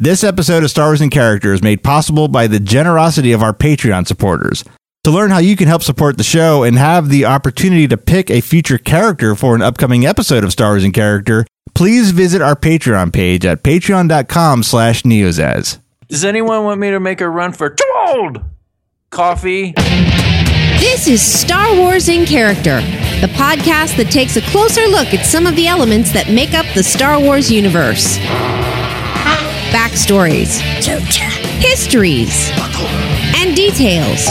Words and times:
This 0.00 0.22
episode 0.22 0.62
of 0.62 0.70
Star 0.70 0.90
Wars 0.90 1.00
and 1.00 1.10
Character 1.10 1.52
is 1.52 1.60
made 1.60 1.82
possible 1.82 2.28
by 2.28 2.46
the 2.46 2.60
generosity 2.60 3.32
of 3.32 3.42
our 3.42 3.52
Patreon 3.52 4.06
supporters. 4.06 4.62
To 5.02 5.10
learn 5.10 5.30
how 5.32 5.38
you 5.38 5.56
can 5.56 5.66
help 5.66 5.82
support 5.82 6.16
the 6.16 6.22
show 6.22 6.62
and 6.62 6.78
have 6.78 7.08
the 7.08 7.24
opportunity 7.24 7.88
to 7.88 7.96
pick 7.96 8.30
a 8.30 8.40
future 8.40 8.78
character 8.78 9.34
for 9.34 9.56
an 9.56 9.62
upcoming 9.62 10.06
episode 10.06 10.44
of 10.44 10.52
Star 10.52 10.70
Wars 10.70 10.84
and 10.84 10.94
Character, 10.94 11.44
please 11.74 12.12
visit 12.12 12.40
our 12.40 12.54
Patreon 12.54 13.12
page 13.12 13.44
at 13.44 13.64
patreon.com 13.64 14.62
slash 14.62 15.02
neozaz. 15.02 15.80
Does 16.06 16.24
anyone 16.24 16.62
want 16.62 16.78
me 16.78 16.90
to 16.90 17.00
make 17.00 17.20
a 17.20 17.28
run 17.28 17.52
for 17.52 17.68
too 17.68 17.94
old 18.06 18.40
coffee? 19.10 19.72
This 20.78 21.08
is 21.08 21.20
Star 21.20 21.74
Wars 21.74 22.08
in 22.08 22.24
Character, 22.24 22.80
the 23.20 23.32
podcast 23.34 23.96
that 23.96 24.12
takes 24.12 24.36
a 24.36 24.42
closer 24.42 24.86
look 24.86 25.12
at 25.12 25.26
some 25.26 25.44
of 25.44 25.56
the 25.56 25.66
elements 25.66 26.12
that 26.12 26.30
make 26.30 26.54
up 26.54 26.66
the 26.76 26.84
Star 26.84 27.18
Wars 27.20 27.50
universe. 27.50 28.16
Backstories, 29.70 30.60
histories, 31.60 32.50
and 33.36 33.54
details 33.54 34.24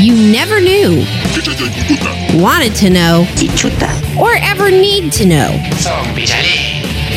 you 0.00 0.30
never 0.30 0.60
knew, 0.60 1.04
wanted 2.40 2.74
to 2.76 2.90
know, 2.90 3.26
or 4.20 4.34
ever 4.36 4.70
need 4.70 5.12
to 5.14 5.24
know. 5.24 5.50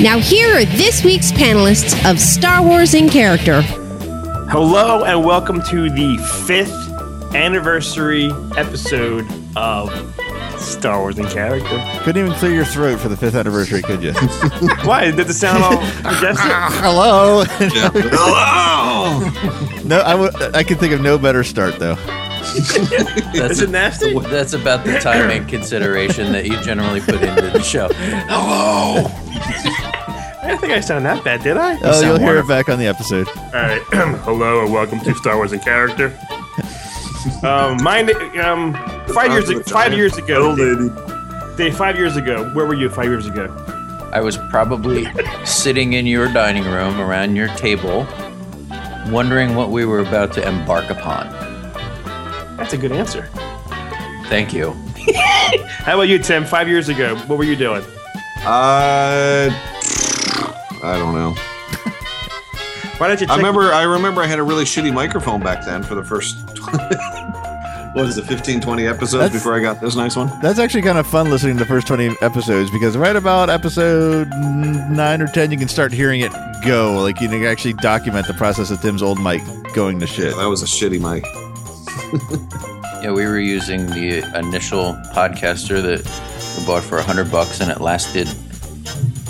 Now, 0.02 0.20
here 0.20 0.56
are 0.56 0.66
this 0.66 1.04
week's 1.04 1.32
panelists 1.32 2.10
of 2.10 2.20
Star 2.20 2.64
Wars 2.64 2.94
in 2.94 3.10
Character. 3.10 3.62
Hello 4.50 5.04
and 5.04 5.26
welcome 5.26 5.62
to 5.64 5.90
the 5.90 6.18
fifth 6.46 7.36
anniversary 7.36 8.32
episode 8.56 9.26
of 9.56 9.90
Star 10.60 11.00
Wars 11.00 11.18
in 11.18 11.26
Character. 11.28 11.82
Couldn't 12.04 12.26
even 12.26 12.38
clear 12.38 12.54
your 12.54 12.66
throat 12.66 13.00
for 13.00 13.10
the 13.10 13.18
fifth 13.18 13.36
anniversary, 13.36 13.82
could 13.82 14.02
you? 14.04 14.14
Why 14.84 15.12
did 15.12 15.20
it 15.30 15.34
sound 15.34 15.64
all 15.64 15.82
majestic? 16.04 16.46
Ah, 16.52 16.80
hello. 16.84 17.44
Hello! 19.20 19.84
no, 19.84 20.02
I, 20.02 20.12
w- 20.12 20.32
I 20.54 20.64
can 20.64 20.78
think 20.78 20.94
of 20.94 21.02
no 21.02 21.18
better 21.18 21.44
start 21.44 21.80
though. 21.80 21.96
Is 22.56 23.62
it 23.62 23.70
nasty? 23.70 24.18
That's 24.20 24.54
about 24.54 24.84
the 24.86 25.00
time 25.00 25.30
and 25.30 25.48
consideration 25.48 26.32
that 26.34 26.46
you 26.46 26.60
generally 26.62 27.02
put 27.02 27.16
into 27.16 27.42
the 27.52 27.62
show. 27.62 27.90
Hello! 27.94 29.06
I 30.42 30.48
didn't 30.52 30.62
think 30.62 30.74
I 30.74 30.80
sounded 30.80 31.08
that 31.10 31.24
bad, 31.24 31.44
did 31.44 31.58
I? 31.58 31.78
Oh, 31.82 31.92
sound 31.92 32.06
you'll 32.06 32.18
hear 32.18 32.28
wonderful. 32.28 32.52
it 32.52 32.58
back 32.66 32.70
on 32.70 32.80
the 32.80 32.88
episode. 32.88 33.28
All 33.28 33.52
right. 33.54 33.82
Hello 34.24 34.64
and 34.64 34.74
welcome 34.74 35.00
to 35.02 35.14
Star 35.16 35.36
Wars 35.36 35.52
in 35.54 35.60
Character. 35.60 36.18
Um, 37.44 37.82
my 37.84 38.02
um, 38.44 38.74
five 39.14 39.32
years 39.32 39.50
ago, 39.50 39.62
five 39.64 39.94
years 39.94 40.18
ago, 40.18 40.56
lady. 40.58 40.90
Dave, 41.58 41.76
five 41.76 41.98
years 41.98 42.16
ago. 42.16 42.50
Where 42.54 42.66
were 42.66 42.76
you 42.76 42.90
five 42.90 43.06
years 43.06 43.26
ago? 43.26 43.46
I 44.14 44.22
was 44.22 44.38
probably 44.50 45.08
sitting 45.46 45.94
in 45.94 46.06
your 46.06 46.32
dining 46.32 46.64
room 46.66 47.00
around 47.00 47.36
your 47.36 47.50
table, 47.56 48.08
wondering 49.08 49.56
what 49.56 49.70
we 49.70 49.86
were 49.86 50.00
about 50.00 50.34
to 50.34 50.48
embark 50.48 50.90
upon. 50.90 51.30
That's 52.58 52.74
a 52.74 52.78
good 52.78 52.92
answer. 52.92 53.30
Thank 54.28 54.54
you. 54.54 54.72
How 55.80 55.96
about 55.96 56.08
you, 56.08 56.20
Tim? 56.20 56.46
Five 56.46 56.68
years 56.68 56.90
ago, 56.90 57.16
what 57.28 57.38
were 57.38 57.44
you 57.44 57.56
doing? 57.56 57.84
Uh, 58.46 59.50
I 60.84 60.96
don't 60.98 61.14
know. 61.14 61.36
Why 62.98 63.08
don't 63.08 63.20
you? 63.22 63.28
Check- 63.28 63.30
I 63.30 63.38
remember. 63.38 63.72
I 63.74 63.84
remember. 63.84 64.22
I 64.22 64.28
had 64.28 64.40
a 64.40 64.44
really 64.44 64.64
shitty 64.64 64.94
microphone 64.94 65.42
back 65.42 65.66
then 65.66 65.84
for 65.84 65.96
the 65.96 66.04
first. 66.04 66.57
what 67.94 68.06
is 68.08 68.18
it? 68.18 68.26
15, 68.26 68.62
20 68.62 68.88
episodes 68.88 69.12
That's- 69.14 69.34
before 69.34 69.56
I 69.56 69.60
got 69.62 69.82
this 69.82 69.96
nice 69.96 70.16
one. 70.16 70.32
That's 70.42 70.60
actually 70.60 70.84
kind 70.84 70.98
of 70.98 71.08
fun 71.08 71.30
listening 71.30 71.58
to 71.58 71.64
the 71.64 71.68
first 71.68 71.88
20 71.88 72.16
episodes 72.22 72.70
because 72.72 72.98
right 72.98 73.16
about 73.16 73.50
episode 73.50 74.30
9 74.30 75.22
or 75.22 75.28
10, 75.28 75.52
you 75.52 75.58
can 75.58 75.68
start 75.68 75.92
hearing 75.92 76.22
it 76.22 76.32
go. 76.66 77.02
Like, 77.02 77.22
you 77.22 77.30
can 77.30 77.44
actually 77.46 77.74
document 77.74 78.28
the 78.28 78.34
process 78.34 78.72
of 78.72 78.82
Tim's 78.82 79.02
old 79.02 79.22
mic 79.22 79.42
going 79.74 80.00
to 80.00 80.08
shit. 80.08 80.32
Yeah, 80.36 80.42
that 80.42 80.50
was 80.50 80.62
a 80.64 80.66
shitty 80.66 81.00
mic. 81.00 81.24
Yeah, 83.02 83.12
we 83.12 83.26
were 83.28 83.40
using 83.40 83.86
the 83.86 84.24
initial 84.40 84.94
podcaster 85.14 85.82
that 85.84 86.58
we 86.60 86.66
bought 86.66 86.84
for 86.84 86.98
a 86.98 87.04
hundred 87.04 87.32
bucks, 87.32 87.62
and 87.62 87.70
it 87.70 87.80
lasted 87.80 88.28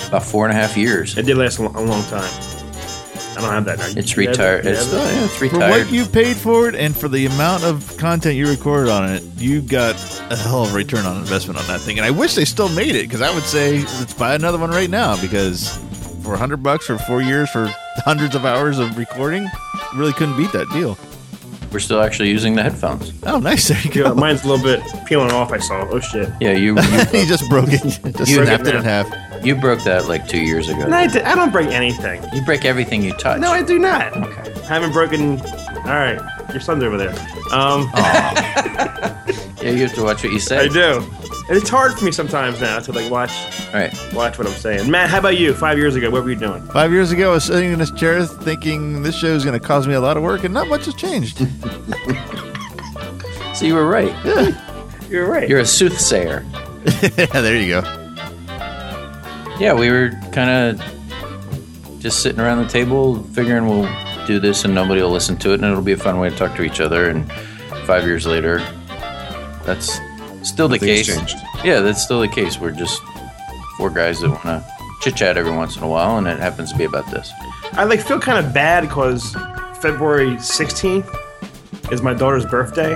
about 0.08 0.24
four 0.24 0.48
and 0.48 0.58
a 0.58 0.60
half 0.60 0.78
years. 0.78 1.18
It 1.18 1.26
did 1.26 1.36
last 1.38 1.60
a 1.60 1.64
long 1.64 2.02
time. 2.06 2.32
I 3.38 3.42
don't 3.42 3.52
have 3.52 3.66
that 3.66 3.78
now. 3.78 3.86
It's 3.96 4.16
You 4.18 4.28
have 4.28 4.30
it? 4.30 4.32
retired. 4.32 4.66
You 4.66 4.72
It's 4.72 4.80
have 4.80 4.88
still 4.88 5.02
it? 5.02 5.14
yeah, 5.14 5.26
it's 5.26 5.36
For 5.38 5.44
retired. 5.46 5.70
what 5.86 5.92
you 5.94 6.06
paid 6.06 6.38
for 6.38 6.68
it 6.70 6.76
and 6.76 6.96
for 6.98 7.08
the 7.08 7.26
amount 7.28 7.64
of 7.64 7.96
content 7.98 8.36
you 8.36 8.48
recorded 8.50 8.90
on 8.92 9.10
it, 9.12 9.24
you 9.38 9.62
got 9.62 9.96
a 10.32 10.36
hell 10.36 10.64
of 10.64 10.72
a 10.74 10.76
return 10.76 11.06
on 11.06 11.18
investment 11.18 11.60
on 11.60 11.68
that 11.68 11.82
thing. 11.82 11.98
And 12.00 12.06
I 12.06 12.12
wish 12.12 12.34
they 12.36 12.46
still 12.46 12.70
made 12.70 12.96
it 12.96 13.04
because 13.04 13.22
I 13.22 13.34
would 13.34 13.44
say 13.44 13.80
let's 14.00 14.14
buy 14.14 14.34
another 14.36 14.58
one 14.58 14.72
right 14.72 14.90
now 14.90 15.20
because 15.22 15.70
for 16.24 16.34
a 16.34 16.38
hundred 16.38 16.64
bucks 16.64 16.86
for 16.88 16.98
four 16.98 17.22
years 17.22 17.50
for 17.50 17.68
hundreds 17.98 18.36
of 18.36 18.44
hours 18.46 18.80
of 18.80 18.98
recording, 18.98 19.48
really 19.96 20.14
couldn't 20.14 20.36
beat 20.36 20.52
that 20.52 20.68
deal. 20.72 20.98
We're 21.72 21.80
still 21.80 22.02
actually 22.02 22.30
using 22.30 22.56
the 22.56 22.64
headphones. 22.64 23.12
Oh, 23.24 23.40
nice. 23.40 23.68
There 23.68 23.80
you 23.94 24.04
Yeah, 24.06 24.14
mine's 24.14 24.44
a 24.44 24.48
little 24.48 24.64
bit 24.64 24.82
peeling 25.06 25.32
off. 25.32 25.52
I 25.52 25.60
saw. 25.60 25.88
Oh 25.90 26.00
shit. 26.00 26.30
Yeah, 26.40 26.52
you 26.54 26.76
you, 26.80 27.06
he 27.12 27.26
just 27.26 27.50
broke 27.50 27.70
it. 27.72 27.82
Just 27.82 28.04
You- 28.32 28.44
snapped 28.46 28.68
it 28.68 28.76
in 28.76 28.84
half. 28.84 29.08
you 29.46 29.56
broke 29.56 29.84
that 29.84 30.08
like 30.08 30.28
two 30.28 30.40
years 30.42 30.70
ago. 30.70 30.88
No, 30.88 30.98
I, 30.98 31.08
did- 31.08 31.24
I 31.24 31.36
don't 31.36 31.52
break 31.52 31.70
anything. 31.70 32.24
You 32.34 32.42
break 32.44 32.66
everything 32.66 33.04
you 33.04 33.12
touch. 33.14 33.40
No, 33.40 33.52
I 33.52 33.62
do 33.64 33.78
not. 33.80 34.16
Okay. 34.16 34.54
I 34.62 34.68
haven't 34.68 34.94
broken. 34.94 35.40
All 35.42 35.94
right, 35.94 36.20
your 36.52 36.60
son's 36.62 36.84
over 36.84 36.98
there. 36.98 37.14
Um, 37.52 37.90
Yeah, 39.68 39.74
you 39.74 39.84
have 39.86 39.96
to 39.96 40.04
watch 40.04 40.24
what 40.24 40.32
you 40.32 40.40
say. 40.40 40.60
I 40.60 40.68
do. 40.70 41.06
And 41.50 41.58
it's 41.58 41.68
hard 41.68 41.94
for 41.98 42.06
me 42.06 42.12
sometimes 42.12 42.62
now 42.62 42.80
to 42.80 42.92
like 42.94 43.12
watch 43.12 43.32
All 43.68 43.74
right. 43.74 43.94
watch 44.14 44.38
what 44.38 44.48
I'm 44.48 44.54
saying. 44.54 44.90
Matt, 44.90 45.10
how 45.10 45.20
about 45.20 45.38
you? 45.38 45.54
Five 45.54 45.78
years 45.78 45.96
ago, 45.96 46.10
what 46.10 46.24
were 46.24 46.30
you 46.30 46.38
doing? 46.38 46.66
Five 46.68 46.94
years 46.94 47.12
ago, 47.12 47.32
I 47.32 47.34
was 47.34 47.44
sitting 47.44 47.74
in 47.74 47.80
this 47.80 47.92
chair 47.92 48.26
thinking 48.26 49.04
this 49.04 49.16
show 49.16 49.28
is 49.28 49.44
going 49.44 49.60
to 49.60 49.66
cause 49.66 49.86
me 49.86 49.94
a 49.94 50.00
lot 50.00 50.16
of 50.16 50.24
work, 50.24 50.46
and 50.46 50.54
not 50.54 50.70
much 50.70 50.86
has 50.86 50.96
changed. 50.96 51.46
So 53.56 53.66
you 53.66 53.74
were 53.74 53.88
right. 53.88 54.14
You're 55.10 55.28
right. 55.28 55.50
You're 55.50 55.60
a 55.60 55.66
soothsayer. 55.66 56.42
there 57.34 57.60
you 57.60 57.82
go. 57.82 57.82
Yeah, 59.60 59.74
we 59.74 59.90
were 59.90 60.12
kind 60.32 60.80
of 60.80 62.00
just 62.00 62.22
sitting 62.22 62.40
around 62.40 62.64
the 62.64 62.70
table, 62.70 63.22
figuring 63.34 63.68
we'll 63.68 63.90
do 64.28 64.40
this 64.40 64.64
and 64.64 64.76
nobody 64.76 65.02
will 65.02 65.10
listen 65.10 65.36
to 65.38 65.52
it, 65.52 65.56
and 65.56 65.66
it'll 65.66 65.82
be 65.82 65.94
a 65.94 65.98
fun 65.98 66.20
way 66.20 66.30
to 66.30 66.36
talk 66.38 66.56
to 66.56 66.64
each 66.64 66.80
other. 66.80 67.10
And 67.10 67.30
five 67.86 68.06
years 68.06 68.26
later, 68.28 68.60
that's 69.68 70.00
still 70.42 70.68
the 70.68 70.80
case. 70.80 71.06
changed. 71.06 71.38
Yeah, 71.64 71.82
that's 71.82 72.02
still 72.02 72.22
the 72.22 72.28
case. 72.28 72.58
We're 72.60 72.72
just 72.72 73.00
four 73.78 73.92
guys 73.92 74.22
that 74.22 74.30
want 74.30 74.44
to 74.44 74.66
chit 75.02 75.16
chat 75.18 75.38
every 75.38 75.52
once 75.52 75.78
in 75.78 75.84
a 75.84 75.88
while, 75.88 76.18
and 76.18 76.26
it 76.26 76.40
happens 76.40 76.72
to 76.72 76.78
be 76.78 76.86
about 76.86 77.06
this. 77.12 77.32
I 77.74 77.84
like 77.84 78.00
feel 78.02 78.20
kind 78.20 78.44
of 78.44 78.54
bad 78.54 78.82
because 78.82 79.34
February 79.82 80.38
16th 80.38 81.92
is 81.92 82.02
my 82.02 82.14
daughter's 82.14 82.46
birthday. 82.46 82.96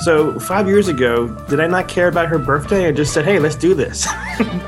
So 0.00 0.38
five 0.38 0.66
years 0.68 0.88
ago, 0.88 1.28
did 1.48 1.58
I 1.60 1.66
not 1.68 1.88
care 1.88 2.08
about 2.08 2.28
her 2.28 2.38
birthday? 2.38 2.86
I 2.88 2.92
just 2.92 3.14
said, 3.14 3.24
"Hey, 3.24 3.38
let's 3.38 3.56
do 3.56 3.74
this." 3.74 4.06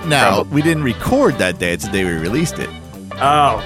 Now, 0.06 0.42
we 0.44 0.60
didn't 0.60 0.82
record 0.84 1.38
that 1.38 1.58
day. 1.58 1.72
It's 1.72 1.86
the 1.86 1.90
day 1.92 2.04
we 2.04 2.12
released 2.12 2.58
it. 2.58 2.68
oh. 3.14 3.62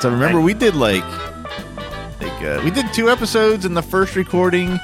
So 0.00 0.10
remember, 0.10 0.40
we 0.40 0.52
did 0.52 0.74
like, 0.74 1.04
like 2.20 2.42
uh, 2.42 2.60
we 2.64 2.70
did 2.72 2.92
two 2.92 3.08
episodes, 3.08 3.64
and 3.64 3.76
the 3.76 3.82
first 3.82 4.16
recording 4.16 4.78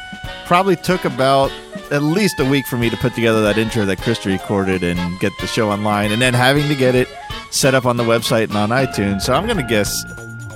probably 0.47 0.77
took 0.77 1.05
about 1.05 1.51
at 1.91 2.03
least 2.03 2.41
a 2.41 2.45
week 2.45 2.67
for 2.67 2.77
me 2.77 2.91
to 2.91 2.97
put 2.97 3.15
together 3.15 3.43
that 3.43 3.59
intro 3.59 3.85
that 3.85 3.99
Krista 3.99 4.27
recorded 4.27 4.83
and 4.83 5.21
get 5.21 5.33
the 5.39 5.47
show 5.47 5.71
online, 5.71 6.13
and 6.13 6.21
then 6.21 6.35
having 6.35 6.69
to 6.69 6.75
get 6.75 6.95
it 6.95 7.09
set 7.51 7.75
up 7.75 7.87
on 7.87 7.97
the 7.97 8.05
website 8.05 8.45
and 8.45 8.57
on 8.57 8.71
iTunes. 8.71 9.23
So 9.23 9.35
I'm 9.35 9.47
gonna 9.47 9.67
guess. 9.67 10.05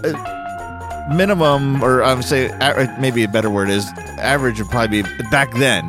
Uh, 0.05 0.35
minimum, 1.15 1.83
or 1.83 2.03
I'm 2.03 2.23
say 2.23 2.49
maybe 3.01 3.25
a 3.25 3.29
better 3.29 3.51
word 3.51 3.71
is 3.71 3.87
average 4.19 4.59
would 4.61 4.69
probably 4.69 5.03
be 5.03 5.09
back 5.31 5.53
then, 5.55 5.87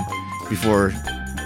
before 0.49 0.93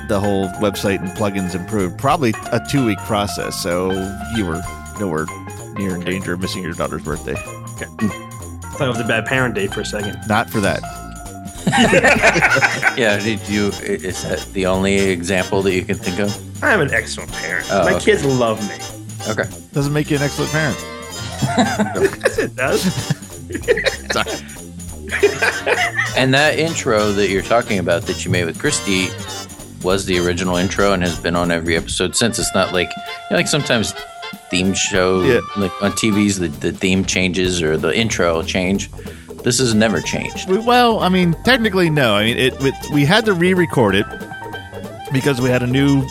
the 0.07 0.19
whole 0.19 0.47
website 0.59 0.99
and 0.99 1.09
plugins 1.09 1.55
improved. 1.55 1.97
Probably 1.97 2.33
a 2.51 2.59
two 2.69 2.85
week 2.85 2.99
process. 2.99 3.61
So 3.61 3.91
you 4.35 4.45
were 4.45 4.61
nowhere 4.99 5.25
near 5.73 5.95
in 5.95 6.01
danger 6.01 6.33
of 6.33 6.41
missing 6.41 6.63
your 6.63 6.73
daughter's 6.73 7.03
birthday. 7.03 7.35
I 7.35 8.75
thought 8.77 8.85
it 8.85 8.89
was 8.89 9.00
a 9.00 9.06
bad 9.06 9.25
parent 9.25 9.56
day 9.56 9.68
for 9.68 9.81
a 9.81 9.85
second. 9.85 10.19
Not 10.27 10.50
for 10.50 10.59
that. 10.59 10.81
Yeah, 12.98 13.18
did 13.18 13.48
you? 13.50 13.68
Is 13.81 14.24
that 14.24 14.45
the 14.54 14.65
only 14.68 14.95
example 15.00 15.62
that 15.63 15.74
you 15.74 15.83
can 15.83 15.95
think 15.98 16.19
of? 16.19 16.63
I'm 16.63 16.81
an 16.81 16.94
excellent 16.94 17.31
parent. 17.31 17.65
Oh, 17.71 17.83
my 17.86 17.94
okay. 17.95 18.06
kids 18.06 18.24
love 18.25 18.60
me. 18.69 18.75
Okay. 19.31 19.50
Doesn't 19.74 19.94
make 19.94 20.10
you 20.12 20.18
an 20.18 20.24
excellent 20.24 20.51
parent. 20.51 20.77
Yes, 21.57 22.38
it 22.45 22.56
does. 22.56 22.83
And 26.15 26.33
that 26.33 26.57
intro 26.60 27.12
that 27.12 27.30
you're 27.30 27.42
talking 27.44 27.80
about 27.80 28.04
that 28.04 28.24
you 28.24 28.31
made 28.31 28.45
with 28.45 28.59
Christy 28.59 29.07
was 29.83 30.06
the 30.06 30.19
original 30.19 30.56
intro 30.57 30.94
and 30.94 31.01
has 31.04 31.19
been 31.19 31.36
on 31.36 31.51
every 31.51 31.75
episode 31.75 32.16
since. 32.16 32.38
It's 32.39 32.54
not 32.54 32.71
like 32.74 32.89
you 32.95 33.04
know, 33.31 33.38
like 33.38 33.48
sometimes 33.48 33.94
theme 34.50 34.74
show 34.74 35.24
Yeah. 35.24 35.39
like 35.57 35.71
on 35.81 35.92
TVs 35.94 36.39
the, 36.39 36.48
the 36.48 36.71
theme 36.71 37.04
changes 37.06 37.62
or 37.63 37.77
the 37.77 37.95
intro 37.98 38.36
will 38.36 38.44
change. 38.44 38.89
This 39.44 39.60
has 39.60 39.75
never 39.75 40.01
changed. 40.01 40.50
Well, 40.50 41.00
I 41.00 41.10
mean, 41.10 41.34
technically, 41.44 41.90
no. 41.90 42.16
I 42.16 42.24
mean, 42.24 42.38
it, 42.38 42.54
it 42.62 42.74
we 42.94 43.06
had 43.06 43.25
to 43.25 43.34
re-record 43.34 43.95
it 43.95 44.06
because 45.12 45.42
we 45.42 45.50
had 45.50 45.62
a 45.63 45.68
new 45.68 46.07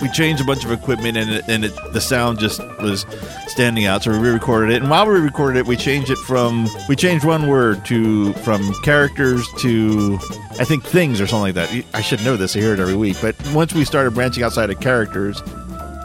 we 0.00 0.08
changed 0.10 0.40
a 0.40 0.44
bunch 0.44 0.64
of 0.64 0.70
equipment 0.70 1.16
and 1.16 1.30
it, 1.30 1.44
and 1.48 1.64
it, 1.64 1.72
the 1.92 2.00
sound 2.00 2.38
just 2.38 2.60
was 2.80 3.04
standing 3.48 3.86
out. 3.86 4.04
So 4.04 4.12
we 4.12 4.18
re-recorded 4.18 4.70
it, 4.70 4.82
and 4.82 4.90
while 4.90 5.06
we 5.06 5.18
recorded 5.18 5.58
it, 5.58 5.66
we 5.66 5.76
changed 5.76 6.10
it 6.10 6.18
from 6.18 6.68
we 6.88 6.94
changed 6.94 7.24
one 7.24 7.48
word 7.48 7.84
to 7.86 8.32
from 8.34 8.72
characters 8.82 9.46
to 9.58 10.18
I 10.60 10.64
think 10.64 10.84
things 10.84 11.20
or 11.20 11.26
something 11.26 11.54
like 11.54 11.54
that. 11.54 11.84
I 11.94 12.02
should 12.02 12.22
know 12.24 12.36
this. 12.36 12.54
I 12.54 12.60
hear 12.60 12.74
it 12.74 12.80
every 12.80 12.96
week. 12.96 13.16
But 13.20 13.34
once 13.52 13.72
we 13.72 13.84
started 13.84 14.12
branching 14.12 14.42
outside 14.42 14.70
of 14.70 14.78
characters, 14.80 15.42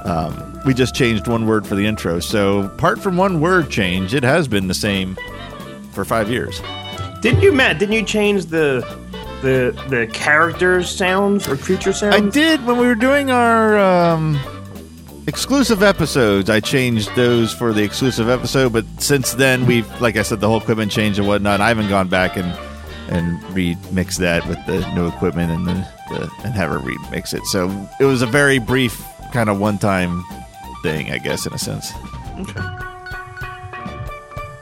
um, 0.06 0.62
we 0.66 0.74
just 0.74 0.96
changed 0.96 1.28
one 1.28 1.46
word 1.46 1.68
for 1.68 1.76
the 1.76 1.86
intro. 1.86 2.20
So 2.20 2.62
apart 2.62 3.02
from 3.02 3.18
one 3.18 3.42
word 3.42 3.70
change, 3.70 4.14
it 4.14 4.24
has 4.24 4.48
been 4.48 4.68
the 4.68 4.74
same 4.74 5.18
for 5.94 6.04
five 6.04 6.30
years. 6.30 6.62
Didn't 7.22 7.42
you, 7.42 7.52
Matt? 7.52 7.80
Didn't 7.80 7.96
you 7.96 8.04
change 8.04 8.48
the 8.48 8.82
the 9.42 9.72
the 9.90 10.08
characters 10.08 10.90
sounds 10.90 11.48
or 11.48 11.56
creature 11.56 11.94
sounds? 11.94 12.16
I 12.16 12.20
did 12.20 12.66
when 12.66 12.78
we 12.78 12.86
were 12.88 12.96
doing 12.96 13.32
our 13.32 13.78
um, 13.78 14.40
exclusive 15.28 15.84
episodes. 15.84 16.50
I 16.50 16.60
changed 16.60 17.16
those 17.16 17.54
for 17.54 17.74
the 17.74 17.84
exclusive 17.84 18.30
episode, 18.30 18.74
but 18.74 18.86
since 18.98 19.34
then 19.34 19.66
we've, 19.66 19.90
like 20.02 20.18
I 20.18 20.24
said, 20.24 20.40
the 20.40 20.48
whole 20.48 20.60
equipment 20.60 20.92
changed 20.92 21.20
and 21.20 21.28
whatnot. 21.28 21.62
I 21.62 21.70
haven't 21.70 21.90
gone 21.90 22.08
back 22.08 22.36
and 22.38 22.52
and 23.10 23.40
remix 23.54 24.18
that 24.18 24.48
with 24.48 24.66
the 24.66 24.80
new 24.94 25.08
equipment 25.08 25.52
and 25.52 25.68
the, 25.68 25.88
the 26.10 26.32
and 26.44 26.54
have 26.54 26.72
her 26.72 26.80
remix 26.80 27.34
it. 27.34 27.46
So 27.46 27.70
it 28.00 28.06
was 28.06 28.22
a 28.22 28.28
very 28.28 28.60
brief 28.60 29.02
kind 29.32 29.50
of 29.50 29.60
one 29.60 29.78
time 29.78 30.24
thing, 30.84 31.12
I 31.12 31.18
guess, 31.18 31.46
in 31.46 31.54
a 31.54 31.58
sense. 31.58 31.92
Okay. 32.40 32.62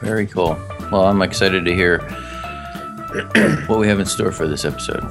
Very 0.00 0.26
cool. 0.26 0.58
Well, 0.92 1.06
I'm 1.06 1.22
excited 1.22 1.64
to 1.64 1.74
hear 1.74 1.98
what 3.66 3.78
we 3.78 3.88
have 3.88 3.98
in 3.98 4.06
store 4.06 4.30
for 4.30 4.46
this 4.46 4.64
episode. 4.64 5.02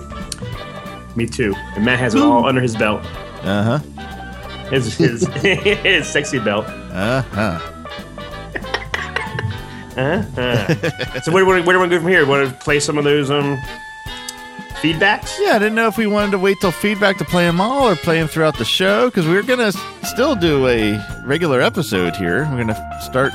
Me 1.16 1.26
too. 1.26 1.54
And 1.76 1.84
Matt 1.84 2.00
has 2.00 2.16
it 2.16 2.22
all 2.22 2.46
under 2.46 2.62
his 2.62 2.76
belt. 2.76 3.02
Uh 3.44 3.80
huh. 3.80 4.70
His 4.70 4.96
his 4.96 5.28
his 5.36 6.08
sexy 6.08 6.40
belt. 6.40 6.66
Uh 6.68 7.22
huh. 7.24 7.60
Uh-huh. 9.98 11.20
so 11.22 11.32
where, 11.34 11.44
where, 11.46 11.62
where 11.64 11.76
do 11.76 11.82
we 11.82 11.88
go 11.90 12.00
from 12.00 12.08
here? 12.08 12.26
Want 12.26 12.48
to 12.50 12.56
play 12.64 12.80
some 12.80 12.98
of 12.98 13.04
those 13.04 13.30
um 13.30 13.58
feedbacks? 14.82 15.38
Yeah, 15.40 15.56
I 15.56 15.60
didn't 15.60 15.76
know 15.76 15.88
if 15.88 15.98
we 15.98 16.08
wanted 16.08 16.32
to 16.32 16.40
wait 16.40 16.58
till 16.62 16.72
feedback 16.72 17.18
to 17.18 17.26
play 17.26 17.44
them 17.46 17.60
all 17.60 17.90
or 17.90 17.96
play 17.98 18.18
them 18.20 18.28
throughout 18.30 18.58
the 18.58 18.66
show 18.66 19.10
because 19.10 19.28
we 19.28 19.36
are 19.36 19.44
gonna 19.44 19.64
s- 19.68 19.78
still 20.04 20.36
do 20.36 20.66
a 20.68 20.98
regular 21.26 21.60
episode 21.62 22.16
here. 22.16 22.48
We're 22.52 22.64
gonna 22.64 23.00
start. 23.02 23.34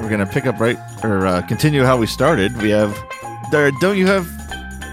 We're 0.00 0.10
gonna 0.10 0.26
pick 0.26 0.46
up 0.46 0.60
right 0.60 0.78
or 1.02 1.26
uh, 1.26 1.42
continue 1.42 1.82
how 1.84 1.96
we 1.96 2.06
started. 2.06 2.56
We 2.60 2.70
have. 2.70 2.96
There, 3.50 3.70
don't 3.80 3.96
you 3.96 4.06
have? 4.06 4.26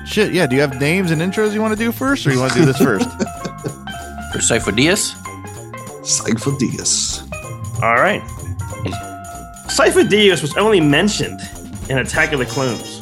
Shit, 0.05 0.33
yeah. 0.33 0.47
Do 0.47 0.55
you 0.55 0.61
have 0.61 0.79
names 0.79 1.11
and 1.11 1.21
intros 1.21 1.53
you 1.53 1.61
want 1.61 1.77
to 1.77 1.83
do 1.83 1.91
first, 1.91 2.25
or 2.27 2.31
you 2.31 2.39
want 2.39 2.53
to 2.53 2.59
do 2.59 2.65
this 2.65 2.77
first? 2.77 3.09
For 4.33 4.39
Sifo-Dyas, 4.39 5.15
Cypher 6.05 6.57
Diaz. 6.57 7.23
All 7.81 7.95
right. 7.95 8.21
Sifo-Dyas 9.67 10.41
was 10.41 10.55
only 10.57 10.79
mentioned 10.81 11.39
in 11.89 11.97
Attack 11.99 12.33
of 12.33 12.39
the 12.39 12.45
Clones, 12.45 12.99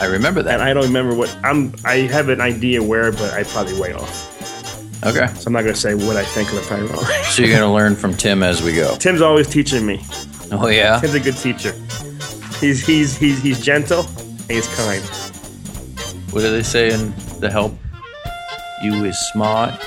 I 0.00 0.06
remember 0.06 0.40
and 0.40 0.48
that. 0.48 0.60
I 0.60 0.72
don't 0.72 0.84
remember 0.84 1.14
what 1.14 1.34
I'm. 1.42 1.74
I 1.84 1.96
have 1.98 2.28
an 2.28 2.40
idea 2.40 2.82
where, 2.82 3.12
but 3.12 3.32
I 3.32 3.44
probably 3.44 3.78
way 3.78 3.92
off. 3.92 4.26
Okay. 5.04 5.26
So 5.34 5.44
I'm 5.46 5.52
not 5.52 5.62
gonna 5.62 5.74
say 5.74 5.94
what 5.94 6.16
I 6.16 6.24
think 6.24 6.50
of 6.50 6.56
the 6.56 6.62
probably 6.62 6.86
wrong. 6.86 7.04
So 7.24 7.42
you're 7.42 7.50
going 7.56 7.68
to 7.68 7.72
learn 7.74 7.96
from 7.96 8.14
Tim 8.14 8.42
as 8.42 8.62
we 8.62 8.74
go. 8.74 8.96
Tim's 8.96 9.22
always 9.22 9.48
teaching 9.48 9.86
me. 9.86 10.02
Oh, 10.52 10.66
yeah? 10.68 11.00
he's 11.00 11.14
a 11.14 11.20
good 11.20 11.36
teacher. 11.36 11.72
He's 12.60 12.84
he's 12.84 13.16
he's 13.16 13.40
he's 13.40 13.60
gentle 13.64 14.00
and 14.04 14.50
he's 14.50 14.66
kind. 14.74 15.02
What 16.32 16.40
do 16.42 16.50
they 16.50 16.62
say 16.62 16.92
in 16.92 17.14
The 17.40 17.48
Help? 17.50 17.72
You 18.82 19.04
is 19.04 19.16
smart. 19.32 19.80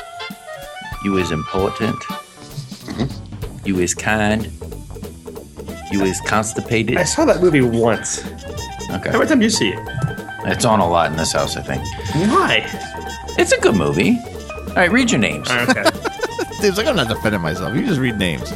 You 1.04 1.18
is 1.18 1.32
important. 1.32 1.96
Mm-hmm. 2.00 3.68
You 3.68 3.80
is 3.80 3.94
kind. 3.94 4.50
You 5.92 6.04
is 6.06 6.20
constipated. 6.22 6.98
I 6.98 7.04
saw 7.04 7.26
that 7.26 7.42
movie 7.42 7.62
once. 7.62 8.22
How 8.22 8.96
Okay. 8.98 9.12
many 9.12 9.26
times 9.28 9.44
you 9.44 9.50
see 9.50 9.70
it? 9.70 9.80
It's 10.46 10.66
on 10.66 10.80
a 10.80 10.88
lot 10.90 11.12
in 11.12 11.18
this 11.18 11.34
house, 11.34 11.56
I 11.58 11.62
think. 11.62 11.84
Why? 12.32 12.64
It's 13.38 13.52
a 13.52 13.60
good 13.60 13.76
movie. 13.76 14.18
All 14.70 14.76
right, 14.76 14.92
read 14.92 15.12
your 15.12 15.20
names. 15.20 15.50
Okay. 15.50 15.84
Dave's 16.62 16.78
like, 16.78 16.88
I'm 16.88 16.96
not 16.96 17.08
defending 17.10 17.42
myself. 17.42 17.76
You 17.76 17.86
just 17.86 18.00
read 18.00 18.18
names. 18.18 18.52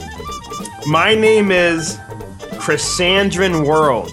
My 0.89 1.15
name 1.15 1.51
is 1.51 1.97
Cassandran 2.63 3.65
Worlds. 3.65 4.11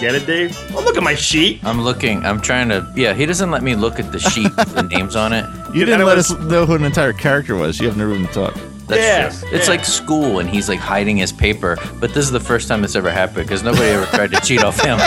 Get 0.00 0.14
it, 0.16 0.26
Dave? 0.26 0.56
Oh, 0.74 0.82
look 0.84 0.96
at 0.96 1.02
my 1.02 1.14
sheet. 1.14 1.60
I'm 1.64 1.80
looking. 1.80 2.24
I'm 2.24 2.40
trying 2.40 2.68
to. 2.70 2.90
Yeah, 2.96 3.14
he 3.14 3.24
doesn't 3.26 3.50
let 3.50 3.62
me 3.62 3.74
look 3.76 3.98
at 4.00 4.10
the 4.12 4.18
sheet 4.18 4.54
with 4.56 4.74
the 4.74 4.82
names 4.82 5.14
on 5.16 5.32
it. 5.32 5.44
You 5.74 5.84
didn't 5.84 6.04
let 6.06 6.16
was- 6.16 6.32
us 6.32 6.38
know 6.40 6.66
who 6.66 6.74
an 6.74 6.84
entire 6.84 7.12
character 7.12 7.54
was. 7.56 7.80
You 7.80 7.86
have 7.88 7.96
no 7.96 8.04
room 8.04 8.26
to 8.26 8.32
talk. 8.32 8.54
That's 8.88 9.00
Yeah, 9.00 9.28
true. 9.48 9.56
It's 9.56 9.66
yeah. 9.66 9.70
like 9.74 9.84
school, 9.84 10.38
and 10.40 10.48
he's 10.50 10.68
like 10.68 10.80
hiding 10.80 11.16
his 11.16 11.32
paper. 11.32 11.76
But 12.00 12.14
this 12.14 12.24
is 12.24 12.30
the 12.32 12.40
first 12.40 12.66
time 12.68 12.82
it's 12.84 12.96
ever 12.96 13.10
happened 13.10 13.46
because 13.46 13.62
nobody 13.62 13.86
ever 13.90 14.06
tried 14.06 14.32
to 14.32 14.40
cheat 14.40 14.62
off 14.64 14.80
him. 14.82 14.98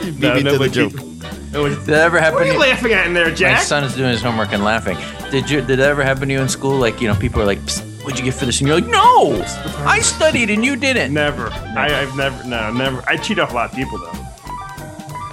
You 0.00 0.12
beat 0.12 0.18
No, 0.20 0.34
me 0.34 0.42
to 0.44 0.58
the 0.58 0.68
joke. 0.68 0.92
Did 0.92 1.80
that 1.86 2.00
ever 2.06 2.18
happen? 2.18 2.34
What 2.34 2.42
are 2.44 2.46
you 2.46 2.52
to- 2.54 2.58
laughing 2.58 2.92
at 2.94 3.06
in 3.06 3.12
there, 3.14 3.30
My 3.30 3.58
son 3.60 3.84
is 3.84 3.94
doing 3.94 4.10
his 4.10 4.22
homework 4.22 4.52
and 4.52 4.64
laughing. 4.64 4.96
Did 5.30 5.50
you? 5.50 5.60
Did 5.60 5.78
that 5.78 5.90
ever 5.90 6.02
happen 6.02 6.28
to 6.28 6.34
you 6.34 6.40
in 6.40 6.48
school? 6.48 6.78
Like 6.78 7.00
you 7.02 7.08
know, 7.08 7.14
people 7.14 7.42
are 7.42 7.46
like, 7.46 7.58
Psst, 7.60 7.91
"What'd 8.02 8.18
you 8.18 8.24
get 8.24 8.34
for 8.34 8.46
this?" 8.46 8.60
And 8.60 8.68
you're 8.68 8.80
like, 8.80 8.88
"No, 8.90 9.42
I 9.86 10.00
studied 10.00 10.50
and 10.50 10.64
you 10.64 10.76
didn't." 10.76 11.12
Never. 11.14 11.48
I, 11.50 12.02
I've 12.02 12.16
never. 12.16 12.44
No, 12.44 12.72
never. 12.72 13.02
I 13.06 13.16
cheat 13.16 13.38
off 13.38 13.52
a 13.52 13.54
lot 13.54 13.70
of 13.70 13.76
people 13.76 13.98
though. 13.98 14.10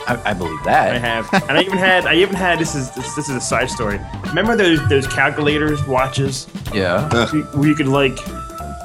I, 0.08 0.20
I 0.26 0.34
believe 0.34 0.64
that. 0.64 0.96
I 0.96 0.98
have, 0.98 1.32
and 1.50 1.52
I 1.58 1.62
even 1.62 1.78
had. 1.78 2.06
I 2.08 2.16
even 2.16 2.36
had. 2.36 2.58
This 2.60 2.74
is 2.76 2.90
this, 2.92 3.14
this 3.16 3.30
is 3.30 3.36
a 3.36 3.42
side 3.42 3.70
story. 3.70 4.00
Remember 4.28 4.56
those 4.56 4.80
those 4.90 5.06
calculators 5.08 5.86
watches 5.86 6.48
Yeah. 6.74 7.08
where 7.54 7.68
you 7.68 7.76
could 7.76 7.88
like, 7.88 8.18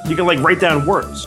you 0.07 0.17
can 0.17 0.27
like 0.27 0.41
write 0.41 0.61
down 0.61 0.85
words. 0.87 1.27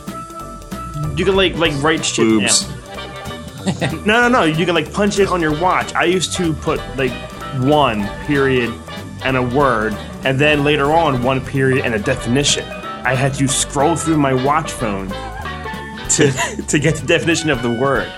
You 1.16 1.24
can 1.24 1.34
like 1.36 1.56
like 1.56 1.72
write 1.82 2.04
shit 2.04 2.24
Boobs. 2.26 2.64
down. 2.64 2.74
No, 4.06 4.22
no, 4.22 4.28
no. 4.28 4.44
You 4.44 4.64
can 4.64 4.74
like 4.74 4.90
punch 4.94 5.18
it 5.18 5.28
on 5.28 5.42
your 5.42 5.58
watch. 5.60 5.92
I 5.94 6.04
used 6.04 6.32
to 6.36 6.54
put 6.54 6.80
like 6.96 7.10
one 7.64 8.06
period 8.24 8.72
and 9.24 9.36
a 9.36 9.42
word, 9.42 9.92
and 10.28 10.38
then 10.38 10.62
later 10.62 10.92
on 10.92 11.22
one 11.22 11.42
period 11.42 11.86
and 11.86 11.94
a 11.94 11.98
definition. 11.98 12.62
I 12.68 13.14
had 13.14 13.32
to 13.34 13.48
scroll 13.48 13.96
through 13.96 14.18
my 14.18 14.34
watch 14.34 14.70
phone 14.70 15.08
to 15.08 16.30
to 16.68 16.78
get 16.78 16.96
the 16.96 17.04
definition 17.06 17.48
of 17.48 17.62
the 17.62 17.70
word. 17.70 18.12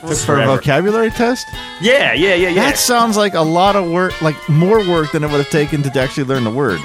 Took 0.00 0.16
For 0.16 0.40
a 0.40 0.46
vocabulary 0.46 1.10
test? 1.10 1.46
Yeah, 1.82 2.14
yeah, 2.14 2.34
yeah, 2.34 2.48
yeah. 2.48 2.54
That 2.54 2.78
sounds 2.78 3.18
like 3.18 3.34
a 3.34 3.42
lot 3.42 3.76
of 3.76 3.90
work, 3.90 4.20
like 4.22 4.36
more 4.48 4.78
work 4.88 5.12
than 5.12 5.22
it 5.22 5.30
would 5.30 5.36
have 5.36 5.50
taken 5.50 5.82
to 5.82 6.00
actually 6.00 6.24
learn 6.24 6.44
the 6.44 6.50
word. 6.50 6.80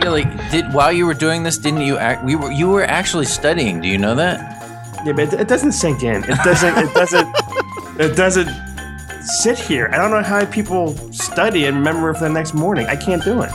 Yeah, 0.00 0.08
like 0.08 0.50
did 0.50 0.72
while 0.72 0.90
you 0.90 1.04
were 1.04 1.12
doing 1.12 1.42
this, 1.42 1.58
didn't 1.58 1.82
you 1.82 1.98
act? 1.98 2.24
We 2.24 2.36
were 2.36 2.50
you 2.50 2.70
were 2.70 2.84
actually 2.84 3.26
studying. 3.26 3.82
Do 3.82 3.88
you 3.88 3.98
know 3.98 4.14
that? 4.14 4.40
Yeah, 5.04 5.12
but 5.12 5.34
it, 5.34 5.40
it 5.40 5.48
doesn't 5.48 5.72
sink 5.72 6.02
in. 6.02 6.24
It 6.24 6.38
doesn't. 6.42 6.78
It 6.78 6.94
doesn't. 6.94 7.28
it 8.00 8.16
doesn't 8.16 8.71
sit 9.24 9.58
here. 9.58 9.88
I 9.92 9.96
don't 9.98 10.10
know 10.10 10.22
how 10.22 10.44
people 10.46 10.96
study 11.12 11.66
and 11.66 11.76
remember 11.78 12.12
for 12.14 12.24
the 12.24 12.30
next 12.30 12.54
morning. 12.54 12.86
I 12.86 12.96
can't 12.96 13.22
do 13.24 13.42
it. 13.42 13.50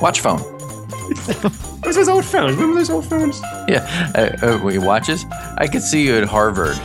Watch 0.00 0.20
phone. 0.20 0.38
Where's 1.82 1.96
those 1.96 2.08
old 2.08 2.24
phones? 2.24 2.54
Remember 2.54 2.76
those 2.76 2.90
old 2.90 3.06
phones? 3.06 3.40
Yeah. 3.68 4.12
Uh, 4.14 4.46
uh, 4.46 4.60
wait, 4.62 4.78
watches. 4.78 5.24
I 5.58 5.66
could 5.66 5.82
see 5.82 6.06
you 6.06 6.16
at 6.16 6.24
Harvard. 6.24 6.76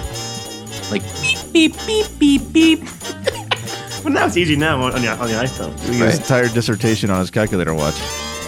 Like 0.92 1.04
beep 1.22 1.40
beep 1.54 1.76
beep 1.86 2.08
beep 2.20 2.54
beep. 2.54 2.80
Well, 4.02 4.14
now 4.14 4.28
it's 4.28 4.38
easy 4.38 4.56
now 4.56 4.82
on, 4.82 4.94
on, 4.94 5.02
the, 5.02 5.10
on 5.10 5.28
the 5.28 5.34
iPhone. 5.34 5.76
Doing 5.86 6.00
his 6.00 6.20
entire 6.20 6.48
dissertation 6.48 7.10
on 7.10 7.20
his 7.20 7.30
calculator 7.30 7.74
watch. 7.74 7.96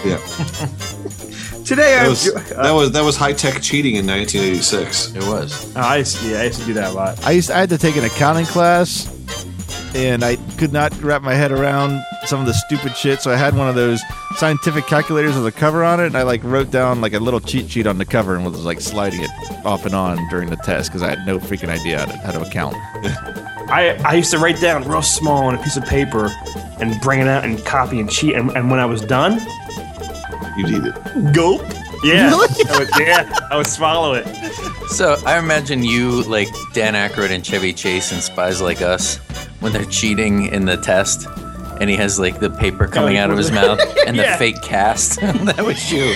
Yeah. 0.05 0.15
Today 1.65 1.95
That 1.95 2.05
I 2.05 2.07
was 2.07 2.23
was. 2.33 2.49
that 2.51 2.71
was 2.71 2.91
that 2.93 3.01
was 3.03 3.17
high 3.17 3.33
tech 3.33 3.61
cheating 3.61 3.95
in 3.95 4.07
1986. 4.07 5.13
It 5.15 5.23
was. 5.27 5.75
I 5.75 5.97
used, 5.97 6.23
yeah, 6.23 6.39
I 6.39 6.43
used 6.45 6.59
to 6.61 6.65
do 6.65 6.73
that 6.75 6.91
a 6.91 6.93
lot. 6.93 7.25
I 7.25 7.31
used 7.31 7.51
I 7.51 7.59
had 7.59 7.69
to 7.69 7.77
take 7.77 7.97
an 7.97 8.05
accounting 8.05 8.45
class, 8.45 9.13
and 9.95 10.23
I 10.23 10.37
could 10.57 10.71
not 10.73 10.93
wrap 11.01 11.21
my 11.21 11.33
head 11.33 11.51
around 11.51 12.01
some 12.25 12.39
of 12.39 12.45
the 12.45 12.53
stupid 12.53 12.95
shit. 12.95 13.21
So 13.21 13.31
I 13.31 13.35
had 13.35 13.55
one 13.55 13.67
of 13.67 13.75
those 13.75 14.01
scientific 14.37 14.85
calculators 14.87 15.35
with 15.35 15.45
a 15.47 15.51
cover 15.51 15.83
on 15.83 15.99
it, 15.99 16.07
and 16.07 16.17
I 16.17 16.23
like 16.23 16.43
wrote 16.43 16.71
down 16.71 17.01
like 17.01 17.13
a 17.13 17.19
little 17.19 17.39
cheat 17.39 17.69
sheet 17.69 17.87
on 17.87 17.97
the 17.97 18.05
cover 18.05 18.35
and 18.35 18.45
was 18.45 18.63
like 18.65 18.81
sliding 18.81 19.21
it 19.23 19.29
off 19.65 19.85
and 19.85 19.93
on 19.95 20.17
during 20.29 20.49
the 20.49 20.55
test 20.57 20.89
because 20.89 21.01
I 21.03 21.09
had 21.09 21.25
no 21.25 21.39
freaking 21.39 21.69
idea 21.69 21.99
how 21.99 22.05
to, 22.05 22.17
how 22.19 22.31
to 22.31 22.41
account. 22.41 22.75
I, 23.71 23.97
I 24.05 24.13
used 24.15 24.31
to 24.31 24.37
write 24.37 24.59
down 24.59 24.83
real 24.87 25.01
small 25.01 25.45
on 25.45 25.55
a 25.55 25.63
piece 25.63 25.77
of 25.77 25.85
paper 25.85 26.29
and 26.81 26.99
bring 27.01 27.21
it 27.21 27.27
out 27.27 27.45
and 27.45 27.63
copy 27.65 27.99
and 27.99 28.09
cheat. 28.11 28.35
And, 28.35 28.49
and 28.51 28.69
when 28.69 28.79
I 28.79 28.85
was 28.85 29.01
done, 29.01 29.39
You 30.57 30.63
need 30.65 30.83
it. 30.87 31.33
gulp. 31.33 31.61
Yeah, 32.03 32.31
I 32.33 32.79
would, 32.79 32.89
yeah, 32.99 33.39
I 33.51 33.55
would 33.57 33.67
swallow 33.67 34.13
it. 34.15 34.25
So 34.89 35.15
I 35.25 35.37
imagine 35.37 35.83
you 35.83 36.23
like 36.23 36.49
Dan 36.73 36.95
Aykroyd 36.95 37.29
and 37.29 37.45
Chevy 37.45 37.71
Chase 37.73 38.11
and 38.11 38.21
Spies 38.21 38.59
Like 38.61 38.81
Us 38.81 39.19
when 39.61 39.71
they're 39.71 39.85
cheating 39.85 40.47
in 40.47 40.65
the 40.65 40.75
test, 40.77 41.25
and 41.79 41.89
he 41.89 41.95
has 41.95 42.19
like 42.19 42.39
the 42.39 42.49
paper 42.49 42.85
coming 42.87 43.17
out 43.17 43.31
of 43.31 43.37
his 43.37 43.51
mouth 43.59 43.79
and 44.05 44.17
the 44.19 44.23
Yeah. 44.23 44.37
fake 44.37 44.61
cast. 44.61 45.19
that 45.21 45.63
was 45.65 45.91
you. 45.91 46.13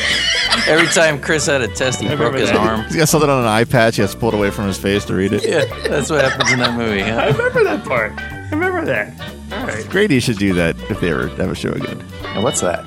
Every 0.67 0.87
time 0.87 1.19
Chris 1.21 1.45
had 1.47 1.61
a 1.61 1.67
test, 1.67 2.01
he 2.01 2.07
broke 2.07 2.19
remember 2.19 2.37
his 2.39 2.49
that. 2.51 2.57
arm. 2.57 2.83
He's 2.85 2.97
got 2.97 3.07
something 3.09 3.29
on 3.29 3.39
an 3.41 3.45
eye 3.47 3.63
patch. 3.63 3.95
He 3.95 4.01
has 4.01 4.11
to 4.13 4.19
pull 4.19 4.29
it 4.29 4.35
away 4.35 4.51
from 4.51 4.67
his 4.67 4.77
face 4.77 5.05
to 5.05 5.15
read 5.15 5.31
it. 5.33 5.47
Yeah, 5.47 5.65
that's 5.87 6.09
what 6.09 6.23
happens 6.23 6.51
in 6.51 6.59
that 6.59 6.75
movie. 6.75 7.01
I 7.03 7.31
Huh? 7.31 7.37
remember 7.37 7.63
that 7.63 7.83
part. 7.85 8.13
I 8.19 8.49
remember 8.51 8.85
that. 8.85 9.13
All 9.51 9.65
right. 9.65 9.87
Grady 9.89 10.19
should 10.19 10.37
do 10.37 10.53
that 10.53 10.75
if 10.91 10.99
they 10.99 11.09
ever 11.11 11.27
have 11.29 11.51
a 11.51 11.55
show 11.55 11.71
again. 11.71 12.03
And 12.25 12.43
what's 12.43 12.61
that? 12.61 12.83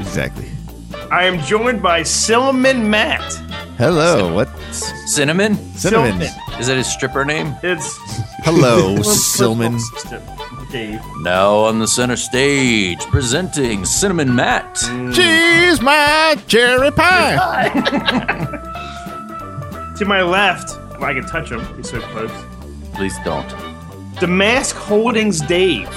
Exactly. 0.00 0.48
I 1.10 1.24
am 1.24 1.40
joined 1.40 1.82
by 1.82 2.02
Cinnamon 2.02 2.90
Matt. 2.90 3.32
Hello. 3.78 4.32
What? 4.34 4.48
Cinnamon? 5.06 5.54
Cinnamon. 5.74 6.20
Is 6.58 6.66
that 6.66 6.76
his 6.76 6.86
stripper 6.92 7.24
name? 7.24 7.54
It's 7.62 7.96
Hello, 8.44 9.00
Cinnamon. 9.02 9.78
Dave. 10.70 11.00
Now 11.22 11.54
on 11.56 11.78
the 11.78 11.88
center 11.88 12.16
stage, 12.16 13.00
presenting 13.06 13.86
Cinnamon 13.86 14.34
Matt. 14.34 14.74
Mm. 14.74 15.14
Cheese 15.14 15.80
my 15.80 16.36
cherry 16.46 16.90
pie. 16.90 18.64
To 19.98 20.04
my 20.04 20.22
left, 20.22 20.78
well, 21.00 21.06
I 21.06 21.12
can 21.14 21.26
touch 21.26 21.50
him. 21.50 21.58
He's 21.76 21.90
so 21.90 22.00
close. 22.00 22.30
Please 22.94 23.16
don't. 23.24 23.48
Damask 24.20 24.76
Holdings 24.76 25.40
Dave. 25.40 25.88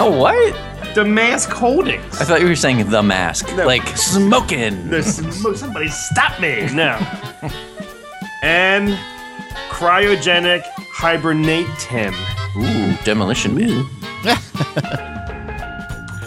Oh, 0.00 0.10
what? 0.18 0.54
Damask 0.96 1.50
Holdings. 1.50 2.22
I 2.22 2.24
thought 2.24 2.40
you 2.40 2.46
were 2.48 2.56
saying 2.56 2.88
the 2.88 3.02
mask. 3.02 3.54
Like 3.54 3.86
smoking. 3.98 4.88
There's 4.88 5.16
somebody 5.60 5.88
stop 5.88 6.40
me. 6.40 6.72
No. 6.72 6.96
and 8.42 8.98
cryogenic 9.68 10.62
hibernate 10.64 11.66
Tim. 11.78 12.14
Ooh, 12.56 12.96
Demolition 13.04 13.54
Man. 13.54 13.84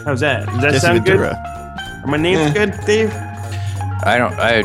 How's 0.06 0.20
that? 0.20 0.46
Does 0.46 0.62
that 0.62 0.72
Jesse 0.74 0.80
sound 0.86 1.04
good? 1.04 1.20
Uh, 1.20 1.34
Are 2.04 2.08
my 2.08 2.18
names 2.18 2.52
eh. 2.52 2.54
good, 2.54 2.80
Dave? 2.86 3.12
I 3.12 4.20
don't. 4.20 4.34
I. 4.34 4.62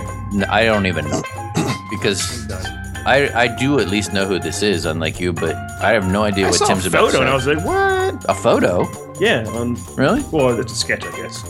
I 0.51 0.67
don't 0.67 0.85
even 0.85 1.09
know 1.09 1.23
because 1.91 2.47
I. 3.07 3.31
I 3.35 3.57
do 3.59 3.81
at 3.81 3.89
least 3.89 4.13
know 4.13 4.27
who 4.27 4.39
this 4.39 4.63
is, 4.63 4.85
unlike 4.85 5.19
you, 5.19 5.33
but 5.33 5.57
I 5.81 5.93
have 5.93 6.13
no 6.13 6.25
idea 6.25 6.49
I 6.49 6.51
what 6.51 6.59
saw 6.59 6.67
Tim's 6.67 6.85
a 6.85 6.89
about. 6.91 7.07
photo 7.07 7.17
to 7.17 7.21
and 7.23 7.31
I 7.31 7.35
was 7.35 7.47
like, 7.47 7.65
what? 7.65 8.23
a 8.29 8.35
photo. 8.35 9.04
Yeah. 9.21 9.45
Um, 9.55 9.77
Really? 9.97 10.23
well, 10.33 10.59
it's 10.59 10.73
a 10.73 10.77
sketch, 10.77 11.05
I 11.05 11.17
guess. 11.17 11.45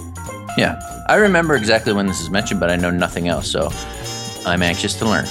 Yeah. 0.56 0.78
I 1.08 1.16
remember 1.16 1.54
exactly 1.54 1.92
when 1.92 2.06
this 2.06 2.20
is 2.20 2.30
mentioned, 2.30 2.60
but 2.60 2.70
I 2.70 2.76
know 2.76 2.90
nothing 2.90 3.28
else. 3.28 3.50
So 3.50 3.70
I'm 4.46 4.62
anxious 4.62 4.94
to 4.96 5.04
learn. 5.06 5.26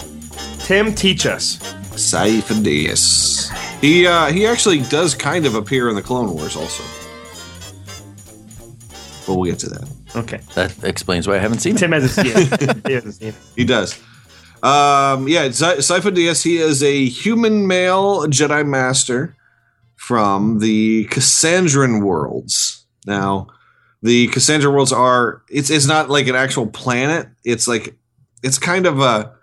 Tim, 0.60 0.94
teach 0.94 1.26
us. 1.26 1.58
Sifo-Dyas. 1.94 3.52
He 3.82 4.08
uh, 4.08 4.28
he 4.32 4.48
actually 4.48 4.82
does 4.84 5.14
kind 5.14 5.46
of 5.46 5.56
appear 5.56 5.90
in 5.90 5.96
the 5.96 6.02
Clone 6.02 6.34
Wars 6.34 6.56
also. 6.56 6.84
But 9.26 9.36
we'll 9.36 9.46
get 9.50 9.60
to 9.60 9.70
that. 9.70 9.90
Okay. 10.16 10.40
That 10.56 10.84
explains 10.84 11.28
why 11.28 11.36
I 11.36 11.40
haven't 11.40 11.60
seen 11.60 11.76
it. 11.76 11.80
Tim 11.80 11.92
hasn't 11.92 12.12
seen 12.14 12.34
it. 12.36 12.78
He 12.88 12.94
hasn't 12.94 13.16
seen 13.16 13.28
it. 13.30 13.36
He 13.56 13.64
does. 13.66 14.00
Um, 14.62 15.28
yeah, 15.28 15.50
Zy- 15.50 15.80
Sifo-Dyas, 15.82 16.44
he 16.44 16.58
is 16.58 16.82
a 16.84 17.06
human 17.08 17.68
male 17.68 18.26
Jedi 18.28 18.66
Master 18.66 19.36
from 20.04 20.60
the 20.60 21.06
Cassandran 21.06 22.04
worlds. 22.04 22.86
Now, 23.08 23.48
the 24.02 24.28
Cassandra 24.28 24.70
worlds 24.70 24.92
are 24.92 25.44
it's 25.50 25.70
it's 25.70 25.88
not 25.88 26.10
like 26.10 26.28
an 26.28 26.36
actual 26.36 26.68
planet. 26.68 27.30
It's 27.46 27.70
like 27.70 27.96
it's 28.44 28.58
kind 28.58 28.86
of 28.86 29.00
a 29.00 29.34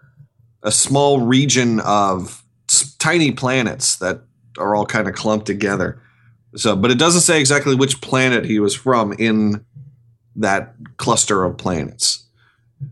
a 0.63 0.71
small 0.71 1.23
region 1.23 1.81
of 1.81 2.45
tiny 2.99 3.33
planets 3.33 3.97
that 3.97 4.21
are 4.59 4.75
all 4.75 4.85
kind 4.85 5.09
of 5.09 5.15
clumped 5.15 5.47
together. 5.47 6.03
So, 6.57 6.77
but 6.77 6.91
it 6.91 6.99
doesn't 6.99 7.23
say 7.23 7.41
exactly 7.41 7.75
which 7.75 8.03
planet 8.03 8.45
he 8.45 8.61
was 8.61 8.75
from 8.75 9.15
in 9.15 9.65
that 10.37 10.75
cluster 10.99 11.43
of 11.43 11.57
planets. 11.57 12.27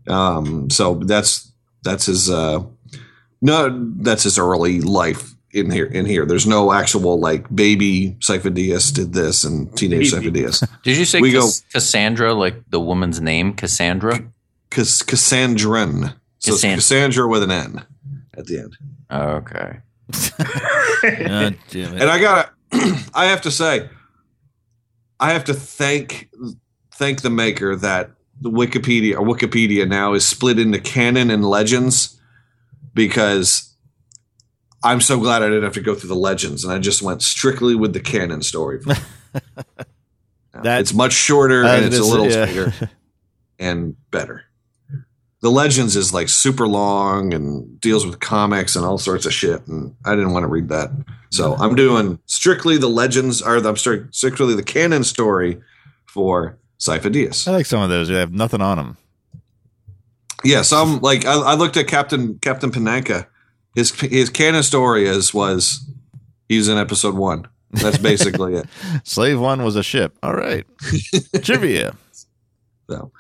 Um, 0.06 0.70
so 0.70 0.94
that's 0.94 1.52
that's 1.82 2.06
his 2.06 2.30
uh, 2.30 2.62
no, 3.42 3.92
that's 3.98 4.22
his 4.22 4.38
early 4.38 4.80
life 4.80 5.34
in 5.52 5.70
here. 5.70 5.86
In 5.86 6.04
here, 6.06 6.26
there's 6.26 6.46
no 6.46 6.72
actual 6.72 7.18
like 7.18 7.54
baby 7.54 8.16
Sifo-Dyas 8.20 8.92
did 8.94 9.12
this 9.12 9.44
and 9.44 9.74
teenage 9.76 10.12
Baby. 10.12 10.42
Sifo-Dyas. 10.42 10.68
Did 10.82 10.96
you 10.98 11.04
say 11.04 11.20
We 11.20 11.32
go- 11.32 11.48
Cassandra, 11.72 12.34
like 12.34 12.62
the 12.70 12.80
woman's 12.80 13.20
name, 13.20 13.54
Cassandra? 13.54 14.20
Cass- 14.70 15.02
Cassandran. 15.02 16.14
So 16.38 16.52
it's 16.52 16.62
Cassandra 16.62 17.26
with 17.28 17.42
an 17.42 17.50
N 17.50 17.84
at 18.36 18.46
the 18.46 18.58
end. 18.60 18.76
Okay. 19.10 19.78
God 21.02 21.56
damn 21.70 21.94
it. 21.96 22.02
And 22.02 22.10
I 22.10 22.18
gotta, 22.20 22.50
I 23.14 23.26
have 23.26 23.40
to 23.42 23.50
say, 23.50 23.88
I 25.20 25.32
have 25.32 25.44
to 25.44 25.54
thank 25.54 26.28
thank 26.94 27.22
the 27.22 27.30
maker 27.30 27.74
that 27.76 28.10
the 28.40 28.50
Wikipedia 28.50 29.14
or 29.18 29.26
Wikipedia 29.26 29.88
now 29.88 30.12
is 30.14 30.24
split 30.24 30.58
into 30.58 30.78
canon 30.78 31.30
and 31.30 31.44
legends 31.44 32.20
because 32.94 33.67
I'm 34.82 35.00
so 35.00 35.18
glad 35.18 35.42
I 35.42 35.46
didn't 35.46 35.64
have 35.64 35.74
to 35.74 35.80
go 35.80 35.94
through 35.94 36.08
the 36.08 36.14
legends 36.14 36.64
and 36.64 36.72
I 36.72 36.78
just 36.78 37.02
went 37.02 37.22
strictly 37.22 37.74
with 37.74 37.92
the 37.92 38.00
canon 38.00 38.42
story. 38.42 38.80
That- 40.62 40.80
it's 40.80 40.92
much 40.92 41.12
shorter 41.12 41.64
and 41.64 41.84
it's 41.84 41.98
a 41.98 42.04
little 42.04 42.28
yeah. 42.28 42.46
bigger 42.46 42.72
and 43.58 43.96
better. 44.10 44.44
The 45.40 45.50
Legends 45.50 45.94
is 45.94 46.12
like 46.12 46.28
super 46.28 46.66
long 46.66 47.32
and 47.32 47.80
deals 47.80 48.04
with 48.04 48.18
comics 48.18 48.74
and 48.74 48.84
all 48.84 48.98
sorts 48.98 49.24
of 49.24 49.32
shit, 49.32 49.64
and 49.68 49.94
I 50.04 50.16
didn't 50.16 50.32
want 50.32 50.42
to 50.42 50.48
read 50.48 50.68
that. 50.70 50.90
So 51.30 51.54
I'm 51.54 51.76
doing 51.76 52.18
strictly 52.26 52.76
the 52.76 52.88
Legends, 52.88 53.40
or 53.40 53.56
I'm 53.56 53.76
sorry, 53.76 54.06
strictly 54.10 54.56
the 54.56 54.64
canon 54.64 55.04
story 55.04 55.60
for 56.06 56.58
Sifo-Dyas. 56.80 57.46
I 57.46 57.52
like 57.52 57.66
some 57.66 57.82
of 57.82 57.88
those. 57.88 58.08
They 58.08 58.14
have 58.14 58.32
nothing 58.32 58.60
on 58.60 58.78
them. 58.78 58.96
Yeah, 60.44 60.62
some 60.62 60.98
like 61.00 61.24
I, 61.24 61.34
I 61.34 61.54
looked 61.54 61.76
at 61.76 61.86
Captain 61.86 62.38
Captain 62.40 62.72
Panaka. 62.72 63.26
His 63.78 63.92
his 64.00 64.28
canon 64.28 64.64
story 64.64 65.06
is 65.06 65.32
was 65.32 65.88
he's 66.48 66.66
in 66.66 66.78
episode 66.78 67.14
one. 67.14 67.46
That's 67.70 67.96
basically 67.98 68.56
it. 68.56 68.66
Slave 69.04 69.38
one 69.38 69.62
was 69.62 69.76
a 69.76 69.84
ship. 69.84 70.18
All 70.20 70.34
right. 70.34 70.66
Trivia. 71.42 71.94
So 72.90 73.12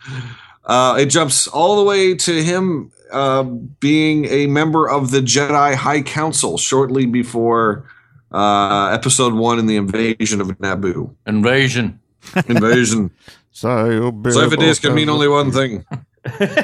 uh, 0.64 0.96
it 0.98 1.06
jumps 1.06 1.46
all 1.46 1.76
the 1.76 1.84
way 1.84 2.16
to 2.16 2.42
him 2.42 2.90
uh, 3.12 3.44
being 3.44 4.24
a 4.24 4.48
member 4.48 4.90
of 4.90 5.12
the 5.12 5.20
Jedi 5.20 5.76
High 5.76 6.02
Council 6.02 6.58
shortly 6.58 7.06
before 7.06 7.88
uh, 8.32 8.88
episode 8.88 9.34
one 9.34 9.60
in 9.60 9.66
the 9.66 9.76
invasion 9.76 10.40
of 10.40 10.48
Naboo. 10.58 11.14
Invasion. 11.24 12.00
Invasion. 12.48 13.12
So 13.52 13.68
Sifo-Dyas 13.68 14.80
can 14.80 14.96
mean 14.96 15.08
only 15.08 15.28
one 15.28 15.52
thing. 15.52 15.84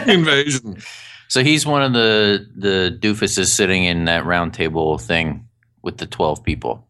Invasion. 0.08 0.78
So 1.34 1.42
he's 1.42 1.66
one 1.66 1.82
of 1.82 1.92
the 1.92 2.46
the 2.54 2.96
doofuses 2.96 3.46
sitting 3.48 3.82
in 3.82 4.04
that 4.04 4.24
round 4.24 4.54
table 4.54 4.98
thing 4.98 5.48
with 5.82 5.96
the 5.96 6.06
twelve 6.06 6.44
people. 6.44 6.86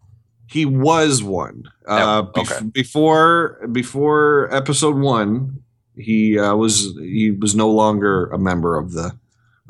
He 0.49 0.67
was 0.67 1.23
one. 1.23 1.63
Uh, 1.89 2.25
Oh, 2.27 2.31
bef- 2.31 2.53
okay. 2.53 2.67
Before 2.67 3.67
before 3.73 4.55
episode 4.55 4.97
one, 4.97 5.63
he 5.97 6.39
uh, 6.39 6.55
was 6.57 6.95
he 6.99 7.31
was 7.31 7.55
no 7.55 7.71
longer 7.71 8.27
a 8.27 8.39
member 8.39 8.77
of 8.77 8.93
the 8.93 9.19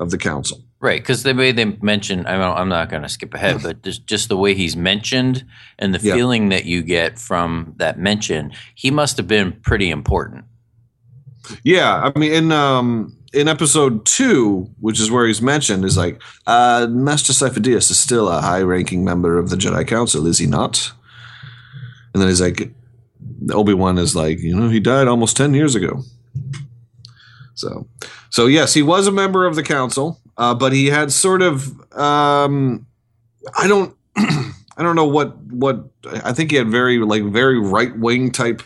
of 0.01 0.11
the 0.11 0.19
council. 0.19 0.65
Right, 0.81 1.01
because 1.01 1.23
the 1.23 1.35
way 1.37 1.53
they 1.53 1.67
mention, 1.81 2.27
I 2.27 2.33
mean, 2.33 2.43
I'm 2.43 2.69
not 2.69 2.89
going 2.91 3.05
to 3.05 3.09
skip 3.09 3.33
ahead, 3.33 3.63
but 3.63 3.81
just, 3.83 4.09
just 4.09 4.29
the 4.29 4.37
way 4.37 4.55
he's 4.55 4.75
mentioned 4.77 5.45
and 5.79 5.95
the 5.95 6.01
Yeah. 6.01 6.15
feeling 6.17 6.49
that 6.49 6.65
you 6.65 6.83
get 6.83 7.21
from 7.21 7.75
that 7.77 7.97
mention, 8.01 8.53
he 8.75 8.91
must 8.91 9.19
have 9.19 9.29
been 9.29 9.53
pretty 9.63 9.89
important. 9.89 10.47
Yeah, 11.63 12.11
I 12.15 12.19
mean, 12.19 12.33
in 12.33 12.53
um, 12.53 13.17
in 13.35 13.49
episode 13.49 14.07
two, 14.07 14.71
which 14.81 15.01
is 15.01 15.11
where 15.11 15.27
he's 15.27 15.43
mentioned, 15.43 15.85
is 15.85 15.97
like 15.97 16.23
uh, 16.47 16.87
Master 16.89 17.33
Sifo-Dyas 17.33 17.91
is 17.91 17.99
still 17.99 18.29
a 18.29 18.41
high-ranking 18.41 19.05
member 19.05 19.39
of 19.39 19.51
the 19.51 19.57
Jedi 19.57 19.87
Council, 19.87 20.27
is 20.27 20.39
he 20.39 20.47
not? 20.47 20.93
And 22.13 22.23
then 22.23 22.29
he's 22.29 22.41
like, 22.41 22.71
Obi 23.53 23.75
Wan 23.75 23.99
is 23.99 24.15
like, 24.15 24.39
you 24.39 24.55
know, 24.55 24.69
he 24.69 24.81
died 24.81 25.09
almost 25.09 25.37
ten 25.37 25.53
years 25.55 25.75
ago. 25.75 26.03
So, 27.55 27.89
so 28.31 28.47
yes, 28.47 28.75
he 28.75 28.83
was 28.83 29.07
a 29.07 29.13
member 29.13 29.47
of 29.47 29.57
the 29.57 29.63
council, 29.63 30.21
uh, 30.37 30.55
but 30.55 30.73
he 30.73 30.87
had 30.87 31.13
sort 31.13 31.43
of, 31.43 31.69
um, 31.93 32.87
I 33.57 33.67
don't, 33.67 33.97
I 34.17 34.83
don't 34.83 34.97
know 34.97 35.07
what 35.07 35.37
what 35.39 35.85
I 36.25 36.33
think 36.33 36.51
he 36.51 36.57
had 36.57 36.69
very 36.69 36.99
like 36.99 37.23
very 37.25 37.61
right 37.61 37.97
wing 37.97 38.31
type 38.33 38.63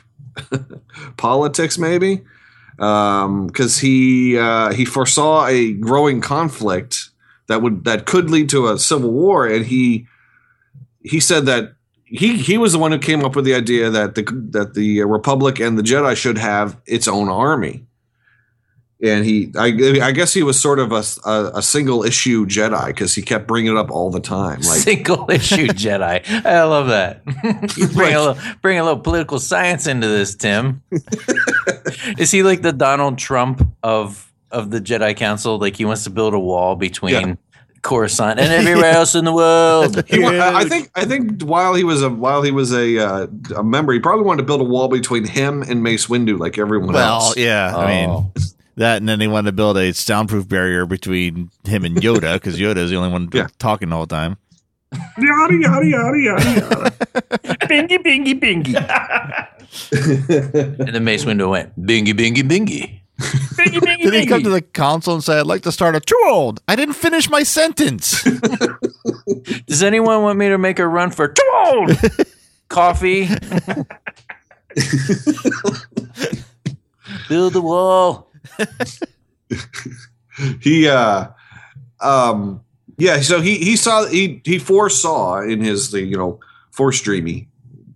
politics, 1.17 1.79
maybe 1.79 2.23
because 2.79 3.79
he 3.79 4.39
uh, 4.39 4.73
he 4.73 4.85
foresaw 4.85 5.47
a 5.47 5.73
growing 5.75 6.21
conflict 6.21 7.11
that 7.49 7.61
would 7.61 7.85
that 7.85 8.07
could 8.07 8.31
lead 8.31 8.49
to 8.51 8.69
a 8.69 8.79
civil 8.79 9.11
war, 9.11 9.47
and 9.47 9.67
he 9.67 10.07
he 11.03 11.21
said 11.21 11.47
that 11.47 11.75
he 12.05 12.37
he 12.37 12.57
was 12.57 12.73
the 12.73 12.79
one 12.79 12.93
who 12.93 12.99
came 12.99 13.25
up 13.25 13.35
with 13.35 13.45
the 13.45 13.55
idea 13.55 13.91
that 13.91 14.15
the 14.15 14.23
that 14.51 14.75
the 14.75 15.03
Republic 15.05 15.59
and 15.59 15.77
the 15.77 15.83
Jedi 15.83 16.17
should 16.17 16.39
have 16.39 16.81
its 16.87 17.09
own 17.09 17.29
army. 17.29 17.85
And 19.01 19.25
he, 19.25 19.53
I, 19.57 19.67
I 20.03 20.11
guess 20.11 20.35
he 20.35 20.43
was 20.43 20.61
sort 20.61 20.81
of 20.81 20.91
a, 20.91 21.05
a, 21.25 21.59
a 21.59 21.63
single 21.63 22.03
issue 22.03 22.47
Jedi 22.47 22.89
because 22.89 23.15
he 23.15 23.23
kept 23.23 23.47
bringing 23.47 23.71
it 23.71 23.79
up 23.79 23.93
all 23.93 24.11
the 24.11 24.19
time. 24.19 24.61
Like, 24.63 24.81
Single 24.81 25.31
issue 25.31 25.69
Jedi. 25.69 26.29
I 26.45 26.65
love 26.65 26.89
that. 26.89 27.25
bring 27.95 28.15
a 28.15 28.19
little 28.19 28.39
bring 28.61 28.77
a 28.81 28.83
little 28.83 28.99
political 28.99 29.39
science 29.39 29.87
into 29.87 30.09
this, 30.09 30.35
Tim. 30.35 30.83
Is 32.19 32.31
he 32.31 32.43
like 32.43 32.63
the 32.63 32.73
Donald 32.73 33.19
Trump 33.19 33.67
of 33.83 34.33
of 34.51 34.71
the 34.71 34.81
Jedi 34.81 35.17
Council? 35.17 35.59
Like 35.59 35.77
he 35.77 35.85
wants 35.85 36.05
to 36.05 36.11
build 36.11 36.35
a 36.35 36.39
wall 36.39 36.77
between 36.77 37.13
Yeah. 37.29 37.35
Coruscant 37.83 38.41
and 38.41 38.53
everywhere 38.53 38.91
else 39.01 39.15
in 39.15 39.25
the 39.25 39.33
world. 39.33 40.03
He 40.09 40.25
I 40.25 40.61
I 40.61 40.65
think 40.65 40.91
I 40.97 41.05
think 41.05 41.43
while 41.43 41.75
he 41.75 41.85
was 41.85 42.03
a 42.03 42.11
while 42.11 42.43
he 42.43 42.51
was 42.51 42.73
a 42.73 42.99
uh, 42.99 43.27
a 43.57 43.63
member, 43.63 43.93
he 43.93 44.01
probably 44.01 44.25
wanted 44.25 44.43
to 44.43 44.47
build 44.47 44.61
a 44.61 44.65
wall 44.65 44.89
between 44.89 45.25
him 45.25 45.63
and 45.63 45.83
Mace 45.83 46.07
Windu, 46.09 46.39
like 46.39 46.59
everyone 46.59 46.93
Well, 46.95 47.21
else. 47.23 47.37
yeah. 47.37 47.75
I 47.77 47.87
mean, 47.87 48.11
Oh. 48.11 48.33
that, 48.77 48.97
and 48.97 49.09
then 49.09 49.21
they 49.21 49.29
wanted 49.29 49.47
to 49.51 49.53
build 49.53 49.77
a 49.79 49.93
soundproof 49.93 50.49
barrier 50.49 50.87
between 50.87 51.51
him 51.65 51.85
and 51.85 51.97
Yoda 51.97 52.35
because 52.35 52.59
Yoda 52.59 52.79
is 52.79 52.91
the 52.91 52.97
only 52.97 53.11
one 53.11 53.29
Yeah. 53.33 53.47
talking 53.59 53.91
the 53.91 54.07
time. 54.07 54.37
Yada 55.17 55.55
yada 55.55 55.87
yada 55.87 56.19
yada 56.19 56.51
yada. 56.51 56.91
bingy 57.69 57.99
bingy 57.99 58.35
bingy. 58.41 58.75
And 59.93 60.95
then 60.95 61.05
Mace 61.05 61.25
Windu 61.25 61.51
went, 61.51 61.79
bingy, 61.81 62.13
bingy, 62.13 62.43
bingy. 62.43 63.01
bingy 63.19 63.79
bingy 63.79 64.03
Did 64.11 64.15
he 64.15 64.27
come 64.27 64.43
to 64.43 64.51
the 64.51 64.63
council 64.63 65.15
and 65.15 65.23
say, 65.23 65.39
"I'd 65.41 65.47
like 65.47 65.63
to 65.63 65.73
start 65.73 65.97
a 65.97 66.01
too 66.01 66.21
old"? 66.29 66.61
I 66.69 66.77
didn't 66.77 66.95
finish 66.95 67.29
my 67.29 67.43
sentence. 67.43 68.23
Does 69.67 69.83
anyone 69.83 70.23
want 70.23 70.39
me 70.39 70.49
to 70.49 70.59
make 70.59 70.79
a 70.79 70.87
run 70.87 71.11
for 71.11 71.29
too 71.29 71.51
old? 71.67 71.91
Coffee. 72.69 73.29
Build 77.29 77.53
the 77.55 77.61
wall. 77.63 78.31
he 80.61 80.89
uh 80.89 81.29
um 82.01 82.61
yeah 82.99 83.21
so 83.21 83.41
he 83.41 83.57
he 83.59 83.77
saw 83.77 84.07
he 84.07 84.41
he 84.45 84.59
foresaw 84.59 85.41
in 85.41 85.61
his 85.61 85.91
the 85.91 86.03
you 86.03 86.17
know 86.17 86.39
force 86.71 87.01
dreamy 87.01 87.49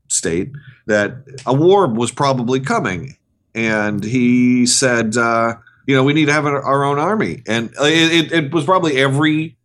state 0.09 0.51
that 0.87 1.17
a 1.47 1.55
war 1.55 1.87
was 1.87 2.11
probably 2.11 2.61
coming 2.61 3.17
and 3.55 4.03
he 4.03 4.67
said 4.67 5.17
uh 5.17 5.55
you 5.87 5.95
know 5.95 6.05
we 6.05 6.13
need 6.13 6.27
to 6.27 6.33
have 6.33 6.47
our 6.47 6.85
own 6.85 6.99
army 6.99 7.43
and 7.47 7.71
it, 7.81 8.33
it, 8.33 8.33
it 8.33 8.53
was 8.53 8.65
probably 8.65 8.97
every 8.97 9.57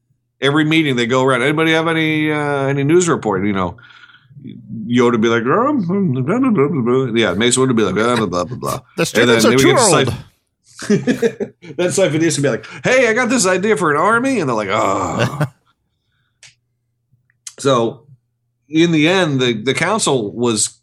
every 0.41 0.65
meeting 0.65 0.95
they 0.95 1.05
go 1.05 1.23
around 1.23 1.41
anybody 1.41 1.71
have 1.71 1.87
any 1.87 2.31
uh 2.31 2.67
any 2.67 2.83
news 2.83 3.07
report 3.07 3.45
you 3.45 3.53
know 3.53 3.77
Yoda 4.85 5.13
would 5.13 5.21
be 5.21 5.27
like, 5.27 5.43
oh, 5.45 5.81
blah, 6.21 6.39
blah, 6.39 6.67
blah, 6.69 7.19
yeah, 7.19 7.33
Mason 7.33 7.61
would 7.61 7.75
be 7.75 7.83
like, 7.83 7.95
blah, 7.95 8.15
blah, 8.15 8.25
blah, 8.27 8.43
blah, 8.45 8.57
blah. 8.57 8.79
The 8.95 9.19
And 9.19 9.29
then 9.29 9.41
students 9.41 9.45
are 9.45 9.49
we 9.49 9.57
too 9.57 9.77
old. 9.77 10.23
Then 10.89 11.89
Sifo-Dyas 11.89 12.37
would 12.37 12.43
be 12.43 12.49
like, 12.49 12.65
"Hey, 12.83 13.07
I 13.07 13.13
got 13.13 13.29
this 13.29 13.47
idea 13.47 13.75
for 13.77 13.91
an 13.91 13.97
army," 13.97 14.39
and 14.39 14.47
they're 14.47 14.55
like, 14.55 14.69
"Oh." 14.71 15.45
so, 17.59 18.05
in 18.69 18.91
the 18.91 19.07
end, 19.07 19.39
the 19.39 19.53
the 19.53 19.73
council 19.73 20.31
was 20.31 20.76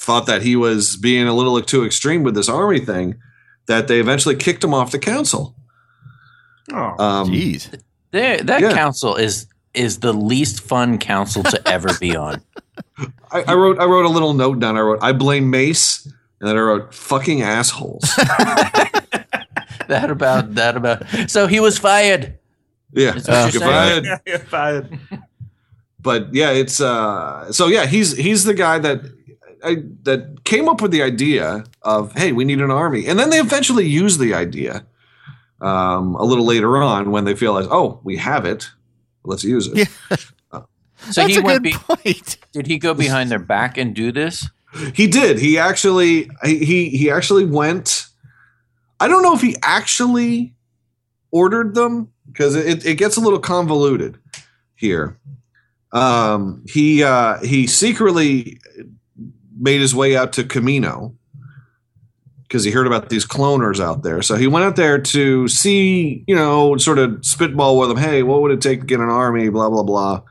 thought 0.00 0.24
that 0.26 0.40
he 0.42 0.56
was 0.56 0.96
being 0.96 1.28
a 1.28 1.34
little 1.34 1.60
too 1.60 1.84
extreme 1.84 2.22
with 2.24 2.34
this 2.34 2.48
army 2.48 2.80
thing, 2.80 3.16
that 3.66 3.86
they 3.86 4.00
eventually 4.00 4.34
kicked 4.34 4.64
him 4.64 4.72
off 4.74 4.90
the 4.92 4.98
council. 4.98 5.54
Oh, 6.72 6.94
Um, 6.98 7.28
Jeez. 7.28 7.68
There, 8.10 8.38
that 8.42 8.60
Yeah. 8.60 8.72
council 8.72 9.14
is 9.16 9.46
is 9.72 9.98
the 10.00 10.12
least 10.12 10.60
fun 10.62 10.98
council 10.98 11.42
to 11.44 11.68
ever 11.68 11.90
be 12.00 12.16
on. 12.16 12.40
I, 13.30 13.42
I 13.46 13.54
wrote 13.54 13.78
I 13.78 13.84
wrote 13.84 14.04
a 14.06 14.08
little 14.08 14.34
note 14.34 14.58
down. 14.58 14.76
I 14.76 14.80
wrote, 14.80 14.98
"I 15.02 15.12
blame 15.12 15.48
Mace," 15.50 16.04
and 16.40 16.48
then 16.48 16.56
I 16.56 16.60
wrote, 16.60 16.92
"Fucking 16.94 17.42
assholes." 17.42 18.02
That 19.88 20.10
about 20.10 20.54
that 20.54 20.76
about. 20.76 21.02
So 21.28 21.46
he 21.48 21.58
was 21.58 21.76
fired. 21.78 22.38
yeah, 22.92 23.16
Is 23.16 23.24
that 23.24 23.52
you're 23.52 23.60
Goodbye. 23.60 24.00
yeah, 24.04 24.18
yeah, 24.26 24.36
fine. 24.38 25.00
but 26.00 26.32
yeah, 26.32 26.50
it's 26.50 26.80
uh 26.80 27.50
so 27.52 27.66
yeah, 27.66 27.86
he's 27.86 28.16
he's 28.16 28.44
the 28.44 28.54
guy 28.54 28.78
that 28.78 29.00
I, 29.64 29.76
that 30.02 30.44
came 30.44 30.68
up 30.68 30.80
with 30.82 30.90
the 30.90 31.02
idea 31.02 31.64
of 31.82 32.12
hey, 32.12 32.32
we 32.32 32.44
need 32.44 32.60
an 32.60 32.70
army, 32.70 33.06
and 33.06 33.18
then 33.18 33.30
they 33.30 33.38
eventually 33.38 33.86
use 33.86 34.18
the 34.18 34.34
idea 34.34 34.86
um, 35.60 36.14
a 36.16 36.24
little 36.24 36.44
later 36.44 36.76
on 36.82 37.10
when 37.10 37.24
they 37.24 37.34
feel 37.34 37.52
like 37.52 37.66
oh, 37.70 38.00
we 38.04 38.16
have 38.16 38.44
it, 38.44 38.70
let's 39.24 39.44
use 39.44 39.66
it. 39.68 39.88
Yeah. 40.12 40.18
So 41.12 41.22
That's 41.22 41.32
he 41.32 41.40
a 41.40 41.42
went. 41.42 41.62
good 41.62 41.62
Be, 41.62 41.72
point. 41.72 42.36
did 42.52 42.66
he 42.66 42.76
go 42.78 42.92
behind 42.92 43.30
their 43.30 43.38
back 43.38 43.78
and 43.78 43.94
do 43.94 44.12
this? 44.12 44.46
He 44.92 45.06
did. 45.06 45.38
He 45.38 45.56
actually 45.56 46.30
he 46.44 46.90
he 46.90 47.10
actually 47.10 47.46
went. 47.46 48.06
I 49.00 49.08
don't 49.08 49.22
know 49.22 49.34
if 49.34 49.40
he 49.40 49.56
actually 49.62 50.54
ordered 51.30 51.74
them 51.74 52.12
because 52.30 52.54
it, 52.54 52.84
it 52.84 52.96
gets 52.96 53.16
a 53.16 53.20
little 53.20 53.38
convoluted 53.38 54.18
here. 54.74 55.18
Um, 55.92 56.64
he 56.68 57.02
uh, 57.02 57.38
he 57.40 57.66
secretly 57.66 58.60
made 59.60 59.80
his 59.80 59.94
way 59.94 60.16
out 60.16 60.32
to 60.34 60.44
Kamino 60.44 61.14
because 62.42 62.64
he 62.64 62.72
heard 62.72 62.86
about 62.86 63.10
these 63.10 63.24
cloners 63.24 63.78
out 63.78 64.02
there. 64.02 64.22
So 64.22 64.34
he 64.34 64.48
went 64.48 64.64
out 64.64 64.74
there 64.74 64.98
to 64.98 65.46
see, 65.46 66.24
you 66.26 66.34
know, 66.34 66.76
sort 66.78 66.98
of 66.98 67.24
spitball 67.24 67.78
with 67.78 67.90
them. 67.90 67.98
Hey, 67.98 68.24
what 68.24 68.42
would 68.42 68.50
it 68.50 68.60
take 68.60 68.80
to 68.80 68.86
get 68.86 68.98
an 68.98 69.08
army? 69.08 69.48
Blah 69.48 69.70
blah 69.70 69.84
blah. 69.84 70.22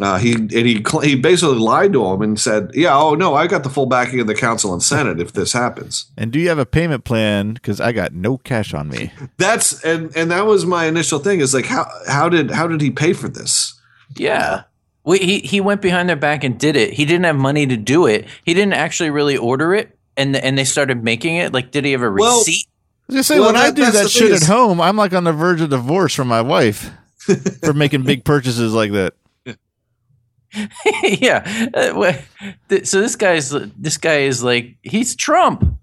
Uh, 0.00 0.18
he 0.18 0.34
and 0.34 0.50
he 0.50 0.84
he 1.02 1.14
basically 1.14 1.56
lied 1.56 1.92
to 1.92 2.04
him 2.04 2.20
and 2.20 2.38
said, 2.38 2.70
"Yeah, 2.74 2.96
oh 2.96 3.14
no, 3.14 3.34
I 3.34 3.46
got 3.46 3.62
the 3.62 3.70
full 3.70 3.86
backing 3.86 4.18
of 4.18 4.26
the 4.26 4.34
council 4.34 4.72
and 4.72 4.82
senate 4.82 5.20
if 5.20 5.32
this 5.32 5.52
happens." 5.52 6.06
And 6.16 6.32
do 6.32 6.40
you 6.40 6.48
have 6.48 6.58
a 6.58 6.66
payment 6.66 7.04
plan? 7.04 7.54
Because 7.54 7.80
I 7.80 7.92
got 7.92 8.12
no 8.12 8.36
cash 8.38 8.74
on 8.74 8.88
me. 8.88 9.12
That's 9.36 9.84
and 9.84 10.14
and 10.16 10.32
that 10.32 10.46
was 10.46 10.66
my 10.66 10.86
initial 10.86 11.20
thing 11.20 11.38
is 11.38 11.54
like 11.54 11.66
how 11.66 11.86
how 12.08 12.28
did 12.28 12.50
how 12.50 12.66
did 12.66 12.80
he 12.80 12.90
pay 12.90 13.12
for 13.12 13.28
this? 13.28 13.80
Yeah. 14.16 14.64
We, 15.04 15.18
he 15.18 15.38
he 15.40 15.60
went 15.60 15.82
behind 15.82 16.08
their 16.08 16.16
back 16.16 16.44
and 16.44 16.58
did 16.58 16.76
it. 16.76 16.94
He 16.94 17.04
didn't 17.04 17.24
have 17.24 17.36
money 17.36 17.66
to 17.66 17.76
do 17.76 18.06
it. 18.06 18.26
He 18.44 18.54
didn't 18.54 18.72
actually 18.72 19.10
really 19.10 19.36
order 19.36 19.74
it, 19.74 19.96
and 20.16 20.34
and 20.34 20.56
they 20.56 20.64
started 20.64 21.04
making 21.04 21.36
it. 21.36 21.52
Like, 21.52 21.70
did 21.70 21.84
he 21.84 21.92
have 21.92 22.02
a 22.02 22.10
Well- 22.10 22.38
receipt? 22.38 22.66
I 23.10 23.16
was 23.16 23.26
say 23.26 23.38
Well, 23.38 23.48
when 23.52 23.56
I 23.56 23.70
do 23.70 23.84
that 23.90 24.08
shit 24.08 24.28
thing 24.28 24.36
at 24.36 24.44
home, 24.44 24.80
I'm 24.80 24.96
like 24.96 25.12
on 25.12 25.24
the 25.24 25.32
verge 25.34 25.60
of 25.60 25.68
divorce 25.68 26.14
from 26.14 26.26
my 26.28 26.40
wife 26.40 26.90
for 27.62 27.72
making 27.74 28.04
big 28.04 28.24
purchases 28.24 28.72
like 28.72 28.92
that. 28.92 29.12
yeah. 31.20 31.68
Uh, 31.74 31.92
wha- 31.94 32.12
th- 32.70 32.86
so 32.86 33.00
this 33.02 33.16
guy's 33.16 33.50
this 33.50 33.98
guy 33.98 34.20
is 34.20 34.42
like 34.42 34.76
he's 34.82 35.14
Trump. 35.16 35.78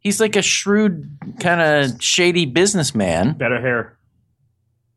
He's 0.00 0.20
like 0.20 0.36
a 0.36 0.42
shrewd, 0.42 1.08
kind 1.40 1.60
of 1.60 2.02
shady 2.02 2.44
businessman. 2.46 3.32
Better 3.32 3.60
hair. 3.60 3.96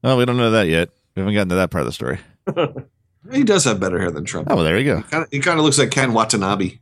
Oh, 0.03 0.17
we 0.17 0.25
don't 0.25 0.37
know 0.37 0.51
that 0.51 0.67
yet. 0.67 0.89
We 1.15 1.21
haven't 1.21 1.33
gotten 1.35 1.49
to 1.49 1.55
that 1.55 1.71
part 1.71 1.81
of 1.81 1.85
the 1.87 1.93
story. 1.93 2.19
He 3.31 3.43
does 3.43 3.63
have 3.65 3.79
better 3.79 3.99
hair 3.99 4.11
than 4.11 4.25
Trump. 4.25 4.47
Oh, 4.49 4.55
well, 4.55 4.63
there 4.63 4.77
you 4.77 4.85
go. 4.85 5.01
Kinda- 5.03 5.27
He 5.31 5.39
kind 5.39 5.59
of 5.59 5.65
looks 5.65 5.77
like 5.77 5.91
Ken 5.91 6.13
Watanabe. 6.13 6.77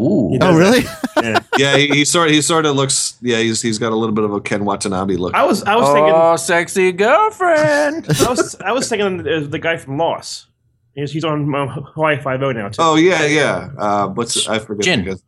Ooh. 0.00 0.38
Oh, 0.40 0.56
really? 0.56 0.84
Yeah. 1.22 1.40
Yeah, 1.58 1.76
he, 1.76 1.88
he 1.88 2.04
sort 2.06 2.28
of 2.28 2.34
he 2.34 2.40
sort 2.40 2.64
of 2.64 2.74
looks. 2.76 3.18
Yeah, 3.20 3.38
he's 3.38 3.60
he's 3.60 3.78
got 3.78 3.92
a 3.92 3.96
little 3.96 4.14
bit 4.14 4.24
of 4.24 4.32
a 4.32 4.40
Ken 4.40 4.64
Watanabe 4.64 5.16
look. 5.16 5.34
I 5.34 5.44
was 5.44 5.62
I 5.64 5.76
was 5.76 5.92
thinking 5.92 6.14
Oh, 6.14 6.36
sexy 6.36 6.90
girlfriend. 6.92 8.06
I 8.20 8.30
was 8.30 8.54
I 8.64 8.72
was 8.72 8.88
thinking 8.88 9.20
uh, 9.28 9.40
the 9.46 9.58
guy 9.58 9.76
from 9.76 9.98
Lost. 9.98 10.46
He's, 10.94 11.12
he's 11.12 11.24
on 11.24 11.54
uh, 11.54 11.66
Hawaii 11.66 12.18
Five 12.18 12.40
O 12.42 12.52
now 12.52 12.68
too. 12.70 12.76
Oh 12.80 12.94
yeah, 12.96 13.26
yeah. 13.26 13.68
Uh, 13.76 14.06
what's 14.08 14.48
I 14.48 14.58
forget. 14.58 14.84
Jin. 14.84 15.04
the 15.04 15.20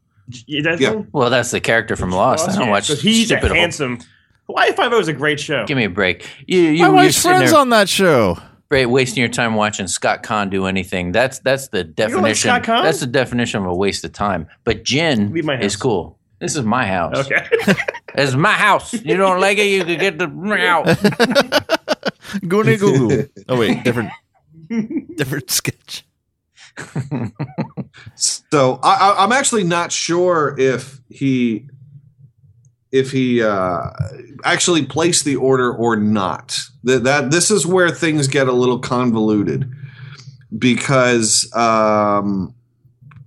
Yeah, 0.46 0.92
him? 0.92 1.08
well, 1.12 1.28
that's 1.28 1.50
the 1.50 1.60
character 1.60 1.96
from 1.96 2.10
Lost. 2.12 2.48
I 2.48 2.54
don't 2.54 2.64
Yeah, 2.66 2.70
watch. 2.70 2.88
he's 2.88 3.30
a 3.30 3.36
stupid 3.36 3.54
handsome. 3.54 3.98
Hawaii 4.46 4.72
Five 4.72 4.92
O 4.92 4.98
is 5.00 5.08
a 5.08 5.12
great 5.12 5.38
show. 5.40 5.66
Give 5.66 5.76
me 5.76 5.84
a 5.84 5.90
break. 5.90 6.26
You, 6.46 6.60
you, 6.60 6.70
My 6.78 6.86
you're 6.86 6.94
wife's 6.94 7.20
friends 7.20 7.50
there, 7.50 7.60
on 7.60 7.68
that 7.70 7.90
show. 7.90 8.38
Right, 8.72 8.88
wasting 8.88 9.20
your 9.20 9.28
time 9.28 9.54
watching 9.54 9.86
Scott 9.86 10.22
Caan 10.22 10.48
do 10.48 10.64
anything. 10.64 11.12
That's 11.12 11.40
that's 11.40 11.68
the 11.68 11.84
don't 11.84 11.90
like 11.90 12.10
definition. 12.10 12.48
Scott 12.48 12.62
Caan? 12.62 12.82
That's 12.82 13.00
the 13.00 13.06
definition 13.06 13.60
of 13.60 13.66
a 13.66 13.74
waste 13.74 14.02
of 14.02 14.14
time. 14.14 14.48
But 14.64 14.82
Jin 14.82 15.30
Leave 15.30 15.46
is 15.60 15.76
cool. 15.76 16.18
This 16.38 16.56
is 16.56 16.62
my 16.64 16.86
house. 16.86 17.18
Okay. 17.18 17.46
This 18.14 18.28
is 18.28 18.36
my 18.36 18.52
house. 18.52 18.92
You 18.92 19.16
don't 19.16 19.40
like 19.40 19.56
it, 19.56 19.66
you 19.66 19.84
can 19.84 19.98
get 19.98 20.18
the 20.18 20.26
out. 20.68 20.84
Goony 22.46 22.78
goo 22.78 23.08
goo. 23.08 23.28
Oh 23.48 23.58
wait, 23.58 23.84
different, 23.84 24.10
different 25.16 25.50
sketch. 25.50 26.04
So 28.14 28.80
I, 28.82 28.94
I, 28.94 29.24
I'm 29.24 29.32
actually 29.32 29.64
not 29.64 29.92
sure 29.92 30.54
if 30.58 31.00
he 31.10 31.68
if 32.92 33.10
he 33.10 33.42
uh, 33.42 33.88
actually 34.44 34.84
placed 34.84 35.24
the 35.24 35.36
order 35.36 35.74
or 35.74 35.96
not. 35.96 36.58
That, 36.84 37.04
that 37.04 37.30
this 37.30 37.50
is 37.50 37.66
where 37.66 37.90
things 37.90 38.28
get 38.28 38.48
a 38.48 38.52
little 38.52 38.78
convoluted 38.78 39.70
because 40.56 41.50
um, 41.54 42.54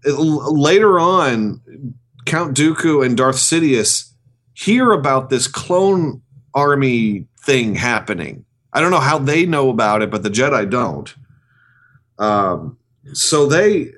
it- 0.04 0.13
later 0.17 0.99
on, 0.99 1.62
Count 2.25 2.56
Dooku 2.56 3.06
and 3.06 3.17
Darth 3.17 3.38
Sidious 3.38 4.12
hear 4.54 4.91
about 4.91 5.30
this 5.30 5.47
clone 5.47 6.21
army 6.54 7.28
thing 7.39 7.75
happening. 7.75 8.45
I 8.71 8.82
don't 8.82 8.91
know 8.91 8.99
how 8.99 9.17
they 9.19 9.45
know 9.45 9.69
about 9.69 10.01
it, 10.01 10.12
but 10.12 10.23
the 10.23 10.30
Jedi 10.30 10.69
don't. 10.69 11.13
Um, 12.17 12.78
so 13.13 13.45
they 13.47 13.91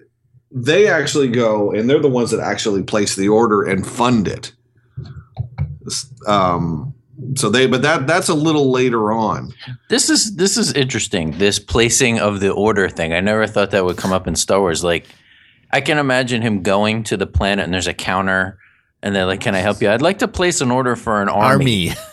they 0.51 0.87
actually 0.87 1.27
go 1.27 1.71
and 1.71 1.89
they're 1.89 1.99
the 2.01 2.09
ones 2.09 2.31
that 2.31 2.39
actually 2.39 2.83
place 2.83 3.15
the 3.15 3.27
order 3.29 3.63
and 3.63 3.85
fund 3.85 4.27
it. 4.27 4.53
Um, 6.25 6.93
so 7.35 7.49
they, 7.49 7.67
but 7.67 7.81
that 7.81 8.05
that's 8.07 8.29
a 8.29 8.33
little 8.33 8.71
later 8.71 9.11
on. 9.11 9.53
This 9.89 10.09
is 10.09 10.35
this 10.35 10.57
is 10.57 10.73
interesting. 10.73 11.37
This 11.37 11.59
placing 11.59 12.19
of 12.19 12.39
the 12.39 12.51
order 12.51 12.89
thing. 12.89 13.13
I 13.13 13.21
never 13.21 13.47
thought 13.47 13.71
that 13.71 13.83
would 13.85 13.97
come 13.97 14.13
up 14.13 14.27
in 14.27 14.35
Star 14.35 14.59
Wars. 14.59 14.83
Like, 14.83 15.07
I 15.71 15.81
can 15.81 15.97
imagine 15.97 16.41
him 16.41 16.61
going 16.61 17.03
to 17.05 17.17
the 17.17 17.27
planet 17.27 17.65
and 17.65 17.73
there's 17.73 17.87
a 17.87 17.93
counter, 17.93 18.59
and 19.01 19.15
they're 19.15 19.25
like, 19.25 19.41
"Can 19.41 19.55
I 19.55 19.59
help 19.59 19.81
you? 19.81 19.89
I'd 19.89 20.01
like 20.01 20.19
to 20.19 20.27
place 20.27 20.61
an 20.61 20.71
order 20.71 20.95
for 20.95 21.21
an 21.21 21.29
army." 21.29 21.89
Army. 21.89 21.99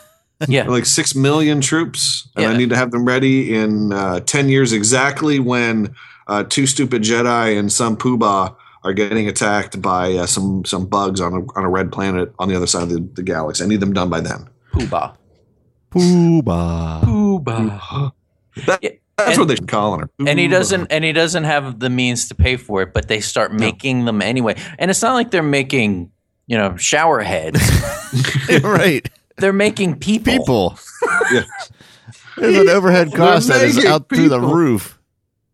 Yeah. 0.49 0.65
like 0.65 0.85
six 0.85 1.15
million 1.15 1.61
troops, 1.61 2.29
and 2.37 2.47
I 2.47 2.57
need 2.57 2.69
to 2.71 2.77
have 2.77 2.91
them 2.91 3.05
ready 3.07 3.55
in 3.55 3.93
uh, 3.93 4.21
ten 4.21 4.49
years 4.49 4.73
exactly 4.73 5.39
when 5.39 5.95
uh, 6.27 6.43
two 6.43 6.67
stupid 6.67 7.03
Jedi 7.03 7.59
and 7.59 7.73
some 7.73 7.97
poobah 7.97 8.55
are 8.85 8.93
getting 8.93 9.27
attacked 9.29 9.81
by 9.83 10.13
uh, 10.13 10.27
some 10.27 10.65
some 10.65 10.87
bugs 10.87 11.21
on 11.21 11.33
a 11.33 11.59
on 11.59 11.65
a 11.65 11.69
red 11.69 11.91
planet 11.91 12.33
on 12.39 12.49
the 12.49 12.55
other 12.57 12.67
side 12.67 12.83
of 12.85 12.91
the, 12.91 13.01
the 13.15 13.23
galaxy. 13.23 13.65
I 13.65 13.67
need 13.67 13.81
them 13.81 13.93
done 13.93 14.11
by 14.11 14.21
then. 14.21 14.49
Poobah. 14.73 15.17
Pooba. 15.91 17.03
Poobah. 17.03 18.13
That, 18.67 18.79
Yeah, 18.83 18.91
that's 19.17 19.31
and- 19.33 19.39
what 19.39 19.49
they 19.49 19.55
should 19.57 19.69
call 19.69 19.99
her. 19.99 20.11
and 20.27 20.39
he 20.39 20.49
doesn't 20.49 20.89
and 20.91 21.05
he 21.05 21.13
doesn't 21.13 21.45
have 21.45 21.81
the 21.81 21.91
means 21.91 22.29
to 22.29 22.35
pay 22.35 22.57
for 22.57 22.83
it 22.83 22.93
but 22.93 23.09
they 23.09 23.21
start 23.21 23.53
making 23.53 24.05
them 24.05 24.21
anyway 24.23 24.55
and 24.79 24.91
it's 24.91 25.03
not 25.03 25.15
like 25.15 25.31
they're 25.31 25.43
making 25.43 26.11
you 26.47 26.57
know 26.59 26.77
shower 26.77 27.21
heads 27.21 27.61
right. 28.63 29.09
they're 29.39 29.53
making 29.53 29.99
people 29.99 30.33
People. 30.39 30.79
Yeah. 31.33 31.43
There's 32.37 32.57
an 32.59 32.69
overhead 32.69 33.13
cost 33.15 33.49
that 33.49 33.63
is 33.63 33.77
making 33.77 33.91
out 33.91 34.09
through 34.09 34.29
the 34.29 34.41
roof. 34.41 34.99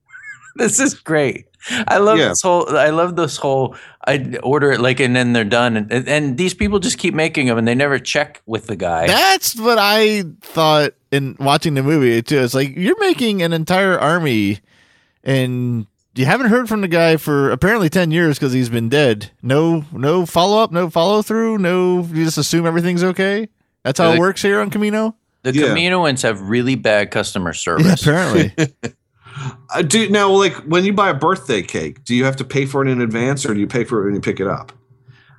this 0.56 0.80
is 0.80 0.94
great 0.94 1.46
i 1.88 1.98
love 1.98 2.18
Yeah. 2.18 2.28
this 2.28 2.42
whole 2.42 2.76
i 2.76 2.88
love 2.90 3.16
this 3.16 3.36
whole 3.36 3.74
i 4.06 4.38
order 4.42 4.72
it 4.72 4.80
like 4.80 4.98
and 5.00 5.14
then 5.14 5.32
they're 5.34 5.44
done 5.44 5.76
and, 5.76 6.08
and 6.08 6.36
these 6.38 6.54
people 6.54 6.78
just 6.78 6.98
keep 6.98 7.14
making 7.14 7.46
them 7.46 7.58
and 7.58 7.68
they 7.68 7.74
never 7.74 7.98
check 7.98 8.40
with 8.46 8.66
the 8.66 8.76
guy 8.76 9.06
That's 9.06 9.58
what 9.58 9.78
I 9.78 10.24
thought 10.40 10.92
in 11.10 11.36
watching 11.40 11.74
the 11.74 11.82
movie 11.82 12.22
too. 12.22 12.38
It's 12.40 12.54
like 12.54 12.76
you're 12.76 12.98
making 13.00 13.42
an 13.42 13.52
entire 13.52 13.98
army, 13.98 14.60
and 15.24 15.86
you 16.14 16.24
haven't 16.24 16.48
heard 16.48 16.68
from 16.68 16.80
the 16.82 16.88
guy 16.88 17.16
for 17.16 17.50
apparently 17.50 17.88
ten 17.88 18.10
years 18.10 18.38
because 18.38 18.52
he's 18.52 18.68
been 18.68 18.88
dead. 18.88 19.30
No, 19.42 19.84
no 19.92 20.24
follow 20.26 20.62
up, 20.62 20.70
no 20.72 20.88
follow 20.90 21.22
through, 21.22 21.58
no. 21.58 22.02
You 22.04 22.24
just 22.24 22.38
assume 22.38 22.64
everything's 22.66 23.02
okay. 23.02 23.48
That's 23.82 23.98
how 23.98 24.10
Yeah, 24.10 24.14
it 24.16 24.18
works 24.20 24.42
here 24.42 24.60
on 24.60 24.70
Kamino. 24.70 25.14
the 25.42 25.52
Yeah. 25.54 25.66
Kaminoans 25.68 26.22
have 26.22 26.40
really 26.40 26.74
bad 26.76 27.10
customer 27.10 27.50
Yeah, 27.50 27.54
service 27.54 28.02
apparently. 28.02 28.54
Uh, 29.74 29.82
do 29.82 30.08
now, 30.10 30.30
like 30.30 30.54
when 30.64 30.84
you 30.84 30.92
buy 30.92 31.10
a 31.10 31.14
birthday 31.14 31.62
cake, 31.62 32.04
do 32.04 32.14
you 32.14 32.24
have 32.24 32.36
to 32.36 32.44
pay 32.44 32.66
for 32.66 32.84
it 32.84 32.88
in 32.88 33.00
advance, 33.00 33.46
or 33.46 33.54
do 33.54 33.60
you 33.60 33.66
pay 33.66 33.84
for 33.84 34.02
it 34.02 34.04
when 34.06 34.14
you 34.14 34.20
pick 34.20 34.40
it 34.40 34.46
up? 34.46 34.72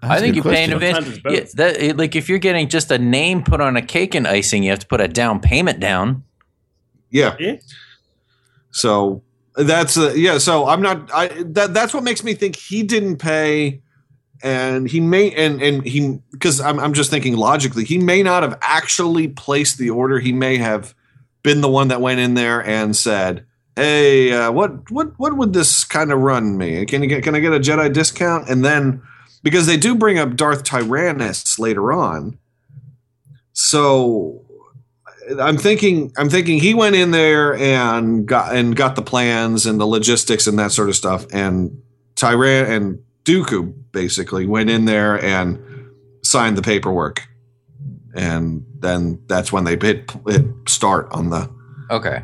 I 0.04 0.20
think 0.20 0.36
you 0.36 0.42
That's 0.42 0.46
a 0.46 0.50
good 0.50 0.56
pay 0.56 0.64
in 0.64 0.74
advance. 0.74 0.96
Sometimes 0.96 1.18
it's 1.18 1.24
both. 1.24 1.34
Yeah, 1.34 1.46
that, 1.74 1.82
it- 1.82 1.98
like 1.98 2.16
if 2.16 2.28
you're 2.30 2.40
getting 2.40 2.68
just 2.68 2.90
a 2.92 2.98
name 2.98 3.44
put 3.44 3.62
on 3.62 3.78
a 3.78 3.82
cake 3.82 4.16
and 4.16 4.28
icing, 4.28 4.64
you 4.64 4.72
have 4.72 4.80
to 4.80 4.88
put 4.88 5.02
a 5.02 5.08
down 5.08 5.40
payment 5.40 5.80
down. 5.80 6.24
Yeah. 7.12 7.36
Yeah. 7.40 7.58
So 8.72 9.22
that's 9.56 9.98
uh, 9.98 10.14
yeah. 10.16 10.38
So 10.38 10.68
I'm 10.68 10.82
not. 10.82 11.12
I 11.14 11.28
that 11.46 11.74
that's 11.74 11.94
what 11.94 12.04
makes 12.04 12.24
me 12.24 12.34
think 12.34 12.56
he 12.56 12.84
didn't 12.84 13.18
pay, 13.18 13.82
and 14.42 14.90
he 14.90 15.00
may 15.00 15.32
and 15.32 15.62
and 15.62 15.86
he 15.86 16.20
because 16.32 16.62
I'm 16.62 16.80
I'm 16.80 16.94
just 16.94 17.12
thinking 17.12 17.36
logically 17.36 17.84
he 17.84 17.98
may 17.98 18.24
not 18.24 18.44
have 18.44 18.58
actually 18.62 19.28
placed 19.28 19.78
the 19.78 19.90
order. 19.90 20.20
He 20.20 20.32
may 20.32 20.58
have 20.58 20.96
been 21.44 21.62
the 21.62 21.70
one 21.70 21.90
that 21.90 22.02
went 22.02 22.20
in 22.20 22.34
there 22.36 22.64
and 22.64 22.96
said, 22.96 23.46
"Hey, 23.75 24.31
uh, 24.31 24.51
what 24.51 24.89
what 24.91 25.13
what 25.17 25.38
would 25.38 25.53
this 25.53 25.84
kind 25.84 26.12
of 26.12 26.19
run 26.19 26.57
me? 26.57 26.86
Can 26.86 27.01
you 27.03 27.10
get 27.10 27.23
can 27.23 27.36
I 27.36 27.39
get 27.39 27.53
a 27.53 27.60
Jedi 27.60 27.91
discount?" 27.91 28.49
And 28.49 28.63
then 28.63 29.01
because 29.43 29.65
they 29.65 29.77
do 29.77 29.95
bring 29.95 30.19
up 30.19 30.36
Darth 30.36 30.63
Tyrannus 30.63 31.57
later 31.57 31.91
on, 31.91 32.38
so 33.53 34.45
I'm 35.39 35.57
thinking 35.57 36.12
I'm 36.17 36.29
thinking 36.29 36.60
he 36.60 36.73
went 36.73 36.95
in 36.95 37.12
there 37.12 37.55
and 37.55 38.25
got 38.25 38.55
and 38.55 38.75
got 38.75 38.95
the 38.95 39.01
plans 39.01 39.65
and 39.65 39.79
the 39.79 39.86
logistics 39.86 40.47
and 40.47 40.57
that 40.60 40.71
sort 40.71 40.89
of 40.89 40.95
stuff 40.95 41.25
and 41.31 41.81
Tyran 42.15 42.69
and 42.69 42.99
Dooku 43.23 43.73
basically 43.91 44.45
went 44.45 44.69
in 44.69 44.86
there 44.86 45.23
and 45.23 45.63
signed 46.23 46.57
the 46.57 46.62
paperwork 46.62 47.27
and 48.15 48.65
then 48.79 49.21
that's 49.27 49.51
when 49.51 49.63
they 49.63 49.77
hit, 49.79 50.12
hit 50.27 50.45
start 50.67 51.07
on 51.12 51.29
the 51.29 51.49
Okay, 51.89 52.23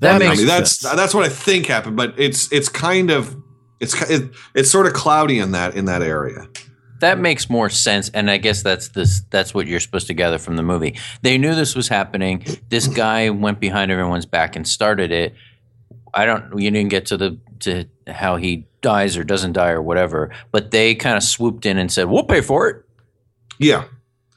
that 0.00 0.14
I 0.14 0.18
makes 0.18 0.38
mean 0.38 0.46
that's 0.46 0.80
sense. 0.80 0.94
that's 0.96 1.14
what 1.14 1.24
I 1.24 1.28
think 1.28 1.66
happened 1.66 1.96
but 1.96 2.14
it's 2.18 2.50
it's 2.52 2.68
kind 2.68 3.10
of 3.10 3.36
it's 3.80 3.94
it, 4.10 4.30
it's 4.54 4.70
sort 4.70 4.86
of 4.86 4.92
cloudy 4.92 5.38
in 5.38 5.52
that 5.52 5.74
in 5.74 5.86
that 5.86 6.02
area 6.02 6.48
that 7.00 7.18
makes 7.20 7.48
more 7.48 7.70
sense, 7.70 8.08
and 8.08 8.28
I 8.28 8.38
guess 8.38 8.62
that's 8.62 8.88
this. 8.88 9.22
That's 9.30 9.54
what 9.54 9.68
you're 9.68 9.78
supposed 9.78 10.08
to 10.08 10.14
gather 10.14 10.38
from 10.38 10.56
the 10.56 10.64
movie. 10.64 10.98
They 11.22 11.38
knew 11.38 11.54
this 11.54 11.76
was 11.76 11.86
happening. 11.86 12.44
This 12.70 12.88
guy 12.88 13.30
went 13.30 13.60
behind 13.60 13.92
everyone's 13.92 14.26
back 14.26 14.56
and 14.56 14.66
started 14.66 15.12
it. 15.12 15.34
I 16.12 16.24
don't. 16.24 16.58
You 16.58 16.70
didn't 16.70 16.90
get 16.90 17.06
to 17.06 17.16
the 17.16 17.38
to 17.60 17.84
how 18.08 18.34
he 18.34 18.66
dies 18.80 19.16
or 19.16 19.22
doesn't 19.22 19.52
die 19.52 19.70
or 19.70 19.80
whatever, 19.80 20.32
but 20.50 20.72
they 20.72 20.96
kind 20.96 21.16
of 21.16 21.22
swooped 21.22 21.66
in 21.66 21.78
and 21.78 21.92
said, 21.92 22.08
"We'll 22.08 22.24
pay 22.24 22.40
for 22.40 22.68
it." 22.68 22.84
yeah 23.60 23.84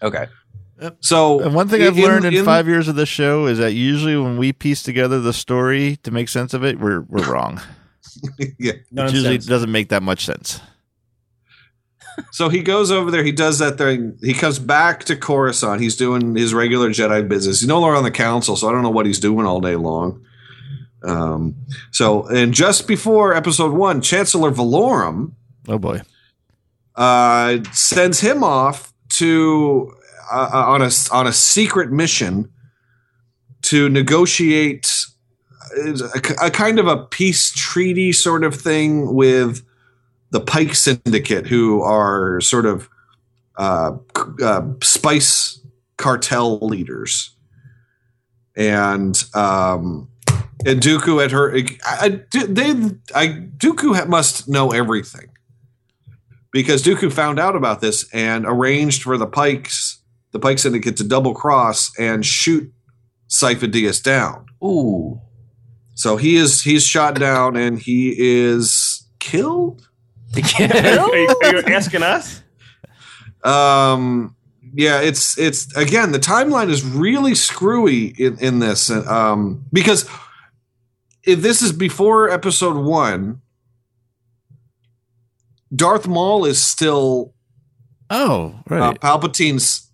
Okay. 0.03 0.27
So 0.99 1.39
And 1.41 1.53
one 1.53 1.67
thing 1.67 1.81
I've 1.83 1.97
learned 1.97 2.25
in, 2.25 2.43
five 2.45 2.67
years 2.67 2.87
of 2.87 2.95
this 2.95 3.09
show 3.09 3.45
is 3.45 3.57
that 3.59 3.73
usually 3.73 4.17
when 4.17 4.37
we 4.37 4.51
piece 4.53 4.81
together 4.83 5.19
the 5.19 5.33
story 5.33 5.97
to 6.03 6.11
make 6.11 6.29
sense 6.29 6.53
of 6.53 6.63
it, 6.63 6.79
we're 6.79 7.01
we're 7.01 7.31
wrong. 7.31 7.61
yeah 8.59 8.73
It 8.91 9.13
usually 9.13 9.37
doesn't 9.37 9.71
make 9.71 9.89
that 9.89 10.03
much 10.03 10.25
sense. 10.25 10.59
So 12.31 12.49
he 12.49 12.61
goes 12.61 12.91
over 12.91 13.09
there. 13.09 13.23
He 13.23 13.31
does 13.31 13.59
that 13.59 13.77
thing. 13.77 14.17
He 14.21 14.33
comes 14.33 14.59
back 14.59 15.05
to 15.05 15.15
Coruscant. 15.15 15.79
He's 15.81 15.95
doing 15.95 16.35
his 16.35 16.53
regular 16.53 16.89
Jedi 16.89 17.27
business. 17.27 17.61
He's 17.61 17.67
no 17.69 17.79
longer 17.79 17.95
on 17.95 18.03
the 18.03 18.11
council, 18.11 18.55
so 18.57 18.67
I 18.67 18.71
don't 18.73 18.83
know 18.83 18.89
what 18.89 19.05
he's 19.05 19.19
doing 19.19 19.45
all 19.45 19.61
day 19.61 19.75
long. 19.77 20.25
Um, 21.03 21.55
so, 21.91 22.27
and 22.27 22.53
just 22.53 22.87
before 22.87 23.33
Episode 23.33 23.71
One, 23.71 24.01
Chancellor 24.01 24.51
Valorum 24.51 25.31
Oh 25.67 25.79
boy. 25.79 26.01
uh, 26.95 27.59
sends 27.71 28.19
him 28.19 28.43
off 28.43 28.93
to 29.13 29.93
uh, 30.31 30.65
on 30.67 30.81
a 30.81 30.89
on 31.11 31.27
a 31.27 31.33
secret 31.33 31.91
mission 31.91 32.51
to 33.63 33.89
negotiate 33.89 35.05
a, 35.77 36.45
a 36.45 36.51
kind 36.51 36.79
of 36.79 36.87
a 36.87 36.97
peace 36.97 37.51
treaty 37.51 38.11
sort 38.11 38.43
of 38.43 38.55
thing 38.55 39.13
with 39.13 39.65
the 40.31 40.41
Pike 40.41 40.75
Syndicate, 40.75 41.47
who 41.47 41.81
are 41.81 42.39
sort 42.41 42.65
of 42.65 42.89
uh, 43.57 43.97
uh, 44.41 44.61
spice 44.81 45.59
cartel 45.97 46.59
leaders, 46.59 47.35
and 48.55 49.23
um, 49.33 50.07
and 50.65 50.79
Dooku 50.81 51.23
at 51.23 51.31
her, 51.31 51.55
I, 51.55 51.65
I, 51.83 52.09
they, 52.31 52.71
I 53.15 53.27
Dooku 53.57 54.07
must 54.07 54.47
know 54.47 54.71
everything. 54.71 55.27
Because 56.51 56.83
Dooku 56.83 57.11
found 57.13 57.39
out 57.39 57.55
about 57.55 57.79
this 57.79 58.09
and 58.13 58.45
arranged 58.45 59.03
for 59.03 59.17
the 59.17 59.25
Pikes, 59.25 60.00
the 60.31 60.39
Pike 60.39 60.59
Syndicate, 60.59 60.97
to 60.97 61.03
double 61.03 61.33
cross 61.33 61.91
and 61.99 62.25
shoot 62.25 62.71
Sifo-Dyas 63.29 64.01
down. 64.01 64.45
Ooh. 64.63 65.19
So 65.95 66.17
he 66.17 66.35
is 66.35 66.61
he's 66.61 66.85
shot 66.85 67.19
down 67.19 67.55
and 67.55 67.79
he 67.79 68.15
is 68.17 69.07
killed. 69.19 69.87
Are 70.59 71.17
you, 71.17 71.35
are 71.43 71.55
you 71.55 71.63
asking 71.67 72.03
us? 72.03 72.41
Um, 73.43 74.33
yeah, 74.73 75.01
it's 75.01 75.37
it's 75.37 75.75
again 75.75 76.13
the 76.13 76.19
timeline 76.19 76.69
is 76.69 76.85
really 76.85 77.35
screwy 77.35 78.15
in 78.17 78.37
in 78.39 78.59
this, 78.59 78.89
um, 78.89 79.65
because 79.73 80.09
if 81.23 81.41
this 81.41 81.61
is 81.61 81.73
before 81.73 82.29
Episode 82.29 82.77
One, 82.77 83.41
Darth 85.75 86.07
Maul 86.07 86.45
is 86.45 86.63
still 86.63 87.33
Oh, 88.11 88.55
uh, 88.69 88.75
right. 88.75 88.99
Palpatine's 89.01 89.89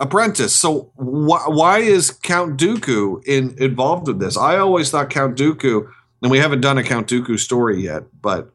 apprentice. 0.00 0.54
So 0.54 0.92
wh- 0.96 1.48
why 1.48 1.78
is 1.78 2.10
Count 2.10 2.58
Dooku 2.58 3.24
in, 3.26 3.56
involved 3.58 4.06
with 4.06 4.20
this? 4.20 4.36
I 4.36 4.56
always 4.58 4.90
thought 4.90 5.10
Count 5.10 5.36
Dooku, 5.36 5.90
and 6.22 6.30
we 6.30 6.38
haven't 6.38 6.60
done 6.60 6.78
a 6.78 6.82
Count 6.82 7.08
Dooku 7.08 7.38
story 7.38 7.82
yet, 7.82 8.04
but 8.20 8.50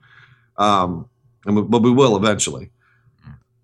um, 0.58 1.10
and 1.46 1.56
we, 1.56 1.62
but 1.64 1.82
we 1.82 1.92
will 1.92 2.16
eventually. 2.16 2.72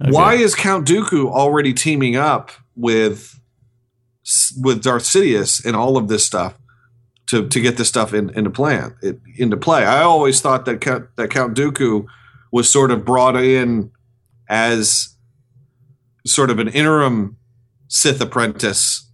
Okay. 0.01 0.11
Why 0.11 0.35
is 0.35 0.55
Count 0.55 0.87
Dooku 0.87 1.29
already 1.29 1.73
teaming 1.73 2.15
up 2.15 2.51
with 2.75 3.39
with 4.61 4.83
Darth 4.83 5.03
Sidious 5.03 5.63
and 5.65 5.75
all 5.75 5.97
of 5.97 6.07
this 6.07 6.25
stuff 6.25 6.57
to 7.27 7.47
to 7.47 7.61
get 7.61 7.77
this 7.77 7.87
stuff 7.87 8.13
in, 8.13 8.29
into 8.31 8.49
plan 8.49 8.95
it, 9.01 9.19
into 9.35 9.57
play? 9.57 9.85
I 9.85 10.01
always 10.01 10.41
thought 10.41 10.65
that 10.65 10.81
Count, 10.81 11.07
that 11.15 11.29
Count 11.29 11.55
Dooku 11.55 12.05
was 12.51 12.71
sort 12.71 12.91
of 12.91 13.05
brought 13.05 13.35
in 13.35 13.91
as 14.49 15.15
sort 16.25 16.49
of 16.49 16.59
an 16.59 16.67
interim 16.67 17.37
Sith 17.87 18.21
apprentice 18.21 19.09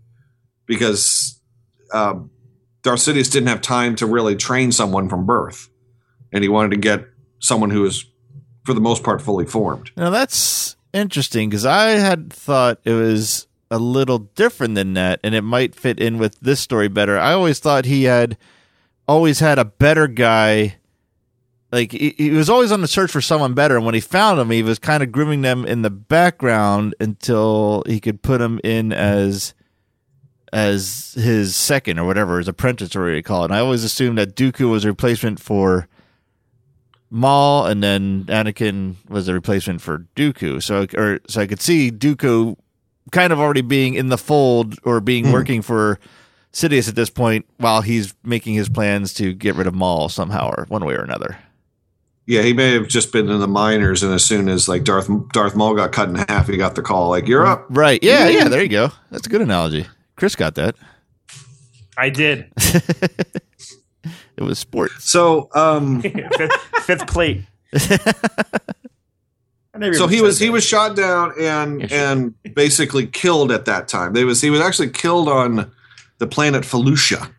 because 0.65 1.39
um, 1.93 2.31
Sidious 2.83 3.31
didn't 3.31 3.47
have 3.47 3.61
time 3.61 3.95
to 3.97 4.05
really 4.05 4.35
train 4.35 4.71
someone 4.71 5.09
from 5.09 5.25
birth, 5.25 5.69
and 6.31 6.43
he 6.43 6.49
wanted 6.49 6.71
to 6.71 6.77
get 6.77 7.05
someone 7.39 7.69
who 7.69 7.81
was, 7.81 8.05
for 8.65 8.73
the 8.73 8.81
most 8.81 9.03
part, 9.03 9.21
fully 9.21 9.45
formed. 9.45 9.91
Now 9.95 10.09
that's 10.09 10.75
interesting 10.93 11.49
because 11.49 11.65
I 11.65 11.91
had 11.91 12.31
thought 12.31 12.79
it 12.83 12.93
was 12.93 13.47
a 13.71 13.77
little 13.79 14.19
different 14.19 14.75
than 14.75 14.93
that, 14.93 15.19
and 15.23 15.33
it 15.33 15.41
might 15.41 15.75
fit 15.75 15.99
in 15.99 16.17
with 16.17 16.39
this 16.39 16.59
story 16.59 16.87
better. 16.87 17.17
I 17.17 17.33
always 17.33 17.59
thought 17.59 17.85
he 17.85 18.03
had 18.03 18.37
always 19.07 19.39
had 19.39 19.59
a 19.59 19.65
better 19.65 20.07
guy. 20.07 20.75
Like 21.73 21.91
he, 21.91 22.13
he 22.19 22.29
was 22.29 22.51
always 22.51 22.71
on 22.71 22.81
the 22.81 22.87
search 22.87 23.09
for 23.09 23.19
someone 23.19 23.55
better, 23.55 23.75
and 23.75 23.83
when 23.83 23.95
he 23.95 23.99
found 23.99 24.39
him, 24.39 24.51
he 24.51 24.61
was 24.61 24.77
kind 24.77 25.01
of 25.01 25.11
grooming 25.11 25.41
them 25.41 25.65
in 25.65 25.81
the 25.81 25.89
background 25.89 26.93
until 26.99 27.81
he 27.87 27.99
could 27.99 28.21
put 28.21 28.41
him 28.41 28.59
in 28.63 28.93
as 28.93 29.55
as 30.53 31.15
his 31.15 31.55
second 31.55 31.97
or 31.97 32.05
whatever, 32.05 32.37
his 32.37 32.47
apprentice, 32.47 32.95
or 32.95 32.99
whatever 32.99 33.15
you 33.15 33.23
call 33.23 33.41
it. 33.41 33.45
And 33.45 33.55
I 33.55 33.59
always 33.59 33.83
assumed 33.83 34.19
that 34.19 34.35
Dooku 34.35 34.69
was 34.69 34.85
a 34.85 34.89
replacement 34.89 35.39
for 35.39 35.87
Maul, 37.09 37.65
and 37.65 37.81
then 37.81 38.25
Anakin 38.25 38.97
was 39.09 39.27
a 39.27 39.33
replacement 39.33 39.81
for 39.81 40.05
Dooku. 40.15 40.61
So, 40.61 40.85
or 40.95 41.21
so 41.27 41.41
I 41.41 41.47
could 41.47 41.59
see 41.59 41.89
Dooku 41.89 42.55
kind 43.11 43.33
of 43.33 43.39
already 43.39 43.61
being 43.61 43.95
in 43.95 44.09
the 44.09 44.17
fold 44.19 44.77
or 44.83 45.01
being 45.01 45.25
hmm. 45.25 45.31
working 45.31 45.63
for 45.63 45.99
Sidious 46.51 46.87
at 46.87 46.93
this 46.93 47.09
point, 47.09 47.47
while 47.57 47.81
he's 47.81 48.13
making 48.23 48.53
his 48.53 48.69
plans 48.69 49.11
to 49.15 49.33
get 49.33 49.55
rid 49.55 49.65
of 49.65 49.73
Maul 49.73 50.07
somehow 50.07 50.51
or 50.55 50.67
one 50.69 50.85
way 50.85 50.93
or 50.93 51.01
another. 51.01 51.39
Yeah, 52.25 52.41
he 52.41 52.53
may 52.53 52.71
have 52.73 52.87
just 52.87 53.11
been 53.11 53.29
in 53.29 53.39
the 53.39 53.47
minors, 53.47 54.01
and 54.03 54.13
as 54.13 54.23
soon 54.23 54.47
as 54.47 54.69
like 54.69 54.83
Darth 54.85 55.09
Darth 55.33 55.55
Maul 55.55 55.75
got 55.75 55.91
cut 55.91 56.07
in 56.09 56.15
half, 56.15 56.47
he 56.47 56.55
got 56.57 56.75
the 56.75 56.81
call 56.81 57.09
like, 57.09 57.27
"You're 57.27 57.45
up." 57.45 57.65
Right? 57.69 58.01
Yeah, 58.01 58.29
yeah. 58.29 58.47
There 58.47 58.61
you 58.63 58.69
go. 58.69 58.91
That's 59.11 59.27
a 59.27 59.29
good 59.29 59.41
analogy. 59.41 59.87
Chris 60.15 60.35
got 60.35 60.55
that. 60.55 60.75
I 61.97 62.09
did. 62.09 62.51
It 64.35 64.41
was 64.41 64.57
sports. 64.57 65.09
So, 65.11 65.47
um, 65.53 66.01
fifth, 66.01 66.51
fifth 66.85 67.07
plate. 67.07 67.43
So 69.93 70.05
he 70.07 70.17
said 70.17 70.23
was 70.23 70.39
he 70.39 70.49
was 70.51 70.63
shot 70.63 70.95
down 70.95 71.33
and 71.39 71.81
Yes, 71.81 71.89
sir. 71.89 71.95
and 71.95 72.35
basically 72.53 73.07
killed 73.07 73.51
at 73.51 73.65
that 73.65 73.87
time. 73.87 74.13
They 74.13 74.23
was 74.23 74.39
he 74.39 74.51
was 74.51 74.61
actually 74.61 74.91
killed 74.91 75.27
on 75.27 75.71
the 76.19 76.27
planet 76.27 76.63
Felucia, 76.63 77.31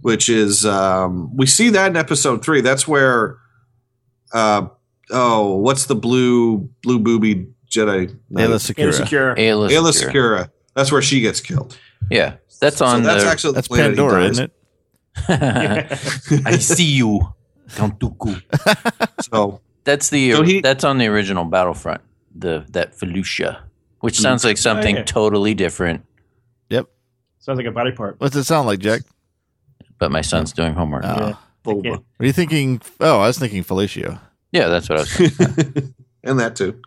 which 0.00 0.30
is 0.30 0.64
um, 0.64 1.36
we 1.36 1.44
see 1.44 1.68
that 1.70 1.88
in 1.88 1.96
episode 1.96 2.42
three. 2.42 2.62
That's 2.62 2.88
where 2.88 3.36
uh 4.36 4.68
oh 5.10 5.56
what's 5.56 5.86
the 5.86 5.94
blue 5.94 6.58
blue 6.82 6.98
booby 6.98 7.46
Jedi 7.70 8.08
Aayla 8.08 8.16
knight? 8.30 8.48
Secura. 8.60 8.86
insecure. 8.86 9.34
Aayla 9.34 9.70
Aayla 9.70 9.92
Secura. 9.92 10.12
Secura. 10.12 10.50
That's 10.74 10.92
where 10.92 11.02
she 11.02 11.20
gets 11.20 11.40
killed. 11.40 11.78
Yeah, 12.10 12.36
that's 12.60 12.80
on 12.80 13.02
so 13.02 13.06
that's 13.08 13.24
the. 13.24 13.30
actually 13.30 13.50
the 13.50 13.54
That's 13.54 13.68
planet 13.68 13.96
Pandora, 13.96 14.24
isn't 14.28 14.44
it? 14.44 14.52
I 16.46 16.56
see 16.58 16.84
you, 16.84 17.34
Count 17.74 17.98
Dooku. 17.98 18.42
So 19.22 19.60
That's 19.84 20.10
the 20.10 20.32
So 20.32 20.42
he- 20.42 20.60
that's 20.60 20.84
on 20.84 20.98
the 20.98 21.06
original 21.06 21.44
Battlefront. 21.44 22.02
The 22.34 22.64
that 22.70 22.92
Felucia, 22.94 23.60
which 24.00 24.18
sounds 24.18 24.44
like 24.44 24.58
something 24.58 24.96
yeah. 24.96 25.04
totally 25.04 25.54
different. 25.54 26.04
Yep. 26.68 26.86
Sounds 27.38 27.56
like 27.56 27.66
a 27.66 27.70
body 27.72 27.92
part. 27.92 28.20
What's 28.20 28.36
it 28.36 28.44
sound 28.44 28.66
like, 28.66 28.80
Jack? 28.80 29.02
But 29.98 30.10
my 30.12 30.20
son's 30.20 30.52
doing 30.52 30.74
homework. 30.74 31.04
Oh. 31.06 31.28
Yeah. 31.28 31.34
Boba. 31.64 32.04
Are 32.20 32.26
you 32.26 32.32
thinking? 32.32 32.80
Oh, 33.00 33.20
I 33.20 33.26
was 33.26 33.38
thinking 33.38 33.64
Felicio. 33.64 34.20
Yeah, 34.56 34.68
that's 34.68 34.88
what 34.88 34.98
I 34.98 35.02
was. 35.02 35.10
Saying. 35.10 35.94
and 36.24 36.40
that 36.40 36.56
too. 36.56 36.80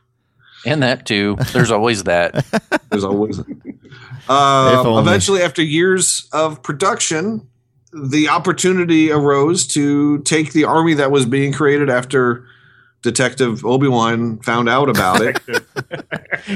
and 0.65 0.81
that 0.83 1.05
too. 1.05 1.37
There's 1.53 1.71
always 1.71 2.03
that. 2.03 2.45
There's 2.89 3.03
always. 3.03 3.39
If 4.31 4.35
Uh, 4.35 4.97
eventually, 4.99 5.41
after 5.41 5.63
years 5.63 6.27
of 6.33 6.61
production, 6.61 7.47
the 7.91 8.29
opportunity 8.29 9.11
arose 9.11 9.65
to 9.67 10.19
take 10.19 10.53
the 10.53 10.65
army 10.65 10.93
that 10.95 11.09
was 11.09 11.25
being 11.25 11.51
created 11.51 11.89
after 11.89 12.45
Detective 13.01 13.65
Obi 13.65 13.87
Wan 13.87 14.37
found 14.39 14.69
out 14.69 14.87
about 14.89 15.21
it. 15.21 15.39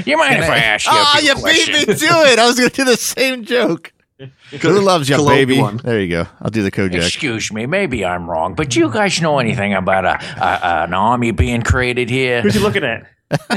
You 0.06 0.16
mind 0.16 0.36
if 0.38 0.48
I 0.50 0.58
ask 0.58 0.86
you? 0.86 0.92
a 0.92 0.94
Ah, 0.94 1.16
few 1.18 1.28
you 1.30 1.34
beat 1.36 1.88
me 1.88 1.94
to 1.94 2.06
it. 2.32 2.38
I 2.38 2.46
was 2.46 2.56
going 2.58 2.70
to 2.70 2.76
do 2.76 2.84
the 2.84 2.96
same 2.96 3.44
joke. 3.44 3.92
Who 4.60 4.80
loves 4.80 5.08
you, 5.08 5.16
baby? 5.16 5.54
Obi-Wan. 5.54 5.76
There 5.78 6.00
you 6.00 6.08
go. 6.08 6.26
I'll 6.40 6.50
do 6.50 6.62
the 6.62 6.70
Kojak. 6.70 6.94
Excuse 6.94 7.52
me, 7.52 7.66
maybe 7.66 8.04
I'm 8.04 8.30
wrong, 8.30 8.54
but 8.54 8.76
you 8.76 8.90
guys 8.90 9.20
know 9.20 9.38
anything 9.38 9.74
about 9.74 10.04
a, 10.04 10.18
a 10.42 10.84
an 10.84 10.94
army 10.94 11.32
being 11.32 11.62
created 11.62 12.08
here? 12.10 12.42
Who's 12.42 12.54
he 12.54 12.60
looking 12.60 12.84
at 12.84 13.06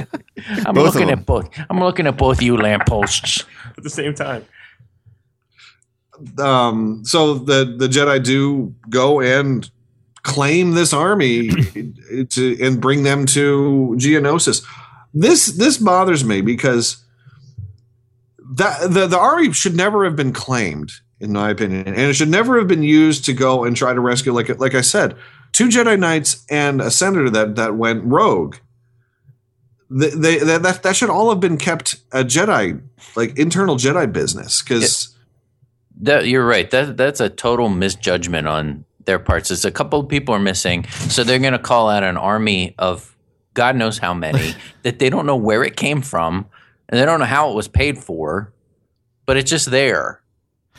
I'm 0.66 0.74
Both 0.74 0.96
looking 0.96 1.10
at 1.10 1.26
both. 1.26 1.50
I'm 1.70 1.80
looking 1.80 2.08
at 2.08 2.18
both 2.18 2.42
you 2.42 2.58
lampposts. 2.58 3.44
at 3.78 3.84
the 3.84 3.90
same 3.90 4.14
time? 4.14 4.46
um, 6.40 7.04
so 7.06 7.36
the 7.36 7.76
the 7.78 7.88
Jedi 7.88 8.24
do 8.24 8.74
go 8.90 9.22
and 9.22 9.70
claim 10.24 10.72
this 10.72 10.94
army 10.94 11.50
to 12.30 12.58
and 12.62 12.82
bring 12.82 13.04
them 13.04 13.26
to 13.28 13.96
Geonosis. 14.00 14.66
This 15.14 15.48
this 15.48 15.78
bothers 15.78 16.24
me 16.24 16.42
because 16.42 17.04
that 18.58 18.92
the 18.92 19.08
the 19.08 19.20
army 19.20 19.52
should 19.54 19.76
never 19.76 20.04
have 20.04 20.16
been 20.16 20.34
claimed, 20.34 20.92
in 21.20 21.32
my 21.32 21.52
opinion, 21.52 21.88
and 21.88 21.98
it 21.98 22.16
should 22.16 22.30
never 22.30 22.58
have 22.58 22.68
been 22.68 22.84
used 22.84 23.26
to 23.26 23.34
go 23.34 23.64
and 23.64 23.76
try 23.76 23.94
to 23.94 24.00
rescue. 24.00 24.34
Like 24.34 24.60
like 24.60 24.76
I 24.76 24.82
said, 24.82 25.16
two 25.52 25.68
Jedi 25.68 25.98
Knights 25.98 26.46
and 26.50 26.82
a 26.82 26.92
senator 26.92 27.30
that 27.30 27.56
that 27.56 27.76
went 27.76 28.04
rogue. 28.04 28.58
They, 29.90 30.10
they 30.10 30.38
that, 30.40 30.64
that 30.64 30.84
that 30.84 30.96
should 30.96 31.10
all 31.10 31.30
have 31.30 31.40
been 31.40 31.58
kept 31.58 31.96
a 32.12 32.24
Jedi 32.24 32.82
like 33.16 33.38
internal 33.38 33.76
Jedi 33.78 34.12
business 34.12 34.62
because. 34.62 35.14
That 36.02 36.28
you're 36.28 36.46
right. 36.46 36.70
That 36.70 36.96
that's 36.96 37.20
a 37.20 37.28
total 37.28 37.70
misjudgment 37.70 38.48
on 38.48 38.86
their 39.06 39.18
parts. 39.18 39.50
It's 39.50 39.66
a 39.66 39.72
couple 39.72 40.00
of 40.00 40.08
people 40.08 40.36
are 40.36 40.40
missing, 40.40 40.86
so 40.88 41.24
they're 41.24 41.40
going 41.40 41.54
to 41.54 41.60
call 41.60 41.90
out 41.90 42.04
an 42.04 42.18
army 42.18 42.76
of 42.78 43.16
God 43.56 43.76
knows 43.76 43.98
how 43.98 44.14
many 44.14 44.54
that 44.84 45.00
they 45.00 45.10
don't 45.10 45.26
know 45.26 45.36
where 45.36 45.64
it 45.64 45.76
came 45.76 46.04
from 46.04 46.46
and 46.90 47.00
they 47.00 47.06
don't 47.06 47.20
know 47.20 47.26
how 47.26 47.52
it 47.52 47.56
was 47.56 47.68
paid 47.68 47.98
for, 47.98 48.54
but 49.26 49.38
it's 49.38 49.50
just 49.50 49.70
there. 49.72 50.22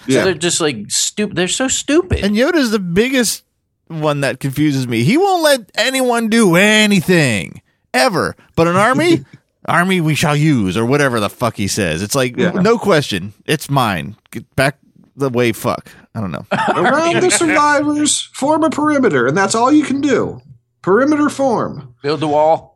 Yeah. 0.07 0.21
So 0.21 0.25
they're 0.27 0.35
just 0.35 0.61
like 0.61 0.90
stupid. 0.90 1.37
They're 1.37 1.49
so 1.49 1.68
stupid. 1.68 2.25
And 2.25 2.35
Yoda's 2.37 2.71
the 2.71 2.79
biggest 2.79 3.44
one 3.88 4.21
that 4.21 4.40
confuses 4.40 4.87
me. 4.87 5.03
He 5.03 5.16
won't 5.18 5.42
let 5.42 5.71
anyone 5.75 6.29
do 6.29 6.57
anything 6.57 7.62
ever. 7.92 8.37
But 8.55 8.68
an 8.68 8.77
army, 8.77 9.25
army 9.66 10.01
we 10.01 10.14
shall 10.14 10.37
use, 10.37 10.77
or 10.77 10.85
whatever 10.87 11.21
the 11.21 11.29
fuck 11.31 11.57
he 11.57 11.68
says. 11.68 12.03
It's 12.03 12.14
like 12.14 12.37
Yeah. 12.37 12.51
no 12.51 12.79
question, 12.79 13.33
it's 13.47 13.68
mine. 13.71 14.16
Get 14.31 14.55
back 14.57 14.79
the 15.16 15.31
way. 15.31 15.53
Fuck. 15.53 15.90
I 16.14 16.21
don't 16.21 16.31
know. 16.33 16.47
Around 16.75 17.21
the 17.23 17.31
survivors, 17.31 18.21
form 18.35 18.64
a 18.64 18.71
perimeter, 18.71 19.27
and 19.27 19.37
that's 19.37 19.55
all 19.55 19.71
you 19.73 19.85
can 19.85 20.01
do. 20.01 20.40
Perimeter 20.83 21.29
form. 21.29 21.94
Build 22.03 22.21
the 22.21 22.29
wall. 22.29 22.67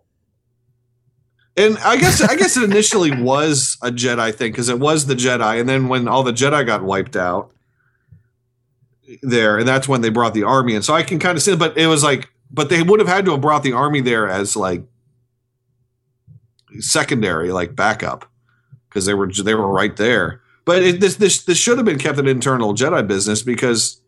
And 1.57 1.77
I 1.79 1.97
guess 1.97 2.23
I 2.23 2.37
guess 2.37 2.57
it 2.57 2.62
initially 2.62 3.11
was 3.11 3.77
a 3.83 3.91
Jedi 3.91 4.35
thing 4.35 4.53
because 4.53 4.69
it 4.69 4.79
was 4.79 5.07
the 5.07 5.15
Jedi, 5.15 5.61
and 5.61 5.69
then 5.69 5.88
when 5.88 6.09
all 6.09 6.23
the 6.23 6.33
Jedi 6.33 6.65
got 6.65 6.83
wiped 6.83 7.15
out, 7.15 7.53
there, 9.23 9.59
and 9.59 9.67
that's 9.67 9.88
when 9.88 10.01
they 10.01 10.09
brought 10.09 10.35
the 10.35 10.45
army. 10.45 10.75
And 10.75 10.85
so 10.85 10.95
I 10.95 11.03
can 11.03 11.19
kind 11.19 11.37
of 11.37 11.43
see, 11.43 11.57
but 11.57 11.77
it 11.77 11.87
was 11.87 12.03
like, 12.03 12.31
but 12.51 12.69
they 12.69 12.83
would 12.83 13.01
have 13.01 13.09
had 13.09 13.25
to 13.27 13.33
have 13.33 13.41
brought 13.41 13.62
the 13.62 13.73
army 13.73 14.01
there 14.01 14.29
as 14.29 14.57
like 14.57 14.83
secondary, 16.79 17.51
like 17.53 17.75
backup, 17.75 18.31
because 18.88 19.07
they 19.07 19.15
were 19.15 19.31
they 19.31 19.55
were 19.55 19.69
right 19.69 19.97
there. 19.97 20.41
But 20.65 20.83
it, 20.83 21.01
this 21.01 21.17
this 21.17 21.45
this 21.45 21.59
should 21.59 21.79
have 21.79 21.87
been 21.87 21.99
kept 21.99 22.19
an 22.19 22.29
internal 22.29 22.75
Jedi 22.75 23.07
business 23.07 23.43
because 23.43 24.01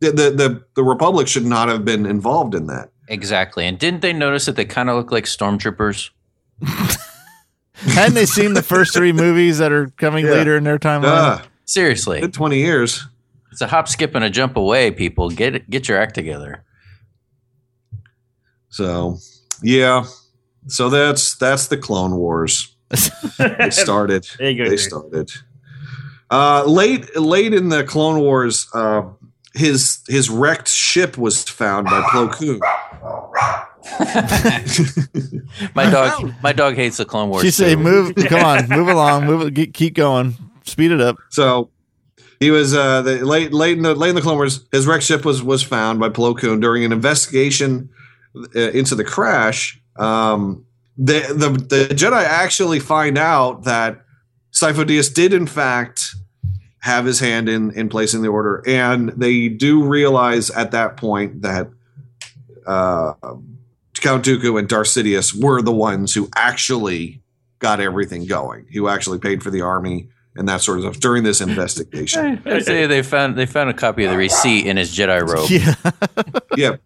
the 0.00 0.10
the 0.10 0.30
the, 0.30 0.64
the 0.74 0.84
Republic 0.84 1.28
should 1.28 1.46
not 1.46 1.68
have 1.68 1.84
been 1.84 2.06
involved 2.06 2.54
in 2.54 2.66
that. 2.66 2.90
Exactly. 3.08 3.66
And 3.66 3.78
didn't 3.78 4.02
they 4.02 4.12
notice 4.12 4.46
that 4.46 4.56
they 4.56 4.66
kind 4.66 4.90
of 4.90 4.96
look 4.96 5.10
like 5.10 5.24
stormtroopers? 5.24 6.10
Hadn't 7.74 8.14
they 8.14 8.26
seen 8.26 8.54
the 8.54 8.62
first 8.62 8.92
three 8.94 9.12
movies 9.12 9.58
that 9.58 9.70
are 9.72 9.88
coming 9.90 10.24
Yeah. 10.24 10.32
later 10.32 10.56
in 10.56 10.64
their 10.64 10.78
timeline? 10.78 11.04
Uh, 11.04 11.42
Seriously. 11.64 12.20
good 12.20 12.32
twenty 12.34 12.58
years. 12.58 13.06
It's 13.52 13.60
a 13.60 13.66
hop, 13.66 13.88
skip, 13.88 14.14
and 14.14 14.24
a 14.24 14.30
jump 14.30 14.56
away, 14.56 14.90
people. 14.90 15.30
Get 15.30 15.54
it, 15.54 15.70
get 15.70 15.88
your 15.88 15.98
act 16.00 16.14
together. 16.14 16.64
So 18.68 19.18
yeah, 19.62 20.04
so 20.66 20.88
that's 20.90 21.36
that's 21.36 21.68
the 21.68 21.76
Clone 21.76 22.16
Wars. 22.16 22.74
They 23.38 23.70
started. 23.70 24.26
There 24.38 24.50
you 24.50 24.58
go, 24.58 24.64
They 24.64 24.76
dude. 24.76 24.80
started. 24.80 25.30
Uh, 26.30 26.64
late 26.64 27.16
late 27.16 27.54
in 27.54 27.68
the 27.70 27.84
Clone 27.84 28.20
Wars, 28.20 28.68
uh, 28.74 29.02
his 29.54 30.00
his 30.08 30.28
wrecked 30.30 30.68
ship 30.68 31.16
was 31.16 31.42
found 31.44 31.86
by 31.86 32.02
Plo 32.02 32.32
Koon. 32.32 32.60
My 35.74 35.90
dog, 35.90 36.32
my 36.42 36.52
dog 36.52 36.74
hates 36.74 36.98
the 36.98 37.04
Clone 37.04 37.30
Wars. 37.30 37.42
She 37.42 37.50
say, 37.50 37.74
too. 37.74 37.80
"Move, 37.80 38.14
come 38.14 38.44
on, 38.44 38.68
move 38.68 38.88
along, 38.88 39.24
move, 39.24 39.52
get- 39.54 39.74
keep 39.74 39.94
going, 39.94 40.34
speed 40.64 40.92
it 40.92 41.00
up." 41.00 41.16
So 41.30 41.70
he 42.40 42.50
was 42.50 42.74
uh, 42.74 43.02
the, 43.02 43.24
late 43.24 43.52
late 43.52 43.76
in 43.76 43.82
the 43.82 43.94
late 43.94 44.10
in 44.10 44.14
the 44.14 44.20
Clone 44.20 44.36
Wars. 44.36 44.64
His 44.70 44.86
wrecked 44.86 45.04
ship 45.04 45.24
was 45.24 45.42
was 45.42 45.62
found 45.62 45.98
by 45.98 46.08
Plo 46.10 46.38
Koon 46.38 46.60
during 46.60 46.84
an 46.84 46.92
investigation 46.92 47.88
uh, 48.54 48.70
into 48.70 48.94
the 48.94 49.04
crash. 49.04 49.80
Um, 49.96 50.64
the, 50.96 51.20
the 51.34 51.50
the 51.50 51.94
Jedi 51.94 52.22
actually 52.22 52.80
find 52.80 53.18
out 53.18 53.64
that 53.64 54.02
Sifo-Dyas 54.52 55.12
did 55.12 55.32
in 55.32 55.46
fact 55.46 56.14
have 56.80 57.04
his 57.04 57.20
hand 57.20 57.48
in 57.48 57.72
in 57.72 57.88
placing 57.88 58.22
the 58.22 58.28
order, 58.28 58.62
and 58.66 59.08
they 59.10 59.48
do 59.48 59.82
realize 59.82 60.50
at 60.50 60.70
that 60.70 60.96
point 60.96 61.42
that 61.42 61.68
uh, 62.66 63.14
Count 63.98 64.24
Dooku 64.24 64.58
and 64.58 64.68
Darth 64.68 64.88
Sidious 64.88 65.34
were 65.34 65.62
the 65.62 65.72
ones 65.72 66.14
who 66.14 66.28
actually 66.36 67.22
got 67.58 67.80
everything 67.80 68.26
going, 68.26 68.66
who 68.72 68.88
actually 68.88 69.18
paid 69.18 69.42
for 69.42 69.50
the 69.50 69.62
army 69.62 70.08
and 70.36 70.48
that 70.48 70.60
sort 70.60 70.78
of 70.78 70.84
stuff 70.84 71.00
during 71.00 71.24
this 71.24 71.40
investigation. 71.40 72.40
I 72.46 72.60
say 72.60 72.86
they 72.86 73.02
found 73.02 73.36
they 73.36 73.46
found 73.46 73.70
a 73.70 73.74
copy 73.74 74.04
of 74.04 74.10
the 74.12 74.16
receipt 74.16 74.66
in 74.66 74.76
his 74.76 74.96
Jedi 74.96 75.26
robe. 75.26 75.50
Yeah, 75.50 76.34
yeah. 76.56 76.76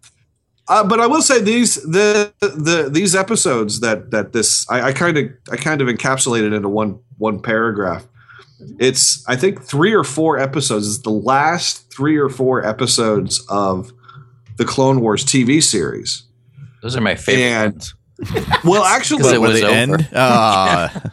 Uh, 0.68 0.84
but 0.84 1.00
I 1.00 1.06
will 1.06 1.22
say 1.22 1.40
these 1.40 1.74
the 1.74 2.32
the 2.40 2.88
these 2.90 3.14
episodes 3.14 3.80
that 3.80 4.10
that 4.10 4.32
this 4.32 4.68
I 4.70 4.92
kind 4.92 5.18
of 5.18 5.30
I 5.50 5.56
kind 5.56 5.82
of 5.82 5.88
encapsulated 5.88 6.54
into 6.54 6.68
one 6.68 7.00
one 7.18 7.40
paragraph. 7.40 8.06
It's 8.78 9.28
I 9.28 9.36
think 9.36 9.62
three 9.62 9.92
or 9.92 10.04
four 10.04 10.38
episodes. 10.38 10.86
It's 10.88 11.02
the 11.02 11.10
last 11.10 11.92
three 11.92 12.16
or 12.16 12.28
four 12.28 12.64
episodes 12.64 13.44
of 13.48 13.92
the 14.56 14.64
Clone 14.64 15.00
Wars 15.00 15.24
TV 15.24 15.62
series. 15.62 16.22
Those 16.82 16.96
are 16.96 17.00
my 17.00 17.14
favorite 17.14 17.44
And- 17.44 17.72
ones. 17.74 17.94
Well, 18.64 18.82
'Cause 18.82 18.92
actually, 18.92 19.34
it 19.34 19.40
was 19.40 19.60
they 19.60 19.66
over. 19.66 19.74
end? 19.74 20.08
Ah, 20.14 20.92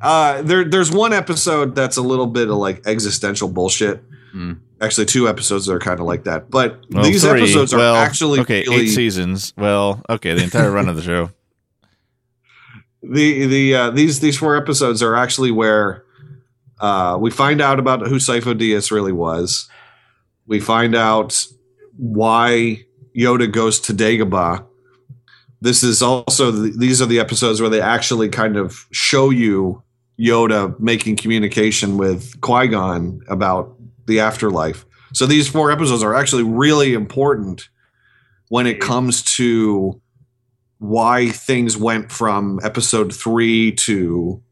Uh, 0.00 0.42
there, 0.42 0.64
there's 0.64 0.90
one 0.90 1.12
episode 1.12 1.76
that's 1.76 1.96
a 1.96 2.02
little 2.02 2.26
bit 2.26 2.48
of 2.50 2.56
like 2.56 2.84
existential 2.88 3.48
bullshit. 3.48 4.02
Hmm. 4.32 4.54
Actually, 4.80 5.06
two 5.06 5.28
episodes 5.28 5.66
that 5.66 5.74
are 5.74 5.78
kind 5.78 6.00
of 6.00 6.06
like 6.06 6.24
that. 6.24 6.50
But 6.50 6.80
well, 6.90 7.04
these 7.04 7.22
three. 7.22 7.40
episodes 7.42 7.72
are 7.72 7.78
well, 7.78 7.94
actually 7.94 8.40
okay. 8.40 8.64
really, 8.66 8.86
Eight 8.86 8.88
seasons. 8.88 9.52
Well, 9.56 10.02
okay, 10.10 10.34
the 10.34 10.42
entire 10.42 10.72
run 10.72 10.88
of 10.88 10.96
the 10.96 11.02
show. 11.02 11.30
the 13.02 13.46
the 13.46 13.74
uh, 13.76 13.90
these 13.90 14.18
these 14.20 14.36
four 14.36 14.56
episodes 14.56 15.02
are 15.04 15.14
actually 15.14 15.52
where 15.52 16.04
uh, 16.80 17.16
we 17.20 17.30
find 17.30 17.60
out 17.60 17.78
about 17.78 18.06
who 18.06 18.16
Sifo 18.16 18.54
Dyas 18.58 18.90
really 18.90 19.12
was. 19.12 19.68
We 20.46 20.58
find 20.58 20.94
out 20.96 21.46
why 21.96 22.84
Yoda 23.16 23.50
goes 23.50 23.78
to 23.80 23.94
Dagobah. 23.94 24.66
This 25.62 25.84
is 25.84 26.02
also 26.02 26.50
the, 26.50 26.76
these 26.76 27.00
are 27.00 27.06
the 27.06 27.20
episodes 27.20 27.60
where 27.60 27.70
they 27.70 27.80
actually 27.80 28.28
kind 28.28 28.56
of 28.56 28.88
show 28.90 29.30
you 29.30 29.80
Yoda 30.18 30.78
making 30.80 31.14
communication 31.14 31.96
with 31.96 32.40
Qui 32.40 32.66
Gon 32.66 33.20
about 33.28 33.76
the 34.06 34.18
afterlife. 34.18 34.84
So 35.14 35.24
these 35.24 35.48
four 35.48 35.70
episodes 35.70 36.02
are 36.02 36.16
actually 36.16 36.42
really 36.42 36.94
important 36.94 37.68
when 38.48 38.66
it 38.66 38.80
comes 38.80 39.22
to 39.36 40.00
why 40.78 41.28
things 41.28 41.76
went 41.76 42.10
from 42.10 42.58
episode 42.64 43.14
three 43.14 43.70
to 43.72 44.42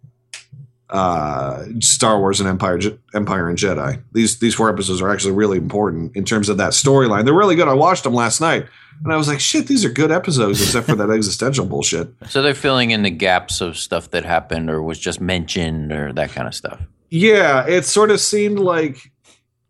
uh, 0.91 1.65
Star 1.81 2.19
Wars 2.19 2.41
and 2.41 2.49
Empire, 2.49 2.79
Empire 3.15 3.49
and 3.49 3.57
Jedi. 3.57 4.03
These 4.13 4.39
these 4.41 4.55
four 4.55 4.69
episodes 4.69 5.01
are 5.01 5.11
actually 5.11 5.35
really 5.35 5.57
important 5.57 6.17
in 6.17 6.25
terms 6.25 6.49
of 6.49 6.57
that 6.57 6.73
storyline. 6.73 7.25
They're 7.25 7.35
really 7.35 7.55
good. 7.55 7.69
I 7.69 7.75
watched 7.75 8.05
them 8.05 8.15
last 8.15 8.41
night, 8.41 8.67
and 9.05 9.13
I 9.13 9.17
was 9.17 9.29
like, 9.29 9.41
"Shit, 9.41 9.69
these 9.69 9.85
are 9.85 9.91
good 9.91 10.11
episodes," 10.11 10.61
except 10.61 10.87
for 10.87 10.97
that 10.97 11.11
existential 11.17 11.65
bullshit. 11.65 12.09
So 12.29 12.43
they're 12.43 12.55
filling 12.55 12.91
in 12.91 13.03
the 13.03 13.11
gaps 13.11 13.61
of 13.61 13.77
stuff 13.77 14.11
that 14.11 14.25
happened 14.25 14.69
or 14.69 14.83
was 14.83 14.99
just 14.99 15.21
mentioned 15.21 15.93
or 15.93 16.13
that 16.13 16.31
kind 16.31 16.49
of 16.49 16.55
stuff. 16.55 16.81
Yeah, 17.09 17.67
it 17.67 17.85
sort 17.85 18.11
of 18.11 18.21
seemed 18.21 18.59
like 18.59 19.13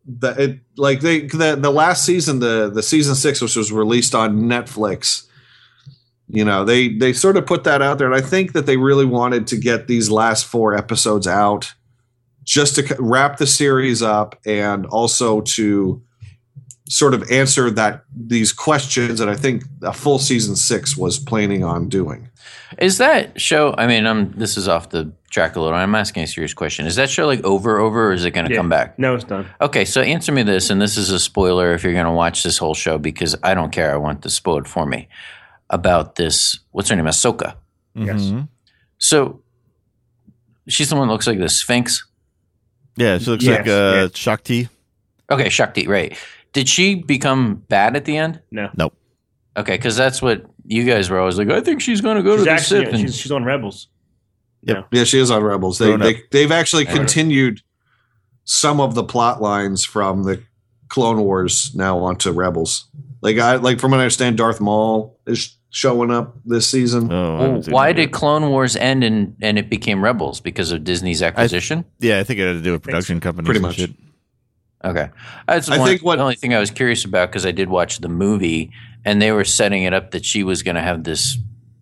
that. 0.06 0.40
It 0.40 0.60
like 0.76 1.00
they 1.00 1.26
the 1.26 1.56
the 1.56 1.70
last 1.70 2.04
season, 2.04 2.40
the 2.40 2.70
the 2.70 2.82
season 2.82 3.14
six, 3.14 3.42
which 3.42 3.56
was 3.56 3.70
released 3.70 4.14
on 4.14 4.42
Netflix. 4.42 5.26
You 6.32 6.44
know, 6.44 6.64
they 6.64 6.88
they 6.88 7.12
sort 7.12 7.36
of 7.36 7.46
put 7.46 7.64
that 7.64 7.82
out 7.82 7.98
there, 7.98 8.06
and 8.06 8.14
I 8.16 8.26
think 8.26 8.52
that 8.52 8.66
they 8.66 8.76
really 8.76 9.04
wanted 9.06 9.46
to 9.48 9.56
get 9.56 9.88
these 9.88 10.10
last 10.10 10.44
four 10.44 10.74
episodes 10.76 11.26
out, 11.26 11.74
just 12.44 12.76
to 12.76 12.96
wrap 13.00 13.38
the 13.38 13.46
series 13.46 14.00
up, 14.00 14.38
and 14.46 14.86
also 14.86 15.40
to 15.40 16.02
sort 16.88 17.14
of 17.14 17.28
answer 17.30 17.70
that 17.70 18.04
these 18.16 18.52
questions 18.52 19.18
that 19.20 19.28
I 19.28 19.36
think 19.36 19.64
a 19.82 19.92
full 19.92 20.18
season 20.18 20.56
six 20.56 20.96
was 20.96 21.18
planning 21.18 21.62
on 21.64 21.88
doing. 21.88 22.28
Is 22.78 22.98
that 22.98 23.40
show? 23.40 23.74
I 23.76 23.86
mean, 23.88 24.06
I'm. 24.06 24.30
This 24.32 24.56
is 24.56 24.68
off 24.68 24.90
the 24.90 25.12
track 25.30 25.56
a 25.56 25.60
little. 25.60 25.76
I'm 25.76 25.94
asking 25.96 26.22
a 26.22 26.26
serious 26.28 26.54
question. 26.54 26.86
Is 26.86 26.94
that 26.96 27.10
show 27.10 27.26
like 27.26 27.42
over, 27.44 27.78
over, 27.78 28.10
or 28.10 28.12
is 28.12 28.24
it 28.24 28.30
going 28.32 28.46
to 28.46 28.52
Yeah. 28.52 28.58
come 28.58 28.68
back? 28.68 28.98
No, 28.98 29.14
it's 29.16 29.24
done. 29.24 29.46
Okay, 29.60 29.84
so 29.84 30.00
answer 30.00 30.30
me 30.30 30.42
this, 30.44 30.70
and 30.70 30.80
this 30.80 30.96
is 30.96 31.10
a 31.10 31.18
spoiler 31.18 31.72
if 31.72 31.82
you're 31.82 31.92
going 31.92 32.04
to 32.06 32.12
watch 32.12 32.42
this 32.44 32.58
whole 32.58 32.74
show 32.74 32.98
because 32.98 33.36
I 33.42 33.54
don't 33.54 33.72
care. 33.72 33.92
I 33.92 33.96
want 33.96 34.22
this 34.22 34.34
spoiled 34.34 34.68
for 34.68 34.86
me 34.86 35.08
about 35.70 36.16
this. 36.16 36.58
What's 36.72 36.88
her 36.90 36.96
name? 36.96 37.06
Ahsoka. 37.06 37.54
Yes. 37.94 38.22
Mhm. 38.22 38.48
So 38.98 39.42
she's 40.68 40.88
the 40.90 40.96
one 40.96 41.08
that 41.08 41.12
looks 41.12 41.26
like 41.26 41.38
the 41.38 41.48
Sphinx. 41.48 42.06
Yeah, 42.96 43.18
she 43.18 43.30
looks 43.30 43.44
Yes, 43.44 43.58
like 43.60 43.68
uh, 43.68 43.70
yeah. 43.94 44.08
Shaak 44.14 44.44
Ti. 44.44 44.68
Okay, 45.30 45.48
Shaak 45.48 45.74
Ti. 45.74 45.86
Right? 45.86 46.16
Did 46.52 46.68
she 46.68 46.96
become 46.96 47.56
bad 47.68 47.96
at 47.96 48.04
the 48.04 48.16
end? 48.16 48.40
No. 48.50 48.68
Nope. 48.76 48.94
Okay, 49.56 49.76
because 49.76 49.96
that's 49.96 50.20
what 50.20 50.44
you 50.66 50.84
guys 50.84 51.08
were 51.10 51.18
always 51.18 51.38
like. 51.38 51.48
I 51.50 51.60
think 51.60 51.80
she's 51.80 52.00
going 52.00 52.16
to 52.16 52.22
go 52.22 52.36
She's 52.36 52.40
to 52.40 52.44
the 52.44 52.50
actually 52.50 52.84
Sith. 52.84 52.94
and- 52.94 53.00
she's, 53.02 53.16
she's 53.16 53.32
on 53.32 53.44
Rebels. 53.44 53.88
Yeah, 54.62 54.82
she 55.04 55.18
is 55.18 55.30
on 55.30 55.42
Rebels. 55.42 55.78
They 55.78 55.86
Grown 55.86 56.02
up. 56.02 56.06
they 56.06 56.22
they've 56.32 56.52
actually 56.52 56.84
Grown 56.84 56.98
up. 56.98 57.00
continued 57.06 57.60
some 58.44 58.78
of 58.80 58.94
the 58.94 59.02
plot 59.04 59.40
lines 59.40 59.84
from 59.86 60.24
the 60.24 60.42
Clone 60.88 61.20
Wars 61.22 61.70
now 61.74 61.98
onto 61.98 62.30
Rebels. 62.30 62.86
Like 63.22 63.38
I 63.38 63.56
like 63.56 63.80
from 63.80 63.92
what 63.92 64.00
I 64.00 64.02
understand, 64.02 64.36
Darth 64.36 64.60
Maul 64.60 65.18
is 65.26 65.56
showing 65.70 66.10
up 66.10 66.36
this 66.44 66.66
season. 66.68 67.10
Oh, 67.12 67.38
Well, 67.38 67.62
why 67.68 67.92
did. 67.92 68.10
Clone 68.12 68.48
Wars 68.50 68.76
end 68.76 69.04
and, 69.04 69.36
and 69.40 69.58
it 69.58 69.70
became 69.70 70.02
Rebels 70.02 70.40
because 70.40 70.72
of 70.72 70.84
Disney's 70.84 71.22
acquisition? 71.22 71.84
Yeah, 72.00 72.18
I 72.18 72.24
think 72.24 72.40
it 72.40 72.46
had 72.46 72.54
to 72.54 72.62
do 72.62 72.72
with 72.72 72.82
production 72.82 73.20
companies. 73.20 73.46
Pretty 73.46 73.60
much. 73.60 73.76
Shit. 73.76 73.90
Okay, 74.84 75.10
that's 75.46 75.68
I 75.70 75.78
one, 75.78 75.88
think 75.88 76.02
what- 76.02 76.16
the 76.16 76.22
only 76.22 76.34
thing 76.36 76.54
I 76.54 76.58
was 76.58 76.70
curious 76.70 77.04
about 77.04 77.28
because 77.30 77.44
I 77.46 77.52
did 77.52 77.68
watch 77.68 77.98
the 77.98 78.08
movie 78.08 78.70
and 79.04 79.20
they 79.20 79.30
were 79.32 79.44
setting 79.44 79.82
it 79.82 79.92
up 79.92 80.10
that 80.12 80.24
she 80.24 80.42
was 80.42 80.62
going 80.62 80.74
to 80.74 80.80
have 80.82 81.04
this 81.04 81.36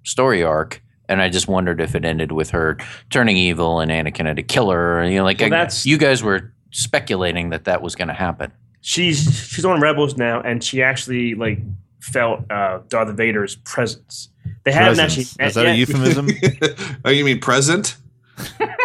story 0.05 0.43
arc, 0.43 0.83
and 1.09 1.23
I 1.23 1.29
just 1.29 1.47
wondered 1.49 1.81
if 1.81 1.95
it 1.95 2.05
ended 2.05 2.33
with 2.33 2.51
her 2.51 2.77
turning 3.11 3.37
evil 3.37 3.81
and 3.81 3.91
Anakin 3.91 4.27
had 4.27 4.37
to 4.37 4.43
kill 4.43 4.71
her. 4.71 5.05
You 5.09 5.19
know, 5.19 5.25
like 5.25 5.39
Well, 5.41 5.55
I- 5.55 5.69
you 5.85 5.97
guys 5.97 6.23
were 6.23 6.53
speculating 6.73 7.51
that 7.51 7.65
that 7.65 7.83
was 7.83 7.95
going 7.95 8.09
to 8.09 8.15
happen. 8.15 8.53
She's 8.81 9.49
she's 9.49 9.65
on 9.65 9.81
Rebels 9.81 10.17
now, 10.17 10.41
and 10.41 10.63
she 10.63 10.83
actually 10.83 11.35
like 11.37 11.61
felt 12.01 12.51
uh, 12.51 12.81
Darth 12.89 13.15
Vader's 13.17 13.57
presence. 13.57 14.29
They 14.65 14.73
haven't 14.73 14.99
actually 15.01 15.25
Presence. 15.25 15.39
met 15.39 15.49
Is 15.49 15.55
that 15.55 15.67
a 15.67 15.75
euphemism? 15.77 16.29
oh, 17.05 17.11
you 17.11 17.25
mean 17.25 17.41
present? 17.41 17.97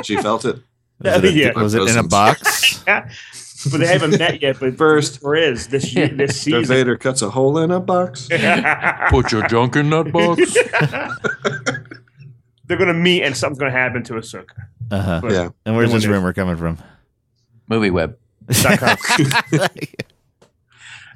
she 0.04 0.17
felt 0.17 0.45
it. 0.45 0.58
Was 1.02 1.15
it, 1.17 1.26
a- 1.26 1.32
Yeah. 1.34 1.52
was 1.62 1.73
it 1.73 1.82
in 1.82 1.97
a 1.97 2.04
Presence. 2.04 2.84
box? 2.84 2.84
but 3.71 3.78
they 3.80 3.88
haven't 3.88 4.17
met 4.19 4.41
yet. 4.41 4.58
But 4.60 4.78
First. 4.78 5.19
or 5.23 5.36
is 5.36 5.67
this 5.67 5.93
year, 5.93 6.08
this 6.08 6.45
Darth? 6.45 6.67
Vader 6.67 6.95
cuts 6.97 7.21
a 7.21 7.30
hole 7.30 7.58
in 7.58 7.71
a 7.71 7.80
box. 7.80 8.28
Put 9.10 9.32
your 9.32 9.45
junk 9.47 9.76
in 9.76 9.89
that 9.89 10.12
box. 10.13 10.54
They're 12.65 12.78
gonna 12.78 12.93
meet, 12.93 13.23
and 13.23 13.36
something's 13.36 13.60
gonna 13.60 13.71
happen 13.71 14.04
to 14.04 14.13
Ahsoka. 14.13 14.45
Uh 14.91 15.02
huh. 15.02 15.21
Yeah. 15.30 15.49
And 15.65 15.76
where's 15.76 15.91
this 15.91 16.06
rumor 16.06 16.32
coming 16.32 16.56
from? 16.56 16.78
Movie 17.67 17.89
web. 17.91 18.17
Dot 18.62 18.80
com. 18.80 18.97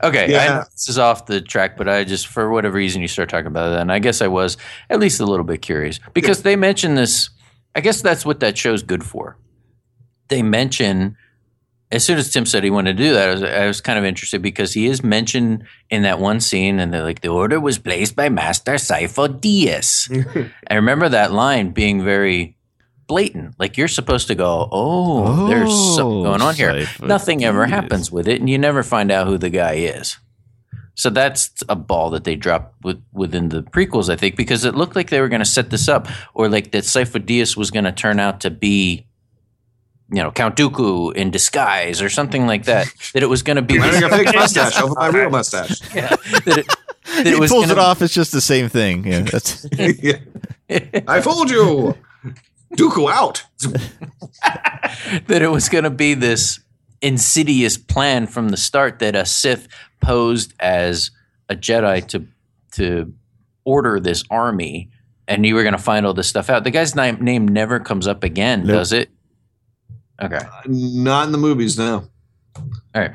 Okay, 0.04 0.32
Yeah. 0.32 0.38
I 0.40 0.48
know 0.48 0.64
this 0.72 0.90
is 0.90 0.98
off 0.98 1.26
the 1.26 1.42
track, 1.42 1.78
but 1.78 1.88
I 1.90 2.04
just 2.04 2.28
for 2.28 2.50
whatever 2.50 2.78
reason 2.78 3.02
you 3.02 3.08
start 3.08 3.30
talking 3.30 3.48
about 3.48 3.74
it, 3.74 3.80
and 3.80 3.92
I 3.92 4.00
guess 4.00 4.22
I 4.22 4.28
was 4.28 4.58
at 4.90 5.00
least 5.00 5.20
a 5.20 5.26
little 5.26 5.46
bit 5.46 5.62
curious 5.62 6.00
because 6.14 6.44
they 6.44 6.56
mention 6.56 6.96
this. 6.96 7.30
I 7.76 7.82
guess 7.82 8.02
that's 8.02 8.26
what 8.26 8.40
that 8.40 8.58
show's 8.58 8.84
good 8.84 9.04
for. 9.04 9.38
They 10.30 10.42
mention 10.42 11.16
as 11.92 12.04
soon 12.04 12.18
as 12.18 12.32
Tim 12.32 12.46
said 12.46 12.64
he 12.64 12.70
wanted 12.70 12.98
to 12.98 13.04
do 13.04 13.14
that, 13.14 13.30
I 13.30 13.32
was, 13.32 13.44
I 13.44 13.68
was 13.68 13.82
kind 13.82 13.98
of 13.98 14.04
interested 14.04 14.42
because 14.42 14.74
he 14.74 14.88
is 14.88 15.04
mentioned 15.04 15.64
in 15.90 16.02
that 16.02 16.20
one 16.20 16.42
scene, 16.42 16.80
and 16.80 16.94
they're 16.94 17.04
like, 17.04 17.22
"The 17.22 17.30
order 17.30 17.60
was 17.60 17.80
placed 17.80 18.16
by 18.16 18.28
Master 18.30 18.74
Sifo-Dyas." 18.74 20.52
I 20.70 20.74
remember 20.76 21.08
that 21.10 21.32
line 21.32 21.72
being 21.72 22.04
very 22.04 22.57
blatant. 23.08 23.56
Like 23.58 23.78
you're 23.78 23.88
supposed 23.88 24.28
to 24.28 24.36
go, 24.36 24.68
"Oh, 24.72 25.48
there's 25.48 25.70
oh, 25.72 25.96
something 25.96 26.18
Oh, 26.20 26.24
going 26.24 26.42
on 26.42 26.56
here." 26.56 26.88
Nothing 27.02 27.44
ever 27.44 27.66
Dyas. 27.66 27.70
happens 27.70 28.12
with 28.12 28.28
it, 28.28 28.40
and 28.40 28.50
you 28.50 28.58
never 28.58 28.84
find 28.84 29.12
out 29.12 29.28
who 29.28 29.38
the 29.38 29.50
guy 29.50 29.74
is. 29.76 30.18
So 30.96 31.10
that's 31.12 31.52
a 31.70 31.76
ball 31.76 32.10
that 32.10 32.24
they 32.24 32.36
dropped 32.36 32.84
with, 32.84 33.00
within 33.14 33.50
the 33.50 33.62
prequels, 33.62 34.10
I 34.12 34.16
think, 34.16 34.36
because 34.36 34.66
it 34.66 34.74
looked 34.74 34.96
like 34.96 35.12
they 35.12 35.22
were 35.22 35.30
going 35.30 35.42
to 35.42 35.46
set 35.46 35.70
this 35.70 35.88
up, 35.88 36.08
or 36.34 36.50
like 36.50 36.72
that 36.72 36.86
Sifo 36.86 37.24
Dyas 37.24 37.56
was 37.56 37.70
going 37.70 37.86
to 37.86 37.92
turn 37.92 38.20
out 38.20 38.40
to 38.42 38.50
be, 38.50 39.06
you 40.10 40.24
know, 40.24 40.32
Count 40.32 40.56
Dooku 40.56 41.14
in 41.16 41.30
disguise 41.30 42.02
or 42.02 42.10
something 42.10 42.48
like 42.48 42.66
that. 42.66 42.88
that 43.14 43.22
it 43.22 43.28
was 43.30 43.44
going 43.44 43.58
to 43.58 43.62
be. 43.62 43.76
I'm 43.76 43.82
this- 43.92 44.02
wearing 44.02 44.22
a 44.22 44.26
fake 44.26 44.36
mustache 44.36 44.82
over 44.82 44.94
my 44.96 45.10
real 45.10 45.30
mustache. 45.30 45.82
yeah, 45.96 46.10
that 46.46 46.58
it, 46.58 46.68
that 47.16 47.28
he 47.28 47.34
it 47.34 47.40
was 47.40 47.52
pulls 47.52 47.66
it 47.66 47.76
gonna- 47.76 47.82
off. 47.82 48.02
It's 48.02 48.14
just 48.16 48.32
the 48.32 48.42
same 48.42 48.68
thing. 48.68 49.06
Yeah, 49.06 49.20
that's 49.22 49.68
Yeah. 49.78 50.18
I 51.08 51.22
fooled 51.22 51.52
you. 51.52 51.96
Dooku 52.76 53.10
out. 53.12 53.44
that 55.28 55.42
it 55.42 55.50
was 55.52 55.70
going 55.70 55.84
to 55.84 55.90
be 55.90 56.14
this 56.14 56.60
insidious 57.02 57.78
plan 57.78 58.28
from 58.28 58.50
the 58.50 58.58
start 58.58 59.00
that 59.00 59.16
a 59.16 59.26
Sith 59.26 59.68
posed 60.02 60.54
as 60.60 61.12
a 61.50 61.56
Jedi 61.56 62.06
to 62.10 62.28
to 62.74 63.14
order 63.64 64.00
this 64.00 64.24
army, 64.30 64.90
and 65.28 65.46
you 65.46 65.56
were 65.56 65.64
going 65.64 65.76
to 65.76 65.82
find 65.82 66.06
all 66.06 66.14
this 66.14 66.28
stuff 66.28 66.50
out. 66.50 66.64
The 66.64 66.72
guy's 66.72 66.96
name, 66.96 67.18
name 67.24 67.48
never 67.48 67.80
comes 67.80 68.08
up 68.08 68.24
again, 68.24 68.62
Nope. 68.66 68.76
does 68.78 68.92
it? 68.94 69.10
Okay, 70.22 70.40
Not 70.66 71.26
in 71.28 71.32
the 71.32 71.38
movies 71.38 71.78
now. 71.78 72.08
all 72.56 72.64
right. 72.96 73.12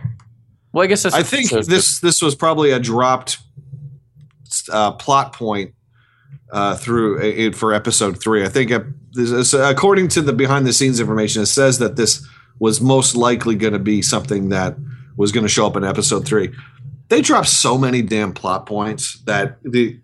Well, 0.73 0.85
I 0.85 0.87
guess 0.87 1.03
that's. 1.03 1.15
I 1.15 1.23
think 1.23 1.49
so- 1.49 1.63
this 1.63 2.01
this 2.01 2.23
was 2.23 2.35
probably 2.35 2.71
a 2.71 2.79
dropped 2.81 3.39
uh, 4.71 4.93
plot 4.93 5.33
point 5.35 5.75
uh, 6.53 6.77
through 6.77 7.49
uh, 7.49 7.53
for 7.53 7.73
episode 7.73 8.21
three. 8.23 8.45
I 8.45 8.49
think 8.49 8.71
uh, 8.71 8.81
is- 9.17 9.55
according 9.55 10.09
to 10.09 10.23
the 10.23 10.33
behind 10.33 10.67
the 10.67 10.73
scenes 10.73 11.01
information, 11.01 11.43
it 11.43 11.47
says 11.47 11.79
that 11.79 11.97
this 11.97 12.27
was 12.59 12.81
most 12.81 13.17
likely 13.17 13.55
going 13.57 13.73
to 13.73 13.79
be 13.79 14.03
something 14.03 14.51
that 14.51 14.77
was 15.17 15.33
going 15.33 15.45
to 15.45 15.49
show 15.49 15.67
up 15.67 15.77
in 15.77 15.85
episode 15.85 16.27
three. 16.27 16.55
They 17.09 17.21
dropped 17.21 17.49
so 17.49 17.77
many 17.77 18.03
damn 18.03 18.33
plot 18.33 18.67
points 18.67 19.21
that 19.25 19.59
the. 19.63 20.01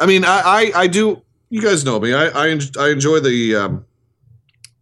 I 0.00 0.06
mean, 0.06 0.24
I 0.24 0.40
I, 0.44 0.72
I 0.74 0.86
do. 0.86 1.22
You 1.48 1.62
guys 1.62 1.84
know 1.84 2.00
me. 2.00 2.12
I 2.12 2.26
I, 2.26 2.58
I 2.78 2.90
enjoy 2.90 3.20
the 3.20 3.56
um, 3.56 3.86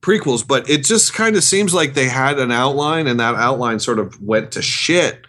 prequels, 0.00 0.46
but 0.46 0.68
it 0.68 0.84
just 0.84 1.14
kind 1.14 1.36
of 1.36 1.42
seems 1.44 1.74
like 1.74 1.94
they 1.94 2.08
had 2.08 2.38
an 2.38 2.50
outline, 2.52 3.06
and 3.06 3.18
that 3.20 3.34
outline 3.34 3.78
sort 3.80 3.98
of 3.98 4.20
went 4.20 4.52
to 4.52 4.62
shit 4.62 5.26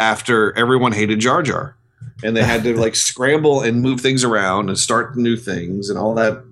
after 0.00 0.56
everyone 0.56 0.92
hated 0.92 1.20
Jar 1.20 1.42
Jar, 1.42 1.76
and 2.22 2.36
they 2.36 2.42
had 2.42 2.62
to 2.64 2.76
like 2.78 2.94
scramble 3.10 3.60
and 3.62 3.80
move 3.82 4.00
things 4.00 4.24
around 4.24 4.68
and 4.68 4.78
start 4.78 5.16
new 5.16 5.36
things 5.36 5.88
and 5.90 5.98
all 5.98 6.14
that, 6.14 6.42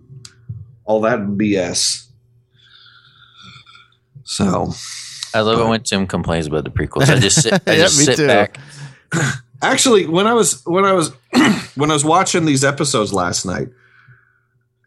all 0.84 1.00
that 1.02 1.18
BS. 1.20 2.06
So 4.24 4.72
I 5.34 5.40
love 5.40 5.60
it 5.60 5.68
when 5.68 5.82
Tim 5.82 6.06
complains 6.06 6.46
about 6.46 6.64
the 6.64 6.70
prequels. 6.70 7.08
I 7.08 7.18
just 7.18 7.42
sit, 7.42 7.52
I 7.54 7.60
Yeah, 7.72 7.76
just 7.84 7.98
me 7.98 8.04
sit 8.06 8.16
too. 8.16 8.26
back. 8.26 8.58
actually 9.62 10.04
when 10.06 10.26
i 10.26 10.34
was 10.34 10.62
when 10.66 10.84
i 10.84 10.92
was 10.92 11.10
when 11.76 11.90
i 11.90 11.94
was 11.94 12.04
watching 12.04 12.44
these 12.44 12.62
episodes 12.62 13.10
last 13.12 13.46
night 13.46 13.68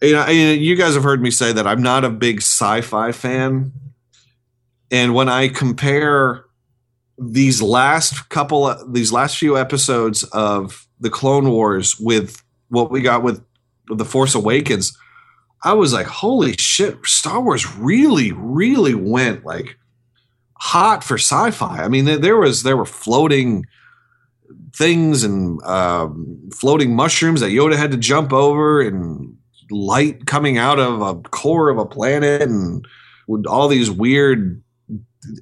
you 0.01 0.11
know 0.11 0.27
you 0.27 0.45
you 0.49 0.75
guys 0.75 0.93
have 0.93 1.01
heard 1.03 1.21
me 1.23 1.31
say 1.31 1.51
that 1.51 1.65
i'm 1.65 1.81
not 1.81 2.03
a 2.05 2.09
big 2.09 2.37
sci-fi 2.37 3.11
fan 3.11 3.71
and 4.91 5.15
when 5.15 5.27
i 5.27 5.47
compare 5.47 6.43
these 7.19 7.61
last 7.61 8.29
couple 8.29 8.73
these 8.91 9.11
last 9.11 9.37
few 9.37 9.57
episodes 9.57 10.23
of 10.25 10.87
the 10.99 11.09
clone 11.09 11.49
wars 11.49 11.99
with 11.99 12.41
what 12.69 12.91
we 12.91 13.01
got 13.01 13.23
with, 13.23 13.43
the 13.87 14.05
force 14.05 14.35
awakens 14.35 14.95
i 15.63 15.73
was 15.73 15.93
like 15.93 16.05
holy 16.05 16.53
shit 16.53 16.97
star 17.03 17.41
wars 17.41 17.75
really 17.75 18.31
really 18.31 18.93
went 18.93 19.43
like 19.43 19.79
hot 20.59 21.03
for 21.03 21.17
sci-fi. 21.17 21.83
I 21.83 21.87
mean 21.87 22.05
there, 22.05 22.37
was 22.37 22.63
there 22.63 22.77
were 22.77 22.85
floating 22.85 23.65
things 24.75 25.23
and 25.23 25.61
um, 25.63 26.49
floating 26.53 26.95
mushrooms 26.95 27.41
that 27.41 27.51
Yoda 27.51 27.75
had 27.75 27.91
to 27.91 27.97
jump 27.97 28.31
over, 28.33 28.81
and 28.81 29.35
light 29.71 30.25
coming 30.25 30.57
out 30.57 30.79
of 30.79 31.01
a 31.01 31.15
core 31.29 31.69
of 31.69 31.77
a 31.77 31.85
planet, 31.85 32.41
and 32.41 32.85
all 33.47 33.67
these 33.67 33.89
weird 33.89 34.61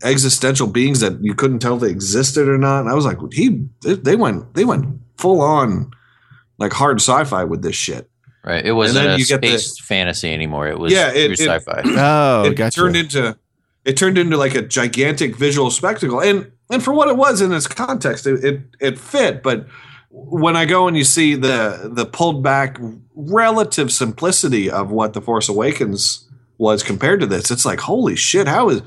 existential 0.04 0.68
beings 0.68 1.00
that 1.02 1.22
you 1.24 1.34
couldn't 1.34 1.60
tell 1.60 1.76
if 1.76 1.82
they 1.82 1.90
existed 1.90 2.48
or 2.48 2.58
not. 2.58 2.82
And 2.82 2.90
I 2.90 2.94
was 2.94 3.06
like, 3.06 3.18
he, 3.32 3.66
they 3.82 4.16
went, 4.16 4.54
they 4.54 4.66
went 4.66 5.00
full 5.18 5.42
on 5.42 5.92
like 6.58 6.74
hard 6.74 7.00
sci-fi 7.00 7.44
with 7.44 7.62
this 7.62 7.76
shit. 7.76 8.10
Right. 8.44 8.66
It 8.66 8.72
wasn't 8.72 9.06
then 9.06 9.16
a 9.16 9.18
you 9.18 9.26
get 9.26 9.42
the- 9.42 9.50
space 9.58 9.80
fantasy 9.80 10.34
anymore. 10.34 10.68
It 10.68 10.80
was 10.80 10.92
Yeah, 10.94 11.10
it- 11.12 11.36
true 11.36 11.46
it- 11.46 11.62
sci-fi. 11.64 11.82
Oh, 11.98 12.44
it 12.46 12.56
gotcha. 12.56 12.80
turned 12.80 12.96
into 12.96 13.38
it 13.86 13.96
turned 13.98 14.18
into 14.18 14.36
like 14.38 14.56
a 14.56 14.62
gigantic 14.62 15.36
visual 15.36 15.70
spectacle 15.72 16.22
and 16.22 16.52
and 16.70 16.84
for 16.84 16.94
what 16.94 17.08
it 17.08 17.16
was 17.16 17.40
in 17.42 17.54
its 17.54 17.68
context 17.68 18.28
it, 18.28 18.44
it 18.44 18.62
it 18.82 19.00
fit 19.00 19.42
but 19.42 19.66
when 20.10 20.58
i 20.58 20.66
go 20.66 20.90
and 20.90 20.98
you 20.98 21.06
see 21.06 21.36
the 21.36 21.90
the 21.94 22.06
pulled 22.06 22.44
back 22.44 22.78
relative 23.16 23.90
simplicity 23.92 24.70
of 24.70 24.92
what 24.92 25.14
the 25.14 25.22
force 25.22 25.48
awakens 25.48 26.28
was 26.58 26.84
compared 26.84 27.22
to 27.22 27.26
this 27.26 27.50
it's 27.50 27.66
like 27.66 27.80
holy 27.80 28.16
shit 28.18 28.46
how 28.48 28.68
is 28.70 28.82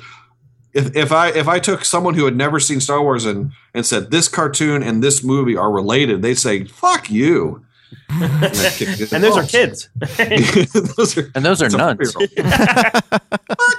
if, 0.73 0.95
if 0.97 1.12
I 1.12 1.29
if 1.29 1.49
I 1.49 1.59
took 1.59 1.85
someone 1.85 2.14
who 2.14 2.25
had 2.25 2.37
never 2.37 2.61
seen 2.61 2.81
Star 2.81 3.03
Wars 3.03 3.25
and 3.25 3.53
and 3.75 3.85
said 3.85 4.11
this 4.11 4.29
cartoon 4.29 4.83
and 4.83 5.03
this 5.03 5.25
movie 5.25 5.57
are 5.57 5.71
related, 5.71 6.23
they'd 6.23 6.35
say 6.35 6.64
"fuck 6.64 7.11
you," 7.11 7.64
and, 8.09 8.45
I'd 8.45 8.73
kick 8.73 8.89
it 8.89 9.12
in 9.12 9.16
and 9.16 9.25
those 9.25 9.37
are 9.37 9.45
kids. 9.45 9.89
those 10.97 11.18
are 11.18 11.31
And 11.35 11.45
those 11.45 11.62
are 11.62 11.66
it's 11.66 11.75
nuns. 11.75 12.12
Fuck 12.12 12.29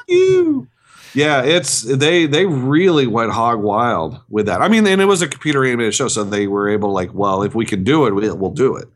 you. 0.07 0.67
Yeah, 1.13 1.43
it's 1.43 1.81
they 1.81 2.25
they 2.25 2.45
really 2.45 3.07
went 3.07 3.31
hog 3.31 3.61
wild 3.61 4.19
with 4.29 4.45
that. 4.45 4.61
I 4.61 4.67
mean, 4.67 4.87
and 4.87 5.01
it 5.01 5.05
was 5.05 5.21
a 5.21 5.27
computer 5.27 5.65
animated 5.65 5.93
show, 5.93 6.07
so 6.07 6.23
they 6.23 6.47
were 6.47 6.69
able 6.69 6.89
to 6.89 6.93
like, 6.93 7.13
well, 7.13 7.43
if 7.43 7.53
we 7.53 7.65
can 7.65 7.83
do 7.83 8.05
it, 8.05 8.15
we'll, 8.15 8.35
we'll 8.37 8.51
do 8.51 8.77
it. 8.77 8.87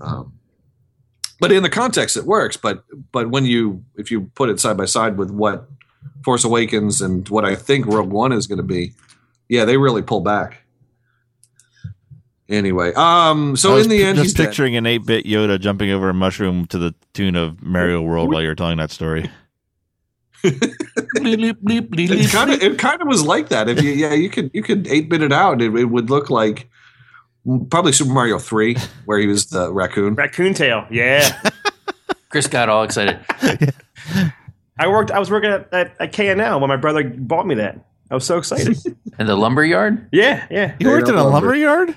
Um, 0.00 0.32
but 1.40 1.50
in 1.50 1.62
the 1.62 1.70
context, 1.70 2.16
it 2.16 2.24
works. 2.24 2.56
But 2.56 2.84
but 3.10 3.30
when 3.30 3.46
you 3.46 3.84
if 3.96 4.10
you 4.10 4.30
put 4.34 4.48
it 4.48 4.60
side 4.60 4.76
by 4.76 4.84
side 4.84 5.16
with 5.16 5.30
what 5.30 5.68
Force 6.24 6.44
Awakens 6.44 7.00
and 7.00 7.28
what 7.28 7.44
I 7.44 7.54
think 7.54 7.86
Rogue 7.86 8.10
One 8.10 8.32
is 8.32 8.46
going 8.46 8.58
to 8.58 8.64
be, 8.64 8.92
yeah, 9.48 9.64
they 9.64 9.76
really 9.76 10.02
pull 10.02 10.20
back. 10.20 10.62
Anyway, 12.48 12.92
um, 12.94 13.56
so 13.56 13.76
in 13.76 13.88
the 13.88 14.02
end, 14.02 14.16
just 14.16 14.24
he's 14.24 14.34
dead. 14.34 14.46
picturing 14.46 14.74
an 14.74 14.82
8-bit 14.82 15.24
Yoda 15.24 15.60
jumping 15.60 15.92
over 15.92 16.08
a 16.08 16.14
mushroom 16.14 16.66
to 16.66 16.78
the 16.78 16.94
tune 17.14 17.36
of 17.36 17.62
Mario 17.62 18.02
World 18.02 18.32
while 18.32 18.42
you're 18.42 18.56
telling 18.56 18.78
that 18.78 18.90
story. 18.90 19.30
It 20.42 22.30
kind 22.32 22.50
of 22.50 22.62
it 22.62 22.78
kind 22.78 23.00
of 23.00 23.06
was 23.06 23.22
like 23.24 23.50
that. 23.50 23.68
If 23.68 23.82
you 23.82 23.90
yeah, 23.90 24.14
you 24.14 24.30
could 24.30 24.50
you 24.54 24.62
could 24.62 24.88
eight 24.88 25.08
bit 25.08 25.22
it 25.22 25.32
out. 25.32 25.60
It, 25.60 25.74
it 25.76 25.84
would 25.84 26.08
look 26.08 26.30
like 26.30 26.68
probably 27.68 27.92
Super 27.92 28.12
Mario 28.12 28.38
Three, 28.38 28.76
where 29.04 29.18
he 29.18 29.26
was 29.26 29.46
the 29.46 29.72
raccoon. 29.72 30.14
Raccoon 30.14 30.54
tail. 30.54 30.86
Yeah. 30.90 31.40
Chris 32.30 32.46
got 32.46 32.68
all 32.68 32.84
excited. 32.84 33.18
I 34.80 34.88
worked. 34.88 35.10
I 35.10 35.18
was 35.18 35.30
working 35.30 35.50
at, 35.50 35.72
at, 35.72 35.92
at 36.00 36.12
KNL 36.12 36.60
when 36.60 36.68
my 36.68 36.76
brother 36.76 37.04
bought 37.04 37.46
me 37.46 37.54
that. 37.56 37.78
I 38.10 38.14
was 38.14 38.24
so 38.24 38.38
excited. 38.38 38.76
In 39.18 39.26
the 39.26 39.36
lumber 39.36 39.64
yard? 39.64 40.08
yeah, 40.12 40.46
yeah. 40.50 40.74
You 40.80 40.88
worked 40.88 41.08
in 41.08 41.14
a 41.14 41.18
lumber. 41.22 41.32
lumber 41.48 41.54
yard? 41.54 41.96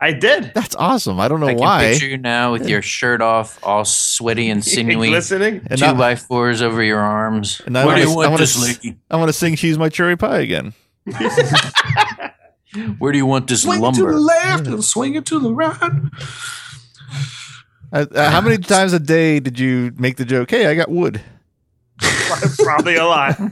I 0.00 0.12
did. 0.12 0.50
That's 0.54 0.74
awesome. 0.76 1.20
I 1.20 1.28
don't 1.28 1.40
know 1.40 1.46
I 1.46 1.52
can 1.52 1.60
why. 1.60 1.92
picture 1.92 2.06
you 2.08 2.18
now 2.18 2.52
with 2.52 2.68
your 2.68 2.82
shirt 2.82 3.20
off, 3.22 3.58
all 3.62 3.84
sweaty 3.84 4.48
and 4.50 4.64
sinewy, 4.64 5.10
Listening. 5.10 5.60
And 5.70 5.78
two 5.78 5.86
now- 5.86 5.94
by 5.94 6.14
fours 6.16 6.60
over 6.62 6.82
your 6.82 6.98
arms. 6.98 7.60
And 7.66 7.76
I 7.78 7.84
Where 7.86 7.96
do 7.96 8.00
wanna- 8.00 8.10
you 8.10 8.12
I 8.12 8.16
want 8.16 8.30
wanna 8.30 8.38
this, 8.42 8.84
s- 8.84 8.92
I 9.10 9.16
want 9.16 9.28
to 9.28 9.32
sing 9.32 9.54
"She's 9.56 9.78
My 9.78 9.88
Cherry 9.90 10.16
Pie" 10.16 10.38
again. 10.40 10.72
Where 12.98 13.12
do 13.12 13.18
you 13.18 13.26
want 13.26 13.46
this 13.46 13.62
Swing 13.62 13.84
it 13.84 13.94
to 13.94 14.00
the 14.00 14.06
lumber? 14.06 14.18
left 14.18 14.66
and 14.66 14.82
swing 14.84 15.14
it 15.14 15.26
to 15.26 15.38
the 15.38 15.52
right. 15.54 15.78
Uh, 17.92 18.06
uh, 18.12 18.30
how 18.30 18.40
many 18.40 18.58
times 18.58 18.92
a 18.92 18.98
day 18.98 19.38
did 19.38 19.58
you 19.60 19.92
make 19.96 20.16
the 20.16 20.24
joke? 20.24 20.50
Hey, 20.50 20.66
I 20.66 20.74
got 20.74 20.90
wood. 20.90 21.20
Probably 22.58 22.96
a 22.96 23.04
lot. 23.04 23.38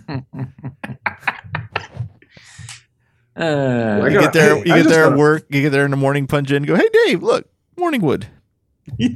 Uh, 3.35 4.07
You 4.11 4.21
get 4.21 4.33
there. 4.35 4.57
you 4.65 4.75
I 4.75 4.83
get 4.83 4.89
there 4.91 5.07
at 5.07 5.17
work. 5.17 5.47
You 5.49 5.63
get 5.63 5.71
there 5.71 5.87
in 5.87 5.91
the 5.91 5.97
morning. 5.97 6.27
Punch 6.27 6.51
in. 6.51 6.65
Go. 6.65 6.75
Hey, 6.77 6.89
Dave. 7.07 7.23
Look, 7.23 7.49
morning 7.79 8.03
wood. 8.03 8.27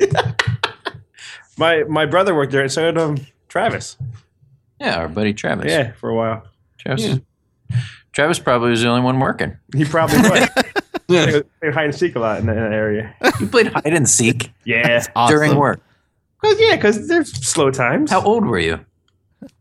My 1.59 1.85
my 1.85 2.05
brother 2.07 2.35
worked 2.35 2.53
there, 2.53 2.61
and 2.63 2.71
so 2.71 2.83
did 2.83 2.99
um, 2.99 3.17
Travis. 3.49 3.97
yeah, 4.79 4.97
our 4.99 5.09
buddy 5.09 5.33
Travis. 5.33 5.71
Yeah, 5.71 5.93
for 5.93 6.11
a 6.11 6.15
while. 6.15 6.47
Travis. 6.79 7.19
Travis 8.13 8.39
probably 8.39 8.71
was 8.71 8.83
the 8.83 8.89
only 8.89 9.01
one 9.03 9.19
working. 9.21 9.57
He 9.75 9.85
probably 9.87 10.19
was. 10.19 10.49
Yeah. 11.09 11.41
They 11.63 11.71
hide 11.71 11.85
and 11.87 11.95
seek 11.95 12.15
a 12.17 12.19
lot 12.21 12.41
in 12.41 12.47
that 12.47 12.57
area. 12.57 13.15
You 13.41 13.47
played 13.47 13.69
hide 13.69 13.87
and 13.87 14.07
seek 14.09 14.51
Yeah. 14.65 15.03
Awesome. 15.15 15.35
during 15.37 15.57
work. 15.57 15.81
Cause 16.43 16.57
yeah, 16.59 16.77
because 16.77 17.09
there's 17.09 17.33
slow 17.47 17.71
times. 17.71 18.11
How 18.11 18.21
old 18.23 18.45
were 18.45 18.59
you? 18.59 18.81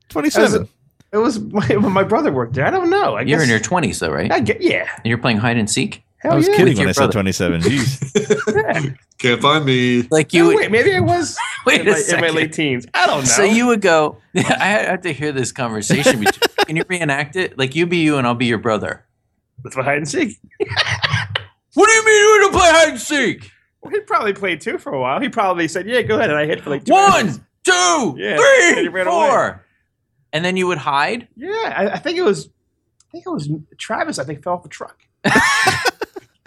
Twenty-seven. 0.09 0.67
It 1.11 1.17
was 1.17 1.39
my, 1.39 1.67
my 1.75 2.03
brother 2.03 2.31
worked 2.31 2.53
there. 2.53 2.65
I 2.65 2.71
don't 2.71 2.89
know. 2.89 3.15
I 3.15 3.21
You're 3.21 3.39
guess, 3.39 3.43
in 3.43 3.49
your 3.49 3.59
20s, 3.59 3.99
though, 3.99 4.11
right? 4.11 4.31
I 4.31 4.39
get 4.41 4.61
yeah. 4.61 4.87
And 4.97 5.05
you're 5.05 5.17
playing 5.17 5.37
hide 5.37 5.57
and 5.57 5.69
seek? 5.69 6.03
Hell 6.17 6.33
I 6.33 6.35
was 6.35 6.47
yeah. 6.47 6.55
kidding 6.57 6.73
With 6.73 6.79
when 6.79 6.87
I 6.89 6.91
said 6.91 6.99
brother. 7.11 7.13
twenty-seven. 7.13 7.61
Jeez. 7.61 8.97
Can't 9.19 9.41
find 9.41 9.63
me. 9.65 10.03
Like 10.11 10.33
You 10.33 10.51
you 10.51 10.57
wait, 10.57 10.71
maybe 10.71 10.93
I 10.95 10.99
was 10.99 11.37
Wait 11.65 11.81
in, 11.81 11.87
a 11.87 11.91
my, 11.91 11.97
in 11.97 12.01
my 12.01 12.01
second. 12.03 12.35
late 12.35 12.53
teens. 12.53 12.85
I 12.93 13.05
don't 13.07 13.19
know. 13.19 13.25
So 13.25 13.43
you 13.43 13.67
would 13.67 13.81
go, 13.81 14.17
I 14.35 14.41
have 14.41 15.01
to 15.01 15.13
hear 15.13 15.31
this 15.31 15.51
conversation. 15.51 16.19
Between, 16.19 16.49
can 16.65 16.75
you 16.75 16.83
reenact 16.89 17.35
it? 17.35 17.57
Like 17.57 17.75
you 17.75 17.85
be 17.85 17.97
you 17.97 18.17
and 18.17 18.25
I'll 18.27 18.35
be 18.35 18.45
your 18.47 18.57
brother. 18.57 19.05
That's 19.63 19.75
what 19.75 19.85
hide 19.85 19.97
and 19.97 20.07
seek. 20.07 20.37
What 20.59 21.87
do 21.87 21.91
you 21.91 22.05
mean 22.05 22.19
you 22.19 22.27
want 22.41 22.53
to 22.53 22.59
play 22.59 22.69
hide 22.71 22.89
and 22.89 22.99
seek? 22.99 23.51
Well, 23.81 23.91
he 23.91 23.99
probably 24.01 24.33
played 24.33 24.61
two 24.61 24.77
for 24.77 24.93
a 24.93 24.99
while. 24.99 25.19
He 25.21 25.29
probably 25.29 25.67
said, 25.67 25.87
"Yeah, 25.87 26.01
go 26.01 26.15
ahead," 26.17 26.29
and 26.29 26.39
I 26.39 26.45
hit 26.45 26.61
for 26.61 26.69
like 26.71 26.85
two 26.85 26.93
minutes. 26.93 27.37
One, 27.37 27.45
two, 27.63 28.15
Yeah, 28.17 28.31
and 28.31 28.39
three, 28.75 28.81
he 28.83 28.87
ran 28.89 29.05
four. 29.05 29.64
And 30.35 30.43
then 30.43 30.57
you 30.57 30.67
would 30.67 30.77
hide? 30.77 31.29
Yeah, 31.37 31.73
I, 31.75 31.87
I 31.93 31.97
think 31.99 32.17
it 32.17 32.23
was. 32.23 32.47
I 32.47 33.11
think 33.11 33.25
it 33.25 33.29
was 33.29 33.49
Travis. 33.77 34.19
I 34.19 34.25
think 34.25 34.43
fell 34.43 34.53
off 34.55 34.65
a 34.65 34.67
truck. 34.67 34.99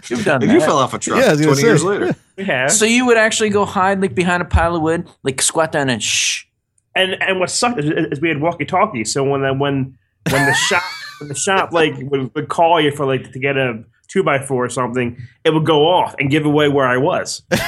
You've 0.07 0.23
done 0.23 0.41
If 0.43 0.47
that. 0.49 0.53
you 0.53 0.59
fell 0.61 0.77
off 0.77 0.93
a 0.93 0.99
truck 0.99 1.19
Yeah, 1.19 1.27
I 1.27 1.31
was 1.31 1.41
gonna 1.41 1.53
20 1.53 1.61
years 1.67 1.81
say. 1.81 1.87
later. 1.87 2.15
We 2.37 2.45
have. 2.45 2.71
so 2.71 2.85
you 2.85 3.05
would 3.07 3.17
actually 3.17 3.49
go 3.49 3.65
hide 3.65 3.99
like 3.99 4.15
behind 4.15 4.41
a 4.41 4.45
pile 4.45 4.75
of 4.75 4.81
wood, 4.81 5.09
like 5.23 5.41
squat 5.41 5.71
down 5.73 5.89
and 5.89 6.01
shh. 6.01 6.45
and 6.95 7.21
and 7.21 7.39
what 7.39 7.49
sucked 7.49 7.79
is, 7.79 7.89
is 8.11 8.21
we 8.21 8.29
had 8.29 8.39
walkie 8.39 8.63
talkies. 8.65 9.11
So 9.11 9.23
when 9.25 9.41
the, 9.41 9.53
when 9.53 9.97
when 10.29 10.45
the 10.45 10.53
shop 10.53 10.83
when 11.19 11.27
the 11.27 11.35
shop 11.35 11.73
like 11.73 11.95
would, 11.99 12.33
would 12.35 12.47
call 12.47 12.79
you 12.79 12.91
for 12.91 13.05
like 13.05 13.31
to 13.33 13.39
get 13.39 13.57
a 13.57 13.83
two 14.07 14.23
by 14.23 14.39
four 14.39 14.63
or 14.63 14.69
something, 14.69 15.17
it 15.43 15.49
would 15.53 15.65
go 15.65 15.87
off 15.89 16.15
and 16.19 16.29
give 16.31 16.45
away 16.45 16.69
where 16.69 16.87
I 16.87 16.97
was. 16.97 17.41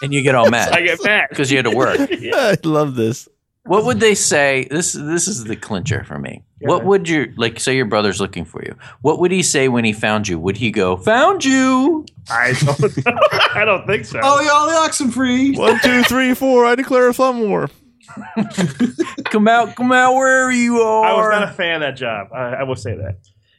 And 0.00 0.14
you 0.14 0.22
get 0.22 0.36
all 0.36 0.48
mad. 0.48 0.68
I 0.68 0.76
mad 0.78 0.84
get 0.86 1.04
mad 1.04 1.26
because 1.28 1.50
you 1.50 1.56
had 1.58 1.64
to 1.64 1.74
work. 1.74 1.98
I 1.98 2.56
love 2.62 2.94
this. 2.94 3.28
What 3.68 3.84
would 3.84 4.00
they 4.00 4.14
say? 4.14 4.66
This 4.70 4.92
this 4.94 5.28
is 5.28 5.44
the 5.44 5.54
clincher 5.56 6.02
for 6.04 6.18
me. 6.18 6.42
What 6.60 6.84
would 6.84 7.08
your 7.08 7.28
like 7.36 7.60
say 7.60 7.76
your 7.76 7.84
brother's 7.84 8.20
looking 8.20 8.44
for 8.44 8.62
you? 8.64 8.74
What 9.02 9.20
would 9.20 9.30
he 9.30 9.42
say 9.42 9.68
when 9.68 9.84
he 9.84 9.92
found 9.92 10.26
you? 10.26 10.38
Would 10.40 10.56
he 10.56 10.70
go, 10.70 10.96
"Found 10.96 11.44
you"? 11.44 12.04
I 12.30 12.52
don't. 12.54 13.06
know. 13.06 13.12
I 13.54 13.64
don't 13.64 13.86
think 13.86 14.04
so. 14.06 14.20
Oh, 14.22 14.40
y'all 14.40 14.66
the 14.68 14.74
oxen 14.76 15.10
free. 15.10 15.54
One, 15.56 15.78
two, 15.82 16.02
three, 16.04 16.34
four. 16.34 16.64
I 16.66 16.74
declare 16.74 17.08
a 17.08 17.12
thumb 17.14 17.48
war. 17.48 17.68
Come 19.26 19.46
out, 19.48 19.76
come 19.76 19.92
out 19.92 20.14
wherever 20.14 20.50
you 20.50 20.80
are. 20.80 21.04
I 21.04 21.12
was 21.14 21.28
not 21.30 21.42
a 21.42 21.52
fan 21.52 21.76
of 21.76 21.80
that 21.82 21.96
job. 21.96 22.28
I, 22.32 22.54
I 22.54 22.62
will 22.62 22.74
say 22.74 22.96
that. 22.96 23.18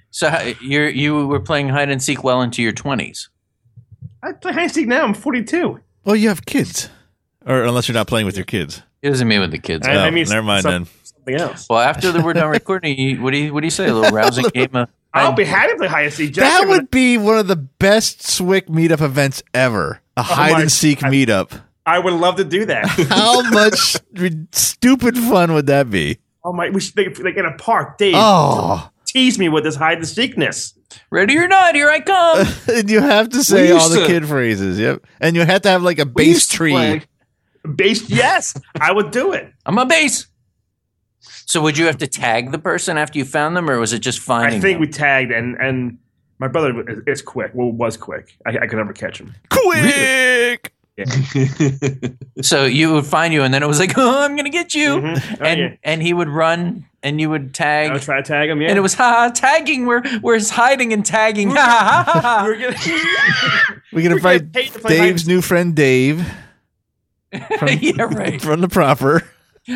so 0.09 0.53
you're 0.61 0.89
you 0.89 1.27
were 1.27 1.39
playing 1.39 1.69
hide 1.69 1.89
and 1.89 2.01
seek 2.01 2.23
well 2.23 2.41
into 2.41 2.63
your 2.63 2.71
twenties. 2.71 3.29
I 4.23 4.31
play 4.33 4.51
hide 4.53 4.63
and 4.63 4.71
seek 4.71 4.87
now. 4.87 5.03
I'm 5.05 5.13
42. 5.13 5.79
Well, 6.03 6.15
you 6.15 6.27
have 6.29 6.45
kids, 6.45 6.89
or 7.45 7.63
unless 7.63 7.87
you're 7.87 7.93
not 7.93 8.07
playing 8.07 8.25
with 8.25 8.35
your 8.35 8.45
kids. 8.45 8.81
It 9.01 9.09
doesn't 9.09 9.27
mean 9.27 9.39
with 9.41 9.51
the 9.51 9.59
kids. 9.59 9.87
I, 9.87 9.93
I 9.93 10.07
Oh, 10.07 10.11
mean, 10.11 10.27
never 10.27 10.43
mind 10.43 10.63
some- 10.63 10.71
then. 10.71 10.87
something 11.03 11.35
else. 11.35 11.67
Well, 11.69 11.79
after 11.79 12.11
the, 12.11 12.21
we're 12.21 12.33
done 12.33 12.49
recording, 12.49 12.97
you, 12.97 13.21
what 13.21 13.31
do 13.31 13.37
you 13.37 13.53
what 13.53 13.61
do 13.61 13.67
you 13.67 13.71
say? 13.71 13.87
A 13.87 13.93
little 13.93 14.15
rousing 14.15 14.45
game 14.53 14.75
of 14.75 14.89
I'll 15.13 15.31
be 15.33 15.43
happy 15.43 15.71
to 15.73 15.77
play 15.77 15.87
hide 15.87 16.05
and 16.05 16.13
seek. 16.13 16.35
That 16.35 16.67
would 16.67 16.91
be 16.91 17.17
one 17.17 17.37
of 17.39 17.47
the 17.47 17.55
best 17.55 18.21
Swick 18.27 18.67
meetup 18.67 19.01
events 19.01 19.41
ever. 19.53 20.01
A 20.15 20.19
oh 20.19 20.23
hide 20.23 20.51
my 20.53 20.61
and 20.61 20.71
seek 20.71 20.99
God. 20.99 21.11
meetup. 21.11 21.61
I 21.85 21.97
would 21.97 22.13
love 22.13 22.35
to 22.35 22.43
do 22.43 22.65
that. 22.65 22.85
How 23.09 23.41
much 23.49 23.97
stupid 24.51 25.17
fun 25.17 25.53
would 25.53 25.67
that 25.67 25.89
be? 25.89 26.19
oh 26.43 26.53
my, 26.53 26.69
we 26.69 26.79
should 26.79 26.95
like, 26.97 27.17
like 27.19 27.35
in 27.37 27.45
a 27.45 27.53
park. 27.57 27.97
Dave, 27.97 28.13
Oh, 28.17 28.89
tease 29.05 29.37
me 29.39 29.49
with 29.49 29.63
this 29.63 29.75
hide 29.75 29.97
and 29.97 30.07
seekness. 30.07 30.73
ready 31.09 31.37
or 31.37 31.47
not, 31.47 31.75
here 31.75 31.89
I 31.89 31.99
come. 31.99 32.47
and 32.73 32.89
you 32.91 33.01
have 33.01 33.29
to 33.29 33.43
say 33.43 33.67
used 33.69 33.81
all 33.81 33.89
the 33.89 34.01
to- 34.01 34.07
kid 34.07 34.25
phrases. 34.27 34.79
Yep, 34.79 35.05
and 35.19 35.35
you 35.35 35.43
have 35.43 35.63
to 35.63 35.69
have 35.69 35.81
like 35.83 35.99
a 35.99 36.05
We 36.05 36.11
base 36.25 36.47
tree. 36.47 36.71
play- 36.71 37.01
Base, 37.75 38.09
yes, 38.09 38.59
I 38.79 38.91
would 38.91 39.11
do 39.11 39.33
it. 39.33 39.51
I'm 39.65 39.77
a 39.77 39.85
base. 39.85 40.27
So 41.45 41.61
would 41.61 41.77
you 41.77 41.85
have 41.87 41.97
to 41.97 42.07
tag 42.07 42.51
the 42.51 42.59
person 42.59 42.97
after 42.97 43.17
you 43.17 43.25
found 43.25 43.55
them, 43.57 43.69
or 43.69 43.79
was 43.79 43.91
it 43.93 43.99
just 43.99 44.19
finding? 44.19 44.57
I 44.59 44.61
think 44.61 44.75
them? 44.75 44.81
we 44.81 44.87
tagged, 44.87 45.31
and 45.31 45.55
and 45.57 45.97
my 46.37 46.47
brother 46.47 46.87
is, 46.89 46.99
is 47.07 47.21
quick. 47.21 47.51
Well, 47.53 47.71
was 47.71 47.97
quick. 47.97 48.37
I, 48.45 48.51
I 48.59 48.67
could 48.67 48.77
never 48.77 48.93
catch 48.93 49.19
him. 49.19 49.33
Quick! 49.49 50.73
So 52.41 52.65
you 52.65 52.93
would 52.93 53.05
find 53.05 53.33
you, 53.33 53.43
and 53.43 53.53
then 53.53 53.63
it 53.63 53.67
was 53.67 53.79
like, 53.79 53.93
"Oh, 53.97 54.23
I'm 54.23 54.35
gonna 54.35 54.49
get 54.49 54.73
you," 54.73 54.97
Mhm. 54.97 55.37
Oh, 55.39 55.43
and 55.45 55.59
yeah. 55.59 55.75
and 55.83 56.01
he 56.01 56.13
would 56.13 56.29
run, 56.29 56.85
and 57.03 57.19
you 57.19 57.29
would 57.29 57.53
tag. 57.53 57.89
I 57.89 57.93
would 57.93 58.01
tag, 58.01 58.05
try 58.05 58.17
to 58.21 58.23
tag 58.27 58.49
him. 58.49 58.61
Yeah, 58.61 58.69
and 58.69 58.77
it 58.77 58.81
was 58.81 58.93
ha 58.93 59.03
ha 59.03 59.29
tagging. 59.33 59.85
We're 59.85 60.03
we're 60.21 60.39
hiding 60.41 60.93
and 60.93 61.05
tagging. 61.05 61.49
Ha 61.55 62.03
ha 62.05 62.11
ha 62.11 62.21
ha. 62.21 62.43
We're 62.45 62.55
gonna, 62.59 62.75
We 63.91 64.01
can 64.03 64.11
We're 64.11 64.17
invite 64.17 64.51
getting 64.51 64.69
paid 64.71 64.73
to 64.73 64.79
play 64.79 64.97
hide 64.97 65.03
Dave's 65.05 65.27
new 65.27 65.41
friend 65.41 65.75
Dave 65.75 66.25
ha. 67.33 67.65
yeah, 67.81 68.03
right. 68.03 68.41
from 68.41 68.61
the 68.61 68.69
proper. 68.69 69.29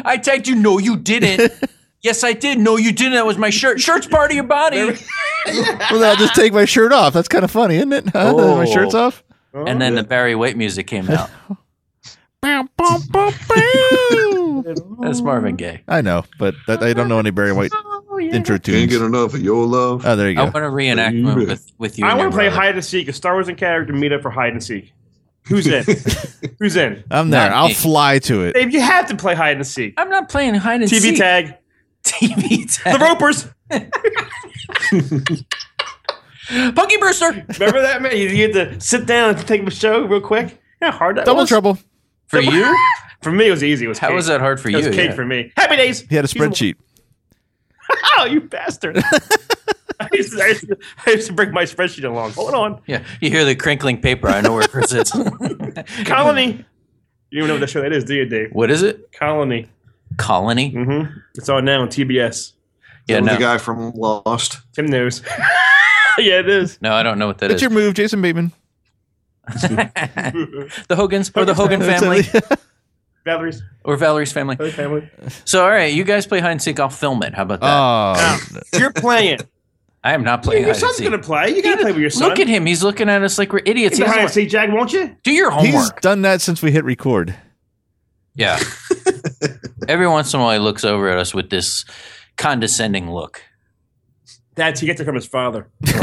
I 0.06 0.18
tagged 0.18 0.48
you. 0.48 0.56
No, 0.56 0.80
you 0.80 0.98
didn't. 0.98 1.52
yes, 2.02 2.24
I 2.24 2.34
did. 2.34 2.60
No, 2.60 2.78
you 2.78 2.92
didn't. 2.92 3.14
That 3.14 3.26
was 3.26 3.38
my 3.38 3.50
shirt. 3.50 3.80
Shirt's 3.80 4.08
part 4.08 4.32
of 4.32 4.36
your 4.36 4.46
body. 4.46 4.78
Well, 4.78 4.96
then 5.46 6.04
I'll 6.04 6.16
just 6.16 6.36
take 6.36 6.54
my 6.54 6.66
shirt 6.66 6.92
off. 6.92 7.14
That's 7.14 7.28
kind 7.28 7.44
of 7.44 7.52
funny, 7.52 7.76
isn't 7.76 7.94
it? 7.94 8.10
Huh? 8.10 8.34
Oh. 8.36 8.58
My 8.58 8.66
shirt's 8.66 8.96
off. 8.96 9.24
Oh, 9.54 9.66
and 9.66 9.80
then 9.80 9.96
the 9.96 10.04
Barry 10.04 10.36
White 10.36 10.58
music 10.58 10.88
came 10.88 11.10
out. 11.10 11.30
That's 15.00 15.22
Marvin 15.22 15.56
Gaye. 15.56 15.84
I 15.88 16.02
know, 16.02 16.24
but 16.40 16.56
that, 16.68 16.82
I 16.82 16.94
don't 16.94 17.08
know 17.08 17.20
any 17.20 17.30
Barry 17.30 17.54
White 17.54 17.72
oh, 17.74 18.20
intro 18.20 18.58
Can't 18.58 18.90
get 18.90 19.02
enough 19.02 19.34
of 19.34 19.42
your 19.42 19.66
love. 19.66 20.06
Oh, 20.06 20.16
there 20.16 20.30
you 20.30 20.36
go. 20.36 20.44
I 20.44 20.46
go. 20.50 20.52
want 20.60 20.66
a 20.66 20.70
reenactment 20.70 21.48
with 21.48 21.72
with 21.78 22.00
you. 22.00 22.06
I 22.06 22.16
want 22.16 22.32
to 22.32 22.36
play 22.36 22.48
brother. 22.48 22.62
hide 22.62 22.76
and 22.76 22.84
seek. 22.84 23.08
A 23.08 23.14
Star 23.14 23.34
Wars 23.34 23.48
and 23.48 23.58
character 23.58 23.94
meet 23.94 24.12
up 24.12 24.22
for 24.22 24.32
hide 24.32 24.54
and 24.54 24.64
seek. 24.64 24.94
Who's 25.48 25.68
in? 25.68 25.84
Who's 26.60 26.76
in? 26.76 27.04
I'm 27.12 27.30
there. 27.30 27.50
Not 27.50 27.56
I'll 27.58 27.68
me. 27.68 27.74
fly 27.74 28.20
to 28.20 28.44
it. 28.44 28.54
Dave, 28.54 28.74
you 28.74 28.82
have 28.82 29.08
to 29.10 29.16
play 29.16 29.36
hide 29.36 29.58
and 29.58 29.68
seek. 29.68 29.94
I'm 29.98 30.10
not 30.10 30.30
playing 30.30 30.56
hide 30.56 30.82
and 30.82 30.90
TV 30.90 31.00
seek. 31.02 31.16
TV 31.16 31.18
tag. 31.18 31.56
TV 32.04 32.84
tag. 32.84 33.00
The 33.00 33.06
Ropers. 33.06 33.48
Punky 36.76 36.98
Brewster. 36.98 37.46
Remember 37.60 37.82
that 37.82 38.02
man? 38.02 38.16
You 38.18 38.30
you 38.30 38.44
had 38.44 38.54
to 38.54 38.80
sit 38.82 39.06
down 39.06 39.36
and 39.36 39.48
take 39.48 39.66
a 39.66 39.72
show 39.72 40.06
real 40.06 40.22
quick. 40.22 40.60
Yeah, 40.82 40.92
hard 40.92 41.18
that 41.18 41.26
Double 41.26 41.42
was. 41.42 41.50
trouble. 41.50 41.78
For 42.28 42.40
you? 42.42 42.78
For 43.22 43.32
me, 43.32 43.48
it 43.48 43.52
was 43.52 43.64
easy. 43.64 43.86
It 43.86 43.90
was 43.90 44.00
How 44.00 44.08
cake. 44.10 44.16
was 44.16 44.28
that 44.28 44.42
hard 44.42 44.60
for 44.60 44.70
you? 44.70 44.78
It 44.78 44.80
was 44.80 44.88
you? 44.88 44.94
cake 44.94 45.10
Yeah. 45.12 45.16
for 45.16 45.26
me. 45.26 45.52
Happy 45.56 45.78
days. 45.78 46.02
He 46.02 46.16
had 46.16 46.26
a 46.26 46.28
spreadsheet. 46.28 46.76
Oh, 48.18 48.26
you 48.26 48.42
bastard! 48.42 49.02
I, 50.00 50.10
used 50.14 50.34
to, 50.38 50.44
I, 50.44 50.48
used 50.48 50.68
to, 50.68 50.78
I 51.06 51.12
used 51.12 51.28
to 51.28 51.34
bring 51.34 51.52
my 51.52 51.64
spreadsheet 51.64 52.04
along. 52.04 52.32
Hold 52.34 52.54
on, 52.54 52.82
Yeah, 52.88 53.04
you 53.22 53.30
hear 53.30 53.46
the 53.46 53.56
crinkling 53.56 54.02
paper. 54.02 54.28
I 54.30 54.42
know 54.42 54.54
where 54.54 54.68
Chris 54.68 54.94
is. 54.94 55.12
Colony. 56.06 56.66
You 57.32 57.40
don't 57.40 57.48
know 57.48 57.54
what 57.56 57.60
that 57.62 57.70
show 57.70 57.82
that 57.82 57.92
is, 57.94 58.04
do 58.04 58.16
you, 58.16 58.26
Dave? 58.26 58.50
what 58.52 58.70
is 58.70 58.84
it? 58.84 59.12
Colony. 59.12 59.68
Colony? 60.18 60.72
Mm-hmm. 60.72 61.18
It's 61.36 61.50
on 61.50 61.66
now 61.66 61.82
on 61.82 61.88
TBS. 61.88 62.54
Yeah, 63.08 63.20
the 63.22 63.36
guy 63.38 63.58
from 63.58 63.92
Lost. 63.92 64.60
Tim 64.74 64.86
knows. 64.86 65.22
yeah, 66.18 66.40
it 66.40 66.48
is. 66.50 66.80
No, 66.82 66.94
I 66.94 67.04
don't 67.04 67.18
know 67.20 67.28
what 67.28 67.40
that 67.40 67.52
It's 67.52 67.56
is. 67.58 67.62
your 67.64 67.72
move, 67.72 67.96
Jason 67.96 68.22
Bateman. 68.22 68.52
the 69.46 70.96
Hogans 70.96 71.30
or 71.36 71.44
the 71.44 71.54
Hogan 71.54 71.82
family 71.82 72.22
Valerie's 73.26 73.62
or 73.84 73.98
Valerie's 73.98 74.32
family. 74.32 74.56
Valerie 74.56 74.72
family. 74.72 75.10
So, 75.46 75.64
all 75.64 75.70
right, 75.70 75.94
you 75.94 76.04
guys 76.04 76.26
play 76.28 76.40
hide 76.40 76.52
and 76.52 76.62
seek. 76.62 76.80
I'll 76.80 76.90
film 76.90 77.24
it. 77.24 77.34
How 77.34 77.44
about 77.44 77.62
that? 77.62 78.60
oh, 78.74 78.80
You're 78.80 78.92
playing. 78.94 79.40
I 80.04 80.14
am 80.14 80.24
not 80.24 80.44
playing 80.44 80.66
Your 80.66 80.74
son's 80.74 81.00
gonna 81.00 81.18
play. 81.18 81.56
You 81.56 81.64
gotta 81.64 81.82
play 81.82 81.92
with 81.94 82.02
your 82.02 82.10
son. 82.10 82.28
Look 82.28 82.40
at 82.40 82.48
him. 82.48 82.66
He's 82.66 82.84
looking 82.84 83.08
at 83.10 83.22
us 83.24 83.38
like 83.38 83.54
we're 83.54 83.62
idiots. 83.66 83.98
Play 83.98 84.06
He 84.06 84.12
hide 84.12 84.20
and 84.20 84.28
doesn't 84.28 84.42
seek, 84.42 84.50
Jack, 84.50 84.70
won't 84.72 84.92
you? 84.92 85.16
do 85.24 85.32
your 85.32 85.50
homework. 85.50 85.66
he's 85.66 85.76
homework. 85.76 86.02
done 86.02 86.24
that 86.24 86.42
since 86.42 86.62
we 86.62 86.72
hit 86.72 86.84
record. 86.84 87.34
Yeah. 88.36 88.60
Every 89.88 90.08
once 90.08 90.34
in 90.34 90.40
a 90.40 90.44
while, 90.44 90.54
he 90.54 90.60
looks 90.60 90.84
over 90.84 91.08
at 91.10 91.18
us 91.18 91.34
with 91.34 91.50
this 91.50 91.86
condescending 92.38 93.12
look. 93.12 93.42
That's 94.56 94.80
he 94.80 94.88
gets 94.88 95.00
it 95.00 95.06
from 95.06 95.16
his 95.16 95.26
father. 95.26 95.70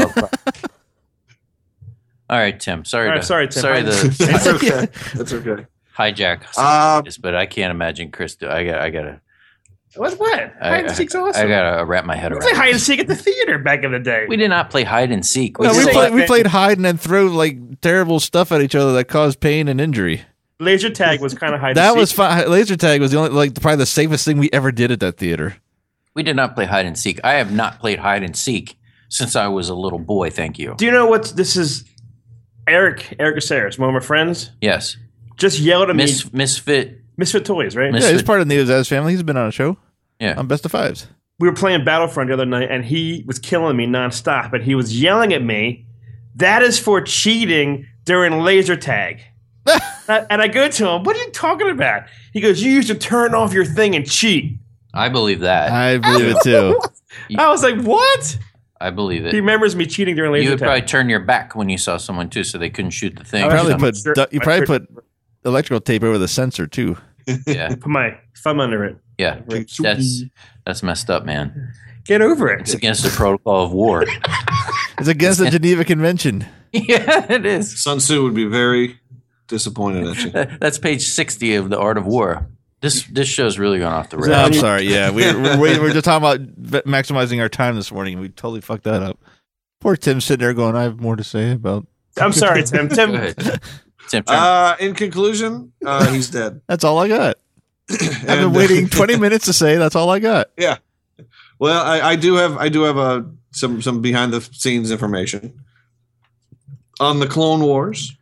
All 2.29 2.37
right, 2.37 2.57
Tim. 2.59 2.85
Sorry. 2.85 3.07
All 3.07 3.13
right, 3.13 3.21
to, 3.21 3.27
sorry, 3.27 3.47
Tim. 3.49 3.61
Sorry 3.61 3.81
That's 3.81 4.47
okay. 4.47 4.87
That's 5.13 5.33
okay. 5.33 5.65
hijack. 5.97 6.45
Uh, 6.57 7.01
this, 7.01 7.17
but 7.17 7.35
I 7.35 7.45
can't 7.45 7.71
imagine 7.71 8.11
Chris. 8.11 8.35
Do, 8.35 8.49
I 8.49 8.63
got. 8.63 8.79
I 8.79 8.89
gotta. 8.89 9.21
What? 9.95 10.13
What? 10.19 10.53
I, 10.61 10.69
Hide 10.69 10.85
and 10.85 10.95
seek's 10.95 11.15
awesome. 11.15 11.45
I 11.45 11.49
gotta 11.49 11.83
wrap 11.85 12.05
my 12.05 12.15
head 12.15 12.31
We 12.31 12.37
around. 12.37 12.41
played 12.43 12.55
hide 12.55 12.69
and 12.71 12.79
seek 12.79 12.99
at 12.99 13.07
the 13.07 13.15
theater 13.15 13.59
back 13.59 13.83
in 13.83 13.91
the 13.91 13.99
day. 13.99 14.25
We 14.29 14.37
did 14.37 14.49
not 14.49 14.69
play 14.69 14.83
hide 14.83 15.11
and 15.11 15.25
seek. 15.25 15.59
We 15.59 15.67
No, 15.67 15.73
we, 15.77 15.85
played, 15.91 16.13
we 16.13 16.25
played 16.25 16.47
hide 16.47 16.77
and 16.77 16.85
then 16.85 16.97
throw 16.97 17.25
like 17.25 17.81
terrible 17.81 18.19
stuff 18.21 18.51
at 18.53 18.61
each 18.61 18.73
other 18.75 18.93
that 18.93 19.05
caused 19.05 19.39
pain 19.41 19.67
and 19.67 19.81
injury. 19.81 20.21
Laser 20.59 20.89
tag 20.91 21.19
was 21.21 21.33
kind 21.33 21.53
of 21.53 21.59
hide. 21.59 21.75
That 21.75 21.89
and 21.91 21.99
was 21.99 22.11
seek. 22.11 22.17
fun. 22.17 22.49
Laser 22.49 22.77
tag 22.77 23.01
was 23.01 23.11
the 23.11 23.17
only 23.17 23.31
like 23.31 23.59
probably 23.59 23.77
the 23.77 23.85
safest 23.85 24.23
thing 24.25 24.37
we 24.37 24.49
ever 24.53 24.71
did 24.71 24.91
at 24.91 24.99
that 25.01 25.17
theater. 25.17 25.57
we 26.13 26.23
did 26.23 26.35
not 26.35 26.55
play 26.55 26.65
hide 26.65 26.85
and 26.85 26.97
seek. 26.97 27.19
I 27.23 27.33
have 27.33 27.51
not 27.51 27.79
played 27.79 27.99
hide 27.99 28.23
and 28.23 28.35
seek 28.35 28.77
since 29.09 29.35
I 29.35 29.47
was 29.47 29.67
a 29.69 29.75
little 29.75 29.99
boy. 29.99 30.29
Thank 30.29 30.57
you. 30.57 30.75
Do 30.77 30.85
you 30.85 30.91
know 30.91 31.07
what 31.07 31.33
this 31.35 31.57
is? 31.57 31.83
Eric, 32.67 33.15
Eric 33.19 33.37
Aceris, 33.37 33.77
one 33.79 33.89
of 33.89 33.93
my 33.93 33.99
friends, 34.05 34.51
Yes, 34.61 34.95
just 35.35 35.59
yelled 35.59 35.89
at 35.89 35.95
me. 35.95 36.05
Misfit. 36.31 37.00
Misfit 37.21 37.45
Toys, 37.45 37.75
right? 37.75 37.91
Mis- 37.93 38.03
Yeah, 38.03 38.11
he's 38.11 38.23
part 38.23 38.41
of 38.41 38.49
the 38.49 38.55
Neozaz 38.55 38.89
family. 38.89 39.13
He's 39.13 39.23
been 39.23 39.37
on 39.37 39.47
a 39.47 39.51
show 39.51 39.77
Yeah. 40.19 40.33
on 40.37 40.47
Best 40.47 40.65
of 40.65 40.71
Fives. 40.71 41.07
we 41.39 41.47
were 41.47 41.55
playing 41.55 41.83
Battlefront 41.85 42.27
the 42.27 42.33
other 42.33 42.45
night, 42.45 42.69
and 42.69 42.83
he 42.85 43.23
was 43.25 43.39
killing 43.39 43.77
me 43.77 43.87
nonstop. 43.87 44.53
And 44.53 44.63
he 44.63 44.75
was 44.75 44.99
yelling 45.01 45.33
at 45.33 45.43
me, 45.43 45.85
"That 46.35 46.61
is 46.61 46.77
for 46.79 46.99
cheating 47.01 47.85
during 48.05 48.41
laser 48.41 48.75
tag." 48.75 49.21
Uh, 50.09 50.25
and 50.29 50.41
I 50.41 50.47
go 50.49 50.67
to 50.67 50.89
him, 50.89 51.03
"What 51.03 51.15
are 51.15 51.19
you 51.19 51.29
talking 51.31 51.69
about?" 51.69 52.03
He 52.33 52.41
goes, 52.41 52.61
"You 52.61 52.71
used 52.71 52.89
to 52.89 52.95
turn 52.95 53.33
off 53.33 53.53
your 53.53 53.63
thing 53.63 53.95
and 53.95 54.05
cheat." 54.09 54.57
I 54.93 55.07
believe 55.07 55.39
that. 55.41 55.71
I 55.71 55.99
believe 55.99 56.35
it 56.35 56.37
too. 56.43 56.77
I 57.37 57.47
was 57.49 57.63
like, 57.63 57.79
"What?" 57.81 58.37
I 58.81 58.89
believe 58.89 59.25
it. 59.25 59.31
He 59.33 59.39
remembers 59.39 59.75
me 59.75 59.85
cheating 59.85 60.15
during 60.15 60.31
laser 60.33 60.41
tag. 60.41 60.45
You 60.47 60.51
would 60.53 60.59
tag. 60.59 60.65
probably 60.67 60.81
turn 60.87 61.07
your 61.07 61.19
back 61.21 61.55
when 61.55 61.69
you 61.69 61.77
saw 61.77 61.95
someone 61.97 62.29
too, 62.29 62.43
so 62.43 62.57
they 62.57 62.69
couldn't 62.71 62.91
shoot 62.91 63.15
the 63.15 63.23
thing. 63.23 63.43
I 63.43 63.49
probably 63.49 63.75
put 63.75 63.95
Sure. 63.95 64.15
you 64.31 64.39
probably 64.41 64.65
sure- 64.65 64.79
put 64.79 64.89
electrical 65.45 65.79
tape 65.79 66.03
over 66.03 66.17
the 66.17 66.27
sensor 66.27 66.67
too. 66.67 66.97
Yeah, 67.47 67.69
Put 67.75 67.87
my 67.87 68.17
thumb 68.37 68.59
under 68.59 68.83
it. 68.85 68.97
yeah. 69.17 69.41
That's 69.47 70.23
that's 70.65 70.83
messed 70.83 71.09
up, 71.09 71.25
man. 71.25 71.73
Get 72.05 72.21
over 72.21 72.49
it. 72.49 72.61
It's 72.61 72.73
against 72.73 73.03
the 73.03 73.09
protocol 73.09 73.65
of 73.65 73.71
war. 73.71 74.05
It's 74.97 75.07
against 75.07 75.39
the 75.39 75.49
Geneva 75.49 75.83
Convention. 75.83 76.45
yeah, 76.71 77.25
it 77.31 77.43
is. 77.43 77.81
Sun 77.81 77.97
Tzu 77.99 78.21
would 78.23 78.35
be 78.35 78.45
very 78.45 78.99
disappointed 79.47 80.05
at 80.05 80.23
you. 80.23 80.57
That's 80.59 80.77
page 80.77 81.07
sixty 81.07 81.55
of 81.55 81.71
the 81.71 81.79
Art 81.79 81.97
of 81.97 82.05
War. 82.05 82.47
This 82.81 83.05
this 83.05 83.27
show's 83.27 83.57
really 83.57 83.79
gone 83.79 83.93
off 83.93 84.09
the 84.11 84.17
No, 84.17 84.27
rails. 84.27 84.37
I'm 84.47 84.53
sorry. 84.53 84.83
Yeah, 84.83 85.09
we, 85.09 85.23
we're, 85.33 85.57
we 85.57 85.79
we're 85.79 85.91
just 85.93 86.05
talking 86.05 86.23
about 86.23 86.83
maximizing 86.85 87.41
our 87.41 87.49
time 87.49 87.75
this 87.75 87.91
morning. 87.91 88.13
and 88.13 88.21
We 88.21 88.29
totally 88.29 88.61
fucked 88.61 88.83
that 88.83 89.01
up. 89.01 89.17
Poor 89.79 89.95
Tim 89.95 90.21
sitting 90.21 90.43
there 90.45 90.53
going, 90.53 90.75
"I 90.75 90.83
have 90.83 90.99
more 90.99 91.15
to 91.15 91.23
say 91.23 91.51
about." 91.51 91.87
I'm 92.19 92.33
sorry, 92.33 92.61
Tim. 92.63 92.89
Tim, 92.89 93.15
ahead. 93.15 93.37
Tim, 93.37 93.45
turn- 93.49 93.59
Uh, 94.13 94.75
in 94.79 94.93
conclusion, 94.93 95.73
uh, 95.85 96.11
he's 96.11 96.29
dead. 96.29 96.61
That's 96.67 96.83
all 96.83 96.99
I 96.99 97.07
got. 97.07 97.37
I've 97.89 98.25
been 98.25 98.45
uh, 98.45 98.49
waiting 98.49 98.87
20 98.87 99.17
minutes 99.17 99.45
to 99.45 99.53
say. 99.53 99.77
That's 99.77 99.95
all 99.95 100.09
I 100.09 100.19
got. 100.19 100.49
Yeah. 100.57 100.77
Well, 101.59 101.83
I, 101.85 102.01
I 102.01 102.15
do 102.15 102.35
have 102.35 102.57
I 102.57 102.69
do 102.69 102.81
have 102.83 102.97
a 102.97 103.23
some 103.51 103.83
some 103.83 104.01
behind 104.01 104.33
the 104.33 104.41
scenes 104.41 104.89
information 104.89 105.63
on 106.99 107.19
the 107.19 107.27
Clone 107.27 107.61
Wars. 107.61 108.17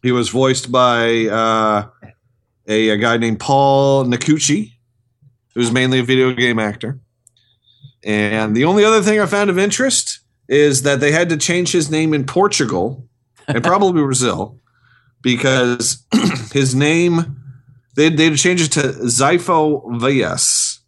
He 0.00 0.12
was 0.12 0.28
voiced 0.28 0.70
by 0.70 1.26
uh, 1.26 1.88
a, 2.68 2.90
a 2.90 2.96
guy 2.98 3.16
named 3.16 3.40
Paul 3.40 4.04
Nakauchi, 4.04 4.74
who's 5.54 5.72
mainly 5.72 5.98
a 5.98 6.02
video 6.04 6.32
game 6.32 6.60
actor. 6.60 7.00
And 8.04 8.56
the 8.56 8.64
only 8.64 8.84
other 8.84 9.02
thing 9.02 9.18
I 9.18 9.26
found 9.26 9.50
of 9.50 9.58
interest 9.58 10.20
is 10.48 10.82
that 10.82 11.00
they 11.00 11.10
had 11.10 11.30
to 11.30 11.36
change 11.36 11.72
his 11.72 11.90
name 11.90 12.14
in 12.14 12.24
Portugal 12.26 13.08
and 13.48 13.64
probably 13.64 14.02
Brazil 14.02 14.59
because 15.22 16.04
his 16.52 16.74
name 16.74 17.36
they 17.96 18.08
they 18.08 18.24
had 18.24 18.32
to 18.32 18.38
change 18.38 18.62
it 18.62 18.72
to 18.72 18.80
Zaifo-Vias 18.82 20.80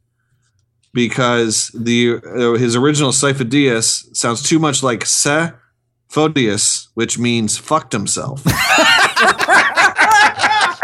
because 0.94 1.68
the 1.68 2.20
uh, 2.24 2.58
his 2.58 2.76
original 2.76 3.10
Sifo-Dyas 3.10 4.16
sounds 4.16 4.42
too 4.42 4.58
much 4.58 4.82
like 4.82 5.04
Se 5.06 5.52
Phodius, 6.08 6.88
which 6.94 7.18
means 7.18 7.56
fucked 7.56 7.92
himself. 7.92 8.44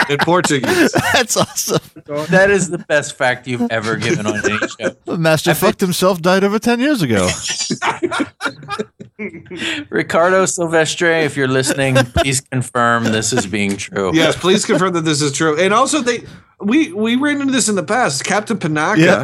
in 0.08 0.18
Portuguese. 0.18 0.92
That's 1.12 1.36
awesome. 1.36 1.80
That 2.30 2.50
is 2.50 2.70
the 2.70 2.78
best 2.78 3.16
fact 3.16 3.46
you've 3.46 3.70
ever 3.70 3.96
given 3.96 4.26
on 4.26 4.36
any 4.44 4.58
show. 4.58 4.96
The 5.04 5.18
master 5.18 5.54
fucked 5.54 5.80
himself 5.80 6.22
died 6.22 6.44
over 6.44 6.58
10 6.58 6.80
years 6.80 7.02
ago. 7.02 7.28
Ricardo 9.90 10.46
Silvestre, 10.46 11.10
if 11.10 11.36
you're 11.36 11.48
listening, 11.48 11.96
please 11.96 12.40
confirm 12.40 13.04
this 13.04 13.32
is 13.32 13.46
being 13.46 13.76
true. 13.76 14.12
yes, 14.14 14.36
please 14.36 14.64
confirm 14.64 14.92
that 14.94 15.04
this 15.04 15.20
is 15.22 15.32
true. 15.32 15.58
And 15.58 15.74
also, 15.74 16.02
they 16.02 16.22
we 16.60 16.92
we 16.92 17.16
ran 17.16 17.40
into 17.40 17.52
this 17.52 17.68
in 17.68 17.74
the 17.74 17.82
past. 17.82 18.24
Captain 18.24 18.58
Panaka, 18.58 18.98
Yeah. 18.98 19.22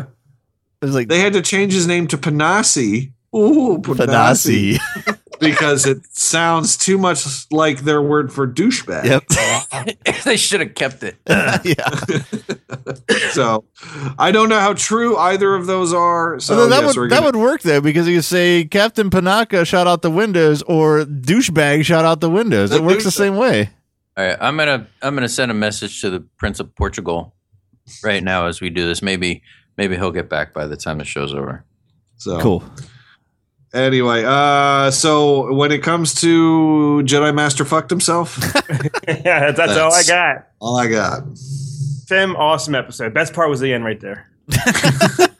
It 0.83 0.87
was 0.87 0.95
like 0.95 1.09
they 1.09 1.21
had 1.21 1.33
to 1.35 1.43
change 1.43 1.73
his 1.73 1.87
name 1.87 2.07
to 2.09 2.19
Panasi. 2.19 3.13
Ooh, 3.35 3.79
Panasi. 3.83 4.79
Panasi. 4.79 5.14
because 5.41 5.87
it 5.87 5.99
sounds 6.16 6.76
too 6.76 6.99
much 6.99 7.24
like 7.51 7.80
their 7.80 8.01
word 8.03 8.32
for 8.32 8.47
douchebag. 8.47 9.05
Yep. 9.05 10.22
they 10.24 10.37
should 10.37 10.61
have 10.61 10.74
kept 10.74 11.03
it. 11.03 11.16
yeah. 11.26 11.91
So 13.30 13.64
I 14.18 14.30
don't 14.32 14.49
know 14.49 14.59
how 14.61 14.74
true 14.74 15.16
either 15.16 15.55
of 15.55 15.66
those 15.66 15.93
are. 15.93 16.39
So 16.41 16.55
Although 16.55 16.68
that 16.68 16.82
yes, 16.85 16.97
would 16.97 17.11
that 17.11 17.16
gonna- 17.16 17.26
would 17.26 17.37
work 17.37 17.62
though 17.62 17.80
because 17.80 18.07
you 18.09 18.16
could 18.16 18.24
say 18.24 18.64
Captain 18.64 19.11
Panaka 19.11 19.66
shot 19.66 19.87
out 19.87 20.03
the 20.03 20.11
windows 20.11 20.62
or 20.62 21.05
douchebag 21.05 21.85
shot 21.85 22.05
out 22.05 22.20
the 22.20 22.30
windows. 22.30 22.70
The 22.70 22.76
It 22.76 22.82
works 22.85 23.05
the 23.05 23.11
same 23.11 23.37
way. 23.37 23.70
All 24.16 24.24
right, 24.24 24.37
I'm 24.41 24.57
gonna 24.57 24.87
I'm 25.03 25.14
gonna 25.14 25.28
send 25.28 25.51
a 25.51 25.55
message 25.55 26.01
to 26.03 26.11
the 26.11 26.20
Prince 26.37 26.61
of 26.61 26.74
Portugal 26.76 27.35
right 28.03 28.22
now 28.22 28.47
as 28.47 28.61
we 28.61 28.70
do 28.70 28.87
this. 28.87 29.03
Maybe 29.03 29.43
maybe 29.76 29.97
he'll 29.97 30.12
get 30.12 30.28
back 30.28 30.55
by 30.55 30.66
the 30.66 30.76
time 30.76 30.99
the 30.99 31.05
show's 31.05 31.35
over. 31.35 31.64
so 32.16 32.41
Cool. 32.41 32.64
Anyway, 33.75 34.22
uh, 34.25 34.91
so 34.93 35.53
when 35.53 35.72
it 35.72 35.83
comes 35.83 36.14
to 36.20 37.03
Jedi 37.05 37.35
Master 37.35 37.64
fucked 37.64 37.91
himself, 37.91 38.39
yeah, 39.09 39.51
that's, 39.51 39.57
that's 39.57 39.77
all 39.77 39.93
I 39.93 40.03
got. 40.05 40.47
all 40.61 40.77
I 40.77 40.87
got. 40.89 41.22
Tim, 42.07 42.37
awesome 42.37 42.75
episode. 42.77 43.12
Best 43.12 43.33
part 43.35 43.51
was 43.51 43.59
the 43.61 43.72
end 43.72 43.85
right 43.85 43.99
there. 44.01 44.31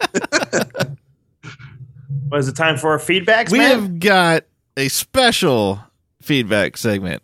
Was 2.31 2.49
it 2.49 2.57
time 2.57 2.77
for 2.79 2.91
our 2.91 2.99
feedbacks, 2.99 3.53
We 3.53 3.59
man? 3.59 3.71
have 3.71 3.99
got 4.01 4.45
a 4.77 4.89
special 4.89 5.79
feedback 6.21 6.77
segment, 6.77 7.23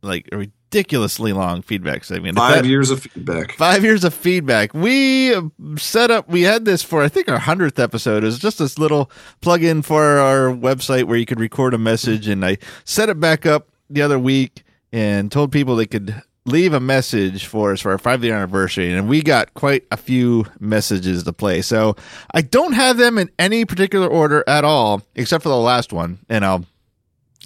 like 0.00 0.28
a 0.32 0.46
ridiculously 0.72 1.32
long 1.34 1.60
feedback 1.60 2.02
segment. 2.02 2.36
Five 2.38 2.62
that- 2.62 2.68
years 2.68 2.90
of 2.90 3.02
feedback. 3.02 3.52
Five 3.52 3.84
years 3.84 4.04
of 4.04 4.14
feedback. 4.14 4.72
We 4.72 5.34
set 5.76 6.10
up, 6.10 6.28
we 6.28 6.42
had 6.42 6.64
this 6.64 6.82
for, 6.82 7.02
I 7.02 7.08
think, 7.08 7.28
our 7.28 7.38
100th 7.38 7.78
episode. 7.78 8.22
It 8.22 8.26
was 8.26 8.38
just 8.38 8.58
this 8.58 8.78
little 8.78 9.10
plug 9.42 9.62
in 9.62 9.82
for 9.82 10.18
our 10.18 10.48
website 10.48 11.04
where 11.04 11.18
you 11.18 11.26
could 11.26 11.40
record 11.40 11.74
a 11.74 11.78
message. 11.78 12.26
And 12.26 12.44
I 12.44 12.56
set 12.84 13.10
it 13.10 13.20
back 13.20 13.44
up 13.44 13.68
the 13.90 14.00
other 14.00 14.18
week 14.18 14.62
and 14.92 15.30
told 15.30 15.52
people 15.52 15.76
they 15.76 15.86
could 15.86 16.22
leave 16.46 16.72
a 16.72 16.80
message 16.80 17.46
for 17.46 17.72
us 17.72 17.80
for 17.80 17.92
our 17.92 17.98
five 17.98 18.24
year 18.24 18.34
anniversary. 18.34 18.92
And 18.92 19.08
we 19.08 19.22
got 19.22 19.52
quite 19.52 19.84
a 19.90 19.96
few 19.98 20.46
messages 20.58 21.22
to 21.24 21.32
play. 21.34 21.60
So 21.60 21.96
I 22.32 22.40
don't 22.40 22.72
have 22.72 22.96
them 22.96 23.18
in 23.18 23.30
any 23.38 23.66
particular 23.66 24.08
order 24.08 24.42
at 24.46 24.64
all, 24.64 25.02
except 25.14 25.42
for 25.42 25.50
the 25.50 25.56
last 25.56 25.92
one. 25.92 26.18
And 26.30 26.44
I'll 26.44 26.64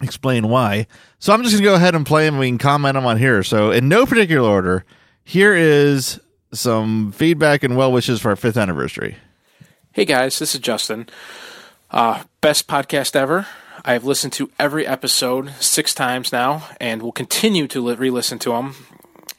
explain 0.02 0.48
why. 0.48 0.86
So 1.18 1.32
I'm 1.32 1.42
just 1.42 1.54
going 1.54 1.62
to 1.62 1.70
go 1.70 1.74
ahead 1.74 1.94
and 1.94 2.06
play 2.06 2.26
them. 2.26 2.38
We 2.38 2.48
can 2.48 2.58
comment 2.58 2.94
them 2.94 3.06
on 3.06 3.18
here. 3.18 3.42
So 3.42 3.70
in 3.70 3.88
no 3.88 4.06
particular 4.06 4.48
order, 4.48 4.84
here 5.24 5.54
is 5.54 6.20
some 6.52 7.12
feedback 7.12 7.62
and 7.62 7.76
well 7.76 7.92
wishes 7.92 8.20
for 8.20 8.30
our 8.30 8.36
fifth 8.36 8.56
anniversary. 8.56 9.16
Hey 9.92 10.04
guys, 10.04 10.38
this 10.38 10.54
is 10.54 10.60
Justin. 10.60 11.08
Uh, 11.90 12.24
best 12.40 12.66
podcast 12.66 13.16
ever. 13.16 13.46
I 13.84 13.92
have 13.92 14.04
listened 14.04 14.32
to 14.34 14.50
every 14.58 14.86
episode 14.86 15.52
six 15.60 15.94
times 15.94 16.32
now 16.32 16.68
and 16.80 17.02
will 17.02 17.12
continue 17.12 17.66
to 17.68 17.94
re 17.94 18.10
listen 18.10 18.38
to 18.40 18.50
them. 18.50 18.74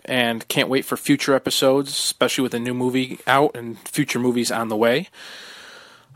And 0.05 0.47
can't 0.47 0.69
wait 0.69 0.85
for 0.85 0.95
future 0.95 1.35
episodes, 1.35 1.89
especially 1.89 2.43
with 2.43 2.53
a 2.53 2.59
new 2.59 2.73
movie 2.73 3.19
out 3.27 3.57
and 3.57 3.77
future 3.79 4.19
movies 4.19 4.51
on 4.51 4.69
the 4.69 4.77
way. 4.77 5.09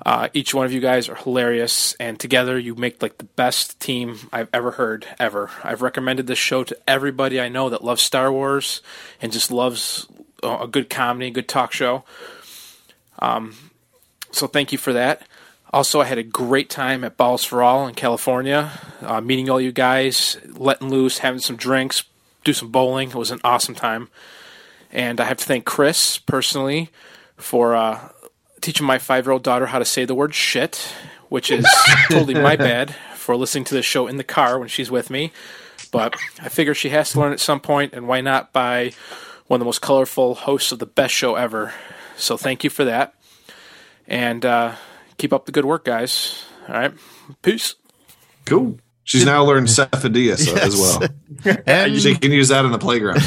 Uh, 0.04 0.30
each 0.34 0.54
one 0.54 0.66
of 0.66 0.72
you 0.74 0.80
guys 0.80 1.08
are 1.10 1.16
hilarious, 1.16 1.94
and 2.00 2.20
together 2.20 2.58
you 2.58 2.76
make 2.76 3.02
like 3.02 3.18
the 3.18 3.24
best 3.24 3.80
team 3.80 4.18
I've 4.34 4.50
ever 4.52 4.72
heard 4.72 5.06
ever. 5.20 5.52
I've 5.64 5.82
recommended 5.82 6.26
this 6.28 6.40
show 6.40 6.64
to 6.64 6.78
everybody 6.88 7.40
I 7.40 7.50
know 7.50 7.70
that 7.70 7.84
loves 7.84 8.02
Star 8.02 8.32
Wars 8.32 8.82
and 9.22 9.32
just 9.32 9.52
loves 9.52 10.08
uh, 10.44 10.60
a 10.62 10.68
good 10.68 10.90
comedy, 10.90 11.30
good 11.30 11.48
talk 11.48 11.72
show. 11.72 12.04
Um, 13.20 13.56
So 14.32 14.48
thank 14.48 14.72
you 14.72 14.78
for 14.78 14.94
that. 14.94 15.28
Also, 15.74 16.02
I 16.02 16.06
had 16.06 16.18
a 16.18 16.24
great 16.24 16.70
time 16.70 17.04
at 17.04 17.18
Balls 17.18 17.44
for 17.44 17.62
All 17.62 17.88
in 17.88 17.96
California, 17.96 18.72
uh, 19.02 19.22
meeting 19.22 19.50
all 19.50 19.62
you 19.62 19.72
guys, 19.72 20.38
letting 20.48 20.90
loose, 20.90 21.20
having 21.20 21.40
some 21.40 21.56
drinks, 21.56 22.04
do 22.44 22.54
some 22.54 22.72
bowling. 22.72 23.10
It 23.10 23.16
was 23.16 23.32
an 23.32 23.40
awesome 23.44 23.76
time. 23.76 24.10
And 24.92 25.22
I 25.22 25.26
have 25.26 25.38
to 25.38 25.46
thank 25.46 25.66
Chris 25.66 26.18
personally 26.18 26.90
for 27.38 27.76
uh, 27.76 28.10
teaching 28.62 28.86
my 28.86 28.98
five 28.98 29.26
year 29.26 29.34
old 29.34 29.44
daughter 29.44 29.66
how 29.66 29.80
to 29.80 29.86
say 29.86 30.06
the 30.06 30.16
word 30.16 30.34
shit, 30.34 30.94
which 31.30 31.52
is 31.52 31.66
totally 32.10 32.36
my 32.36 32.56
bad 32.56 32.96
for 33.16 33.36
listening 33.36 33.66
to 33.66 33.76
the 33.76 33.82
show 33.84 34.08
in 34.08 34.18
the 34.18 34.24
car 34.24 34.60
when 34.60 34.68
she's 34.68 34.90
with 34.92 35.10
me. 35.10 35.32
But 35.92 36.16
I 36.42 36.50
figure 36.50 36.74
she 36.74 36.90
has 36.90 37.12
to 37.12 37.20
learn 37.20 37.34
at 37.34 37.40
some 37.40 37.60
point, 37.60 37.94
and 37.94 38.08
why 38.08 38.22
not 38.22 38.54
by 38.54 38.94
one 39.48 39.58
of 39.58 39.60
the 39.60 39.66
most 39.66 39.82
colorful 39.82 40.36
hosts 40.36 40.72
of 40.72 40.80
the 40.80 40.86
best 40.86 41.14
show 41.14 41.36
ever. 41.36 41.74
So 42.16 42.38
thank 42.38 42.64
you 42.64 42.70
for 42.70 42.86
that 42.86 43.14
and 44.08 44.46
uh, 44.46 44.76
keep 45.18 45.34
up 45.34 45.46
the 45.46 45.52
good 45.52 45.66
work, 45.66 45.86
guys. 45.86 46.44
All 46.68 46.76
right, 46.76 46.94
peace. 47.42 47.76
Cool. 48.46 48.78
She's 49.04 49.26
now 49.26 49.44
learned 49.44 49.68
Sifo-Dyas 49.68 50.56
as 50.56 50.78
well. 50.78 51.02
And 51.66 52.00
She 52.00 52.16
can 52.16 52.32
use 52.32 52.50
that 52.50 52.66
in 52.66 52.72
the 52.72 52.78
playground. 52.78 53.18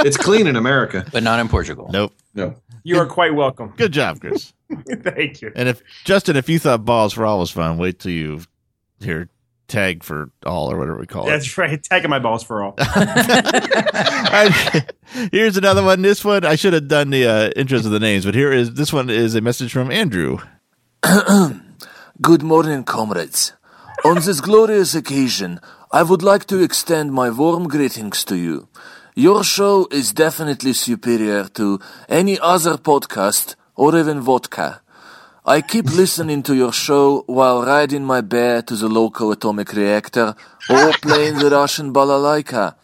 it's 0.00 0.16
clean 0.16 0.48
in 0.48 0.56
America. 0.56 1.06
But 1.12 1.22
not 1.22 1.38
in 1.38 1.48
Portugal. 1.48 1.88
nope. 1.92 2.12
No. 2.34 2.56
You 2.84 2.98
are 3.00 3.06
quite 3.06 3.34
welcome. 3.34 3.72
Good 3.76 3.92
job, 3.92 4.20
Chris. 4.20 4.52
Thank 4.88 5.42
you. 5.42 5.50
and 5.56 5.68
if 5.68 5.82
Justin, 6.04 6.36
if 6.36 6.48
you 6.48 6.60
thought 6.60 6.84
balls 6.84 7.12
for 7.12 7.26
all 7.26 7.40
was 7.40 7.50
fun, 7.50 7.78
wait 7.78 7.98
till 7.98 8.12
you 8.12 8.40
hear 9.00 9.28
tag 9.66 10.04
for 10.04 10.30
all 10.44 10.70
or 10.70 10.78
whatever 10.78 10.98
we 10.98 11.06
call 11.06 11.26
it. 11.26 11.30
That's 11.30 11.56
right. 11.58 11.82
Tagging 11.82 12.10
my 12.10 12.18
balls 12.18 12.44
for 12.44 12.62
all. 12.62 12.74
I- 12.78 14.84
here's 15.32 15.56
another 15.56 15.82
one. 15.82 16.02
This 16.02 16.24
one 16.24 16.44
I 16.44 16.56
should 16.56 16.72
have 16.72 16.88
done 16.88 17.10
the 17.10 17.26
uh, 17.26 17.50
intros 17.50 17.84
of 17.84 17.90
the 17.90 18.00
names, 18.00 18.24
but 18.24 18.34
here 18.34 18.52
is 18.52 18.74
this 18.74 18.92
one 18.92 19.10
is 19.10 19.34
a 19.34 19.40
message 19.40 19.72
from 19.72 19.90
Andrew. 19.90 20.38
Good 22.22 22.42
morning, 22.42 22.84
comrades. 22.84 23.52
On 24.04 24.16
this 24.16 24.40
glorious 24.40 24.94
occasion, 24.94 25.60
I 25.92 26.02
would 26.02 26.22
like 26.22 26.46
to 26.46 26.62
extend 26.62 27.12
my 27.12 27.30
warm 27.30 27.68
greetings 27.68 28.24
to 28.24 28.36
you. 28.36 28.68
Your 29.16 29.44
show 29.44 29.86
is 29.92 30.12
definitely 30.12 30.72
superior 30.72 31.44
to 31.54 31.78
any 32.08 32.36
other 32.40 32.76
podcast 32.76 33.54
or 33.76 33.96
even 33.96 34.20
vodka. 34.20 34.80
I 35.46 35.60
keep 35.60 35.84
listening 35.84 36.42
to 36.42 36.56
your 36.56 36.72
show 36.72 37.22
while 37.28 37.64
riding 37.64 38.04
my 38.04 38.22
bear 38.22 38.60
to 38.62 38.74
the 38.74 38.88
local 38.88 39.30
atomic 39.30 39.72
reactor 39.72 40.34
or 40.68 40.92
playing 41.00 41.38
the 41.38 41.48
Russian 41.48 41.92
balalaika. 41.92 42.74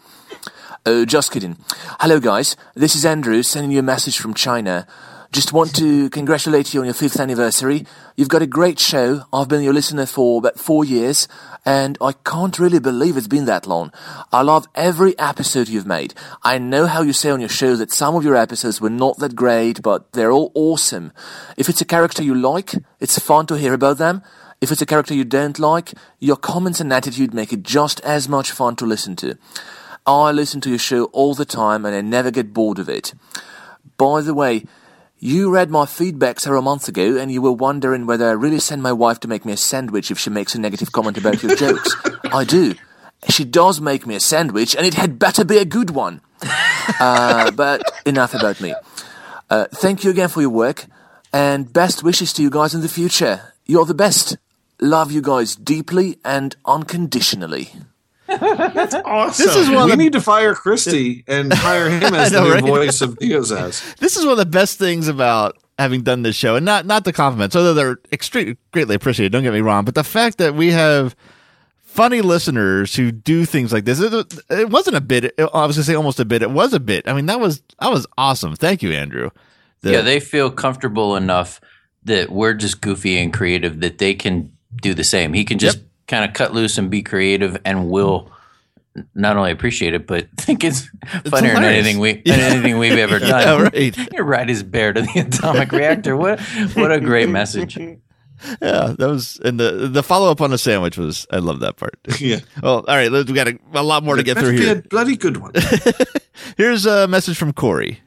Uh, 0.87 1.05
just 1.05 1.33
kidding. 1.33 1.57
Hello, 1.99 2.21
guys. 2.21 2.57
This 2.77 2.95
is 2.95 3.05
Andrew 3.05 3.43
sending 3.43 3.73
you 3.73 3.81
a 3.81 3.83
message 3.83 4.19
from 4.19 4.33
China. 4.35 4.87
Just 5.33 5.53
want 5.53 5.77
to 5.77 6.11
congratulate 6.11 6.75
you 6.75 6.81
on 6.81 6.87
your 6.87 6.95
fifth 6.95 7.21
anniversary. 7.21 7.87
You've 8.17 8.29
got 8.29 8.43
a 8.43 8.49
great 8.49 8.81
show. 8.81 9.23
I've 9.33 9.47
been 9.47 9.63
your 9.63 9.73
listener 9.73 10.05
for 10.05 10.39
about 10.39 10.59
four 10.59 10.85
years, 10.85 11.29
and 11.65 11.97
I 12.01 12.15
can't 12.25 12.59
really 12.59 12.81
believe 12.81 13.17
it's 13.17 13.29
been 13.29 13.45
that 13.45 13.65
long. 13.65 13.93
I 14.33 14.43
love 14.43 14.67
every 14.75 15.17
episode 15.21 15.69
you've 15.69 15.87
made. 15.87 16.15
I 16.43 16.59
know 16.59 16.89
how 16.89 17.03
you 17.03 17.13
say 17.13 17.31
on 17.31 17.39
your 17.39 17.49
show 17.49 17.77
that 17.77 17.93
some 17.93 18.17
of 18.17 18.25
your 18.25 18.35
episodes 18.35 18.81
were 18.81 18.91
not 18.91 19.19
that 19.19 19.37
great, 19.37 19.83
but 19.83 20.11
they're 20.15 20.33
all 20.33 20.51
awesome. 20.53 21.13
If 21.57 21.69
it's 21.69 21.81
a 21.81 21.85
character 21.85 22.25
you 22.25 22.35
like, 22.35 22.75
it's 22.99 23.17
fun 23.21 23.47
to 23.47 23.55
hear 23.57 23.73
about 23.73 23.99
them. 23.99 24.23
If 24.61 24.73
it's 24.73 24.83
a 24.83 24.87
character 24.87 25.15
you 25.15 25.23
don't 25.25 25.61
like, 25.61 25.93
your 26.19 26.37
comments 26.39 26.81
and 26.81 26.93
attitude 26.93 27.33
make 27.33 27.53
it 27.53 27.63
just 27.63 28.01
as 28.01 28.29
much 28.29 28.51
fun 28.51 28.75
to 28.77 28.85
listen 28.85 29.15
to. 29.17 29.39
I 30.05 30.33
listen 30.33 30.61
to 30.63 30.71
your 30.71 30.81
show 30.81 31.05
all 31.13 31.37
the 31.37 31.45
time 31.45 31.87
and 31.87 31.95
I 31.95 32.01
never 32.01 32.33
get 32.33 32.53
bored 32.53 32.81
of 32.81 32.89
it. 32.89 33.15
By 33.97 34.23
the 34.23 34.35
way, 34.35 34.65
you 35.21 35.51
read 35.51 35.71
my 35.71 35.85
feedback 35.85 36.41
several 36.41 36.63
months 36.63 36.89
ago 36.89 37.19
and 37.19 37.31
you 37.31 37.43
were 37.43 37.53
wondering 37.53 38.07
whether 38.07 38.27
I 38.27 38.33
really 38.33 38.59
send 38.59 38.83
my 38.83 38.93
wife 38.93 39.21
to 39.21 39.29
make 39.29 39.45
me 39.45 39.53
a 39.53 39.57
sandwich 39.57 40.11
if 40.11 40.19
she 40.19 40.31
makes 40.31 40.55
a 40.55 40.61
negative 40.61 40.93
comment 40.93 41.19
about 41.19 41.43
your 41.43 41.55
jokes. 41.55 41.95
I 42.33 42.45
do. 42.45 42.75
She 43.29 43.45
does 43.45 43.83
make 43.83 44.07
me 44.07 44.15
a 44.15 44.21
sandwich 44.21 44.75
and 44.75 44.87
it 44.87 44.95
had 44.95 45.19
better 45.19 45.45
be 45.45 45.59
a 45.59 45.65
good 45.65 45.91
one. 45.91 46.23
Uh, 46.99 47.53
but 47.53 47.83
enough 48.05 48.35
about 48.35 48.61
me. 48.61 48.75
Uh, 49.49 49.67
thank 49.71 50.03
you 50.03 50.11
again 50.11 50.29
for 50.29 50.41
your 50.41 50.51
work 50.51 50.87
and 51.33 51.73
best 51.73 52.03
wishes 52.03 52.33
to 52.33 52.43
you 52.43 52.51
guys 52.51 52.75
in 52.75 52.81
the 52.81 52.89
future. 52.89 53.53
You're 53.65 53.85
the 53.85 53.95
best. 53.95 54.37
Love 54.81 55.13
you 55.13 55.23
guys 55.23 55.55
deeply 55.55 56.19
and 56.25 56.57
unconditionally. 56.67 57.71
That's 58.39 58.95
awesome. 59.05 59.47
This 59.47 59.57
is 59.57 59.69
one 59.69 59.87
We 59.87 59.93
of 59.93 59.99
the, 59.99 60.05
need 60.05 60.13
to 60.13 60.21
fire 60.21 60.55
Christy 60.55 61.25
and 61.27 61.53
hire 61.53 61.91
him 62.01 62.15
as 62.15 62.33
know, 62.33 62.41
the 62.41 62.49
new 62.49 62.55
right? 62.55 62.65
voice 62.87 63.01
of 63.01 63.19
Diazaz. 63.19 63.97
this 63.97 64.17
is 64.17 64.25
one 64.25 64.33
of 64.33 64.39
the 64.39 64.47
best 64.47 64.79
things 64.79 65.09
about 65.09 65.57
having 65.79 66.03
done 66.03 66.23
this 66.23 66.37
show, 66.37 66.57
and 66.57 66.65
not 66.67 66.87
not 66.87 67.05
the 67.05 67.13
compliments, 67.13 67.57
although 67.57 67.75
they're 67.75 67.99
extremely 68.13 68.57
greatly 68.73 68.95
appreciated. 68.95 69.33
Don't 69.33 69.43
get 69.43 69.53
me 69.53 69.61
wrong, 69.61 69.85
but 69.85 69.95
the 69.95 70.05
fact 70.05 70.39
that 70.39 70.55
we 70.55 70.71
have 70.71 71.17
funny 71.83 72.21
listeners 72.21 72.95
who 72.95 73.11
do 73.11 73.45
things 73.45 73.73
like 73.73 73.85
this. 73.85 73.99
It, 74.01 74.13
it 74.49 74.71
wasn't 74.71 74.97
a 74.97 75.01
bit. 75.01 75.35
I 75.39 75.67
was 75.67 75.77
gonna 75.77 75.85
say 75.85 75.95
almost 75.95 76.21
a 76.21 76.25
bit. 76.25 76.41
It 76.43 76.51
was 76.51 76.73
a 76.73 76.79
bit. 76.81 77.09
I 77.09 77.15
mean, 77.15 77.27
that 77.27 77.41
was 77.41 77.63
that 77.81 77.91
was 77.91 78.07
awesome. 78.17 78.55
Thank 78.55 78.83
you, 78.83 78.93
Andrew. 78.93 79.31
The- 79.81 79.93
yeah, 79.93 80.01
they 80.03 80.21
feel 80.21 80.51
comfortable 80.51 81.17
enough 81.17 81.61
that 82.05 82.31
we're 82.31 82.55
just 82.55 82.81
goofy 82.81 83.19
and 83.19 83.33
creative 83.33 83.81
that 83.81 83.99
they 83.99 84.15
can 84.15 84.53
do 84.81 84.95
the 84.95 85.03
same. 85.05 85.33
He 85.33 85.45
can 85.45 85.59
just 85.59 85.81
kind 86.11 86.25
of 86.29 86.35
cut 86.35 86.53
loose 86.53 86.77
and 86.77 86.91
be 86.91 87.03
creative, 87.03 87.57
and 87.65 87.89
we'll 87.89 88.31
not 89.15 89.37
only 89.37 89.53
appreciate 89.53 89.95
it, 89.95 90.07
but 90.07 90.27
think 90.37 90.65
it's 90.65 90.89
funnier 91.27 91.55
than 91.55 91.65
anything 91.65 91.99
we 92.01 92.15
than 92.27 92.41
anything 92.41 92.77
we've 92.79 92.99
ever 92.99 93.19
done. 93.21 93.31
Yeah, 93.31 93.63
right. 93.63 94.13
You 94.13 94.23
ride 94.25 94.49
his 94.49 94.63
bear 94.63 94.93
to 94.93 95.01
the 95.03 95.21
atomic 95.21 95.73
reactor. 95.73 96.17
What 96.17 96.41
what 96.75 96.93
a 96.93 97.01
great 97.01 97.29
message. 97.29 97.79
Yeah, 98.63 98.95
that 98.99 98.99
was 98.99 99.39
and 99.45 99.61
the 99.61 99.89
the 99.91 100.03
follow 100.03 100.31
up 100.31 100.41
on 100.41 100.51
the 100.51 100.59
sandwich 100.59 100.99
was. 100.99 101.27
I 101.31 101.39
love 101.39 101.61
that 101.61 101.77
part. 101.77 101.99
Yeah. 102.19 102.41
Well, 102.63 102.85
all 102.89 102.97
right, 102.97 103.11
we 103.11 103.23
got 103.25 103.49
a, 103.49 103.59
a 103.75 103.83
lot 103.83 104.03
more 104.03 104.17
to 104.17 104.23
get 104.23 104.35
Better 104.35 104.49
through 104.49 104.59
be 104.59 104.65
here. 104.65 104.79
a 104.79 104.83
bloody 104.89 105.17
good 105.17 105.37
one. 105.37 105.53
Here's 106.57 106.87
a 106.87 107.07
message 107.07 107.37
from 107.39 107.53
Corey. 107.53 108.01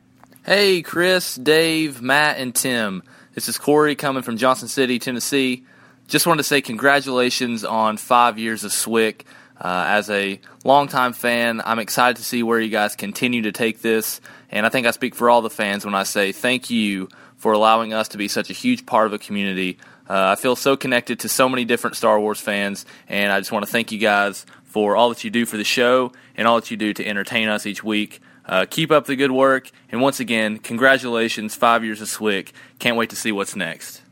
Hey, 0.45 0.81
Chris, 0.81 1.35
Dave, 1.35 2.01
Matt, 2.01 2.37
and 2.37 2.53
Tim. 2.53 3.03
This 3.33 3.47
is 3.47 3.57
Corey 3.57 3.95
coming 3.95 4.23
from 4.23 4.37
Johnson 4.37 4.67
City, 4.67 4.99
Tennessee. 4.99 5.65
Just 6.13 6.27
wanted 6.27 6.41
to 6.41 6.43
say 6.43 6.61
congratulations 6.61 7.65
on 7.65 7.97
five 7.97 8.37
years 8.37 8.63
of 8.63 8.69
SWIC. 8.69 9.21
Uh, 9.59 9.85
as 9.87 10.11
a 10.11 10.39
longtime 10.63 11.11
fan, 11.11 11.59
I'm 11.65 11.79
excited 11.79 12.17
to 12.17 12.23
see 12.23 12.43
where 12.43 12.59
you 12.59 12.69
guys 12.69 12.95
continue 12.95 13.41
to 13.41 13.51
take 13.51 13.81
this. 13.81 14.21
And 14.51 14.63
I 14.63 14.69
think 14.69 14.85
I 14.85 14.91
speak 14.91 15.15
for 15.15 15.27
all 15.27 15.41
the 15.41 15.49
fans 15.49 15.85
when 15.85 15.95
I 15.95 16.03
say 16.03 16.31
thank 16.31 16.69
you 16.69 17.09
for 17.37 17.51
allowing 17.51 17.93
us 17.93 18.09
to 18.09 18.19
be 18.19 18.27
such 18.27 18.51
a 18.51 18.53
huge 18.53 18.85
part 18.85 19.07
of 19.07 19.13
a 19.13 19.17
community. 19.17 19.79
Uh, 20.07 20.27
I 20.27 20.35
feel 20.35 20.55
so 20.55 20.77
connected 20.77 21.19
to 21.21 21.29
so 21.29 21.49
many 21.49 21.65
different 21.65 21.95
Star 21.95 22.19
Wars 22.19 22.39
fans, 22.39 22.85
and 23.07 23.31
I 23.31 23.39
just 23.39 23.51
want 23.51 23.65
to 23.65 23.71
thank 23.71 23.91
you 23.91 23.97
guys 23.97 24.45
for 24.65 24.95
all 24.95 25.09
that 25.09 25.23
you 25.23 25.31
do 25.31 25.47
for 25.47 25.57
the 25.57 25.63
show 25.63 26.11
and 26.37 26.47
all 26.47 26.59
that 26.59 26.69
you 26.69 26.77
do 26.77 26.93
to 26.93 27.03
entertain 27.03 27.49
us 27.49 27.65
each 27.65 27.83
week. 27.83 28.21
Uh, 28.45 28.67
keep 28.69 28.91
up 28.91 29.07
the 29.07 29.15
good 29.15 29.31
work, 29.31 29.71
and 29.91 29.99
once 29.99 30.19
again, 30.19 30.59
congratulations, 30.59 31.55
five 31.55 31.83
years 31.83 32.01
of 32.01 32.07
SWIC. 32.07 32.51
Can't 32.77 32.97
wait 32.97 33.09
to 33.09 33.15
see 33.15 33.31
what's 33.31 33.55
next. 33.55 34.02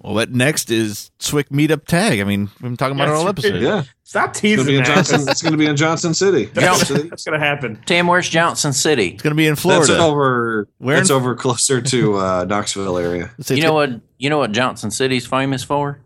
Well, 0.00 0.14
what 0.14 0.30
next 0.30 0.70
is 0.70 1.10
Swick 1.18 1.48
Meetup 1.48 1.84
Tag. 1.86 2.20
I 2.20 2.24
mean, 2.24 2.42
we've 2.42 2.60
been 2.60 2.76
talking 2.76 2.94
about 2.96 3.08
it 3.08 3.14
all 3.14 3.26
episode. 3.28 3.60
Yeah. 3.60 3.82
Stop 4.04 4.30
It's 4.30 4.40
gonna 4.40 4.56
teasing 4.56 4.66
be 4.66 4.76
in 4.76 4.84
that. 4.84 4.94
Johnson. 4.94 5.28
It's 5.28 5.42
going 5.42 5.52
to 5.52 5.58
be 5.58 5.66
in 5.66 5.76
Johnson 5.76 6.14
City. 6.14 6.44
That's, 6.54 6.88
that's 6.88 7.24
gonna 7.24 7.38
happen. 7.40 7.82
Tim, 7.84 8.06
where's 8.06 8.28
Johnson 8.28 8.72
City? 8.72 9.08
It's 9.08 9.22
going 9.22 9.32
to 9.32 9.36
be 9.36 9.46
in 9.46 9.56
Florida. 9.56 9.86
That's 9.86 9.98
Florida. 9.98 10.12
over. 10.12 10.68
Where 10.78 10.98
It's 11.00 11.10
over 11.10 11.34
closer 11.34 11.80
to 11.82 12.16
uh, 12.16 12.44
Knoxville 12.48 12.96
area. 12.96 13.30
You 13.48 13.62
know 13.62 13.74
what? 13.74 14.00
You 14.18 14.30
know 14.30 14.38
what 14.38 14.52
Johnson 14.52 14.90
City's 14.92 15.26
famous 15.26 15.64
for? 15.64 16.00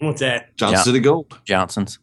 What's 0.00 0.20
that? 0.20 0.54
Johnson 0.56 0.78
Yeah. 0.78 0.82
City 0.82 1.00
Gold. 1.00 1.38
Johnson's. 1.44 1.98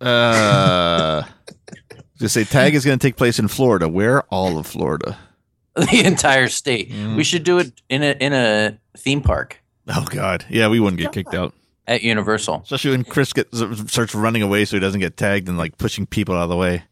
Uh, 0.00 1.22
just 2.18 2.34
say 2.34 2.44
tag 2.44 2.74
is 2.74 2.84
going 2.84 2.98
to 2.98 3.06
take 3.06 3.16
place 3.16 3.38
in 3.38 3.48
Florida. 3.48 3.88
Where 3.88 4.22
all 4.24 4.58
of 4.58 4.66
Florida? 4.66 5.18
The 5.76 6.04
entire 6.06 6.48
state. 6.48 6.90
Mm. 6.90 7.16
We 7.16 7.22
should 7.24 7.44
do 7.44 7.58
it 7.58 7.70
in 7.90 8.02
a 8.02 8.16
in 8.18 8.32
a 8.32 8.78
theme 8.96 9.20
park 9.20 9.62
Oh 9.88 10.04
God, 10.10 10.44
yeah, 10.48 10.68
we 10.68 10.80
wouldn't 10.80 11.00
get 11.00 11.12
kicked 11.12 11.34
out. 11.34 11.54
at 11.86 12.02
Universal. 12.02 12.62
Especially 12.64 12.90
when 12.92 13.04
Chris 13.04 13.32
gets 13.32 13.58
starts 13.90 14.14
running 14.14 14.42
away, 14.42 14.64
so 14.64 14.76
he 14.76 14.80
doesn't 14.80 15.00
get 15.00 15.16
tagged 15.16 15.48
and 15.48 15.56
like 15.58 15.78
pushing 15.78 16.06
people 16.06 16.34
out 16.34 16.42
of 16.44 16.48
the 16.48 16.56
way. 16.56 16.82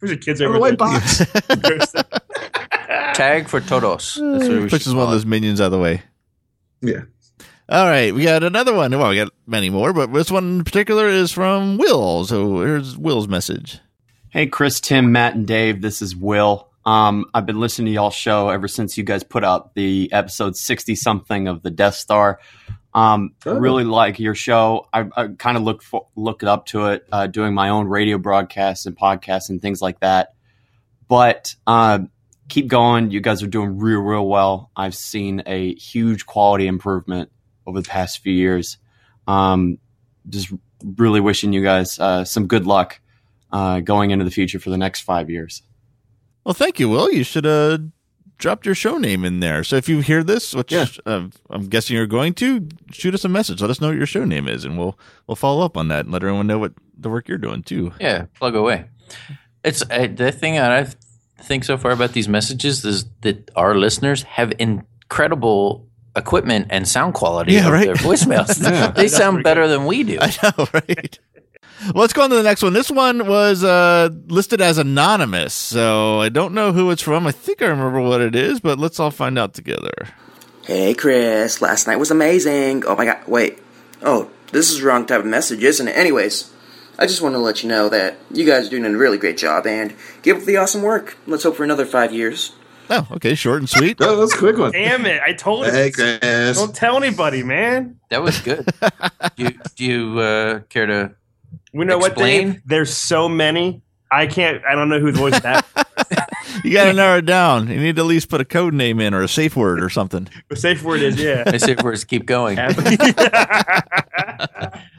Where's 0.00 0.10
the 0.10 0.16
kids 0.16 0.40
On 0.40 0.46
over 0.48 0.54
the 0.54 0.60
white 0.60 0.78
there? 0.78 1.78
box. 1.78 1.94
Tag 3.16 3.48
for 3.48 3.60
todos. 3.60 4.14
That's 4.20 4.48
what 4.48 4.62
we 4.62 4.68
Pushes 4.68 4.94
one 4.94 5.04
of 5.06 5.10
those 5.10 5.26
minions 5.26 5.60
out 5.60 5.66
of 5.66 5.72
the 5.72 5.78
way. 5.78 6.02
yeah. 6.80 7.02
All 7.70 7.84
right, 7.84 8.14
we 8.14 8.24
got 8.24 8.42
another 8.44 8.72
one. 8.74 8.92
Well, 8.92 9.10
we 9.10 9.16
got 9.16 9.30
many 9.46 9.68
more, 9.68 9.92
but 9.92 10.10
this 10.12 10.30
one 10.30 10.44
in 10.58 10.64
particular 10.64 11.06
is 11.06 11.30
from 11.32 11.76
Will. 11.76 12.24
So 12.24 12.60
here's 12.60 12.96
Will's 12.96 13.28
message. 13.28 13.78
Hey, 14.30 14.46
Chris, 14.46 14.80
Tim, 14.80 15.12
Matt, 15.12 15.34
and 15.34 15.46
Dave. 15.46 15.82
This 15.82 16.00
is 16.00 16.16
Will. 16.16 16.67
Um, 16.88 17.26
I've 17.34 17.44
been 17.44 17.60
listening 17.60 17.84
to 17.88 17.92
y'all 17.92 18.08
show 18.08 18.48
ever 18.48 18.66
since 18.66 18.96
you 18.96 19.04
guys 19.04 19.22
put 19.22 19.44
out 19.44 19.74
the 19.74 20.10
episode 20.10 20.56
60 20.56 20.94
something 20.94 21.46
of 21.46 21.62
the 21.62 21.70
Death 21.70 21.96
Star. 21.96 22.40
Um. 22.94 23.34
Really 23.44 23.84
like 23.84 24.18
your 24.18 24.34
show. 24.34 24.86
I, 24.90 25.04
I 25.14 25.28
kind 25.28 25.58
of 25.58 25.64
looked 25.64 25.84
for, 25.84 26.06
looked 26.16 26.44
up 26.44 26.64
to 26.68 26.86
it, 26.86 27.06
uh, 27.12 27.26
doing 27.26 27.52
my 27.52 27.68
own 27.68 27.88
radio 27.88 28.16
broadcasts 28.16 28.86
and 28.86 28.96
podcasts 28.96 29.50
and 29.50 29.60
things 29.60 29.82
like 29.82 30.00
that. 30.00 30.32
But 31.08 31.56
uh, 31.66 31.98
keep 32.48 32.68
going. 32.68 33.10
You 33.10 33.20
guys 33.20 33.42
are 33.42 33.48
doing 33.48 33.76
real, 33.76 34.00
real 34.00 34.26
well. 34.26 34.70
I've 34.74 34.94
seen 34.94 35.42
a 35.44 35.74
huge 35.74 36.24
quality 36.24 36.66
improvement 36.66 37.30
over 37.66 37.82
the 37.82 37.88
past 37.88 38.20
few 38.20 38.32
years. 38.32 38.78
Um, 39.26 39.76
just 40.26 40.50
really 40.82 41.20
wishing 41.20 41.52
you 41.52 41.62
guys 41.62 41.98
uh, 41.98 42.24
some 42.24 42.46
good 42.46 42.66
luck 42.66 42.98
uh, 43.52 43.80
going 43.80 44.10
into 44.10 44.24
the 44.24 44.30
future 44.30 44.58
for 44.58 44.70
the 44.70 44.78
next 44.78 45.02
five 45.02 45.28
years. 45.28 45.62
Well, 46.48 46.54
thank 46.54 46.80
you, 46.80 46.88
Will. 46.88 47.12
You 47.12 47.24
should 47.24 47.44
have 47.44 47.82
dropped 48.38 48.64
your 48.64 48.74
show 48.74 48.96
name 48.96 49.22
in 49.26 49.40
there. 49.40 49.62
So 49.62 49.76
if 49.76 49.86
you 49.86 50.00
hear 50.00 50.24
this, 50.24 50.54
which 50.54 50.72
Yeah. 50.72 50.86
uh, 51.04 51.26
I'm 51.50 51.66
guessing 51.68 51.94
you're 51.94 52.06
going 52.06 52.32
to, 52.34 52.66
shoot 52.90 53.12
us 53.12 53.22
a 53.22 53.28
message. 53.28 53.60
Let 53.60 53.68
us 53.68 53.82
know 53.82 53.88
what 53.88 53.98
your 53.98 54.06
show 54.06 54.24
name 54.24 54.48
is, 54.48 54.64
and 54.64 54.78
we'll 54.78 54.98
we'll 55.26 55.36
follow 55.36 55.62
up 55.62 55.76
on 55.76 55.88
that 55.88 56.06
and 56.06 56.10
let 56.14 56.22
everyone 56.22 56.46
know 56.46 56.58
what 56.58 56.72
the 56.98 57.10
work 57.10 57.28
you're 57.28 57.36
doing 57.36 57.62
too. 57.62 57.92
Yeah, 58.00 58.26
plug 58.38 58.54
away. 58.54 58.86
It's 59.62 59.82
uh, 59.90 60.08
the 60.10 60.32
thing 60.32 60.58
I 60.58 60.86
think 61.42 61.64
so 61.64 61.76
far 61.76 61.90
about 61.90 62.12
these 62.14 62.28
messages 62.30 62.82
is 62.82 63.04
that 63.20 63.50
our 63.54 63.74
listeners 63.74 64.22
have 64.22 64.50
incredible 64.58 65.86
equipment 66.16 66.68
and 66.70 66.88
sound 66.88 67.12
quality 67.12 67.52
Yeah, 67.52 67.66
of 67.66 67.72
right. 67.74 67.84
their 67.84 67.94
voicemails. 68.08 68.94
they 68.94 69.08
sound 69.08 69.44
better 69.44 69.68
than 69.68 69.84
we 69.84 70.02
do. 70.02 70.16
I 70.18 70.32
know, 70.42 70.66
right? 70.72 71.18
Well, 71.82 72.02
let's 72.02 72.12
go 72.12 72.22
on 72.22 72.30
to 72.30 72.36
the 72.36 72.42
next 72.42 72.62
one. 72.62 72.72
This 72.72 72.90
one 72.90 73.26
was 73.26 73.62
uh, 73.62 74.08
listed 74.26 74.60
as 74.60 74.78
anonymous, 74.78 75.54
so 75.54 76.20
I 76.20 76.28
don't 76.28 76.52
know 76.54 76.72
who 76.72 76.90
it's 76.90 77.02
from. 77.02 77.26
I 77.26 77.32
think 77.32 77.62
I 77.62 77.66
remember 77.66 78.00
what 78.00 78.20
it 78.20 78.34
is, 78.34 78.60
but 78.60 78.78
let's 78.78 78.98
all 78.98 79.10
find 79.10 79.38
out 79.38 79.54
together. 79.54 80.08
Hey 80.64 80.92
Chris, 80.92 81.62
last 81.62 81.86
night 81.86 81.96
was 81.96 82.10
amazing. 82.10 82.84
Oh 82.86 82.94
my 82.96 83.06
god, 83.06 83.26
wait. 83.26 83.58
Oh, 84.02 84.30
this 84.52 84.70
is 84.70 84.80
the 84.80 84.86
wrong 84.86 85.06
type 85.06 85.20
of 85.20 85.26
message, 85.26 85.62
isn't 85.62 85.88
it? 85.88 85.96
Anyways, 85.96 86.52
I 86.98 87.06
just 87.06 87.22
want 87.22 87.34
to 87.34 87.38
let 87.38 87.62
you 87.62 87.68
know 87.68 87.88
that 87.88 88.16
you 88.30 88.44
guys 88.44 88.66
are 88.66 88.70
doing 88.70 88.84
a 88.84 88.96
really 88.96 89.16
great 89.18 89.38
job 89.38 89.66
and 89.66 89.94
keep 90.22 90.36
up 90.36 90.42
the 90.42 90.56
awesome 90.56 90.82
work. 90.82 91.16
Let's 91.26 91.44
hope 91.44 91.56
for 91.56 91.64
another 91.64 91.86
five 91.86 92.12
years. 92.12 92.52
Oh, 92.90 93.06
okay, 93.12 93.34
short 93.34 93.60
and 93.60 93.68
sweet. 93.68 93.98
Oh, 94.02 94.16
that's 94.16 94.34
a 94.34 94.38
quick 94.38 94.58
one. 94.58 94.72
Damn 94.72 95.06
it! 95.06 95.20
I 95.22 95.32
told 95.32 95.66
you. 95.66 95.72
Hey, 95.72 95.90
Chris. 95.90 96.58
Don't 96.58 96.74
tell 96.74 96.96
anybody, 96.96 97.42
man. 97.42 98.00
That 98.10 98.22
was 98.22 98.40
good. 98.40 98.68
do 99.36 99.42
you, 99.44 99.50
do 99.76 99.84
you 99.84 100.18
uh, 100.18 100.60
care 100.68 100.86
to? 100.86 101.12
We 101.72 101.84
know 101.84 101.98
what, 101.98 102.12
Explain. 102.12 102.52
Dave? 102.52 102.62
There's 102.66 102.94
so 102.94 103.28
many. 103.28 103.82
I 104.10 104.26
can't. 104.26 104.64
I 104.64 104.74
don't 104.74 104.88
know 104.88 105.00
whose 105.00 105.16
voice 105.16 105.38
that. 105.40 105.66
You 106.64 106.72
got 106.72 106.86
to 106.86 106.92
narrow 106.92 107.18
it 107.18 107.26
down. 107.26 107.68
You 107.68 107.78
need 107.78 107.96
to 107.96 108.02
at 108.02 108.06
least 108.06 108.28
put 108.28 108.40
a 108.40 108.44
code 108.44 108.74
name 108.74 109.00
in 109.00 109.14
or 109.14 109.22
a 109.22 109.28
safe 109.28 109.54
word 109.54 109.82
or 109.82 109.88
something. 109.90 110.28
the 110.48 110.56
safe 110.56 110.82
word 110.82 111.02
is 111.02 111.16
yeah. 111.20 111.56
safe 111.56 111.82
word 111.82 111.94
is 111.94 112.04
Keep 112.04 112.26
going. 112.26 112.56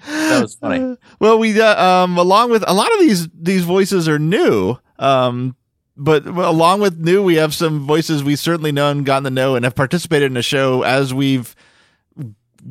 That 0.05 0.41
was 0.41 0.55
funny. 0.55 0.97
Well, 1.19 1.39
we 1.39 1.59
uh, 1.59 1.83
um 1.83 2.17
along 2.17 2.51
with 2.51 2.63
a 2.67 2.73
lot 2.73 2.91
of 2.93 2.99
these 2.99 3.27
these 3.29 3.63
voices 3.63 4.07
are 4.07 4.19
new. 4.19 4.77
Um 4.97 5.55
but 5.97 6.25
along 6.25 6.79
with 6.79 6.97
new, 6.97 7.21
we 7.21 7.35
have 7.35 7.53
some 7.53 7.85
voices 7.85 8.23
we 8.23 8.37
certainly 8.37 8.71
know 8.71 8.89
and 8.89 9.05
gotten 9.05 9.25
to 9.25 9.29
know 9.29 9.55
and 9.55 9.65
have 9.65 9.75
participated 9.75 10.27
in 10.27 10.33
the 10.33 10.41
show 10.41 10.83
as 10.83 11.13
we've 11.13 11.55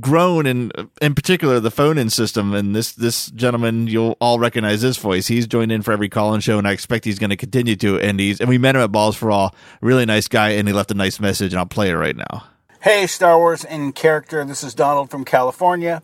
grown 0.01 0.47
and 0.47 0.73
in 1.01 1.15
particular 1.15 1.61
the 1.61 1.71
phone 1.71 1.99
in 1.99 2.11
system 2.11 2.55
and 2.55 2.77
this 2.77 2.93
this 2.93 3.31
gentleman 3.31 3.87
you'll 3.87 4.17
all 4.21 4.39
recognize 4.39 4.83
this 4.83 4.99
voice 4.99 5.27
he's 5.27 5.47
joined 5.47 5.73
in 5.73 5.81
for 5.83 5.93
every 5.93 6.09
call-in 6.09 6.41
show 6.41 6.59
and 6.59 6.69
i 6.69 6.73
expect 6.73 7.05
he's 7.05 7.19
going 7.19 7.31
to 7.31 7.37
continue 7.37 7.75
to 7.75 7.99
and 8.01 8.21
he's 8.21 8.41
and 8.41 8.49
we 8.49 8.59
met 8.59 8.77
him 8.77 8.83
at 8.83 8.93
balls 8.93 9.17
for 9.17 9.31
all 9.31 9.55
really 9.81 10.05
nice 10.05 10.29
guy 10.29 10.51
and 10.51 10.69
he 10.69 10.75
left 10.75 10.91
a 10.91 10.95
nice 10.95 11.19
message 11.19 11.53
and 11.53 11.59
i'll 11.59 11.67
play 11.67 11.91
it 11.91 11.95
right 11.95 12.17
now 12.17 12.45
Hey, 12.81 13.09
Star 13.09 13.37
Wars 13.39 13.65
in 13.65 13.91
character. 13.91 14.45
This 14.45 14.63
is 14.63 14.73
Donald 14.73 15.11
from 15.11 15.25
California. 15.25 16.01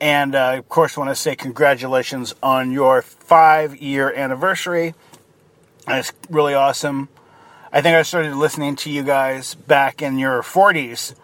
And 0.00 0.34
uh, 0.34 0.54
of 0.56 0.66
course, 0.70 0.96
want 0.96 1.10
to 1.10 1.14
say 1.14 1.36
congratulations 1.36 2.34
on 2.42 2.72
your 2.72 3.02
five 3.02 3.76
year 3.76 4.10
anniversary. 4.10 4.94
That's 5.86 6.10
really 6.30 6.54
awesome. 6.54 7.10
I 7.70 7.82
think 7.82 7.96
I 7.96 8.02
started 8.02 8.34
listening 8.34 8.76
to 8.76 8.90
you 8.90 9.02
guys 9.02 9.54
back 9.54 10.00
in 10.00 10.18
your 10.18 10.40
40s. 10.40 11.14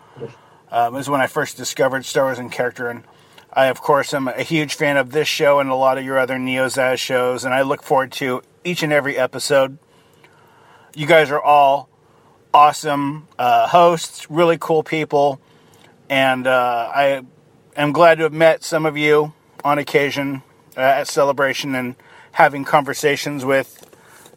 Um, 0.77 0.93
was 0.93 1.09
when 1.09 1.23
I 1.23 1.27
first 1.27 1.57
discovered 1.57 2.05
Star 2.05 2.25
Wars 2.25 2.39
in 2.39 2.51
character. 2.51 2.91
And 2.91 3.05
I, 3.51 3.69
of 3.69 3.81
course, 3.81 4.13
am 4.13 4.29
a 4.29 4.43
huge 4.43 4.75
fan 4.75 4.99
of 4.99 5.11
this 5.11 5.27
show 5.27 5.59
and 5.59 5.71
a 5.71 5.75
lot 5.75 5.97
of 5.97 6.05
your 6.05 6.19
other 6.19 6.37
Neozaz 6.37 6.99
shows. 6.99 7.47
And 7.47 7.55
I 7.55 7.63
look 7.63 7.83
forward 7.83 8.13
to 8.13 8.43
each 8.63 8.83
and 8.83 8.93
every 8.93 9.17
episode. 9.17 9.79
You 10.95 11.07
guys 11.07 11.31
are 11.31 11.41
all 11.41 11.89
awesome 12.53 13.27
uh, 13.39 13.69
hosts, 13.69 14.31
really 14.31 14.59
cool 14.61 14.83
people, 14.83 15.41
and 16.11 16.47
uh, 16.47 16.93
I 16.95 17.23
am 17.75 17.93
glad 17.93 18.19
to 18.19 18.25
have 18.25 18.35
met 18.35 18.63
some 18.63 18.85
of 18.85 18.99
you 18.99 19.33
on 19.65 19.79
occasion 19.79 20.43
uh, 20.77 20.81
at 20.81 21.09
Celebration 21.09 21.75
and 21.75 21.97
having 22.33 22.65
conversations 22.65 23.47
with 23.47 23.83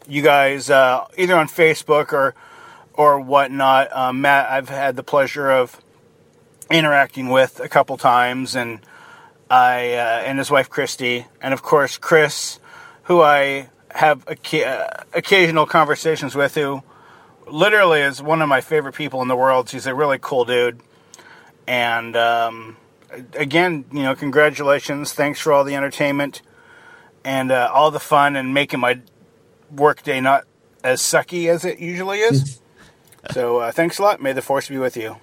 you 0.08 0.22
guys 0.22 0.70
uh, 0.70 1.06
either 1.18 1.36
on 1.36 1.50
Facebook 1.50 2.14
or 2.14 2.34
or 2.94 3.20
whatnot. 3.20 3.94
Um, 3.94 4.22
Matt, 4.22 4.50
I've 4.50 4.70
had 4.70 4.96
the 4.96 5.04
pleasure 5.04 5.50
of 5.52 5.82
interacting 6.70 7.30
with 7.30 7.60
a 7.60 7.70
couple 7.70 7.98
times, 7.98 8.56
and 8.56 8.80
I 9.50 9.94
uh, 9.94 10.24
and 10.26 10.38
his 10.38 10.52
wife 10.52 10.70
Christy, 10.70 11.26
and 11.42 11.54
of 11.54 11.62
course 11.62 11.98
Chris, 11.98 12.60
who 13.04 13.22
I 13.22 13.70
have 13.92 14.28
oca- 14.28 14.68
uh, 14.68 15.04
occasional 15.14 15.66
conversations 15.66 16.36
with, 16.36 16.56
who 16.56 16.84
literally 17.48 18.02
is 18.02 18.22
one 18.22 18.42
of 18.42 18.50
my 18.50 18.62
favorite 18.62 18.94
people 18.94 19.22
in 19.22 19.28
the 19.28 19.36
world. 19.36 19.70
He's 19.72 19.88
a 19.88 19.96
really 19.96 20.20
cool 20.20 20.46
dude, 20.46 20.80
and 21.68 22.16
um, 22.16 22.78
again, 23.34 23.86
you 23.92 24.04
know, 24.04 24.16
congratulations! 24.16 25.14
Thanks 25.14 25.40
for 25.40 25.52
all 25.52 25.64
the 25.64 25.76
entertainment 25.76 26.42
and 27.24 27.52
uh, 27.52 27.70
all 27.74 27.92
the 27.92 28.00
fun 28.00 28.36
and 28.36 28.54
making 28.54 28.80
my 28.80 29.00
workday 29.72 30.22
not 30.22 30.46
as 30.84 31.02
sucky 31.02 31.50
as 31.50 31.66
it 31.66 31.80
usually 31.80 32.20
is. 32.20 32.62
so 33.32 33.58
uh, 33.58 33.72
thanks 33.72 34.00
a 34.00 34.02
lot. 34.02 34.22
May 34.22 34.34
the 34.34 34.42
force 34.42 34.70
be 34.70 34.78
with 34.78 34.96
you. 34.96 35.18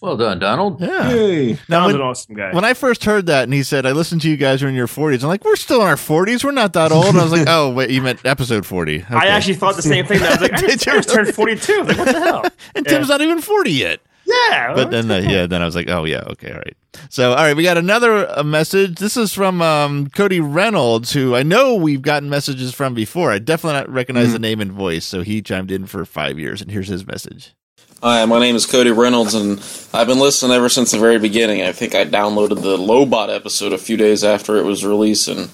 Well 0.00 0.16
done, 0.16 0.38
Donald. 0.38 0.80
Yeah. 0.80 1.10
Yay. 1.10 1.52
Now, 1.68 1.86
Donald's 1.86 1.92
when, 1.92 2.00
an 2.00 2.08
awesome 2.08 2.34
guy. 2.34 2.54
when 2.54 2.64
I 2.64 2.74
first 2.74 3.04
heard 3.04 3.26
that 3.26 3.44
and 3.44 3.52
he 3.52 3.62
said, 3.62 3.84
I 3.84 3.92
listened 3.92 4.22
to 4.22 4.30
you 4.30 4.36
guys 4.36 4.62
when 4.62 4.70
in 4.70 4.76
your 4.76 4.86
40s, 4.86 5.22
I'm 5.22 5.28
like, 5.28 5.44
we're 5.44 5.56
still 5.56 5.82
in 5.82 5.88
our 5.88 5.96
40s. 5.96 6.42
We're 6.42 6.52
not 6.52 6.72
that 6.72 6.90
old. 6.90 7.06
And 7.06 7.18
I 7.18 7.22
was 7.22 7.32
like, 7.32 7.44
oh, 7.48 7.70
wait, 7.70 7.90
you 7.90 8.00
meant 8.00 8.24
episode 8.24 8.64
40. 8.64 9.04
I 9.10 9.26
actually 9.26 9.54
thought 9.54 9.76
the 9.76 9.82
same 9.82 10.06
thing. 10.06 10.22
I 10.22 10.30
was 10.30 10.40
like, 10.40 10.54
I 10.54 10.60
Did 10.60 10.70
just, 10.70 10.86
you 10.86 10.92
I 10.92 10.96
just 10.96 11.10
turned 11.10 11.34
42. 11.34 11.82
Like, 11.82 11.98
what 11.98 12.04
the 12.06 12.20
hell? 12.20 12.44
and 12.74 12.86
Tim's 12.86 13.08
not 13.08 13.20
even 13.20 13.40
40 13.40 13.70
yet. 13.70 14.00
Yeah. 14.24 14.74
But 14.74 14.90
then, 14.90 15.10
uh, 15.10 15.18
yeah, 15.18 15.46
then 15.46 15.60
I 15.60 15.64
was 15.64 15.74
like, 15.74 15.88
oh, 15.88 16.04
yeah, 16.04 16.22
okay, 16.28 16.52
all 16.52 16.58
right. 16.58 16.76
So, 17.08 17.30
all 17.30 17.36
right, 17.36 17.56
we 17.56 17.62
got 17.62 17.78
another 17.78 18.28
uh, 18.30 18.42
message. 18.42 18.98
This 18.98 19.16
is 19.16 19.34
from 19.34 19.60
um, 19.60 20.08
Cody 20.10 20.40
Reynolds, 20.40 21.12
who 21.12 21.34
I 21.34 21.42
know 21.42 21.74
we've 21.74 22.02
gotten 22.02 22.30
messages 22.30 22.72
from 22.74 22.94
before. 22.94 23.32
I 23.32 23.38
definitely 23.38 23.80
not 23.80 23.88
recognize 23.90 24.32
the 24.32 24.38
name 24.38 24.60
and 24.60 24.72
voice. 24.72 25.04
So 25.04 25.22
he 25.22 25.42
chimed 25.42 25.70
in 25.70 25.86
for 25.86 26.04
five 26.04 26.38
years, 26.38 26.62
and 26.62 26.70
here's 26.70 26.88
his 26.88 27.06
message. 27.06 27.54
Hi, 28.02 28.24
my 28.24 28.40
name 28.40 28.56
is 28.56 28.64
Cody 28.64 28.90
Reynolds, 28.90 29.34
and 29.34 29.62
I've 29.92 30.06
been 30.06 30.20
listening 30.20 30.56
ever 30.56 30.70
since 30.70 30.90
the 30.90 30.98
very 30.98 31.18
beginning. 31.18 31.60
I 31.60 31.72
think 31.72 31.94
I 31.94 32.06
downloaded 32.06 32.62
the 32.62 32.78
Lobot 32.78 33.28
episode 33.28 33.74
a 33.74 33.78
few 33.78 33.98
days 33.98 34.24
after 34.24 34.56
it 34.56 34.64
was 34.64 34.86
released, 34.86 35.28
and 35.28 35.50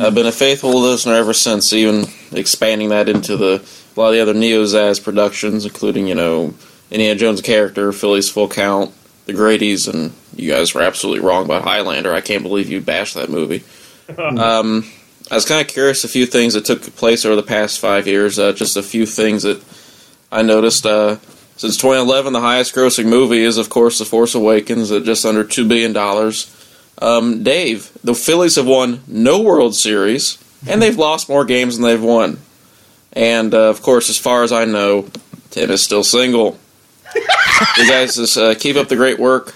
I've 0.00 0.14
been 0.14 0.26
a 0.26 0.32
faithful 0.32 0.80
listener 0.80 1.14
ever 1.14 1.32
since, 1.32 1.72
even 1.72 2.04
expanding 2.30 2.90
that 2.90 3.08
into 3.08 3.36
the 3.36 3.54
a 3.96 4.00
lot 4.00 4.08
of 4.10 4.12
the 4.12 4.20
other 4.20 4.32
Neo 4.32 4.62
Zaz 4.62 5.02
productions, 5.02 5.64
including, 5.64 6.06
you 6.06 6.14
know, 6.14 6.54
Indiana 6.88 7.18
Jones 7.18 7.42
character, 7.42 7.90
Philly's 7.90 8.30
Full 8.30 8.48
Count, 8.48 8.94
The 9.26 9.32
Grady's, 9.32 9.88
and 9.88 10.12
you 10.36 10.52
guys 10.52 10.72
were 10.72 10.82
absolutely 10.82 11.26
wrong 11.26 11.46
about 11.46 11.64
Highlander. 11.64 12.14
I 12.14 12.20
can't 12.20 12.44
believe 12.44 12.70
you 12.70 12.80
bashed 12.80 13.16
that 13.16 13.28
movie. 13.28 13.64
um, 14.18 14.88
I 15.28 15.34
was 15.34 15.46
kind 15.46 15.60
of 15.60 15.66
curious 15.66 16.04
a 16.04 16.08
few 16.08 16.26
things 16.26 16.54
that 16.54 16.64
took 16.64 16.82
place 16.94 17.24
over 17.24 17.34
the 17.34 17.42
past 17.42 17.80
five 17.80 18.06
years, 18.06 18.38
uh, 18.38 18.52
just 18.52 18.76
a 18.76 18.84
few 18.84 19.04
things 19.04 19.42
that 19.42 19.60
I 20.30 20.42
noticed. 20.42 20.86
Uh, 20.86 21.16
since 21.60 21.76
2011, 21.76 22.32
the 22.32 22.40
highest 22.40 22.74
grossing 22.74 23.04
movie 23.04 23.42
is, 23.42 23.58
of 23.58 23.68
course, 23.68 23.98
The 23.98 24.06
Force 24.06 24.34
Awakens 24.34 24.90
at 24.90 25.04
just 25.04 25.26
under 25.26 25.44
$2 25.44 25.68
billion. 25.68 25.94
Um, 27.02 27.42
Dave, 27.42 27.92
the 28.02 28.14
Phillies 28.14 28.56
have 28.56 28.66
won 28.66 29.02
no 29.06 29.42
World 29.42 29.76
Series, 29.76 30.38
and 30.66 30.80
they've 30.80 30.96
lost 30.96 31.28
more 31.28 31.44
games 31.44 31.76
than 31.76 31.84
they've 31.84 32.02
won. 32.02 32.38
And, 33.12 33.52
uh, 33.52 33.68
of 33.68 33.82
course, 33.82 34.08
as 34.08 34.16
far 34.16 34.42
as 34.42 34.52
I 34.52 34.64
know, 34.64 35.10
Tim 35.50 35.70
is 35.70 35.82
still 35.82 36.02
single. 36.02 36.58
you 37.14 37.86
guys 37.86 38.14
just 38.14 38.38
uh, 38.38 38.54
keep 38.54 38.76
up 38.76 38.88
the 38.88 38.96
great 38.96 39.18
work, 39.18 39.54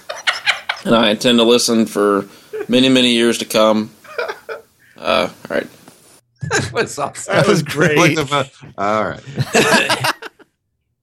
and 0.85 0.93
I 0.93 1.09
intend 1.09 1.39
to 1.39 1.43
listen 1.43 1.87
for 1.87 2.27
many, 2.69 2.87
many 2.87 3.13
years 3.13 3.39
to 3.39 3.45
come. 3.45 3.89
Uh, 4.95 5.29
all 5.49 5.55
right. 5.57 5.67
What's 6.69 6.99
awesome. 6.99 7.33
That 7.35 7.47
was 7.47 7.63
great. 7.63 7.97
Like 7.97 8.13
the 8.15 8.27
fu- 8.27 8.67
All 8.77 9.09
right. 9.09 10.11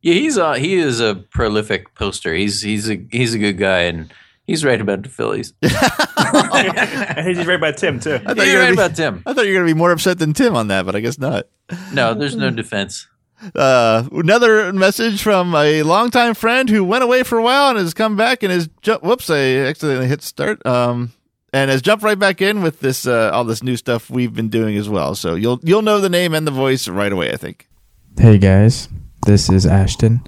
Yeah, 0.03 0.15
he's 0.15 0.37
uh 0.37 0.55
he 0.55 0.75
is 0.75 1.01
a 1.01 1.15
prolific 1.15 1.95
poster. 1.95 2.35
He's 2.35 2.61
he's 2.61 2.91
a 2.91 3.07
he's 3.11 3.35
a 3.35 3.39
good 3.39 3.57
guy 3.59 3.83
and 3.83 4.13
he's 4.47 4.65
right 4.65 4.81
about 4.81 5.03
the 5.03 5.09
Phillies. 5.09 5.55
He's 5.63 7.47
right 7.47 7.57
about 7.57 7.77
Tim, 7.77 8.01
too. 8.01 8.15
I 8.15 8.19
thought, 8.35 8.37
You're 8.47 8.55
were 8.55 8.61
right 8.61 8.65
gonna 8.65 8.71
be, 8.71 8.73
about 8.75 8.97
Tim. 8.97 9.23
I 9.27 9.33
thought 9.33 9.45
you 9.47 9.53
were 9.53 9.59
going 9.59 9.69
to 9.69 9.75
be 9.75 9.79
more 9.79 9.93
upset 9.93 10.19
than 10.19 10.33
Tim 10.33 10.55
on 10.55 10.69
that, 10.69 10.87
but 10.87 10.97
I 10.97 11.01
guess 11.01 11.19
not. 11.19 11.47
No, 11.93 12.15
there's 12.15 12.37
no 12.37 12.51
defense. 12.51 13.07
Uh, 13.55 14.09
another 14.13 14.73
message 14.73 15.23
from 15.23 15.55
a 15.55 15.83
longtime 15.83 16.35
friend 16.35 16.69
who 16.69 16.85
went 16.85 17.03
away 17.03 17.23
for 17.23 17.39
a 17.39 17.43
while 17.43 17.71
and 17.71 17.79
has 17.79 17.93
come 17.93 18.17
back 18.17 18.43
and 18.43 18.53
has 18.53 18.69
jumped. 18.83 19.05
Whoops, 19.05 19.31
I 19.31 19.57
accidentally 19.57 20.07
hit 20.07 20.23
start. 20.23 20.65
Um, 20.65 21.13
and 21.53 21.71
has 21.71 21.83
jumped 21.83 22.05
right 22.05 22.19
back 22.19 22.41
in 22.41 22.63
with 22.63 22.81
this 22.81 23.07
uh, 23.07 23.31
all 23.33 23.45
this 23.45 23.63
new 23.63 23.77
stuff 23.77 24.09
we've 24.09 24.33
been 24.33 24.49
doing 24.49 24.77
as 24.77 24.89
well. 24.89 25.15
So 25.15 25.35
you'll 25.35 25.61
you'll 25.63 25.83
know 25.83 26.01
the 26.01 26.09
name 26.09 26.35
and 26.35 26.47
the 26.47 26.53
voice 26.53 26.89
right 26.89 27.13
away. 27.13 27.33
I 27.33 27.37
think. 27.37 27.69
Hey 28.17 28.39
guys, 28.39 28.89
this 29.25 29.49
is 29.49 29.67
Ashton. 29.67 30.21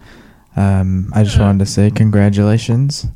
Um, 0.56 1.10
I 1.14 1.24
just 1.24 1.38
wanted 1.38 1.58
to 1.64 1.70
say 1.70 1.90
congratulations 1.90 3.06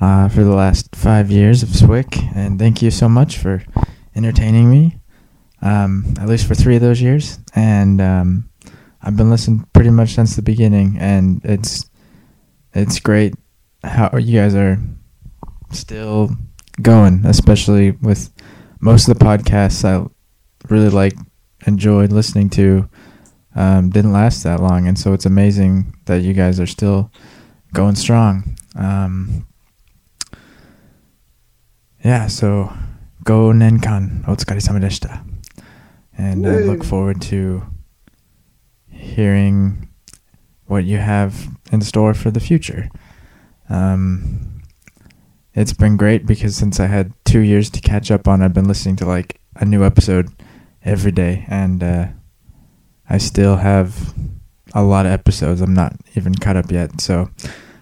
uh, 0.00 0.28
for 0.28 0.44
the 0.44 0.54
last 0.54 0.94
five 0.96 1.30
years 1.30 1.62
of 1.62 1.74
Swick, 1.74 2.16
and 2.34 2.58
thank 2.58 2.80
you 2.80 2.90
so 2.90 3.08
much 3.08 3.38
for 3.38 3.62
entertaining 4.16 4.70
me, 4.70 4.98
um, 5.60 6.14
at 6.18 6.28
least 6.28 6.46
for 6.46 6.54
three 6.54 6.76
of 6.76 6.82
those 6.82 7.02
years. 7.02 7.38
And 7.54 8.00
um, 8.00 8.50
I've 9.02 9.16
been 9.16 9.30
listening 9.30 9.66
pretty 9.74 9.90
much 9.90 10.14
since 10.14 10.36
the 10.36 10.42
beginning, 10.42 10.96
and 10.98 11.40
it's 11.44 11.90
it's 12.72 12.98
great 12.98 13.34
how 13.82 14.16
you 14.16 14.40
guys 14.40 14.54
are 14.54 14.78
still 15.70 16.30
going, 16.80 17.26
especially 17.26 17.92
with 17.92 18.32
most 18.80 19.06
of 19.08 19.18
the 19.18 19.24
podcasts 19.24 19.84
I 19.84 20.06
really 20.68 20.90
like 20.90 21.14
enjoyed 21.66 22.10
listening 22.10 22.50
to 22.50 22.88
um, 23.54 23.90
didn't 23.90 24.12
last 24.12 24.42
that 24.42 24.60
long, 24.60 24.86
and 24.88 24.98
so 24.98 25.12
it's 25.12 25.26
amazing 25.26 25.94
that 26.06 26.22
you 26.22 26.32
guys 26.32 26.58
are 26.58 26.66
still 26.66 27.10
going 27.72 27.94
strong. 27.94 28.56
Um, 28.76 29.46
yeah, 32.04 32.26
so 32.26 32.72
go 33.22 33.52
Nenkan, 33.52 34.24
otsukare 34.24 34.60
deshita. 34.60 35.24
And 36.16 36.46
I 36.46 36.58
look 36.58 36.84
forward 36.84 37.20
to 37.22 37.64
hearing 38.88 39.88
what 40.66 40.84
you 40.84 40.98
have 40.98 41.48
in 41.72 41.80
store 41.80 42.14
for 42.14 42.30
the 42.30 42.40
future. 42.40 42.88
Um, 43.68 44.62
it's 45.54 45.72
been 45.72 45.96
great 45.96 46.26
because 46.26 46.56
since 46.56 46.78
I 46.78 46.86
had 46.86 47.12
two 47.24 47.40
years 47.40 47.70
to 47.70 47.80
catch 47.80 48.10
up 48.10 48.28
on, 48.28 48.42
I've 48.42 48.54
been 48.54 48.68
listening 48.68 48.96
to 48.96 49.06
like 49.06 49.40
a 49.56 49.64
new 49.64 49.84
episode 49.84 50.28
every 50.84 51.12
day, 51.12 51.44
and 51.48 51.82
uh, 51.82 52.06
I 53.14 53.18
still 53.18 53.54
have 53.54 54.12
a 54.74 54.82
lot 54.82 55.06
of 55.06 55.12
episodes. 55.12 55.60
I'm 55.60 55.72
not 55.72 55.94
even 56.16 56.34
caught 56.34 56.56
up 56.56 56.72
yet, 56.72 57.00
so 57.00 57.30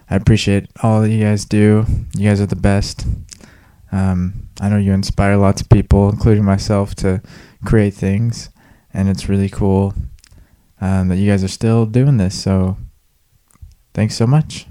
I 0.07 0.15
appreciate 0.15 0.67
all 0.83 1.01
that 1.01 1.09
you 1.09 1.23
guys 1.23 1.43
do. 1.43 1.87
You 2.15 2.29
guys 2.29 2.39
are 2.39 2.45
the 2.45 2.55
best. 2.55 3.07
Um, 3.91 4.47
I 4.61 4.69
know 4.69 4.77
you 4.77 4.93
inspire 4.93 5.35
lots 5.37 5.59
of 5.59 5.69
people, 5.69 6.07
including 6.07 6.45
myself, 6.45 6.93
to 6.97 7.19
create 7.65 7.95
things, 7.95 8.51
and 8.93 9.09
it's 9.09 9.27
really 9.27 9.49
cool 9.49 9.95
um, 10.79 11.07
that 11.07 11.15
you 11.15 11.31
guys 11.31 11.43
are 11.43 11.47
still 11.47 11.87
doing 11.87 12.17
this. 12.17 12.39
So, 12.39 12.77
thanks 13.95 14.15
so 14.15 14.27
much. 14.27 14.67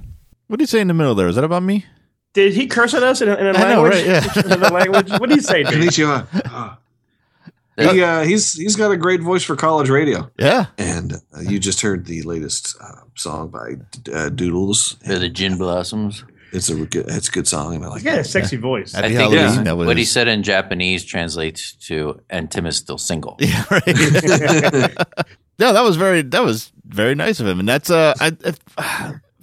What 0.47 0.61
did 0.61 0.63
you 0.63 0.67
say 0.69 0.81
in 0.81 0.87
the 0.87 0.95
middle 0.95 1.17
there? 1.17 1.27
Is 1.27 1.35
that 1.35 1.43
about 1.43 1.65
me? 1.65 1.87
Did 2.35 2.53
he 2.53 2.69
curse 2.69 2.95
at 2.95 3.03
us 3.03 3.21
in 3.21 3.29
a, 3.29 3.35
in 3.35 3.47
a 3.47 3.59
I 3.59 3.75
know, 3.75 3.83
language? 3.83 3.95
right, 3.95 4.07
yeah. 4.07 4.43
in 4.55 4.63
a 4.63 4.73
language? 4.73 5.11
What 5.11 5.29
did 5.29 5.39
he 5.39 5.41
say, 5.41 5.63
dude? 5.65 5.83
Konnichiwa. 5.83 6.79
He, 7.79 8.03
uh, 8.03 8.23
he's 8.23 8.53
he's 8.53 8.77
got 8.77 8.91
a 8.93 8.97
great 8.99 9.21
voice 9.23 9.43
for 9.43 9.57
college 9.57 9.89
radio. 9.89 10.31
Yeah. 10.39 10.67
And 10.77 11.15
uh, 11.35 11.41
you 11.41 11.59
just 11.59 11.81
heard 11.81 12.05
the 12.05 12.23
latest 12.23 12.77
uh, 12.81 13.01
song 13.15 13.49
by 13.49 13.77
uh, 14.13 14.29
Doodles. 14.29 14.97
For 15.07 15.19
the 15.19 15.31
Gin 15.31 15.57
Blossoms. 15.57 16.25
It's 16.53 16.69
a 16.69 16.75
good, 16.85 17.07
it's 17.09 17.29
a 17.29 17.33
good 17.33 17.49
song, 17.49 17.75
and 17.77 17.83
I 17.83 17.89
like 17.89 18.03
Yeah, 18.05 18.17
it. 18.17 18.25
sexy 18.25 18.59
voice. 18.59 18.95
I 18.95 19.09
think 19.09 19.15
Halloween, 19.15 19.87
what 19.87 19.97
he 19.97 20.05
said 20.05 20.29
in 20.29 20.43
Japanese 20.43 21.03
translates 21.03 21.73
to 21.87 22.21
"and 22.29 22.51
Tim 22.51 22.67
is 22.67 22.77
still 22.77 22.99
single." 22.99 23.37
Yeah, 23.41 23.65
right. 23.71 23.87
no, 25.59 25.73
that 25.73 25.83
was 25.83 25.97
very 25.97 26.21
that 26.21 26.43
was 26.45 26.71
very 26.85 27.15
nice 27.15 27.41
of 27.41 27.47
him, 27.47 27.59
and 27.59 27.67
that's 27.67 27.89
uh, 27.89 28.13
I, 28.21 28.37
if, 28.45 28.59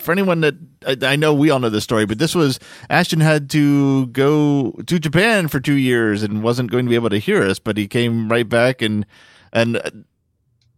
for 0.02 0.12
anyone 0.12 0.42
that 0.42 0.56
I, 0.86 1.14
I 1.14 1.16
know 1.16 1.34
we 1.34 1.50
all 1.50 1.60
know 1.60 1.70
this 1.70 1.84
story, 1.84 2.06
but 2.06 2.20
this 2.20 2.36
was 2.36 2.60
Ashton 2.90 3.20
had 3.20 3.50
to 3.52 4.08
go 4.08 4.72
to 4.86 5.00
Japan 5.00 5.48
for 5.48 5.60
two 5.60 5.76
years 5.76 6.24
and 6.24 6.44
wasn't 6.44 6.72
going 6.72 6.86
to 6.86 6.90
be 6.90 6.96
able 6.96 7.10
to 7.10 7.20
hear 7.20 7.44
us, 7.44 7.60
but 7.60 7.78
he 7.78 7.88
came 7.88 8.30
right 8.30 8.48
back 8.48 8.82
and 8.82 9.06
and 9.54 9.78
uh, 9.78 9.90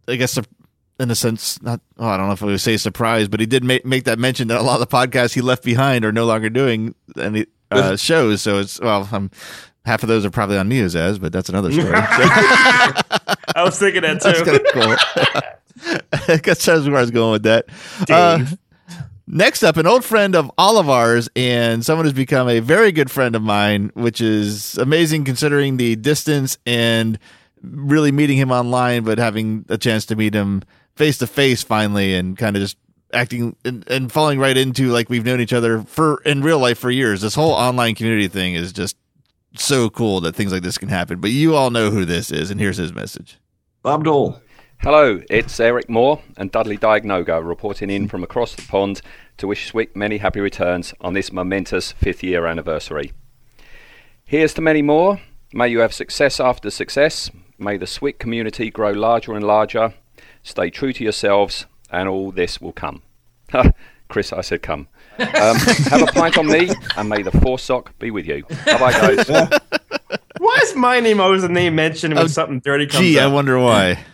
I 0.08 0.16
guess 0.16 0.38
in 0.98 1.10
a 1.10 1.14
sense, 1.14 1.60
not 1.62 1.80
oh, 1.98 2.08
I 2.08 2.16
don't 2.16 2.26
know 2.26 2.32
if 2.32 2.42
I 2.42 2.46
would 2.46 2.60
say 2.60 2.76
surprise, 2.76 3.28
but 3.28 3.40
he 3.40 3.46
did 3.46 3.64
make 3.64 3.84
make 3.84 4.04
that 4.04 4.18
mention 4.18 4.48
that 4.48 4.60
a 4.60 4.62
lot 4.62 4.80
of 4.80 4.88
the 4.88 4.96
podcasts 4.96 5.34
he 5.34 5.40
left 5.40 5.64
behind 5.64 6.04
are 6.04 6.12
no 6.12 6.24
longer 6.24 6.50
doing 6.50 6.94
any 7.18 7.46
uh, 7.70 7.96
shows. 7.96 8.42
So 8.42 8.58
it's 8.58 8.80
well, 8.80 9.08
um, 9.12 9.30
half 9.84 10.02
of 10.02 10.08
those 10.08 10.24
are 10.24 10.30
probably 10.30 10.58
on 10.58 10.68
Neozaz, 10.68 11.20
but 11.20 11.32
that's 11.32 11.48
another 11.48 11.72
story. 11.72 11.92
I 11.94 13.62
was 13.64 13.78
thinking 13.78 14.02
that 14.02 14.20
too. 14.22 14.32
That's 14.32 14.42
kind 14.42 14.60
of 14.60 14.66
cool. 14.72 15.42
That's 16.26 16.66
where 16.66 16.96
I 16.96 17.00
was 17.00 17.10
going 17.10 17.32
with 17.32 17.42
that. 17.44 17.66
Uh, 18.08 18.44
next 19.32 19.62
up, 19.64 19.76
an 19.76 19.86
old 19.86 20.04
friend 20.04 20.36
of 20.36 20.50
all 20.56 20.78
of 20.78 20.88
ours, 20.88 21.28
and 21.34 21.84
someone 21.84 22.04
who's 22.04 22.12
become 22.12 22.48
a 22.48 22.60
very 22.60 22.92
good 22.92 23.10
friend 23.10 23.34
of 23.34 23.42
mine, 23.42 23.90
which 23.94 24.20
is 24.20 24.78
amazing 24.78 25.24
considering 25.24 25.78
the 25.78 25.96
distance 25.96 26.58
and 26.66 27.18
really 27.62 28.12
meeting 28.12 28.36
him 28.36 28.52
online, 28.52 29.02
but 29.02 29.18
having 29.18 29.64
a 29.68 29.78
chance 29.78 30.06
to 30.06 30.14
meet 30.14 30.34
him 30.34 30.62
face 30.94 31.18
to 31.18 31.26
face 31.26 31.62
finally, 31.62 32.14
and 32.14 32.36
kind 32.36 32.54
of 32.54 32.62
just 32.62 32.76
acting 33.12 33.56
and, 33.64 33.88
and 33.88 34.12
falling 34.12 34.38
right 34.38 34.56
into 34.56 34.90
like 34.90 35.10
we've 35.10 35.24
known 35.24 35.40
each 35.40 35.52
other 35.52 35.82
for 35.82 36.22
in 36.22 36.42
real 36.42 36.58
life 36.58 36.78
for 36.78 36.90
years. 36.90 37.22
This 37.22 37.34
whole 37.34 37.52
online 37.52 37.94
community 37.94 38.28
thing 38.28 38.54
is 38.54 38.72
just 38.72 38.96
so 39.56 39.90
cool 39.90 40.20
that 40.20 40.34
things 40.34 40.52
like 40.52 40.62
this 40.62 40.78
can 40.78 40.88
happen. 40.88 41.20
But 41.20 41.30
you 41.30 41.54
all 41.54 41.70
know 41.70 41.90
who 41.90 42.04
this 42.04 42.30
is, 42.30 42.50
and 42.50 42.60
here's 42.60 42.76
his 42.76 42.92
message. 42.92 43.38
Bob 43.82 44.04
Dole. 44.04 44.40
Hello, 44.82 45.20
it's 45.30 45.60
Eric 45.60 45.88
Moore 45.88 46.20
and 46.36 46.50
Dudley 46.50 46.76
Diagnoga 46.76 47.40
reporting 47.40 47.88
in 47.88 48.08
from 48.08 48.24
across 48.24 48.56
the 48.56 48.62
pond 48.62 49.00
to 49.38 49.46
wish 49.46 49.66
Swick 49.66 49.96
many 49.96 50.18
happy 50.18 50.40
returns 50.40 50.94
on 51.00 51.14
this 51.14 51.32
momentous 51.32 51.92
fifth 51.92 52.22
year 52.22 52.46
anniversary. 52.46 53.12
Here's 54.24 54.54
to 54.54 54.60
many 54.60 54.82
more. 54.82 55.20
May 55.52 55.68
you 55.68 55.80
have 55.80 55.92
success 55.92 56.40
after 56.40 56.70
success. 56.70 57.30
May 57.58 57.76
the 57.76 57.86
Swick 57.86 58.18
community 58.18 58.70
grow 58.70 58.90
larger 58.90 59.34
and 59.34 59.44
larger. 59.46 59.94
Stay 60.42 60.70
true 60.70 60.92
to 60.92 61.04
yourselves, 61.04 61.66
and 61.90 62.08
all 62.08 62.32
this 62.32 62.60
will 62.60 62.72
come. 62.72 63.02
Chris, 64.08 64.32
I 64.32 64.40
said 64.40 64.62
come. 64.62 64.88
Um, 65.18 65.26
have 65.90 66.02
a 66.02 66.06
pint 66.06 66.38
on 66.38 66.46
me, 66.46 66.70
and 66.96 67.08
may 67.08 67.22
the 67.22 67.30
Forsock 67.30 67.98
be 67.98 68.10
with 68.10 68.26
you. 68.26 68.44
Bye 68.66 68.78
bye, 68.78 68.92
guys. 68.92 69.60
Why 70.38 70.58
is 70.62 70.74
my 70.74 71.00
name 71.00 71.20
always 71.20 71.42
the 71.42 71.48
name 71.48 71.74
mentioned 71.74 72.14
when 72.14 72.28
something 72.28 72.60
dirty 72.60 72.86
comes 72.86 73.00
Gee, 73.00 73.18
I 73.18 73.26
wonder 73.26 73.58
why. 73.58 74.04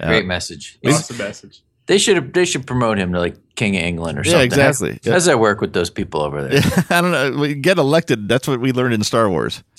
Great 0.00 0.26
message. 0.26 0.78
Awesome 0.84 1.18
message. 1.18 1.62
They 1.86 1.98
should 1.98 2.32
they 2.34 2.44
should 2.44 2.66
promote 2.66 2.98
him 2.98 3.12
to 3.12 3.18
like 3.20 3.36
King 3.54 3.76
of 3.76 3.82
England 3.82 4.18
or 4.18 4.22
Yeah, 4.24 4.30
something. 4.32 4.46
exactly. 4.46 5.00
How's, 5.04 5.12
how's 5.12 5.24
that 5.26 5.38
work 5.38 5.60
with 5.60 5.72
those 5.72 5.88
people 5.90 6.20
over 6.22 6.46
there? 6.46 6.60
I 6.90 7.00
don't 7.00 7.12
know. 7.12 7.38
We 7.40 7.54
get 7.54 7.78
elected. 7.78 8.28
That's 8.28 8.48
what 8.48 8.60
we 8.60 8.72
learned 8.72 8.94
in 8.94 9.02
Star 9.04 9.30
Wars. 9.30 9.62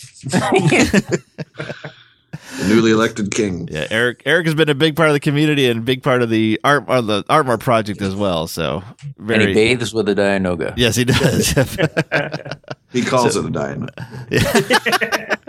The 2.60 2.68
newly 2.70 2.92
elected 2.92 3.32
king. 3.32 3.68
Yeah, 3.72 3.88
Eric. 3.92 4.24
Eric 4.26 4.46
has 4.48 4.56
been 4.56 4.70
a 4.70 4.74
big 4.76 4.96
part 4.96 5.10
of 5.10 5.14
the 5.14 5.20
community 5.20 5.70
and 5.70 5.80
a 5.80 5.82
big 5.84 6.02
part 6.02 6.22
of 6.24 6.30
the 6.30 6.60
art, 6.64 6.86
uh, 6.88 7.02
the 7.02 7.24
Artmar 7.26 7.60
project 7.60 8.02
as 8.02 8.16
well. 8.16 8.48
So 8.48 8.84
very. 9.18 9.40
and 9.42 9.50
he 9.50 9.54
bathes 9.54 9.94
with 9.94 10.10
a 10.10 10.16
Dianoga. 10.16 10.74
Yes, 10.76 10.96
he 10.96 11.06
does. 11.06 11.54
He 12.92 13.04
calls 13.04 13.34
So- 13.34 13.42
it 13.42 13.48
a 13.48 13.50
diamond. 13.52 13.92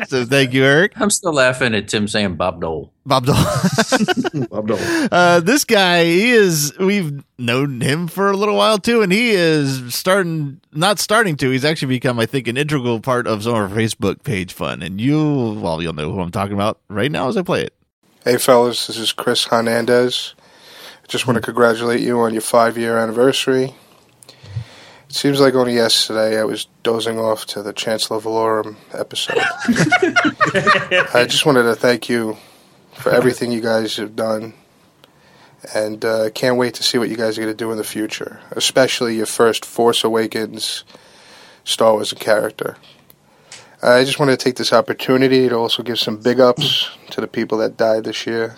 So 0.09 0.25
thank 0.25 0.53
you, 0.53 0.65
Eric. 0.65 0.93
I'm 0.97 1.11
still 1.11 1.33
laughing 1.33 1.75
at 1.75 1.89
Tim 1.89 2.09
saying 2.09 2.37
Bob 2.37 2.61
Dole. 2.61 2.93
Bob 3.05 3.27
Dole. 3.27 3.37
Bob 4.51 4.69
Dole. 4.69 4.79
Uh, 5.13 5.41
this 5.41 5.65
guy, 5.65 6.05
he 6.05 6.31
is. 6.31 6.73
We've 6.79 7.23
known 7.39 7.81
him 7.81 8.09
for 8.09 8.31
a 8.31 8.37
little 8.37 8.57
while 8.57 8.79
too, 8.79 9.03
and 9.03 9.13
he 9.13 9.31
is 9.31 9.95
starting. 9.95 10.61
Not 10.73 10.99
starting 10.99 11.37
to. 11.37 11.51
He's 11.51 11.65
actually 11.65 11.89
become, 11.89 12.19
I 12.19 12.27
think, 12.27 12.49
an 12.49 12.57
integral 12.57 13.01
part 13.01 13.27
of 13.27 13.43
some 13.43 13.55
of 13.55 13.71
our 13.71 13.77
Facebook 13.77 14.23
page 14.23 14.53
fun. 14.53 14.83
And 14.83 15.01
you, 15.01 15.59
well, 15.61 15.83
you'll 15.83 15.93
know 15.93 16.11
who 16.11 16.21
I'm 16.21 16.31
talking 16.31 16.55
about 16.55 16.81
right 16.89 17.11
now 17.11 17.29
as 17.29 17.37
I 17.37 17.43
play 17.43 17.63
it. 17.63 17.75
Hey, 18.25 18.37
fellas, 18.37 18.87
this 18.87 18.99
is 18.99 19.13
Chris 19.13 19.45
Hernandez. 19.45 20.35
I 21.03 21.07
just 21.07 21.27
want 21.27 21.37
to 21.37 21.43
congratulate 21.43 22.01
you 22.01 22.21
on 22.21 22.33
your 22.33 22.43
five 22.43 22.77
year 22.77 22.99
anniversary. 22.99 23.75
It 25.09 25.15
seems 25.15 25.41
like 25.41 25.55
only 25.55 25.75
yesterday 25.75 26.39
I 26.39 26.45
was 26.45 26.67
dozing 26.83 27.19
off 27.19 27.47
to 27.47 27.63
the 27.63 27.73
Chancellor 27.73 28.21
Valorum 28.21 28.77
episode. 28.93 29.39
I 31.15 31.25
just 31.27 31.47
wanted 31.47 31.63
to 31.63 31.75
thank 31.75 32.11
you 32.11 32.37
for 32.93 33.11
everything 33.11 33.51
you 33.51 33.63
guys 33.63 33.97
have 33.97 34.15
done. 34.15 34.53
And 35.75 36.05
uh, 36.05 36.31
can't 36.31 36.57
wait 36.57 36.75
to 36.75 36.83
see 36.83 36.99
what 36.99 37.09
you 37.09 37.17
guys 37.17 37.39
are 37.39 37.41
going 37.41 37.53
to 37.53 37.57
do 37.57 37.73
in 37.73 37.79
the 37.79 37.85
future, 37.85 38.41
especially 38.51 39.17
your 39.17 39.27
first 39.27 39.65
Force 39.65 40.05
Awakens 40.05 40.85
Star 41.65 41.95
Wars 41.95 42.13
character. 42.13 42.77
I 43.83 44.05
just 44.05 44.19
want 44.19 44.31
to 44.31 44.37
take 44.37 44.57
this 44.57 44.73
opportunity 44.73 45.49
to 45.49 45.55
also 45.55 45.83
give 45.83 45.99
some 45.99 46.19
big 46.19 46.39
ups 46.39 46.91
to 47.11 47.21
the 47.21 47.27
people 47.27 47.59
that 47.59 47.77
died 47.77 48.05
this 48.05 48.27
year 48.27 48.57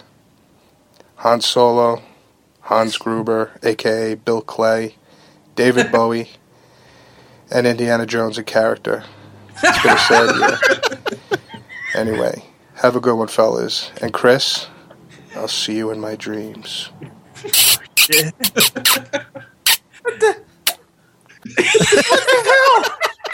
Han 1.17 1.43
Solo, 1.43 2.03
Hans 2.63 2.97
Gruber, 2.97 3.53
aka 3.63 4.15
Bill 4.15 4.41
Clay, 4.41 4.97
David 5.55 5.93
Bowie, 5.93 6.31
and 7.51 7.67
Indiana 7.67 8.07
Jones 8.07 8.39
a 8.39 8.43
character. 8.45 9.05
It's 9.63 9.83
been 9.83 9.95
a 9.95 9.99
sad 9.99 10.37
year. 10.37 10.59
Anyway, 11.93 12.45
have 12.75 12.95
a 12.95 13.01
good 13.01 13.17
one, 13.17 13.27
fellas. 13.27 13.91
And 14.01 14.13
Chris, 14.13 14.69
I'll 15.35 15.49
see 15.49 15.77
you 15.77 15.91
in 15.91 15.99
my 16.01 16.15
dreams. 16.15 16.91
What 17.03 17.53
the 18.13 18.33
what 20.03 20.21
the 20.21 20.33
hell 22.47 22.85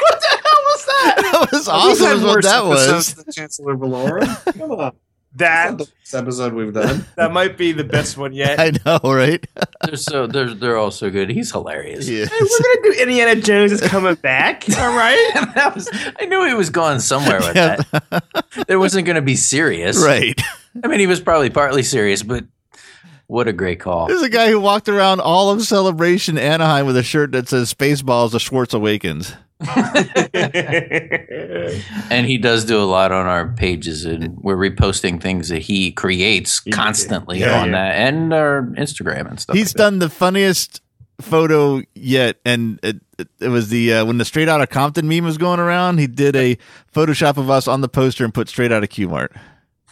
What 0.01 0.21
the 0.21 0.29
hell 0.31 0.62
was 0.64 0.87
that? 0.87 1.17
That 1.19 1.49
was 1.53 1.69
awesome. 1.69 2.07
had 2.07 2.23
what 2.27 2.43
that 2.45 2.64
was. 2.64 3.14
than 3.14 3.25
Chancellor 3.31 3.77
Valorum. 3.77 4.59
Come 4.59 4.73
on. 4.73 4.93
That 5.37 5.78
This 5.78 5.91
episode 6.14 6.53
we've 6.55 6.72
done. 6.72 7.05
that 7.16 7.32
might 7.32 7.57
be 7.57 7.72
the 7.72 7.84
best 7.84 8.16
one 8.16 8.32
yet. 8.34 8.59
I 8.59 8.72
know, 8.84 8.99
right? 9.14 9.45
They're 9.84 9.97
so 9.97 10.26
they're 10.26 10.55
they're 10.55 10.76
all 10.76 10.91
so 10.91 11.11
good. 11.11 11.30
He's 11.30 11.53
hilarious. 11.53 12.09
Yeah. 12.09 12.26
Hey, 12.26 12.37
we're 12.41 12.49
gonna 12.82 12.95
do 12.95 13.03
Indiana 13.03 13.41
Jones 13.41 13.72
is 13.72 13.80
coming 13.82 14.14
back. 14.16 14.64
All 14.78 14.97
right. 14.97 15.30
that 15.55 15.72
was 15.74 15.89
I 16.20 16.26
knew 16.26 16.47
he 16.47 16.55
was 16.55 16.70
going 16.70 17.01
somewhere 17.01 17.39
with 17.41 17.57
Yeah. 17.57 17.76
that. 18.11 18.24
It 18.68 18.76
wasn't 18.76 19.07
going 19.07 19.16
to 19.16 19.22
be 19.22 19.37
serious, 19.37 20.03
Right. 20.03 20.41
I 20.82 20.89
mean, 20.89 21.01
he 21.01 21.07
was 21.07 21.20
probably 21.20 21.51
partly 21.51 21.82
serious, 21.82 22.22
but 22.22 22.45
what 23.26 23.49
a 23.49 23.53
great 23.53 23.80
call. 23.80 24.07
There's 24.09 24.22
a 24.22 24.28
guy 24.30 24.49
who 24.51 24.61
walked 24.61 24.89
around 24.89 25.20
all 25.20 25.51
of 25.51 25.62
Celebration 25.62 26.39
Anaheim 26.39 26.87
with 26.87 26.97
a 26.97 27.03
shirt 27.03 27.32
that 27.32 27.49
says 27.49 27.72
Spaceballs, 27.72 28.32
the 28.32 28.41
Schwartz 28.41 28.72
Awakens. 28.74 29.34
And 32.11 32.27
he 32.27 32.39
does 32.39 32.65
do 32.65 32.81
a 32.81 32.85
lot 32.85 33.13
on 33.13 33.27
our 33.27 33.49
pages, 33.49 34.05
and 34.05 34.39
we're 34.39 34.57
reposting 34.57 35.21
things 35.21 35.49
that 35.49 35.61
he 35.63 35.93
creates 35.93 36.61
constantly 36.61 37.41
Yeah, 37.41 37.61
on 37.61 37.67
yeah. 37.71 37.73
that 37.73 37.95
and 37.97 38.33
our 38.33 38.63
Instagram 38.77 39.29
and 39.29 39.41
stuff. 39.41 39.57
He's 39.57 39.73
done 39.73 39.99
the 39.99 40.09
funniest 40.11 40.81
photo 41.21 41.83
yet, 41.95 42.37
and 42.45 42.79
it, 42.83 43.01
it, 43.19 43.29
it 43.41 43.49
was 43.49 43.69
the 43.71 43.93
uh, 43.95 44.05
when 44.05 44.19
the 44.19 44.25
Straight 44.25 44.49
Outta 44.49 44.67
Compton 44.67 45.09
meme 45.09 45.25
was 45.25 45.39
going 45.39 45.61
around. 45.61 45.99
He 45.99 46.07
did 46.07 46.37
a 46.37 46.57
Photoshop 46.95 47.37
of 47.39 47.51
us 47.51 47.67
on 47.67 47.81
the 47.81 47.89
poster 47.89 48.25
and 48.25 48.33
put 48.35 48.49
Straight 48.49 48.73
Outta 48.73 48.87
Q 48.87 49.09
Mart. 49.09 49.33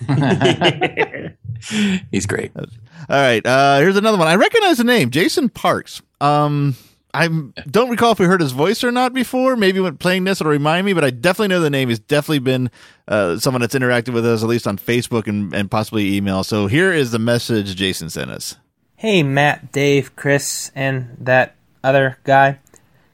He's 2.11 2.27
great. 2.27 2.53
All 2.57 2.67
right, 3.09 3.45
uh, 3.45 3.79
here's 3.79 3.97
another 3.97 4.19
one. 4.19 4.29
I 4.29 4.37
recognize 4.37 4.79
the 4.79 4.85
name, 4.85 5.11
Jason 5.11 5.49
Parks. 5.49 6.03
Um, 6.21 6.77
I 7.15 7.29
don't 7.71 7.91
recall 7.91 8.13
if 8.13 8.19
we 8.19 8.27
heard 8.27 8.41
his 8.41 8.51
voice 8.53 8.83
or 8.83 8.91
not 8.91 9.15
before. 9.15 9.55
Maybe 9.57 9.79
when 9.79 9.97
playing 9.97 10.25
this, 10.25 10.41
it'll 10.41 10.51
remind 10.51 10.85
me, 10.85 10.93
but 10.93 11.05
I 11.05 11.11
definitely 11.11 11.49
know 11.49 11.61
the 11.61 11.71
name. 11.71 11.89
He's 11.89 12.01
definitely 12.01 12.41
been 12.41 12.71
uh, 13.07 13.39
someone 13.39 13.61
that's 13.61 13.75
interacted 13.75 14.13
with 14.13 14.27
us, 14.27 14.43
at 14.43 14.49
least 14.49 14.67
on 14.67 14.77
Facebook 14.79 15.29
and, 15.29 15.55
and 15.55 15.71
possibly 15.71 16.17
email. 16.17 16.43
So 16.43 16.67
here 16.67 16.93
is 16.93 17.13
the 17.13 17.21
message 17.21 17.77
Jason 17.77 18.11
sent 18.11 18.31
us. 18.31 18.57
Hey, 18.97 19.23
Matt, 19.23 19.71
Dave, 19.71 20.17
Chris, 20.17 20.73
and 20.75 21.17
that 21.21 21.55
other 21.85 22.19
guy. 22.25 22.59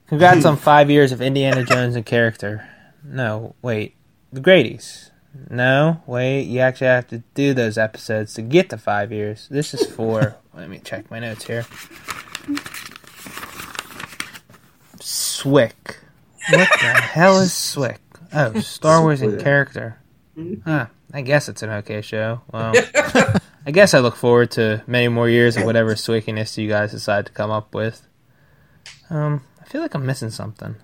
Congrats 0.06 0.44
on 0.44 0.56
five 0.56 0.90
years 0.90 1.12
of 1.12 1.20
Indiana 1.20 1.64
Jones 1.64 1.94
in 1.94 2.04
character. 2.04 2.68
No, 3.04 3.54
wait. 3.60 3.94
The 4.32 4.40
Grady's. 4.40 5.10
No, 5.50 6.02
wait. 6.06 6.44
You 6.44 6.60
actually 6.60 6.88
have 6.88 7.08
to 7.08 7.18
do 7.34 7.54
those 7.54 7.76
episodes 7.76 8.34
to 8.34 8.42
get 8.42 8.70
to 8.70 8.78
five 8.78 9.12
years. 9.12 9.46
This 9.50 9.74
is 9.74 9.86
four. 9.86 10.36
Let 10.54 10.68
me 10.70 10.80
check 10.82 11.10
my 11.10 11.18
notes 11.18 11.44
here. 11.46 11.66
Swick. 15.00 15.98
What 16.50 16.68
the 16.80 16.86
hell 16.86 17.40
is 17.40 17.52
Swick? 17.52 18.00
Oh, 18.32 18.58
Star 18.60 19.02
Wars 19.02 19.22
in 19.22 19.38
character. 19.40 19.98
Huh. 20.64 20.86
I 21.12 21.22
guess 21.22 21.48
it's 21.48 21.62
an 21.62 21.70
okay 21.70 22.02
show. 22.02 22.40
Well, 22.52 22.72
I 23.66 23.72
guess 23.72 23.94
I 23.94 23.98
look 23.98 24.16
forward 24.16 24.52
to 24.52 24.82
many 24.86 25.08
more 25.08 25.28
years 25.28 25.56
of 25.56 25.64
whatever 25.64 25.94
swickiness 25.94 26.56
you 26.56 26.68
guys 26.68 26.92
decide 26.92 27.26
to 27.26 27.32
come 27.32 27.50
up 27.50 27.74
with. 27.74 28.06
Um, 29.10 29.44
I 29.60 29.64
feel 29.64 29.80
like 29.80 29.94
I'm 29.94 30.06
missing 30.06 30.30
something. 30.30 30.76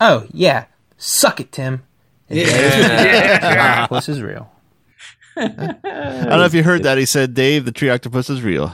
Oh, 0.00 0.26
yeah. 0.30 0.66
Suck 0.96 1.40
it, 1.40 1.50
Tim. 1.50 1.82
Yeah. 2.28 3.80
Octopus 3.82 4.08
is 4.08 4.22
real. 4.22 4.50
I 5.36 5.48
don't 5.48 5.82
know 5.82 6.44
if 6.44 6.54
you 6.54 6.62
heard 6.62 6.84
that. 6.84 6.96
He 6.96 7.06
said, 7.06 7.34
Dave, 7.34 7.64
the 7.64 7.72
tree 7.72 7.90
octopus 7.90 8.30
is 8.30 8.42
real. 8.42 8.72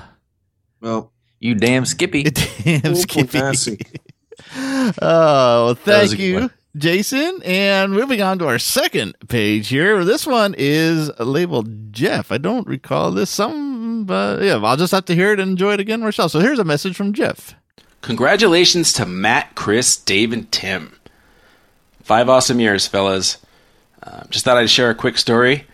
Well, 0.82 1.12
you 1.38 1.55
damn 1.55 1.86
Skippy. 1.86 2.22
damn 2.24 2.95
Skippy. 2.95 3.78
Classy. 4.93 4.99
Oh, 5.03 5.64
well, 5.66 5.74
thank 5.74 6.18
you. 6.18 6.51
Jason. 6.76 7.41
And 7.45 7.93
moving 7.93 8.22
on 8.22 8.38
to 8.38 8.47
our 8.47 8.59
second 8.59 9.14
page 9.28 9.68
here. 9.68 10.05
This 10.05 10.26
one 10.26 10.55
is 10.57 11.11
labeled 11.18 11.93
Jeff. 11.93 12.30
I 12.30 12.38
don't 12.38 12.66
recall 12.66 13.11
this. 13.11 13.30
Some, 13.30 14.05
but 14.05 14.43
yeah, 14.43 14.61
I'll 14.62 14.76
just 14.76 14.93
have 14.93 15.05
to 15.07 15.14
hear 15.14 15.32
it 15.32 15.41
and 15.41 15.51
enjoy 15.53 15.72
it 15.74 15.80
again 15.80 16.01
myself. 16.01 16.30
So 16.32 16.41
here's 16.41 16.59
a 16.59 16.64
message 16.64 16.97
from 16.97 17.12
Jeff. 17.12 17.55
Congratulations 18.03 18.93
to 18.95 19.05
Matt, 19.05 19.55
Chris, 19.55 19.97
Dave, 19.97 20.32
and 20.32 20.51
Tim. 20.51 20.97
Five 22.03 22.28
awesome 22.28 22.61
years, 22.61 22.86
fellas. 22.86 23.38
Uh, 24.03 24.22
just 24.30 24.45
thought 24.45 24.57
I'd 24.57 24.70
share 24.70 24.91
a 24.91 24.95
quick 24.95 25.18
story. 25.18 25.66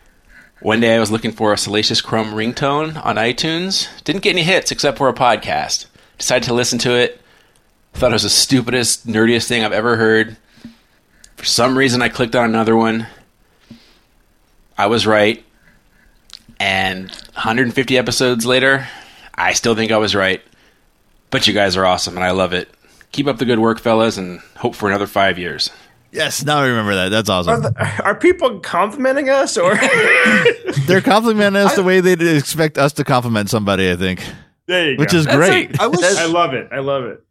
One 0.61 0.81
day 0.81 0.97
I 0.97 0.99
was 0.99 1.13
looking 1.13 1.31
for 1.31 1.53
a 1.53 1.59
Salacious 1.59 2.01
Crumb 2.01 2.33
ringtone 2.33 3.03
on 3.05 3.17
iTunes. 3.17 3.89
Didn't 4.03 4.23
get 4.23 4.31
any 4.31 4.43
hits 4.43 4.73
except 4.73 4.99
for 4.99 5.09
a 5.09 5.15
podcast. 5.15 5.87
Decided 6.19 6.47
to 6.47 6.55
listen 6.55 6.79
to 6.81 6.93
it. 6.95 7.21
Thought 7.97 8.13
it 8.13 8.15
was 8.15 8.23
the 8.25 8.31
stupidest, 8.31 9.07
nerdiest 9.07 9.49
thing 9.49 9.65
I've 9.65 9.73
ever 9.73 9.97
heard. 9.97 10.37
For 11.37 11.45
some 11.47 11.77
reason, 11.79 12.03
I 12.03 12.09
clicked 12.11 12.37
on 12.37 12.45
another 12.45 12.77
one. 12.77 13.07
I 14.77 14.87
was 14.87 15.07
right. 15.07 15.43
And 16.61 17.11
150 17.11 17.97
episodes 17.97 18.45
later, 18.45 18.87
I 19.35 19.55
still 19.55 19.75
think 19.75 19.93
I 19.93 19.97
was 19.97 20.15
right. 20.15 20.43
But 21.31 21.47
you 21.47 21.55
guys 21.55 21.75
are 21.77 21.87
awesome, 21.87 22.17
and 22.17 22.25
I 22.25 22.33
love 22.33 22.53
it. 22.53 22.69
Keep 23.13 23.29
up 23.29 23.39
the 23.39 23.45
good 23.47 23.59
work, 23.61 23.79
fellas, 23.81 24.19
and 24.19 24.41
hope 24.57 24.75
for 24.75 24.89
another 24.89 25.07
five 25.07 25.39
years. 25.39 25.71
Yes, 26.13 26.45
now 26.45 26.59
I 26.59 26.67
remember 26.67 26.95
that. 26.95 27.09
That's 27.09 27.29
Are, 27.31 27.41
awesome. 27.41 27.63
the, 27.63 28.03
are 28.05 28.15
people 28.15 28.61
complimenting 28.61 29.29
us 29.31 29.57
or? 29.57 29.75
They're 30.87 31.01
complimenting 31.01 31.63
us 31.63 31.75
the 31.77 31.83
way 31.83 32.01
they'd 32.01 32.21
expect 32.23 32.77
us 32.79 32.93
to 32.95 33.05
compliment 33.05 33.49
somebody. 33.51 33.91
I 33.91 33.97
think. 33.97 34.23
there 34.67 34.93
you 34.93 34.97
Which 34.99 35.13
go. 35.13 35.19
is 35.19 35.25
That's 35.25 35.37
great. 35.37 35.71
like- 35.73 35.81
I 35.81 35.87
wish- 35.89 36.01
I 36.17 36.27
love 36.27 36.53
it. 36.55 36.69
I 36.71 36.79
love 36.79 37.05
it. 37.05 37.23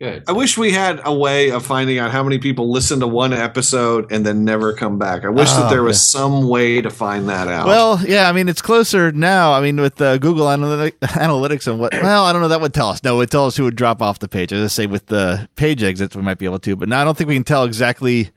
Good. 0.00 0.22
I 0.28 0.32
wish 0.32 0.56
we 0.56 0.70
had 0.70 1.00
a 1.04 1.12
way 1.12 1.50
of 1.50 1.66
finding 1.66 1.98
out 1.98 2.12
how 2.12 2.22
many 2.22 2.38
people 2.38 2.70
listen 2.70 3.00
to 3.00 3.08
one 3.08 3.32
episode 3.32 4.12
and 4.12 4.24
then 4.24 4.44
never 4.44 4.72
come 4.72 4.96
back. 4.96 5.24
I 5.24 5.28
wish 5.28 5.50
that 5.50 5.66
Oh, 5.66 5.70
there 5.70 5.82
was 5.82 5.96
yeah. 5.96 6.20
some 6.20 6.48
way 6.48 6.80
to 6.80 6.88
find 6.88 7.28
that 7.28 7.48
out. 7.48 7.66
Well, 7.66 8.00
yeah, 8.06 8.28
I 8.28 8.32
mean 8.32 8.48
it's 8.48 8.62
closer 8.62 9.10
now. 9.10 9.52
I 9.52 9.60
mean 9.60 9.80
with 9.80 10.00
uh, 10.00 10.18
Google 10.18 10.48
Analytic- 10.48 11.00
Analytics 11.00 11.66
and 11.66 11.80
what? 11.80 11.92
Well, 11.94 12.24
I 12.24 12.32
don't 12.32 12.40
know. 12.42 12.46
That 12.48 12.60
would 12.60 12.74
tell 12.74 12.90
us. 12.90 13.02
No, 13.02 13.16
it 13.16 13.18
would 13.18 13.30
tell 13.32 13.46
us 13.46 13.56
who 13.56 13.64
would 13.64 13.74
drop 13.74 14.00
off 14.00 14.20
the 14.20 14.28
page. 14.28 14.52
As 14.52 14.62
I 14.62 14.68
say, 14.68 14.86
with 14.86 15.06
the 15.06 15.48
page 15.56 15.82
exits, 15.82 16.14
we 16.14 16.22
might 16.22 16.38
be 16.38 16.44
able 16.44 16.60
to. 16.60 16.76
But 16.76 16.88
now 16.88 17.00
I 17.00 17.04
don't 17.04 17.18
think 17.18 17.26
we 17.26 17.34
can 17.34 17.42
tell 17.42 17.64
exactly, 17.64 18.30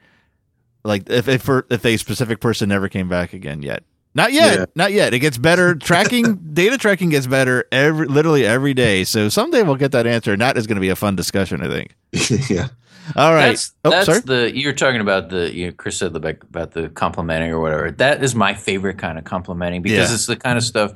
like 0.83 1.07
if 1.11 1.27
if, 1.27 1.43
for, 1.43 1.67
if 1.69 1.85
a 1.85 1.95
specific 1.97 2.39
person 2.39 2.69
never 2.69 2.89
came 2.89 3.07
back 3.07 3.33
again 3.33 3.61
yet. 3.61 3.83
Not 4.13 4.33
yet. 4.33 4.59
Yeah. 4.59 4.65
Not 4.75 4.91
yet. 4.91 5.13
It 5.13 5.19
gets 5.19 5.37
better. 5.37 5.75
Tracking 5.75 6.35
data 6.53 6.77
tracking 6.77 7.09
gets 7.09 7.27
better 7.27 7.65
every 7.71 8.07
literally 8.07 8.45
every 8.45 8.73
day. 8.73 9.03
So 9.05 9.29
someday 9.29 9.63
we'll 9.63 9.75
get 9.75 9.93
that 9.93 10.05
answer, 10.05 10.33
and 10.33 10.41
that 10.41 10.57
is 10.57 10.67
going 10.67 10.75
to 10.75 10.81
be 10.81 10.89
a 10.89 10.95
fun 10.95 11.15
discussion. 11.15 11.61
I 11.61 11.67
think. 11.67 11.95
yeah. 12.49 12.67
All 13.15 13.33
right. 13.33 13.49
That's, 13.49 13.73
oh, 13.83 13.89
that's 13.89 14.05
sorry. 14.05 14.19
the 14.21 14.51
you're 14.57 14.73
talking 14.73 15.01
about 15.01 15.29
the 15.29 15.53
you 15.53 15.67
know, 15.67 15.71
Chris 15.71 15.97
said 15.97 16.13
the, 16.13 16.19
about 16.19 16.71
the 16.71 16.89
complimenting 16.89 17.51
or 17.51 17.59
whatever. 17.59 17.91
That 17.91 18.23
is 18.23 18.35
my 18.35 18.53
favorite 18.53 18.97
kind 18.97 19.17
of 19.17 19.23
complimenting 19.23 19.81
because 19.81 20.09
Yeah. 20.09 20.13
it's 20.15 20.25
the 20.27 20.35
kind 20.35 20.57
of 20.57 20.63
stuff 20.63 20.91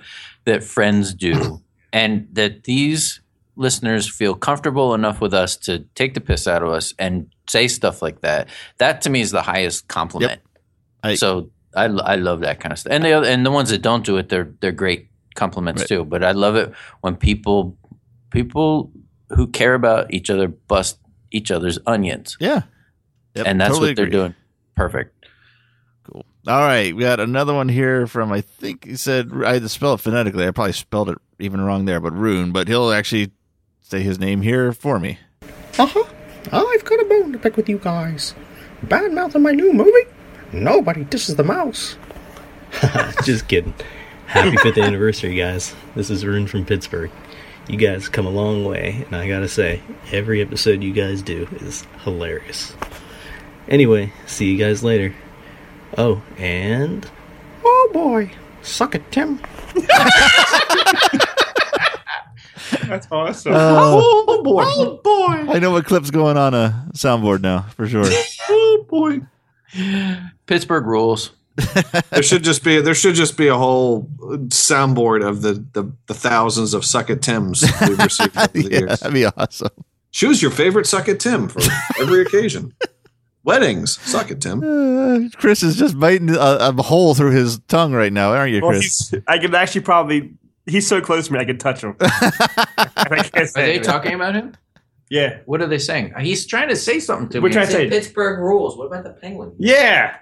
that 0.46 0.64
friends 0.64 1.14
do, 1.14 1.62
and 1.94 2.28
that 2.34 2.66
these 2.66 3.22
listeners 3.56 4.10
feel 4.14 4.36
comfortable 4.36 4.94
enough 4.94 5.22
with 5.22 5.34
us 5.34 5.56
to 5.56 5.80
take 5.96 6.14
the 6.14 6.22
piss 6.22 6.46
out 6.48 6.62
of 6.62 6.70
us 6.70 6.94
and 7.00 7.28
say 7.48 7.68
stuff 7.70 8.02
like 8.02 8.20
that. 8.22 8.50
That 8.78 9.02
to 9.04 9.10
me 9.10 9.22
is 9.22 9.32
the 9.32 9.42
highest 9.42 9.88
compliment. 9.88 10.42
so 11.16 11.50
I, 11.76 11.86
I 11.86 12.16
love 12.16 12.42
that 12.42 12.60
kind 12.60 12.72
of 12.74 12.80
stuff, 12.80 12.92
and 12.94 13.04
the 13.04 13.12
other, 13.14 13.28
and 13.28 13.46
the 13.46 13.52
ones 13.52 13.70
that 13.70 13.82
don't 13.82 14.06
do 14.06 14.18
it, 14.18 14.30
they're 14.30 14.52
they're 14.62 14.72
great 14.72 15.10
compliments 15.36 15.82
Right. 15.82 15.90
too. 15.90 16.06
But 16.06 16.24
I 16.24 16.32
love 16.32 16.56
it 16.56 16.74
when 17.02 17.16
people 17.16 17.78
people 18.30 18.92
who 19.30 19.48
care 19.48 19.74
about 19.74 20.14
each 20.14 20.30
other 20.30 20.48
bust 20.48 21.00
each 21.32 21.52
other's 21.52 21.80
onions. 21.86 22.38
Yeah. 22.40 22.62
Yep, 23.36 23.48
and 23.48 23.60
that's 23.60 23.72
totally 23.74 23.90
what 23.90 23.96
they're 23.98 24.06
agree. 24.06 24.18
doing. 24.20 24.36
Perfect. 24.76 25.26
Cool. 26.10 26.26
All 26.48 26.60
right, 26.62 26.96
we 26.96 27.02
got 27.02 27.20
another 27.20 27.54
one 27.54 27.68
here 27.70 28.08
from 28.08 28.32
I 28.32 28.42
think 28.42 28.86
he 28.86 28.96
said 28.96 29.32
I 29.46 29.54
had 29.54 29.62
to 29.64 29.70
spell 29.70 29.94
it 29.96 30.00
phonetically. 30.02 30.48
I 30.48 30.52
probably 30.52 30.74
spelled 30.74 31.10
it 31.10 31.18
even 31.40 31.60
wrong 31.62 31.86
there, 31.86 32.00
but 32.00 32.14
Rune. 32.14 32.52
But 32.52 32.68
he'll 32.68 32.92
actually 32.92 33.32
say 33.82 34.02
his 34.02 34.20
name 34.20 34.42
here 34.42 34.72
for 34.72 35.00
me. 35.00 35.20
Uh 35.78 35.86
huh. 35.88 36.04
I've 36.52 36.86
got 36.86 37.02
a 37.02 37.06
bone 37.06 37.34
to 37.34 37.40
pick 37.40 37.58
with 37.58 37.68
you 37.68 37.80
guys. 37.80 38.36
Bad 38.84 39.12
mouth 39.14 39.36
in 39.36 39.42
my 39.42 39.52
new 39.52 39.74
movie? 39.74 39.92
Nobody 40.52 41.04
disses 41.04 41.36
the 41.36 41.44
mouse. 41.44 41.98
Just 43.24 43.48
kidding. 43.48 43.74
Happy 44.28 44.58
fifth 44.58 44.78
anniversary, 44.78 45.36
guys. 45.36 45.76
This 45.96 46.10
is 46.10 46.26
Rune 46.26 46.48
from 46.48 46.66
Pittsburgh. 46.66 47.12
You 47.68 47.78
guys 47.78 48.10
come 48.10 48.26
a 48.26 48.30
long 48.30 48.66
way, 48.66 49.06
and 49.06 49.16
I 49.16 49.28
gotta 49.28 49.48
say, 49.48 49.82
every 50.12 50.42
episode 50.42 50.84
you 50.84 50.94
guys 50.94 51.22
do 51.22 51.48
is 51.62 51.86
hilarious. 52.04 52.76
Anyway, 53.68 54.14
see 54.28 54.52
you 54.52 54.58
guys 54.58 54.84
later. 54.84 55.16
Oh, 55.98 56.22
and 56.38 57.10
Oh 57.64 57.90
boy. 57.94 58.32
Suck 58.62 58.96
it, 58.96 59.12
Tim. 59.12 59.40
That's 62.88 63.08
awesome. 63.12 63.54
Uh, 63.54 63.58
oh 63.58 64.44
boy! 64.44 64.64
Oh 64.66 65.00
boy! 65.04 65.52
I 65.52 65.60
know 65.60 65.72
what 65.72 65.86
clip's 65.86 66.12
going 66.12 66.38
on 66.38 66.54
a 66.54 66.88
soundboard 66.94 67.42
now 67.42 67.62
for 67.76 67.88
sure. 67.88 68.06
oh 68.50 68.86
boy! 68.90 69.22
Pittsburgh 70.46 70.86
rules. 70.86 71.32
there 72.12 72.22
should 72.22 72.44
just 72.44 72.64
be 72.66 72.82
there 72.82 72.94
should 72.94 73.16
just 73.16 73.38
be 73.38 73.48
a 73.48 73.56
whole 73.56 74.10
soundboard 74.50 75.26
of 75.26 75.42
the 75.42 75.54
the, 75.72 75.90
the 76.08 76.14
thousands 76.14 76.74
of 76.74 76.84
suck 76.84 77.10
it 77.10 77.22
Tims 77.22 77.64
we've 77.88 77.98
received 77.98 78.36
over 78.38 78.48
the 78.48 78.62
yeah, 78.70 78.80
years. 78.80 79.00
that'd 79.00 79.14
be 79.14 79.26
awesome. 79.26 79.70
Choose 80.12 80.42
your 80.42 80.52
favorite 80.52 80.86
suck 80.86 81.08
it 81.08 81.20
Tim 81.22 81.48
for 81.48 81.62
every 82.00 82.22
occasion. 82.22 82.74
Weddings, 83.46 84.00
suck 84.02 84.32
it 84.32 84.42
Tim. 84.42 84.64
Uh, 84.64 85.30
Chris 85.38 85.62
is 85.64 85.78
just 85.78 85.98
biting 86.00 86.30
a, 86.32 86.36
a 86.40 86.74
hole 86.82 87.14
through 87.16 87.32
his 87.32 87.60
tongue 87.68 87.94
right 87.94 88.12
now, 88.12 88.34
aren't 88.34 88.52
you, 88.52 88.60
Well, 88.62 88.72
Chris? 88.72 89.10
he's, 89.12 89.22
I 89.28 89.38
could 89.38 89.54
actually 89.56 89.82
probably. 89.82 90.34
He's 90.66 90.88
so 90.88 91.00
close 91.00 91.28
to 91.28 91.34
me, 91.34 91.40
I 91.40 91.46
could 91.46 91.60
touch 91.60 91.82
him. 91.84 91.96
I 92.02 93.30
can't 93.32 93.36
Are 93.36 93.46
say 93.46 93.66
they 93.68 93.76
it. 93.76 93.84
talking 93.84 94.14
about 94.16 94.34
him? 94.34 94.56
Yeah. 95.10 95.40
What 95.46 95.62
are 95.62 95.68
they 95.68 95.78
saying? 95.78 96.14
He's 96.20 96.46
trying 96.48 96.70
to 96.70 96.76
say 96.76 97.00
something 97.00 97.30
to 97.30 97.40
We're 97.40 97.50
me. 97.50 97.54
trying 97.54 97.68
to 97.68 97.72
say- 97.74 97.90
Pittsburgh 97.90 98.40
rules. 98.40 98.76
What 98.78 98.86
about 98.88 99.04
the 99.04 99.12
Penguins? 99.12 99.54
Yeah. 99.60 100.16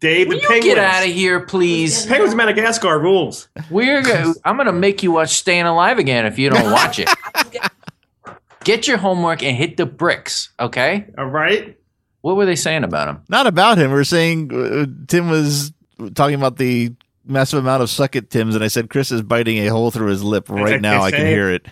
Dave, 0.00 0.28
Will 0.28 0.36
the 0.36 0.42
you 0.42 0.48
penguins. 0.48 0.74
get 0.74 0.78
out 0.84 1.06
of 1.06 1.12
here, 1.12 1.40
please? 1.46 2.04
Penguins 2.06 2.32
of 2.32 2.36
Madagascar 2.36 2.98
rules. 2.98 3.48
We're 3.70 4.02
go- 4.02 4.34
I'm 4.44 4.56
going 4.56 4.66
to 4.66 4.72
make 4.72 5.02
you 5.02 5.12
watch 5.12 5.30
Staying 5.30 5.64
Alive 5.66 5.98
again 5.98 6.26
if 6.26 6.38
you 6.38 6.50
don't 6.50 6.70
watch 6.72 6.98
it. 6.98 7.08
Get 8.64 8.86
your 8.88 8.96
homework 8.96 9.42
and 9.42 9.56
hit 9.56 9.76
the 9.76 9.84
bricks, 9.86 10.48
okay? 10.58 11.06
All 11.18 11.26
right. 11.26 11.78
What 12.22 12.36
were 12.36 12.46
they 12.46 12.56
saying 12.56 12.82
about 12.84 13.08
him? 13.08 13.20
Not 13.28 13.46
about 13.46 13.76
him. 13.76 13.90
We're 13.90 14.04
saying 14.04 14.50
uh, 14.54 14.86
Tim 15.06 15.28
was 15.28 15.72
talking 16.14 16.34
about 16.34 16.56
the 16.56 16.94
massive 17.26 17.58
amount 17.58 17.82
of 17.82 17.90
suck 17.90 18.16
it 18.16 18.30
Tims, 18.30 18.54
and 18.54 18.64
I 18.64 18.68
said 18.68 18.88
Chris 18.88 19.12
is 19.12 19.20
biting 19.20 19.58
a 19.58 19.66
hole 19.68 19.90
through 19.90 20.06
his 20.08 20.22
lip 20.24 20.48
right 20.48 20.74
I 20.74 20.78
now. 20.78 21.02
I 21.02 21.10
can 21.10 21.20
say. 21.20 21.26
hear 21.30 21.50
it. 21.50 21.66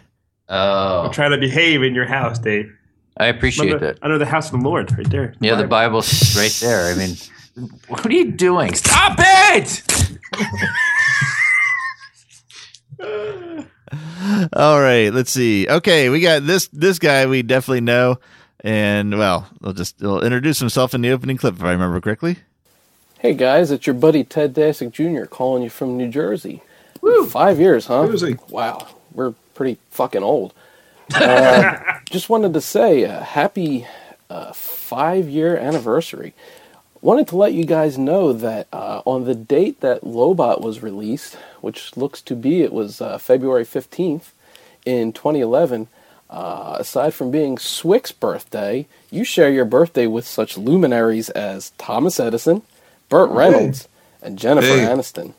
Oh, 0.54 1.04
I'm 1.06 1.12
trying 1.12 1.30
to 1.30 1.38
behave 1.38 1.82
in 1.82 1.94
your 1.94 2.04
house, 2.04 2.38
Dave. 2.38 2.70
I 3.16 3.26
appreciate 3.28 3.72
under, 3.72 3.86
that. 3.86 3.98
Under 4.02 4.18
the 4.18 4.26
house 4.26 4.52
of 4.52 4.60
the 4.60 4.68
Lord, 4.68 4.92
right 4.96 5.08
there. 5.08 5.34
Yeah, 5.40 5.54
the 5.54 5.66
Bible's 5.66 6.36
right 6.36 6.52
there. 6.60 6.92
I 6.92 6.94
mean, 6.94 7.16
what 7.88 8.04
are 8.04 8.12
you 8.12 8.32
doing? 8.32 8.74
Stop 8.74 9.16
it! 9.18 9.82
All 14.52 14.78
right, 14.78 15.08
let's 15.08 15.32
see. 15.32 15.66
Okay, 15.68 16.10
we 16.10 16.20
got 16.20 16.46
this 16.46 16.68
this 16.68 16.98
guy 16.98 17.24
we 17.24 17.42
definitely 17.42 17.80
know, 17.80 18.18
and 18.60 19.18
well, 19.18 19.48
he'll 19.62 19.72
just 19.72 20.00
he'll 20.00 20.20
introduce 20.20 20.58
himself 20.58 20.92
in 20.92 21.00
the 21.00 21.12
opening 21.12 21.38
clip 21.38 21.54
if 21.54 21.62
I 21.62 21.72
remember 21.72 21.98
correctly. 22.02 22.40
Hey 23.18 23.32
guys, 23.32 23.70
it's 23.70 23.86
your 23.86 23.94
buddy 23.94 24.22
Ted 24.22 24.52
Dasick 24.52 24.92
Jr. 24.92 25.24
calling 25.24 25.62
you 25.62 25.70
from 25.70 25.96
New 25.96 26.08
Jersey. 26.10 26.62
Woo. 27.00 27.26
Five 27.26 27.58
years, 27.58 27.86
huh? 27.86 28.06
Wow, 28.50 28.86
we're 29.12 29.34
pretty 29.54 29.78
fucking 29.90 30.22
old. 30.22 30.52
Uh, 31.14 31.98
just 32.10 32.30
wanted 32.30 32.54
to 32.54 32.60
say 32.60 33.04
uh, 33.04 33.20
happy 33.22 33.86
uh, 34.30 34.52
five 34.54 35.28
year 35.28 35.56
anniversary. 35.56 36.32
Wanted 37.02 37.28
to 37.28 37.36
let 37.36 37.52
you 37.52 37.64
guys 37.64 37.98
know 37.98 38.32
that 38.32 38.66
uh, 38.72 39.02
on 39.04 39.24
the 39.24 39.34
date 39.34 39.80
that 39.80 40.02
Lobot 40.02 40.62
was 40.62 40.82
released, 40.82 41.34
which 41.60 41.96
looks 41.98 42.22
to 42.22 42.34
be 42.34 42.62
it 42.62 42.72
was 42.72 43.00
uh, 43.02 43.18
February 43.18 43.64
15th 43.64 44.30
in 44.86 45.12
2011, 45.12 45.88
uh, 46.30 46.76
aside 46.78 47.12
from 47.12 47.30
being 47.30 47.58
Swick's 47.58 48.12
birthday, 48.12 48.86
you 49.10 49.24
share 49.24 49.50
your 49.50 49.64
birthday 49.66 50.06
with 50.06 50.26
such 50.26 50.56
luminaries 50.56 51.28
as 51.30 51.72
Thomas 51.76 52.18
Edison, 52.18 52.62
Burt 53.10 53.28
Reynolds, 53.30 53.86
and 54.22 54.38
Jennifer 54.38 54.66
Hey. 54.68 54.86
Aniston. 54.86 55.34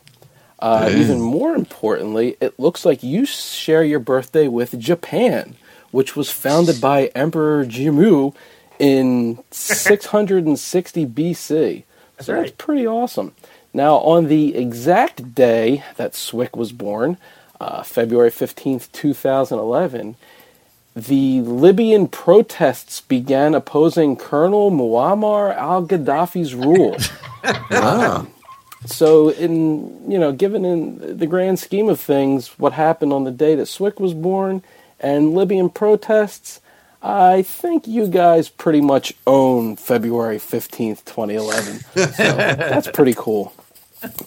Uh. 0.60 0.90
Even 0.94 1.20
more 1.20 1.56
importantly, 1.56 2.38
it 2.40 2.60
looks 2.60 2.86
like 2.86 3.04
you 3.04 3.26
share 3.26 3.84
your 3.84 4.00
birthday 4.00 4.48
with 4.48 4.80
Japan, 4.80 5.56
which 5.92 6.16
was 6.16 6.32
founded 6.32 6.80
by 6.80 7.08
Emperor 7.08 7.66
Jimmu 7.66 8.34
in 8.80 9.44
660 9.52 11.06
BC. 11.06 11.84
So 12.20 12.34
that's 12.34 12.52
pretty 12.52 12.88
awesome. 12.88 13.34
Now, 13.74 13.96
on 13.98 14.28
the 14.28 14.56
exact 14.56 15.34
day 15.36 15.84
that 15.98 16.16
Swick 16.16 16.56
was 16.56 16.72
born, 16.72 17.18
uh, 17.60 17.82
February 17.84 18.30
15th, 18.30 18.92
2011, 18.92 20.16
the 20.96 21.42
Libyan 21.42 22.08
protests 22.08 23.02
began 23.02 23.56
opposing 23.56 24.16
Colonel 24.16 24.70
Muammar 24.72 25.56
al 25.56 25.86
Gaddafi's 25.86 26.56
rule. 26.56 26.98
Wow. 27.70 28.28
So, 28.86 29.30
in 29.30 30.12
you 30.12 30.20
know, 30.20 30.32
given 30.32 30.66
in 30.66 31.18
the 31.18 31.28
grand 31.28 31.60
scheme 31.60 31.90
of 31.90 32.00
things, 32.00 32.50
what 32.60 32.74
happened 32.74 33.14
on 33.14 33.24
the 33.24 33.32
day 33.32 33.56
that 33.56 33.68
Swick 33.68 34.00
was 34.00 34.14
born 34.14 34.64
and 35.00 35.34
Libyan 35.34 35.70
protests, 35.70 36.62
I 37.02 37.42
think 37.42 37.88
you 37.88 38.08
guys 38.08 38.50
pretty 38.50 38.82
much 38.82 39.14
own 39.26 39.76
February 39.76 40.40
fifteenth, 40.40 41.06
twenty 41.06 41.36
eleven. 41.36 41.80
So 41.96 42.06
that's 42.06 42.90
pretty 42.90 43.14
cool. 43.16 43.54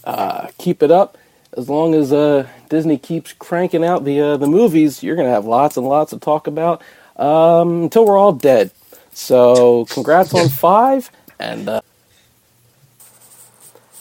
Uh, 0.04 0.48
keep 0.58 0.82
it 0.82 0.90
up. 0.90 1.18
As 1.56 1.68
long 1.70 1.94
as 1.94 2.12
uh, 2.12 2.46
Disney 2.68 2.98
keeps 2.98 3.32
cranking 3.32 3.84
out 3.84 4.04
the 4.04 4.20
uh, 4.20 4.36
the 4.36 4.46
movies, 4.46 5.02
you're 5.02 5.16
gonna 5.16 5.30
have 5.30 5.46
lots 5.46 5.76
and 5.76 5.86
lots 5.86 6.10
to 6.10 6.18
talk 6.18 6.46
about 6.46 6.82
um, 7.16 7.84
until 7.84 8.04
we're 8.06 8.18
all 8.18 8.32
dead. 8.32 8.70
So, 9.12 9.86
congrats 9.86 10.34
on 10.34 10.50
five, 10.50 11.10
and 11.38 11.68
uh, 11.68 11.80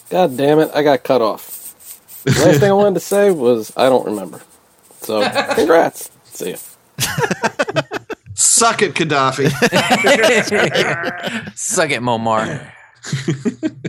God 0.10 0.38
damn 0.38 0.60
it, 0.60 0.72
I 0.74 0.84
got 0.84 1.04
cut 1.04 1.22
off. 1.22 1.52
The 2.24 2.32
last 2.32 2.60
thing 2.60 2.70
I 2.70 2.74
wanted 2.74 2.96
to 2.96 3.00
say 3.00 3.32
was 3.32 3.72
I 3.78 3.90
don't 3.90 4.06
remember. 4.06 4.42
So, 5.02 5.28
congrats. 5.56 6.10
See 6.26 6.52
ya. 6.52 6.58
Suck 8.34 8.82
it, 8.82 8.94
Gaddafi. 8.94 9.50
Suck 11.56 11.92
it, 11.92 12.02
Momar. 12.02 12.72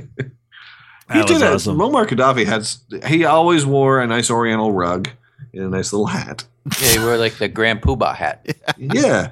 He 1.09 1.21
That 1.21 1.29
did 1.29 1.35
was 1.35 1.43
it. 1.43 1.53
awesome. 1.53 1.77
Muammar 1.79 2.05
Gaddafi 2.05 2.45
had. 2.45 3.09
He 3.09 3.25
always 3.25 3.65
wore 3.65 4.01
a 4.01 4.09
nice 4.09 4.29
Oriental 4.29 4.73
rug 4.73 5.09
and 5.55 5.63
a 5.63 5.69
nice 5.69 5.93
little 5.93 6.09
hat. 6.09 6.45
Yeah, 6.83 6.89
he 6.89 6.99
wore 6.99 7.17
like 7.17 7.35
the 7.35 7.47
Grand 7.47 7.81
Poobah 7.81 8.17
hat. 8.17 8.45
Yeah. 8.77 9.29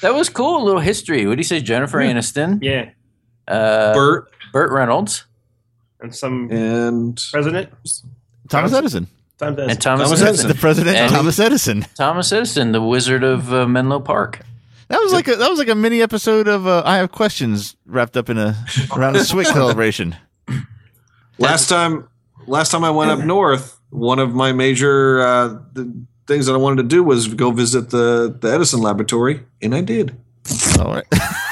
That 0.00 0.14
was 0.14 0.28
cool. 0.28 0.60
A 0.60 0.64
little 0.64 0.80
history. 0.80 1.28
What 1.28 1.36
do 1.36 1.38
you 1.38 1.44
say, 1.44 1.60
Jennifer 1.60 1.98
Aniston? 1.98 2.58
Yeah. 2.60 2.90
Uh, 3.46 3.94
Burt. 3.94 4.32
Burt 4.52 4.72
Reynolds. 4.72 5.26
And 6.04 6.14
some 6.14 6.50
and 6.50 7.18
president. 7.32 7.70
Thomas 8.50 8.74
Edison. 8.74 9.06
Thomas 9.38 9.62
Edison. 9.62 9.70
And 9.70 9.80
Thomas, 9.80 10.08
Thomas 10.08 10.22
Edison. 10.22 10.48
The 10.48 10.54
president, 10.54 10.96
And 10.96 11.10
Thomas 11.10 11.38
Edison. 11.38 11.86
Thomas 11.96 12.30
Edison, 12.30 12.72
the 12.72 12.82
Wizard 12.82 13.24
of 13.24 13.52
uh, 13.52 13.66
Menlo 13.66 14.00
Park. 14.00 14.40
That 14.88 15.00
was 15.00 15.14
like 15.14 15.28
a 15.28 15.36
that 15.36 15.48
was 15.48 15.58
like 15.58 15.68
a 15.70 15.74
mini 15.74 16.02
episode 16.02 16.46
of 16.46 16.66
uh, 16.66 16.82
I 16.84 16.98
have 16.98 17.10
questions 17.10 17.74
wrapped 17.86 18.18
up 18.18 18.28
in 18.28 18.36
a 18.36 18.54
around 18.94 19.16
a 19.16 19.24
Swick 19.24 19.46
celebration. 19.60 20.14
Last 21.38 21.68
time, 21.68 22.06
last 22.46 22.70
time 22.70 22.84
I 22.84 22.90
went 22.90 23.10
up 23.10 23.20
north, 23.20 23.80
one 23.88 24.18
of 24.18 24.34
my 24.34 24.52
major 24.52 25.22
uh, 25.22 25.48
the 25.72 25.90
things 26.26 26.44
that 26.46 26.52
I 26.52 26.58
wanted 26.58 26.82
to 26.82 26.88
do 26.88 27.02
was 27.02 27.28
go 27.28 27.50
visit 27.50 27.88
the 27.88 28.36
the 28.38 28.52
Edison 28.52 28.82
laboratory, 28.82 29.40
and 29.62 29.74
I 29.74 29.80
did. 29.80 30.14
All 30.78 30.92
right. 30.92 31.06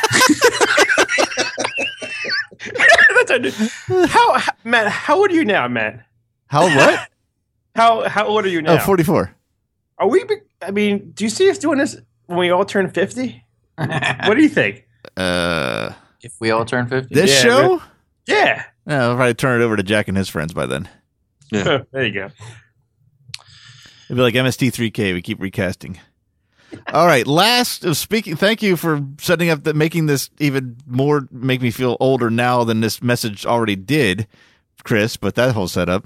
how, 3.51 4.33
how 4.39 4.53
Matt? 4.65 4.89
How 4.89 5.17
old 5.17 5.31
are 5.31 5.35
you 5.35 5.45
now, 5.45 5.69
Matt? 5.69 6.05
How 6.47 6.65
what? 6.65 7.09
How 7.75 8.07
how 8.07 8.27
old 8.27 8.45
are 8.45 8.51
you 8.51 8.61
now? 8.61 8.75
Oh, 8.75 8.79
44. 8.79 9.35
Are 9.97 10.07
we? 10.07 10.25
be- 10.25 10.37
I 10.61 10.71
mean, 10.73 11.13
do 11.15 11.25
you 11.25 11.31
see 11.31 11.49
us 11.49 11.57
doing 11.57 11.79
this 11.79 11.97
when 12.27 12.39
we 12.39 12.51
all 12.51 12.67
turn 12.67 12.91
fifty? 12.91 13.43
what 13.77 14.35
do 14.35 14.43
you 14.43 14.49
think? 14.51 14.87
Uh, 15.17 15.93
if 16.21 16.35
we 16.39 16.51
all 16.51 16.65
turn 16.65 16.87
50? 16.87 17.15
This 17.15 17.31
Yeah, 17.31 17.41
show? 17.51 17.83
Yeah. 18.27 18.65
Yeah, 18.87 19.09
I'll 19.09 19.17
probably 19.17 19.35
turn 19.35 19.61
it 19.61 19.65
over 19.65 19.77
to 19.77 19.83
Jack 19.83 20.09
and 20.09 20.17
his 20.17 20.29
friends 20.29 20.53
by 20.53 20.67
then. 20.67 20.89
Yeah. 21.51 21.79
there 21.93 22.05
you 22.05 22.13
go. 22.13 22.29
It'd 24.07 24.17
be 24.17 24.23
like 24.23 24.35
MST3K. 24.35 25.15
We 25.15 25.23
keep 25.23 25.41
recasting. 25.41 25.99
All 26.93 27.07
right. 27.07 27.27
Last 27.27 27.85
of 27.85 27.97
speaking. 27.97 28.37
Thank 28.37 28.63
you 28.63 28.77
for 28.77 29.01
setting 29.19 29.51
up 29.51 29.65
the 29.65 29.75
making 29.75 30.07
this 30.07 30.31
even 30.39 30.77
more 30.87 31.29
make 31.31 31.61
me 31.61 31.71
feel 31.71 31.97
older 32.01 32.31
now 32.31 32.65
than 32.65 32.81
this 32.81 33.03
message 33.03 33.45
already 33.47 33.77
did, 33.77 34.27
Chris. 34.85 35.17
But 35.17 35.35
that 35.37 35.55
whole 35.55 35.69
setup. 35.69 36.05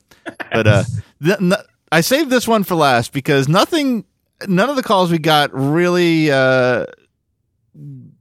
But 0.52 0.66
uh, 0.66 0.84
th- 1.22 1.40
n- 1.40 1.52
I 1.92 2.00
saved 2.00 2.30
this 2.30 2.48
one 2.48 2.64
for 2.64 2.74
last 2.74 3.12
because 3.12 3.48
nothing, 3.48 4.04
none 4.48 4.68
of 4.68 4.76
the 4.76 4.82
calls 4.82 5.10
we 5.10 5.18
got 5.18 5.50
really 5.54 6.30
uh, 6.30 6.86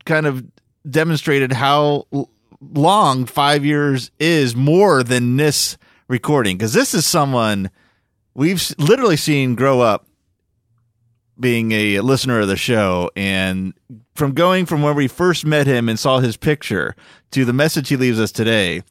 kind 0.05 0.25
of 0.25 0.45
demonstrated 0.89 1.51
how 1.51 2.05
l- 2.13 2.29
long 2.61 3.25
five 3.25 3.65
years 3.65 4.11
is 4.19 4.55
more 4.55 5.03
than 5.03 5.37
this 5.37 5.77
recording 6.07 6.57
because 6.57 6.73
this 6.73 6.93
is 6.93 7.05
someone 7.05 7.69
we've 8.35 8.57
s- 8.57 8.75
literally 8.77 9.17
seen 9.17 9.55
grow 9.55 9.81
up 9.81 10.05
being 11.39 11.71
a 11.71 11.99
listener 12.01 12.39
of 12.39 12.47
the 12.47 12.55
show 12.55 13.09
and 13.15 13.73
from 14.15 14.33
going 14.33 14.65
from 14.65 14.81
when 14.81 14.95
we 14.95 15.07
first 15.07 15.45
met 15.45 15.67
him 15.67 15.89
and 15.89 15.99
saw 15.99 16.19
his 16.19 16.37
picture 16.37 16.95
to 17.31 17.43
the 17.45 17.53
message 17.53 17.89
he 17.89 17.97
leaves 17.97 18.19
us 18.19 18.31
today 18.31 18.81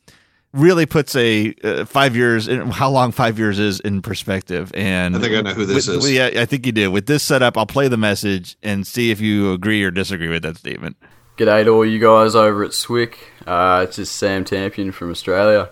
really 0.53 0.87
puts 0.87 1.17
a 1.17 1.55
uh, 1.65 1.85
five 1.85 2.15
years 2.15 2.47
in 2.47 2.71
how 2.71 2.89
long 2.91 3.11
five 3.11 3.39
years 3.39 3.59
is 3.59 3.81
in 3.81 4.03
perspective 4.03 4.71
and 4.75 5.17
I 5.17 5.19
think 5.21 5.35
I 5.35 5.41
know 5.41 5.55
who 5.55 5.65
this 5.67 5.89
with- 5.89 5.99
is. 6.05 6.13
yeah 6.13 6.31
i 6.37 6.45
think 6.45 6.65
you 6.67 6.73
do 6.73 6.91
with 6.91 7.07
this 7.07 7.23
setup 7.23 7.57
i'll 7.57 7.67
play 7.67 7.89
the 7.89 7.97
message 7.97 8.57
and 8.63 8.87
see 8.87 9.11
if 9.11 9.21
you 9.21 9.53
agree 9.53 9.83
or 9.83 9.91
disagree 9.91 10.29
with 10.29 10.43
that 10.43 10.57
statement 10.59 10.97
G'day 11.37 11.65
to 11.65 11.71
all 11.71 11.85
you 11.85 11.99
guys 11.99 12.37
over 12.37 12.63
at 12.63 12.73
Swick. 12.73 13.19
Uh, 13.45 13.87
it's 13.89 13.97
just 13.97 14.15
Sam 14.15 14.45
Tampion 14.45 14.95
from 14.95 15.11
Australia. 15.11 15.69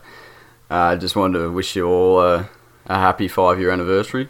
I 0.68 0.94
uh, 0.94 0.96
just 0.96 1.14
wanted 1.14 1.38
to 1.38 1.52
wish 1.52 1.76
you 1.76 1.86
all 1.86 2.20
a, 2.20 2.50
a 2.86 2.94
happy 2.96 3.28
five 3.28 3.60
year 3.60 3.70
anniversary. 3.70 4.28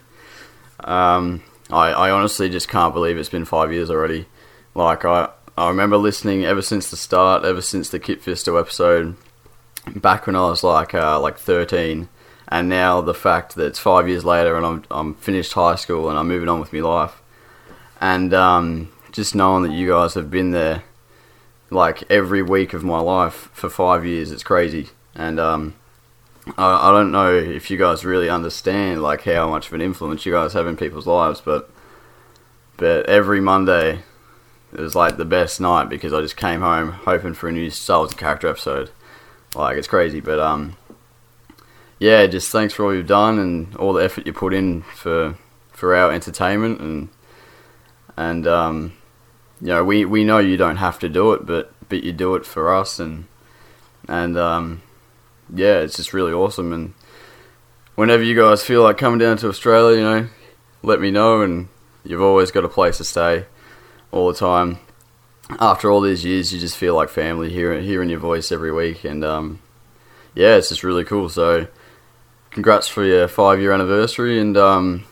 Um, 0.85 1.43
I, 1.73 1.91
I 1.91 2.11
honestly 2.11 2.49
just 2.49 2.69
can't 2.69 2.95
believe 2.95 3.17
it's 3.17 3.29
been 3.29 3.45
five 3.45 3.73
years 3.73 3.91
already. 3.91 4.27
Like, 4.75 5.05
I, 5.05 5.31
I 5.57 5.69
remember 5.69 5.97
listening 5.97 6.45
ever 6.45 6.63
since 6.63 6.91
the 6.91 6.97
start, 6.97 7.45
ever 7.45 7.63
since 7.63 7.89
the 7.89 7.99
Kit 7.99 8.23
Fisto 8.23 8.61
episode, 8.61 9.17
back 9.97 10.27
when 10.27 10.37
I 10.37 10.47
was 10.47 10.63
like 10.63 10.95
uh, 10.95 11.19
like 11.21 11.39
13. 11.39 12.09
And 12.49 12.69
now 12.69 13.01
the 13.01 13.15
fact 13.15 13.55
that 13.57 13.67
it's 13.67 13.79
five 13.79 14.09
years 14.09 14.25
later 14.25 14.57
and 14.57 14.67
I'm, 14.67 14.85
I'm 14.91 15.15
finished 15.15 15.55
high 15.55 15.77
school 15.77 16.11
and 16.11 16.19
I'm 16.19 16.29
moving 16.29 16.51
on 16.51 16.61
with 16.61 16.73
my 16.73 16.81
life. 16.81 17.23
And 18.01 18.35
um, 18.35 18.93
just 19.11 19.35
knowing 19.35 19.63
that 19.63 19.73
you 19.73 19.89
guys 19.89 20.15
have 20.15 20.31
been 20.31 20.51
there 20.51 20.83
like 21.73 22.03
every 22.11 22.43
week 22.43 22.75
of 22.75 22.85
my 22.85 23.01
life 23.01 23.49
for 23.53 23.71
five 23.71 24.05
years. 24.05 24.31
It's 24.31 24.43
crazy, 24.43 24.89
and 25.15 25.41
um, 25.41 25.75
I, 26.59 26.89
I 26.89 26.93
don't 26.93 27.13
know 27.13 27.35
if 27.35 27.71
you 27.71 27.77
guys 27.77 28.05
really 28.05 28.29
understand 28.29 29.03
like 29.03 29.23
how 29.23 29.49
much 29.49 29.69
of 29.69 29.75
an 29.75 29.81
influence 29.81 30.27
you 30.27 30.33
guys 30.33 30.53
have 30.55 30.67
in 30.67 30.77
people's 30.77 31.07
lives, 31.07 31.41
but 31.41 31.71
but 32.77 33.07
every 33.07 33.41
Monday 33.41 34.01
it 34.73 34.81
was 34.81 34.95
like 34.95 35.17
the 35.17 35.25
best 35.25 35.61
night 35.61 35.89
because 35.89 36.13
I 36.13 36.21
just 36.21 36.37
came 36.37 36.61
home 36.61 36.93
hoping 36.93 37.35
for 37.35 37.49
a 37.49 37.53
new 37.53 37.71
Star 37.71 37.99
Wars 37.99 38.15
character 38.15 38.49
episode. 38.49 38.91
Like 39.55 39.77
it's 39.77 39.89
crazy, 39.89 40.21
but 40.21 40.39
um, 40.41 40.77
yeah, 41.99 42.27
just 42.27 42.51
thanks 42.51 42.75
for 42.75 42.85
all 42.85 42.95
you've 42.95 43.07
done 43.07 43.39
and 43.39 43.77
all 43.77 43.93
the 43.93 44.05
effort 44.05 44.27
you 44.27 44.33
put 44.33 44.55
in 44.55 44.83
for 44.83 45.37
for 45.71 45.95
our 45.95 46.11
entertainment 46.11 46.81
and 46.81 47.09
and 48.17 48.47
um, 48.47 48.93
you 49.61 49.69
know, 49.69 49.85
we, 49.85 50.05
we 50.05 50.25
know 50.25 50.39
you 50.39 50.57
don't 50.57 50.77
have 50.77 50.99
to 50.99 51.09
do 51.09 51.33
it, 51.33 51.47
but 51.47 51.73
but 51.89 52.03
you 52.03 52.13
do 52.13 52.35
it 52.35 52.45
for 52.45 52.75
us, 52.75 52.99
and 52.99 53.27
and 54.09 54.37
um, 54.37 54.83
yeah, 55.55 55.81
it's 55.81 55.97
just 55.97 56.13
really 56.13 56.33
awesome. 56.33 56.73
And 56.73 56.95
whenever 57.95 58.23
you 58.23 58.35
guys 58.35 58.63
feel 58.63 58.83
like 58.83 58.99
coming 58.99 59.19
down 59.19 59.37
to 59.39 59.49
Australia, 59.49 59.97
you 59.99 60.05
know, 60.05 60.29
let 60.83 61.01
me 61.01 61.11
know. 61.11 61.43
And 61.43 61.69
you've 62.05 62.23
always 62.23 62.51
got 62.51 62.65
a 62.65 62.69
place 62.69 62.99
to 62.99 63.05
stay 63.05 63.47
all 64.11 64.29
the 64.29 64.39
time. 64.39 64.79
After 65.61 65.91
all 65.91 66.01
these 66.01 66.25
years, 66.25 66.53
you 66.53 66.61
just 66.61 66.77
feel 66.77 66.95
like 66.95 67.09
family, 67.09 67.51
hearing 67.51 67.85
hearing 67.85 68.09
your 68.09 68.21
voice 68.21 68.51
every 68.51 68.73
week, 68.73 69.05
and 69.05 69.23
um, 69.23 69.61
yeah, 70.35 70.57
it's 70.57 70.71
just 70.71 70.83
really 70.83 71.05
cool. 71.05 71.29
So, 71.29 71.67
congrats 72.51 72.89
for 72.89 73.05
your 73.05 73.29
five 73.29 73.61
year 73.61 73.73
anniversary, 73.73 74.41
and 74.41 74.57
um, 74.57 75.05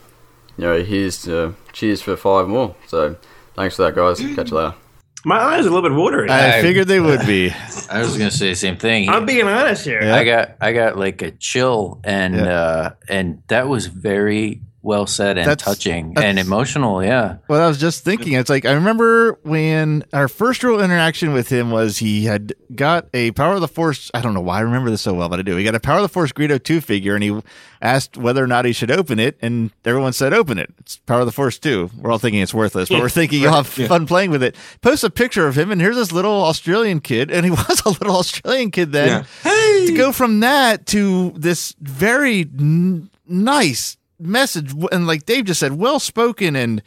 you 0.56 0.64
know, 0.64 0.82
here's 0.82 1.22
to 1.24 1.56
cheers 1.72 2.00
for 2.00 2.16
five 2.16 2.48
more. 2.48 2.74
So. 2.86 3.16
Thanks 3.60 3.76
for 3.76 3.82
that, 3.82 3.94
guys. 3.94 4.20
Catch 4.34 4.52
you 4.52 4.56
later. 4.56 4.74
My 5.24 5.36
eyes 5.36 5.66
are 5.66 5.68
a 5.68 5.72
little 5.72 5.88
bit 5.88 5.96
watering. 5.96 6.30
I 6.30 6.62
figured 6.62 6.88
they 6.88 7.00
would 7.00 7.26
be. 7.26 7.50
I 7.90 8.00
was 8.00 8.16
gonna 8.16 8.30
say 8.30 8.50
the 8.50 8.56
same 8.56 8.76
thing. 8.76 9.08
I'm 9.08 9.26
being 9.26 9.46
honest 9.46 9.84
here. 9.84 10.00
I 10.02 10.24
got 10.24 10.56
I 10.60 10.72
got 10.72 10.96
like 10.96 11.20
a 11.22 11.30
chill 11.32 12.00
and 12.04 12.36
uh 12.36 12.92
and 13.08 13.42
that 13.48 13.68
was 13.68 13.86
very 13.86 14.62
well 14.82 15.06
said 15.06 15.36
and 15.38 15.46
That's- 15.46 15.64
touching 15.64 16.14
that's- 16.14 16.28
and 16.30 16.38
emotional, 16.38 17.04
yeah. 17.04 17.36
Well, 17.48 17.62
I 17.62 17.68
was 17.68 17.78
just 17.78 18.02
thinking, 18.04 18.32
it's 18.32 18.48
like 18.48 18.64
I 18.64 18.72
remember 18.72 19.38
when 19.42 20.04
our 20.12 20.26
first 20.28 20.64
real 20.64 20.80
interaction 20.80 21.32
with 21.34 21.48
him 21.50 21.70
was 21.70 21.98
he 21.98 22.24
had 22.24 22.54
got 22.74 23.06
a 23.12 23.30
Power 23.32 23.54
of 23.54 23.60
the 23.60 23.68
Force. 23.68 24.10
I 24.14 24.22
don't 24.22 24.32
know 24.34 24.40
why 24.40 24.58
I 24.58 24.60
remember 24.60 24.88
this 24.90 25.02
so 25.02 25.12
well, 25.12 25.28
but 25.28 25.38
I 25.38 25.42
do. 25.42 25.56
He 25.56 25.64
got 25.64 25.74
a 25.74 25.80
Power 25.80 25.96
of 25.96 26.02
the 26.02 26.08
Force 26.08 26.32
Greedo 26.32 26.62
2 26.62 26.80
figure 26.80 27.14
and 27.14 27.22
he 27.22 27.38
asked 27.82 28.16
whether 28.16 28.42
or 28.42 28.46
not 28.46 28.64
he 28.64 28.72
should 28.72 28.90
open 28.90 29.18
it, 29.18 29.38
and 29.42 29.70
everyone 29.84 30.12
said, 30.12 30.32
Open 30.32 30.58
it. 30.58 30.70
It's 30.78 30.96
Power 30.98 31.20
of 31.20 31.26
the 31.26 31.32
Force 31.32 31.58
2. 31.58 31.90
We're 31.98 32.10
all 32.10 32.18
thinking 32.18 32.40
it's 32.40 32.54
worthless, 32.54 32.88
but 32.88 32.96
Yeah, 32.96 33.00
we're 33.02 33.08
thinking 33.08 33.40
you'll 33.42 33.52
have 33.54 33.76
yeah. 33.78 33.86
fun 33.88 34.06
playing 34.06 34.30
with 34.30 34.42
it. 34.42 34.54
Post 34.82 35.02
a 35.04 35.10
picture 35.10 35.46
of 35.46 35.56
him, 35.56 35.70
and 35.70 35.80
here's 35.80 35.96
this 35.96 36.12
little 36.12 36.42
Australian 36.44 37.00
kid, 37.00 37.30
and 37.30 37.44
he 37.44 37.50
was 37.50 37.82
a 37.84 37.90
little 37.90 38.16
Australian 38.16 38.70
kid 38.70 38.92
then. 38.92 39.24
Hey, 39.42 39.86
To 39.86 39.94
go 39.96 40.12
from 40.12 40.40
that 40.40 40.86
to 40.88 41.32
this 41.36 41.74
very 41.80 42.40
n- 42.42 43.08
nice 43.26 43.96
message, 44.20 44.72
and 44.92 45.06
like 45.06 45.26
Dave 45.26 45.46
just 45.46 45.60
said, 45.60 45.72
well 45.72 45.98
spoken 46.00 46.54
and 46.56 46.82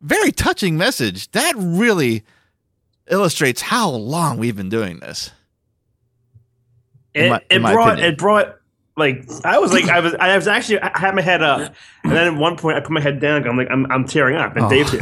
very 0.00 0.32
touching 0.32 0.76
message. 0.76 1.30
That 1.32 1.54
really 1.56 2.24
illustrates 3.10 3.60
how 3.62 3.90
long 3.90 4.38
we've 4.38 4.56
been 4.56 4.68
doing 4.68 5.00
this. 5.00 5.30
It, 7.14 7.30
my- 7.30 7.42
it 7.50 7.60
brought 7.60 7.92
opinion. 7.92 8.12
it 8.12 8.18
brought 8.18 8.56
like 8.96 9.28
I 9.44 9.58
was 9.58 9.72
like 9.72 9.88
I 9.88 10.00
was 10.00 10.14
I 10.14 10.36
was 10.36 10.46
actually 10.48 10.80
I 10.80 10.96
had 10.98 11.14
my 11.14 11.22
head 11.22 11.42
up 11.42 11.74
and 12.04 12.12
then 12.12 12.34
at 12.34 12.38
one 12.38 12.56
point 12.56 12.76
I 12.76 12.80
put 12.80 12.90
my 12.90 13.00
head 13.00 13.20
down. 13.20 13.46
I'm 13.46 13.56
like 13.56 13.68
I'm 13.70 13.90
I'm 13.90 14.04
tearing 14.06 14.36
up 14.36 14.56
and 14.56 14.64
Oh. 14.66 14.68
Dave's 14.70 14.90
here. 14.90 15.00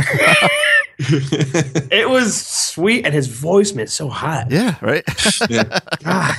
it 1.91 2.09
was 2.09 2.41
sweet 2.41 3.05
and 3.05 3.15
his 3.15 3.27
voice 3.29 3.73
man 3.73 3.87
so 3.87 4.09
hot. 4.09 4.51
Yeah, 4.51 4.77
right. 4.81 5.05
God, 6.05 6.35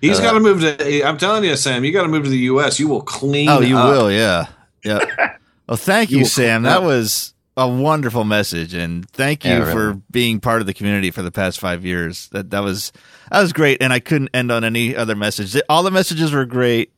He's 0.00 0.18
Uh, 0.18 0.22
got 0.22 0.32
to 0.32 0.40
move 0.40 0.60
to. 0.60 1.02
I'm 1.06 1.16
telling 1.18 1.44
you, 1.44 1.54
Sam. 1.56 1.84
You 1.84 1.92
got 1.92 2.02
to 2.02 2.08
move 2.08 2.24
to 2.24 2.30
the 2.30 2.38
U.S. 2.38 2.80
You 2.80 2.88
will 2.88 3.02
clean. 3.02 3.48
Oh, 3.48 3.60
you 3.60 3.76
up. 3.78 3.88
will, 3.90 4.10
yeah, 4.10 4.46
yeah. 4.84 5.36
Well, 5.68 5.76
thank 5.76 6.10
You 6.10 6.18
you, 6.18 6.24
Sam. 6.24 6.64
That 6.64 6.82
was 6.82 7.34
a 7.56 7.68
wonderful 7.68 8.24
message, 8.24 8.74
and 8.74 9.08
thank 9.10 9.44
you 9.44 9.52
Yeah, 9.52 9.58
really. 9.60 9.72
for 9.72 9.94
being 10.10 10.40
part 10.40 10.60
of 10.60 10.66
the 10.66 10.74
community 10.74 11.10
for 11.12 11.22
the 11.22 11.30
past 11.30 11.60
five 11.60 11.84
years. 11.84 12.28
That 12.32 12.50
that 12.50 12.60
was 12.64 12.92
that 13.30 13.40
was 13.40 13.52
great, 13.52 13.80
and 13.80 13.92
I 13.92 14.00
couldn't 14.00 14.30
end 14.34 14.50
on 14.50 14.64
any 14.64 14.94
other 14.96 15.14
message. 15.14 15.56
All 15.68 15.82
the 15.84 15.90
messages 15.92 16.32
were 16.32 16.44
great, 16.44 16.92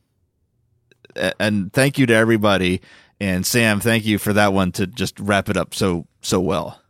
and 1.39 1.71
thank 1.73 1.97
you 1.97 2.05
to 2.07 2.13
everybody. 2.13 2.81
And 3.21 3.45
Sam, 3.45 3.79
thank 3.79 4.03
you 4.05 4.17
for 4.17 4.33
that 4.33 4.51
one 4.51 4.71
to 4.73 4.87
just 4.87 5.17
wrap 5.19 5.47
it 5.47 5.55
up 5.55 5.73
so 5.73 6.05
so 6.21 6.39
well. 6.41 6.81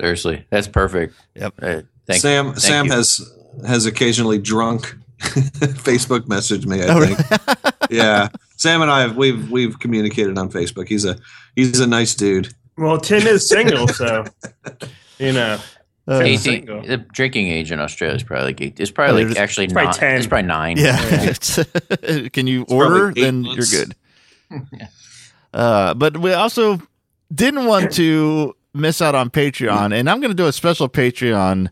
Seriously, 0.00 0.44
that's 0.50 0.68
perfect. 0.68 1.14
Yep. 1.36 1.54
Uh, 1.62 1.82
thank 2.06 2.20
Sam 2.20 2.46
thank 2.48 2.58
Sam 2.58 2.86
you. 2.86 2.92
has 2.92 3.32
has 3.66 3.86
occasionally 3.86 4.38
drunk 4.38 4.94
Facebook 5.20 6.22
messaged 6.26 6.66
me. 6.66 6.82
I 6.82 6.86
Oh, 6.88 7.06
think. 7.06 7.74
yeah, 7.90 8.28
Sam 8.60 8.82
and 8.82 8.90
I 8.90 9.00
have 9.00 9.16
we've 9.16 9.50
we've 9.50 9.78
communicated 9.78 10.36
on 10.36 10.50
Facebook. 10.50 10.86
He's 10.86 11.06
a 11.06 11.16
he's 11.56 11.80
a 11.80 11.86
nice 11.86 12.14
dude. 12.14 12.52
Well, 12.76 12.98
Tim 13.00 13.26
is 13.26 13.48
single, 13.48 13.88
so 13.88 14.24
you 15.18 15.32
know. 15.32 15.58
Uh, 16.08 16.20
18 16.22 16.64
the 16.88 16.96
drinking 17.12 17.46
age 17.48 17.70
in 17.70 17.78
Australia 17.78 18.16
is 18.16 18.22
probably 18.24 18.46
like 18.46 18.60
eight, 18.60 18.80
it's 18.80 18.90
probably 18.90 19.22
like 19.22 19.30
It's 19.30 19.38
actually 19.40 19.68
probably 19.68 19.84
not 19.86 19.94
10. 19.94 20.16
it's 20.16 20.26
probably 20.26 20.46
nine. 20.48 20.76
Yeah. 20.76 20.98
It's- 21.30 22.30
Can 22.32 22.46
you 22.48 22.64
order? 22.68 23.04
probably 23.12 23.22
Then 23.22 23.42
months. 23.42 23.72
you're 23.72 23.84
good. 23.84 23.94
Uh, 25.54 25.94
but 25.94 26.16
we 26.18 26.32
also 26.32 26.80
didn't 27.32 27.64
want 27.66 27.92
to 27.92 28.54
miss 28.74 29.00
out 29.00 29.14
on 29.14 29.30
Patreon, 29.30 29.94
and 29.94 30.10
I'm 30.10 30.20
going 30.20 30.30
to 30.30 30.36
do 30.36 30.46
a 30.46 30.52
special 30.52 30.88
Patreon 30.88 31.68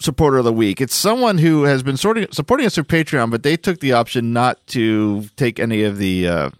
supporter 0.00 0.38
of 0.38 0.44
the 0.44 0.52
week. 0.52 0.80
It's 0.80 0.94
someone 0.94 1.38
who 1.38 1.64
has 1.64 1.82
been 1.82 1.96
sorting, 1.96 2.26
supporting 2.32 2.66
us 2.66 2.74
through 2.74 2.84
Patreon, 2.84 3.30
but 3.30 3.42
they 3.42 3.56
took 3.56 3.80
the 3.80 3.92
option 3.92 4.32
not 4.32 4.66
to 4.68 5.28
take 5.36 5.60
any 5.60 5.82
of 5.84 5.98
the 5.98 6.28
uh, 6.28 6.50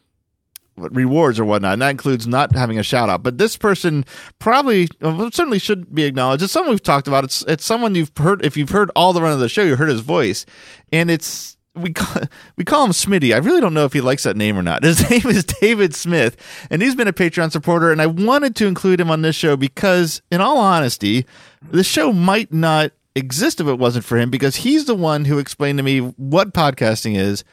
rewards 0.77 1.41
or 1.41 1.45
whatnot, 1.45 1.75
and 1.75 1.83
that 1.83 1.91
includes 1.91 2.27
not 2.27 2.55
having 2.55 2.79
a 2.79 2.83
shout 2.83 3.09
out. 3.09 3.23
But 3.23 3.39
this 3.39 3.57
person 3.57 4.05
probably 4.39 4.89
well, 5.01 5.31
certainly 5.31 5.59
should 5.59 5.95
be 5.95 6.05
acknowledged. 6.05 6.43
It's 6.43 6.53
someone 6.53 6.71
we've 6.71 6.83
talked 6.83 7.09
about. 7.09 7.25
It's 7.25 7.43
it's 7.43 7.65
someone 7.65 7.95
you've 7.95 8.13
heard. 8.17 8.45
If 8.45 8.57
you've 8.57 8.71
heard 8.71 8.91
all 8.95 9.13
the 9.13 9.23
run 9.23 9.33
of 9.33 9.41
the 9.41 9.49
show, 9.49 9.63
you 9.63 9.77
heard 9.77 9.89
his 9.89 10.01
voice, 10.01 10.47
and 10.93 11.11
it's 11.11 11.57
we 11.75 11.93
call, 11.93 12.23
we 12.57 12.65
call 12.65 12.85
him 12.85 12.93
Smitty. 12.93 13.35
I 13.35 13.39
really 13.39 13.61
don't 13.61 13.75
know 13.75 13.85
if 13.85 13.93
he 13.93 14.01
likes 14.01 14.25
that 14.25 14.37
name 14.37 14.59
or 14.59 14.63
not. 14.63 14.83
His 14.91 15.09
name 15.09 15.27
is 15.27 15.45
David 15.45 15.95
Smith, 15.95 16.37
and 16.71 16.83
he's 16.83 16.95
been 16.95 17.09
a 17.09 17.13
Patreon 17.13 17.53
supporter. 17.53 17.93
And 17.93 18.03
I 18.03 18.07
wanted 18.07 18.57
to 18.57 18.67
include 18.67 19.01
him 19.01 19.11
on 19.11 19.23
this 19.23 19.37
show 19.37 19.57
because, 19.57 20.23
in 20.31 20.41
all 20.41 20.59
honesty, 20.59 21.27
the 21.71 21.85
show 21.85 22.13
might 22.13 22.53
not 22.53 22.93
exist 23.15 23.61
if 23.61 23.67
it 23.67 23.79
wasn't 23.79 24.05
for 24.05 24.19
him 24.19 24.31
because 24.31 24.57
he's 24.57 24.85
the 24.85 24.95
one 24.95 25.25
who 25.25 25.39
explained 25.39 25.79
to 25.79 25.83
me 25.83 25.99
what 25.99 26.53
podcasting 26.53 27.17
is 27.17 27.45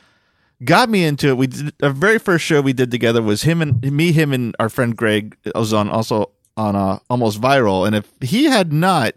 got 0.63 0.89
me 0.89 1.03
into 1.03 1.29
it. 1.29 1.37
We 1.37 1.47
did 1.47 1.73
our 1.81 1.91
very 1.91 2.19
first 2.19 2.45
show 2.45 2.61
we 2.61 2.73
did 2.73 2.91
together 2.91 3.21
was 3.21 3.43
him 3.43 3.61
and 3.61 3.81
me, 3.81 4.11
him 4.11 4.33
and 4.33 4.55
our 4.59 4.69
friend 4.69 4.95
Greg 4.95 5.37
was 5.53 5.73
on 5.73 5.89
also 5.89 6.31
on 6.55 6.75
uh, 6.75 6.99
almost 7.09 7.39
viral. 7.39 7.85
And 7.85 7.95
if 7.95 8.11
he 8.21 8.45
had 8.45 8.73
not 8.73 9.13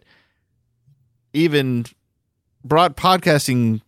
even 1.33 1.87
brought 2.65 2.97
podcasting 2.97 3.81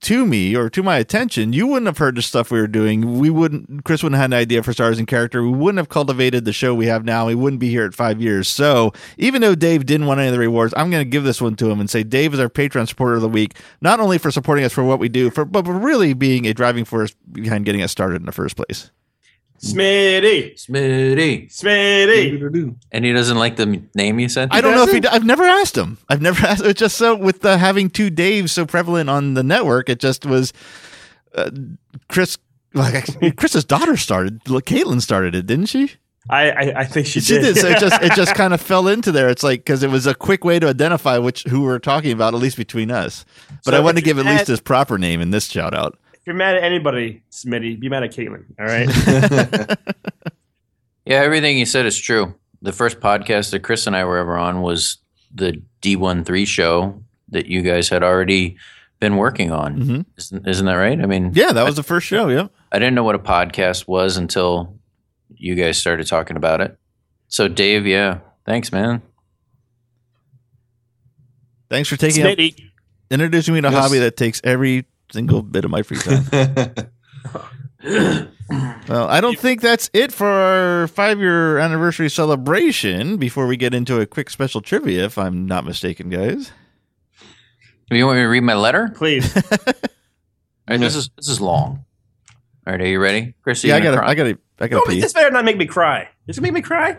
to 0.00 0.24
me 0.24 0.54
or 0.54 0.70
to 0.70 0.82
my 0.82 0.98
attention, 0.98 1.52
you 1.52 1.66
wouldn't 1.66 1.86
have 1.86 1.98
heard 1.98 2.16
the 2.16 2.22
stuff 2.22 2.50
we 2.50 2.60
were 2.60 2.66
doing. 2.66 3.18
We 3.18 3.30
wouldn't, 3.30 3.84
Chris 3.84 4.02
wouldn't 4.02 4.16
have 4.16 4.30
had 4.30 4.38
an 4.38 4.40
idea 4.40 4.62
for 4.62 4.72
stars 4.72 4.98
and 4.98 5.08
character. 5.08 5.42
We 5.42 5.50
wouldn't 5.50 5.78
have 5.78 5.88
cultivated 5.88 6.44
the 6.44 6.52
show 6.52 6.74
we 6.74 6.86
have 6.86 7.04
now. 7.04 7.26
We 7.26 7.34
wouldn't 7.34 7.60
be 7.60 7.70
here 7.70 7.84
at 7.84 7.94
five 7.94 8.20
years. 8.20 8.48
So 8.48 8.92
even 9.16 9.40
though 9.40 9.54
Dave 9.54 9.86
didn't 9.86 10.06
want 10.06 10.20
any 10.20 10.28
of 10.28 10.32
the 10.32 10.38
rewards, 10.38 10.72
I'm 10.76 10.90
going 10.90 11.04
to 11.04 11.10
give 11.10 11.24
this 11.24 11.40
one 11.40 11.56
to 11.56 11.70
him 11.70 11.80
and 11.80 11.90
say 11.90 12.02
Dave 12.02 12.32
is 12.34 12.40
our 12.40 12.48
Patreon 12.48 12.88
supporter 12.88 13.16
of 13.16 13.22
the 13.22 13.28
week, 13.28 13.56
not 13.80 14.00
only 14.00 14.18
for 14.18 14.30
supporting 14.30 14.64
us 14.64 14.72
for 14.72 14.84
what 14.84 14.98
we 14.98 15.08
do, 15.08 15.30
for 15.30 15.44
but 15.44 15.64
really 15.64 16.12
being 16.12 16.46
a 16.46 16.54
driving 16.54 16.84
force 16.84 17.14
behind 17.32 17.64
getting 17.64 17.82
us 17.82 17.90
started 17.92 18.16
in 18.16 18.26
the 18.26 18.32
first 18.32 18.56
place. 18.56 18.90
Smitty, 19.58 20.54
Smitty. 20.54 21.46
Smitty. 21.52 22.76
And 22.92 23.04
he 23.04 23.12
doesn't 23.12 23.36
like 23.36 23.56
the 23.56 23.82
name 23.94 24.20
you 24.20 24.28
said? 24.28 24.48
I 24.52 24.60
don't 24.60 24.74
know 24.74 24.84
if 24.84 24.92
he. 24.92 25.06
I've 25.08 25.24
never 25.24 25.44
asked 25.44 25.76
him. 25.76 25.98
I've 26.08 26.22
never 26.22 26.46
asked. 26.46 26.64
It's 26.64 26.78
just 26.78 26.96
so 26.96 27.16
with 27.16 27.40
the 27.40 27.58
having 27.58 27.90
two 27.90 28.10
Daves 28.10 28.50
so 28.50 28.66
prevalent 28.66 29.10
on 29.10 29.34
the 29.34 29.42
network. 29.42 29.88
It 29.88 29.98
just 29.98 30.24
was. 30.24 30.52
Uh, 31.34 31.50
Chris, 32.08 32.38
like 32.72 33.04
Chris's 33.36 33.64
daughter 33.64 33.96
started. 33.96 34.42
Caitlin 34.44 35.02
started 35.02 35.34
it, 35.34 35.46
didn't 35.46 35.66
she? 35.66 35.92
I, 36.30 36.50
I, 36.50 36.80
I 36.80 36.84
think 36.84 37.06
she, 37.06 37.20
did. 37.20 37.26
She 37.26 37.34
did. 37.34 37.54
did. 37.54 37.56
So 37.56 37.68
it 37.68 37.78
just 37.78 38.02
it 38.02 38.12
just 38.12 38.34
kind 38.36 38.52
of 38.52 38.60
fell 38.60 38.88
into 38.88 39.12
there. 39.12 39.28
It's 39.28 39.42
like 39.42 39.60
because 39.60 39.82
it 39.82 39.90
was 39.90 40.06
a 40.06 40.14
quick 40.14 40.44
way 40.44 40.58
to 40.58 40.68
identify 40.68 41.18
which 41.18 41.44
who 41.44 41.62
we're 41.62 41.78
talking 41.78 42.12
about, 42.12 42.34
at 42.34 42.40
least 42.40 42.56
between 42.56 42.90
us. 42.90 43.24
But 43.64 43.72
So 43.72 43.76
I 43.76 43.80
wanted 43.80 44.00
to 44.00 44.04
give 44.04 44.18
you 44.18 44.24
at 44.24 44.30
least 44.30 44.46
his 44.46 44.60
proper 44.60 44.98
name 44.98 45.20
in 45.20 45.30
this 45.30 45.46
shout 45.46 45.74
out. 45.74 45.98
If 46.28 46.32
you're 46.34 46.36
mad 46.36 46.56
at 46.56 46.62
anybody, 46.62 47.22
Smitty, 47.30 47.80
be 47.80 47.88
mad 47.88 48.02
at 48.02 48.12
Caitlin. 48.12 48.44
All 48.58 48.66
right. 48.66 49.76
Yeah, 51.06 51.20
everything 51.22 51.56
you 51.56 51.64
said 51.64 51.86
is 51.86 51.98
true. 51.98 52.34
The 52.60 52.70
first 52.70 53.00
podcast 53.00 53.50
that 53.52 53.60
Chris 53.60 53.86
and 53.86 53.96
I 53.96 54.04
were 54.04 54.18
ever 54.18 54.36
on 54.36 54.60
was 54.60 54.98
the 55.34 55.62
D13 55.80 56.46
show 56.46 57.02
that 57.30 57.46
you 57.46 57.62
guys 57.62 57.88
had 57.88 58.02
already 58.02 58.58
been 59.00 59.16
working 59.16 59.50
on. 59.50 59.78
Mhm. 59.80 60.04
Isn't, 60.18 60.46
isn't 60.46 60.66
that 60.66 60.74
right? 60.74 61.00
I 61.00 61.06
mean, 61.06 61.30
Yeah, 61.32 61.52
that 61.52 61.64
was 61.64 61.76
the 61.76 61.82
first 61.82 62.06
show. 62.06 62.28
Yep. 62.28 62.52
I 62.70 62.78
didn't 62.78 62.94
know 62.94 63.04
what 63.04 63.14
a 63.14 63.18
podcast 63.18 63.88
was 63.88 64.18
until 64.18 64.76
you 65.34 65.54
guys 65.54 65.78
started 65.78 66.06
talking 66.06 66.36
about 66.36 66.60
it. 66.60 66.76
So, 67.28 67.48
Dave, 67.48 67.86
yeah, 67.86 68.18
thanks, 68.44 68.70
man. 68.70 69.00
Thanks 71.70 71.88
for 71.88 71.96
taking 71.96 72.26
up, 72.26 72.38
introducing 73.10 73.54
me 73.54 73.62
to 73.62 73.68
a 73.68 73.70
Yes. 73.70 73.82
hobby 73.82 73.98
that 74.00 74.18
takes 74.18 74.42
every 74.44 74.84
single 75.10 75.42
bit 75.42 75.64
of 75.64 75.70
my 75.70 75.82
free 75.82 75.98
time. 75.98 76.24
Well, 78.88 79.06
I 79.08 79.20
don't 79.20 79.38
think 79.38 79.60
that's 79.60 79.90
it 79.92 80.10
for 80.10 80.26
our 80.26 80.88
five 80.88 81.18
year 81.20 81.58
anniversary 81.58 82.08
celebration 82.08 83.18
before 83.18 83.46
we 83.46 83.58
get 83.58 83.74
into 83.74 84.00
a 84.00 84.06
quick 84.06 84.30
special 84.30 84.62
trivia, 84.62 85.04
if 85.04 85.18
I'm 85.18 85.44
not 85.46 85.66
mistaken, 85.66 86.08
guys. 86.08 86.50
You 87.90 88.06
want 88.06 88.16
me 88.16 88.22
to 88.22 88.28
read 88.28 88.42
my 88.42 88.54
letter? 88.54 88.90
Please. 88.96 89.36
All 89.36 89.42
right, 90.70 90.80
this 90.80 90.96
is 90.96 91.10
this 91.16 91.28
is 91.28 91.40
long. 91.42 91.84
All 92.66 92.72
right, 92.72 92.80
are 92.80 92.86
you 92.86 92.98
ready, 93.00 93.34
Chris? 93.42 93.62
are 93.64 93.68
Yeah, 93.68 93.74
I 93.74 93.76
you 93.78 93.84
gonna 93.84 93.96
gotta, 93.96 94.04
cry? 94.06 94.10
I 94.10 94.14
gotta, 94.14 94.30
I 94.60 94.68
gotta 94.68 94.68
Don't 94.80 94.88
make 94.88 94.96
pee. 94.96 95.00
this 95.02 95.12
better 95.12 95.30
not 95.30 95.44
make 95.44 95.58
me 95.58 95.66
cry. 95.66 96.08
Does 96.26 96.38
it 96.38 96.40
make 96.40 96.54
me 96.54 96.62
cry? 96.62 96.96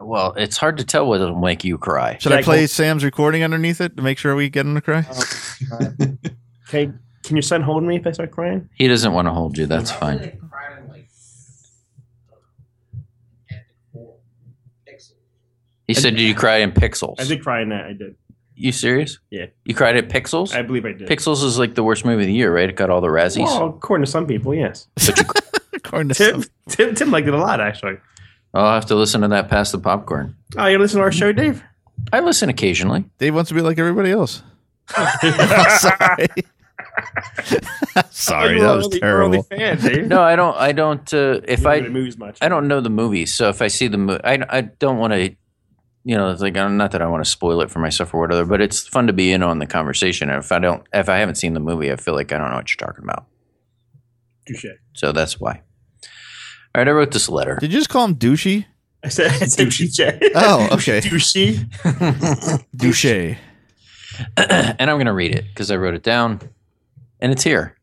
Well, 0.00 0.32
it's 0.38 0.56
hard 0.56 0.78
to 0.78 0.84
tell 0.84 1.06
whether 1.06 1.24
it'll 1.24 1.38
make 1.38 1.64
you 1.64 1.76
cry. 1.76 2.16
Should 2.18 2.32
I 2.32 2.36
Yeah, 2.38 2.44
play 2.44 2.60
go- 2.62 2.66
Sam's 2.66 3.04
recording 3.04 3.42
underneath 3.42 3.80
it 3.82 3.94
to 3.98 4.02
make 4.02 4.16
sure 4.16 4.34
we 4.34 4.48
get 4.48 4.64
him 4.64 4.74
to 4.74 4.80
cry? 4.80 5.06
Oh, 5.70 5.90
okay. 6.68 6.92
Can 7.28 7.36
your 7.36 7.42
son 7.42 7.60
hold 7.62 7.82
me 7.84 7.96
if 7.96 8.06
I 8.06 8.12
start 8.12 8.30
crying? 8.30 8.68
He 8.74 8.88
doesn't 8.88 9.12
want 9.12 9.28
to 9.28 9.32
hold 9.32 9.58
you. 9.58 9.66
That's 9.66 9.90
fine. 9.90 10.38
He 15.86 15.94
said, 15.94 16.16
"Did 16.16 16.22
you 16.22 16.34
cry 16.34 16.56
in 16.58 16.72
Pixels?" 16.72 17.16
I 17.20 17.24
did 17.24 17.42
cry 17.42 17.62
in 17.62 17.70
that. 17.70 17.86
I 17.86 17.92
did. 17.92 18.16
You 18.54 18.72
serious? 18.72 19.18
Yeah. 19.30 19.46
You 19.64 19.74
cried 19.74 19.96
at 19.96 20.08
Pixels? 20.08 20.54
I 20.54 20.62
believe 20.62 20.84
I 20.84 20.92
did. 20.92 21.08
Pixels 21.08 21.44
is 21.44 21.58
like 21.58 21.74
the 21.74 21.84
worst 21.84 22.04
movie 22.04 22.22
of 22.24 22.26
the 22.26 22.32
year, 22.34 22.52
right? 22.52 22.68
It 22.68 22.74
got 22.76 22.90
all 22.90 23.00
the 23.00 23.06
Razzies. 23.08 23.44
Well, 23.44 23.68
according 23.68 24.04
to 24.04 24.10
some 24.10 24.26
people, 24.26 24.52
yes. 24.54 24.88
According 25.74 26.08
to 26.08 26.14
Tim, 26.14 26.42
some- 26.42 26.50
Tim, 26.68 26.94
Tim 26.96 27.10
liked 27.12 27.28
it 27.28 27.34
a 27.34 27.38
lot, 27.38 27.60
actually. 27.60 27.98
I'll 28.52 28.72
have 28.74 28.86
to 28.86 28.96
listen 28.96 29.20
to 29.20 29.28
that 29.28 29.48
past 29.48 29.70
the 29.72 29.78
popcorn. 29.78 30.34
Oh, 30.56 30.66
you 30.66 30.78
listen 30.78 30.98
to 30.98 31.04
our 31.04 31.12
show, 31.12 31.30
Dave? 31.32 31.62
I 32.12 32.18
listen 32.20 32.48
occasionally. 32.48 33.04
Dave 33.18 33.34
wants 33.34 33.48
to 33.50 33.54
be 33.54 33.60
like 33.60 33.78
everybody 33.78 34.10
else. 34.10 34.42
Sorry. 35.78 36.26
Sorry, 38.10 38.60
that 38.60 38.74
was 38.76 38.86
only- 38.86 38.96
you're 38.98 39.00
terrible. 39.00 39.42
fan, 39.44 40.08
No, 40.08 40.20
I 40.20 40.36
don't. 40.36 40.56
I 40.56 40.72
don't. 40.72 41.12
Uh, 41.14 41.40
if 41.46 41.66
I 41.66 41.80
movies 41.80 42.18
much. 42.18 42.38
I 42.40 42.48
don't 42.48 42.68
know 42.68 42.80
the 42.80 42.90
movies, 42.90 43.34
so 43.34 43.48
if 43.48 43.62
I 43.62 43.68
see 43.68 43.88
the 43.88 43.98
movie, 43.98 44.20
I 44.24 44.38
I 44.48 44.60
don't 44.62 44.98
want 44.98 45.12
to. 45.14 45.34
You 46.04 46.16
know, 46.16 46.30
it's 46.30 46.40
like 46.40 46.54
not 46.54 46.92
that 46.92 47.02
I 47.02 47.06
want 47.06 47.22
to 47.24 47.30
spoil 47.30 47.60
it 47.60 47.70
for 47.70 47.80
myself 47.80 48.14
or 48.14 48.20
whatever, 48.20 48.46
but 48.46 48.60
it's 48.62 48.86
fun 48.86 49.08
to 49.08 49.12
be 49.12 49.30
in 49.32 49.42
on 49.42 49.58
the 49.58 49.66
conversation. 49.66 50.30
And 50.30 50.42
if 50.42 50.52
I 50.52 50.58
don't, 50.58 50.82
if 50.94 51.08
I 51.08 51.18
haven't 51.18 51.34
seen 51.34 51.52
the 51.54 51.60
movie, 51.60 51.92
I 51.92 51.96
feel 51.96 52.14
like 52.14 52.32
I 52.32 52.38
don't 52.38 52.50
know 52.50 52.56
what 52.56 52.70
you're 52.70 52.86
talking 52.88 53.04
about. 53.04 53.26
Touche. 54.46 54.66
So 54.94 55.12
that's 55.12 55.38
why. 55.38 55.62
All 56.74 56.80
right, 56.80 56.88
I 56.88 56.92
wrote 56.92 57.10
this 57.12 57.28
letter. 57.28 57.58
Did 57.60 57.72
you 57.72 57.78
just 57.78 57.90
call 57.90 58.04
him 58.06 58.14
douchey? 58.14 58.64
I 59.04 59.08
said, 59.08 59.30
I 59.42 59.46
said 59.46 59.70
touche. 59.70 60.00
Oh, 60.34 60.68
okay. 60.72 61.00
Douchey. 61.00 62.64
Douche. 62.74 63.04
and 64.36 64.90
I'm 64.90 64.96
going 64.96 65.06
to 65.06 65.12
read 65.12 65.34
it 65.34 65.44
because 65.48 65.70
I 65.70 65.76
wrote 65.76 65.94
it 65.94 66.02
down, 66.02 66.40
and 67.20 67.32
it's 67.32 67.42
here. 67.44 67.76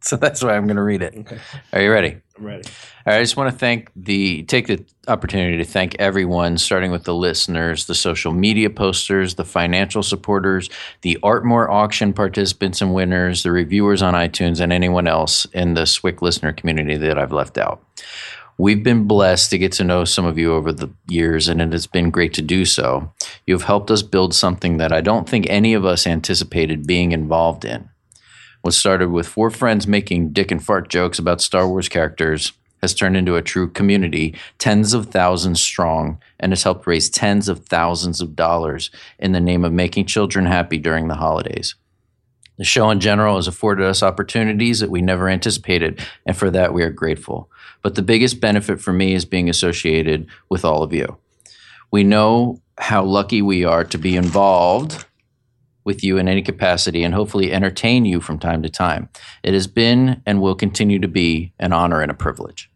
so 0.00 0.16
that's 0.16 0.42
why 0.42 0.56
I'm 0.56 0.66
going 0.66 0.76
to 0.76 0.82
read 0.82 1.02
it. 1.02 1.14
Okay. 1.16 1.38
Are 1.72 1.82
you 1.82 1.90
ready? 1.90 2.20
I'm 2.38 2.44
ready. 2.44 2.62
All 3.06 3.12
right, 3.12 3.18
I 3.18 3.22
just 3.22 3.36
want 3.36 3.52
to 3.52 3.58
thank 3.58 3.90
the 3.96 4.42
take 4.44 4.66
the 4.66 4.84
opportunity 5.08 5.56
to 5.58 5.64
thank 5.64 5.94
everyone, 5.98 6.58
starting 6.58 6.90
with 6.90 7.04
the 7.04 7.14
listeners, 7.14 7.86
the 7.86 7.94
social 7.94 8.32
media 8.32 8.68
posters, 8.68 9.36
the 9.36 9.44
financial 9.44 10.02
supporters, 10.02 10.68
the 11.02 11.18
Artmore 11.22 11.68
auction 11.70 12.12
participants 12.12 12.82
and 12.82 12.92
winners, 12.92 13.42
the 13.42 13.52
reviewers 13.52 14.02
on 14.02 14.14
iTunes, 14.14 14.60
and 14.60 14.72
anyone 14.72 15.06
else 15.06 15.46
in 15.46 15.74
the 15.74 15.86
Swick 15.86 16.20
listener 16.20 16.52
community 16.52 16.96
that 16.96 17.18
I've 17.18 17.32
left 17.32 17.58
out. 17.58 17.82
We've 18.58 18.82
been 18.82 19.06
blessed 19.06 19.50
to 19.50 19.58
get 19.58 19.72
to 19.72 19.84
know 19.84 20.04
some 20.04 20.24
of 20.24 20.38
you 20.38 20.54
over 20.54 20.72
the 20.72 20.88
years, 21.08 21.48
and 21.48 21.60
it 21.60 21.72
has 21.72 21.86
been 21.86 22.10
great 22.10 22.32
to 22.34 22.42
do 22.42 22.64
so. 22.64 23.12
You've 23.46 23.64
helped 23.64 23.90
us 23.90 24.02
build 24.02 24.34
something 24.34 24.78
that 24.78 24.92
I 24.92 25.02
don't 25.02 25.28
think 25.28 25.46
any 25.48 25.74
of 25.74 25.84
us 25.84 26.06
anticipated 26.06 26.86
being 26.86 27.12
involved 27.12 27.66
in. 27.66 27.90
What 28.66 28.74
started 28.74 29.12
with 29.12 29.28
four 29.28 29.52
friends 29.52 29.86
making 29.86 30.32
dick 30.32 30.50
and 30.50 30.60
fart 30.60 30.88
jokes 30.88 31.20
about 31.20 31.40
Star 31.40 31.68
Wars 31.68 31.88
characters 31.88 32.52
has 32.82 32.94
turned 32.94 33.16
into 33.16 33.36
a 33.36 33.40
true 33.40 33.70
community, 33.70 34.34
tens 34.58 34.92
of 34.92 35.06
thousands 35.06 35.60
strong, 35.60 36.20
and 36.40 36.50
has 36.50 36.64
helped 36.64 36.84
raise 36.84 37.08
tens 37.08 37.48
of 37.48 37.64
thousands 37.64 38.20
of 38.20 38.34
dollars 38.34 38.90
in 39.20 39.30
the 39.30 39.40
name 39.40 39.64
of 39.64 39.72
making 39.72 40.06
children 40.06 40.46
happy 40.46 40.78
during 40.78 41.06
the 41.06 41.14
holidays. 41.14 41.76
The 42.58 42.64
show 42.64 42.90
in 42.90 42.98
general 42.98 43.36
has 43.36 43.46
afforded 43.46 43.86
us 43.86 44.02
opportunities 44.02 44.80
that 44.80 44.90
we 44.90 45.00
never 45.00 45.28
anticipated, 45.28 46.04
and 46.26 46.36
for 46.36 46.50
that 46.50 46.74
we 46.74 46.82
are 46.82 46.90
grateful. 46.90 47.48
But 47.82 47.94
the 47.94 48.02
biggest 48.02 48.40
benefit 48.40 48.80
for 48.80 48.92
me 48.92 49.14
is 49.14 49.24
being 49.24 49.48
associated 49.48 50.26
with 50.48 50.64
all 50.64 50.82
of 50.82 50.92
you. 50.92 51.18
We 51.92 52.02
know 52.02 52.60
how 52.78 53.04
lucky 53.04 53.42
we 53.42 53.64
are 53.64 53.84
to 53.84 53.96
be 53.96 54.16
involved 54.16 55.06
with 55.86 56.04
you 56.04 56.18
in 56.18 56.28
any 56.28 56.42
capacity 56.42 57.02
and 57.02 57.14
hopefully 57.14 57.52
entertain 57.52 58.04
you 58.04 58.20
from 58.20 58.38
time 58.38 58.62
to 58.62 58.68
time. 58.68 59.08
It 59.42 59.54
has 59.54 59.66
been 59.66 60.22
and 60.26 60.42
will 60.42 60.54
continue 60.54 60.98
to 60.98 61.08
be 61.08 61.52
an 61.58 61.72
honor 61.72 62.02
and 62.02 62.10
a 62.10 62.14
privilege. 62.14 62.70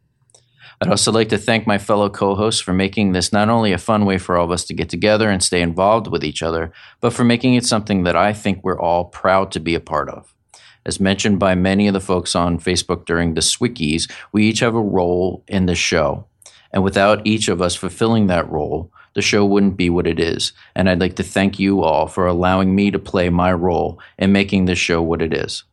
I'd 0.80 0.88
also 0.88 1.12
like 1.12 1.28
to 1.28 1.36
thank 1.36 1.66
my 1.66 1.76
fellow 1.76 2.08
co 2.08 2.34
hosts 2.34 2.62
for 2.62 2.72
making 2.72 3.12
this 3.12 3.34
not 3.34 3.50
only 3.50 3.72
a 3.72 3.78
fun 3.78 4.06
way 4.06 4.16
for 4.16 4.38
all 4.38 4.46
of 4.46 4.50
us 4.50 4.64
to 4.64 4.74
get 4.74 4.88
together 4.88 5.28
and 5.28 5.42
stay 5.42 5.60
involved 5.60 6.06
with 6.06 6.24
each 6.24 6.42
other, 6.42 6.72
but 7.00 7.12
for 7.12 7.22
making 7.22 7.54
it 7.54 7.66
something 7.66 8.04
that 8.04 8.16
I 8.16 8.32
think 8.32 8.60
we're 8.62 8.80
all 8.80 9.04
proud 9.04 9.52
to 9.52 9.60
be 9.60 9.74
a 9.74 9.80
part 9.80 10.08
of. 10.08 10.34
As 10.86 10.98
mentioned 10.98 11.38
by 11.38 11.54
many 11.54 11.86
of 11.86 11.92
the 11.92 12.00
folks 12.00 12.34
on 12.34 12.58
Facebook 12.58 13.04
during 13.04 13.34
the 13.34 13.42
Swickies, 13.42 14.10
we 14.32 14.46
each 14.46 14.60
have 14.60 14.74
a 14.74 14.80
role 14.80 15.44
in 15.46 15.66
the 15.66 15.74
show. 15.74 16.26
And 16.72 16.82
without 16.82 17.26
each 17.26 17.48
of 17.48 17.60
us 17.60 17.74
fulfilling 17.74 18.28
that 18.28 18.50
role, 18.50 18.90
the 19.14 19.22
show 19.22 19.44
wouldn't 19.44 19.76
be 19.76 19.90
what 19.90 20.06
it 20.06 20.20
is. 20.20 20.52
And 20.74 20.88
I'd 20.88 21.00
like 21.00 21.16
to 21.16 21.22
thank 21.22 21.58
you 21.58 21.82
all 21.82 22.06
for 22.06 22.26
allowing 22.26 22.74
me 22.74 22.90
to 22.90 22.98
play 22.98 23.28
my 23.28 23.52
role 23.52 24.00
in 24.18 24.32
making 24.32 24.64
this 24.64 24.78
show 24.78 25.02
what 25.02 25.22
it 25.22 25.34
is. 25.34 25.64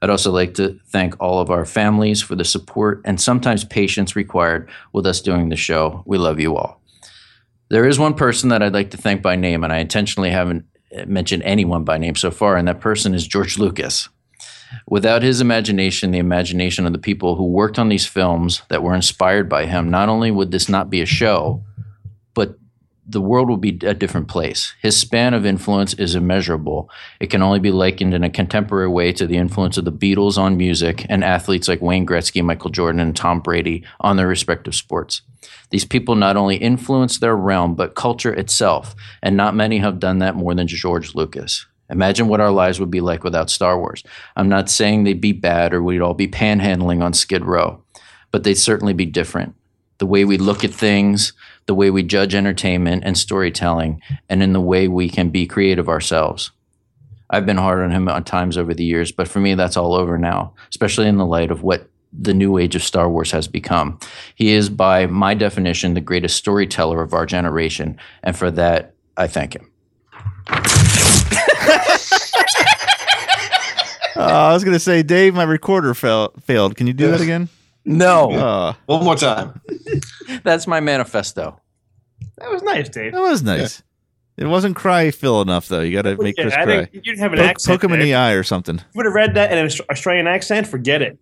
I'd 0.00 0.10
also 0.10 0.30
like 0.30 0.54
to 0.54 0.78
thank 0.86 1.20
all 1.20 1.40
of 1.40 1.50
our 1.50 1.64
families 1.64 2.22
for 2.22 2.36
the 2.36 2.44
support 2.44 3.02
and 3.04 3.20
sometimes 3.20 3.64
patience 3.64 4.14
required 4.14 4.70
with 4.92 5.06
us 5.06 5.20
doing 5.20 5.48
the 5.48 5.56
show. 5.56 6.02
We 6.06 6.18
love 6.18 6.38
you 6.38 6.56
all. 6.56 6.80
There 7.70 7.86
is 7.86 7.98
one 7.98 8.14
person 8.14 8.48
that 8.48 8.62
I'd 8.62 8.72
like 8.72 8.92
to 8.92 8.96
thank 8.96 9.20
by 9.20 9.36
name, 9.36 9.62
and 9.64 9.72
I 9.72 9.78
intentionally 9.78 10.30
haven't 10.30 10.64
mentioned 11.06 11.42
anyone 11.42 11.84
by 11.84 11.98
name 11.98 12.14
so 12.14 12.30
far, 12.30 12.56
and 12.56 12.66
that 12.68 12.80
person 12.80 13.12
is 13.12 13.26
George 13.26 13.58
Lucas. 13.58 14.08
Without 14.86 15.22
his 15.22 15.40
imagination, 15.40 16.10
the 16.10 16.18
imagination 16.18 16.86
of 16.86 16.92
the 16.92 16.98
people 16.98 17.36
who 17.36 17.46
worked 17.46 17.78
on 17.78 17.88
these 17.88 18.06
films 18.06 18.62
that 18.68 18.82
were 18.82 18.94
inspired 18.94 19.48
by 19.48 19.66
him, 19.66 19.90
not 19.90 20.08
only 20.08 20.30
would 20.30 20.50
this 20.50 20.68
not 20.68 20.88
be 20.88 21.00
a 21.00 21.06
show, 21.06 21.62
but 22.34 22.58
the 23.10 23.20
world 23.22 23.48
will 23.48 23.56
be 23.56 23.78
a 23.82 23.94
different 23.94 24.28
place. 24.28 24.74
His 24.82 24.96
span 24.96 25.32
of 25.32 25.46
influence 25.46 25.94
is 25.94 26.14
immeasurable. 26.14 26.90
It 27.20 27.30
can 27.30 27.42
only 27.42 27.58
be 27.58 27.70
likened 27.70 28.12
in 28.12 28.22
a 28.22 28.30
contemporary 28.30 28.88
way 28.88 29.12
to 29.12 29.26
the 29.26 29.38
influence 29.38 29.78
of 29.78 29.86
the 29.86 29.92
Beatles 29.92 30.36
on 30.36 30.58
music 30.58 31.06
and 31.08 31.24
athletes 31.24 31.68
like 31.68 31.80
Wayne 31.80 32.06
Gretzky, 32.06 32.44
Michael 32.44 32.70
Jordan, 32.70 33.00
and 33.00 33.16
Tom 33.16 33.40
Brady 33.40 33.84
on 34.00 34.16
their 34.16 34.28
respective 34.28 34.74
sports. 34.74 35.22
These 35.70 35.86
people 35.86 36.16
not 36.16 36.36
only 36.36 36.56
influence 36.56 37.18
their 37.18 37.36
realm, 37.36 37.74
but 37.74 37.94
culture 37.94 38.32
itself, 38.32 38.94
and 39.22 39.36
not 39.36 39.54
many 39.54 39.78
have 39.78 40.00
done 40.00 40.18
that 40.18 40.36
more 40.36 40.54
than 40.54 40.66
George 40.66 41.14
Lucas. 41.14 41.66
Imagine 41.90 42.28
what 42.28 42.40
our 42.40 42.50
lives 42.50 42.78
would 42.78 42.90
be 42.90 43.00
like 43.00 43.24
without 43.24 43.48
Star 43.48 43.78
Wars. 43.78 44.04
I'm 44.36 44.48
not 44.50 44.68
saying 44.68 45.04
they'd 45.04 45.20
be 45.20 45.32
bad 45.32 45.72
or 45.72 45.82
we'd 45.82 46.02
all 46.02 46.14
be 46.14 46.28
panhandling 46.28 47.02
on 47.02 47.14
Skid 47.14 47.44
Row, 47.44 47.82
but 48.30 48.44
they'd 48.44 48.54
certainly 48.54 48.92
be 48.92 49.06
different. 49.06 49.54
The 49.96 50.06
way 50.06 50.24
we 50.24 50.36
look 50.38 50.64
at 50.64 50.70
things, 50.72 51.32
the 51.68 51.74
way 51.74 51.90
we 51.90 52.02
judge 52.02 52.34
entertainment 52.34 53.04
and 53.04 53.16
storytelling, 53.16 54.00
and 54.28 54.42
in 54.42 54.54
the 54.54 54.60
way 54.60 54.88
we 54.88 55.08
can 55.08 55.28
be 55.28 55.46
creative 55.46 55.86
ourselves. 55.86 56.50
I've 57.28 57.44
been 57.44 57.58
hard 57.58 57.80
on 57.80 57.90
him 57.90 58.08
at 58.08 58.24
times 58.24 58.56
over 58.56 58.72
the 58.72 58.86
years, 58.86 59.12
but 59.12 59.28
for 59.28 59.38
me, 59.38 59.54
that's 59.54 59.76
all 59.76 59.92
over 59.92 60.16
now, 60.16 60.54
especially 60.70 61.08
in 61.08 61.18
the 61.18 61.26
light 61.26 61.50
of 61.50 61.62
what 61.62 61.90
the 62.10 62.32
new 62.32 62.56
age 62.56 62.74
of 62.74 62.82
Star 62.82 63.06
Wars 63.10 63.32
has 63.32 63.46
become. 63.46 63.98
He 64.34 64.52
is, 64.52 64.70
by 64.70 65.06
my 65.06 65.34
definition, 65.34 65.92
the 65.92 66.00
greatest 66.00 66.36
storyteller 66.36 67.02
of 67.02 67.12
our 67.12 67.26
generation, 67.26 67.98
and 68.22 68.34
for 68.34 68.50
that, 68.52 68.94
I 69.18 69.26
thank 69.26 69.54
him. 69.54 69.70
Uh, 74.16 74.16
I 74.16 74.54
was 74.54 74.64
gonna 74.64 74.78
say, 74.78 75.02
Dave, 75.02 75.34
my 75.34 75.42
recorder 75.42 75.92
fail- 75.92 76.32
failed. 76.42 76.76
Can 76.76 76.86
you 76.86 76.94
do 76.94 77.10
that 77.10 77.20
again? 77.20 77.50
No. 77.88 78.30
Uh, 78.32 78.74
One 78.86 79.04
more 79.04 79.16
time. 79.16 79.60
That's 80.44 80.66
my 80.66 80.80
manifesto. 80.80 81.60
That 82.36 82.50
was 82.50 82.62
nice, 82.62 82.88
Dave. 82.88 83.12
that 83.12 83.20
was 83.20 83.42
nice. 83.42 83.82
It 84.36 84.46
wasn't 84.46 84.76
cry 84.76 85.10
fill 85.10 85.42
enough 85.42 85.66
though. 85.66 85.80
You 85.80 85.92
got 85.96 86.02
to 86.02 86.16
make 86.22 86.36
yeah, 86.38 86.44
Chris 86.44 86.54
I 86.54 86.64
cry. 86.64 86.76
think 86.84 86.90
you 86.94 87.00
didn't 87.00 87.18
have 87.18 87.32
an 87.32 87.38
poke, 87.40 87.48
accent 87.48 87.74
Poke 87.80 87.84
him 87.84 87.92
in 87.94 87.98
there. 87.98 88.06
the 88.06 88.14
eye 88.14 88.32
or 88.32 88.44
something. 88.44 88.76
If 88.76 88.82
you 88.82 88.88
would 88.98 89.06
have 89.06 89.14
read 89.14 89.34
that 89.34 89.50
in 89.50 89.58
an 89.58 89.66
Aust- 89.66 89.80
Australian 89.90 90.28
accent, 90.28 90.66
forget 90.68 91.02
it. 91.02 91.18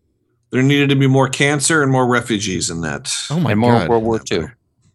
There 0.51 0.62
needed 0.62 0.90
to 0.90 0.97
be 0.97 1.06
more 1.06 1.28
cancer 1.28 1.82
and 1.82 1.90
more 1.90 2.06
refugees 2.06 2.68
in 2.68 2.82
that. 2.82 3.10
Oh 3.30 3.36
my 3.40 3.43
god. 3.44 3.51
and 3.52 3.60
more 3.60 3.72
God. 3.78 3.88
World 3.88 4.05
War 4.05 4.20
II. 4.30 4.44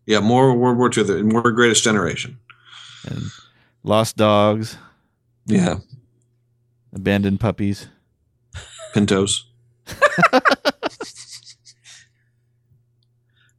Yeah, 0.06 0.19
more 0.19 0.53
World 0.56 0.77
War 0.77 0.91
II, 0.95 1.03
the 1.03 1.23
more 1.23 1.52
Greatest 1.52 1.84
Generation. 1.84 2.38
And 3.10 3.23
lost 3.84 4.18
dogs, 4.18 4.77
Yeah, 5.48 5.77
abandoned 6.93 7.39
puppies. 7.39 7.88
Pintos. 8.93 9.48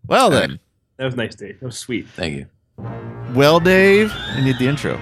Well 0.07 0.31
then, 0.31 0.59
That 0.97 1.05
was 1.07 1.17
nice, 1.17 1.35
Dave. 1.35 1.61
That 1.61 1.67
was 1.67 1.79
sweet. 1.79 2.07
Thank 2.09 2.37
you. 2.37 2.47
well, 3.35 3.61
Dave, 3.61 4.13
I 4.13 4.41
need 4.45 4.59
the 4.59 4.67
intro. 4.69 5.01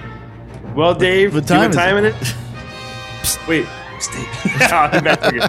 Well, 0.75 0.93
Dave, 0.95 1.33
What 1.33 1.47
do 1.47 1.53
you 1.53 1.59
have 1.59 1.71
time 1.71 1.95
time 1.95 2.05
is 2.05 2.13
in 2.15 2.21
it? 2.21 2.25
Psst, 3.23 3.47
Wait, 3.47 3.65
stay. 3.99 4.25
I'll 4.73 5.01
back 5.01 5.21
for 5.21 5.33
you. 5.35 5.41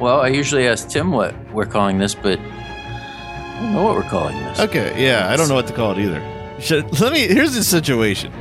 Well, 0.00 0.20
I 0.20 0.28
usually 0.28 0.68
ask 0.68 0.88
Tim 0.88 1.10
what 1.10 1.34
we're 1.52 1.66
calling 1.66 1.98
this, 1.98 2.14
but 2.14 2.38
I 2.38 3.60
don't 3.60 3.72
know 3.72 3.82
what 3.82 3.96
we're 3.96 4.08
calling 4.08 4.36
this. 4.36 4.60
Okay, 4.60 5.04
yeah, 5.04 5.28
I 5.28 5.36
don't 5.36 5.48
know 5.48 5.56
what 5.56 5.66
to 5.66 5.72
call 5.72 5.92
it 5.92 5.98
either. 5.98 6.22
Should, 6.60 7.00
let 7.00 7.12
me. 7.12 7.26
Here's 7.26 7.54
the 7.54 7.64
situation. 7.64 8.32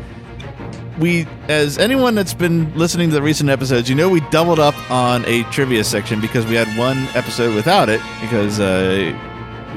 We, 1.00 1.28
as 1.48 1.78
anyone 1.78 2.14
that's 2.16 2.34
been 2.34 2.76
listening 2.78 3.10
to 3.10 3.16
the 3.16 3.22
recent 3.22 3.50
episodes, 3.50 3.88
you 3.90 3.96
know 3.96 4.10
we 4.10 4.20
doubled 4.32 4.60
up 4.60 4.76
on 4.92 5.26
a 5.26 5.44
trivia 5.52 5.84
section 5.84 6.20
because 6.22 6.46
we 6.46 6.56
had 6.56 6.68
one 6.78 6.98
episode 7.16 7.54
without 7.56 7.88
it 7.90 8.02
because 8.22 8.60
uh, 8.60 9.12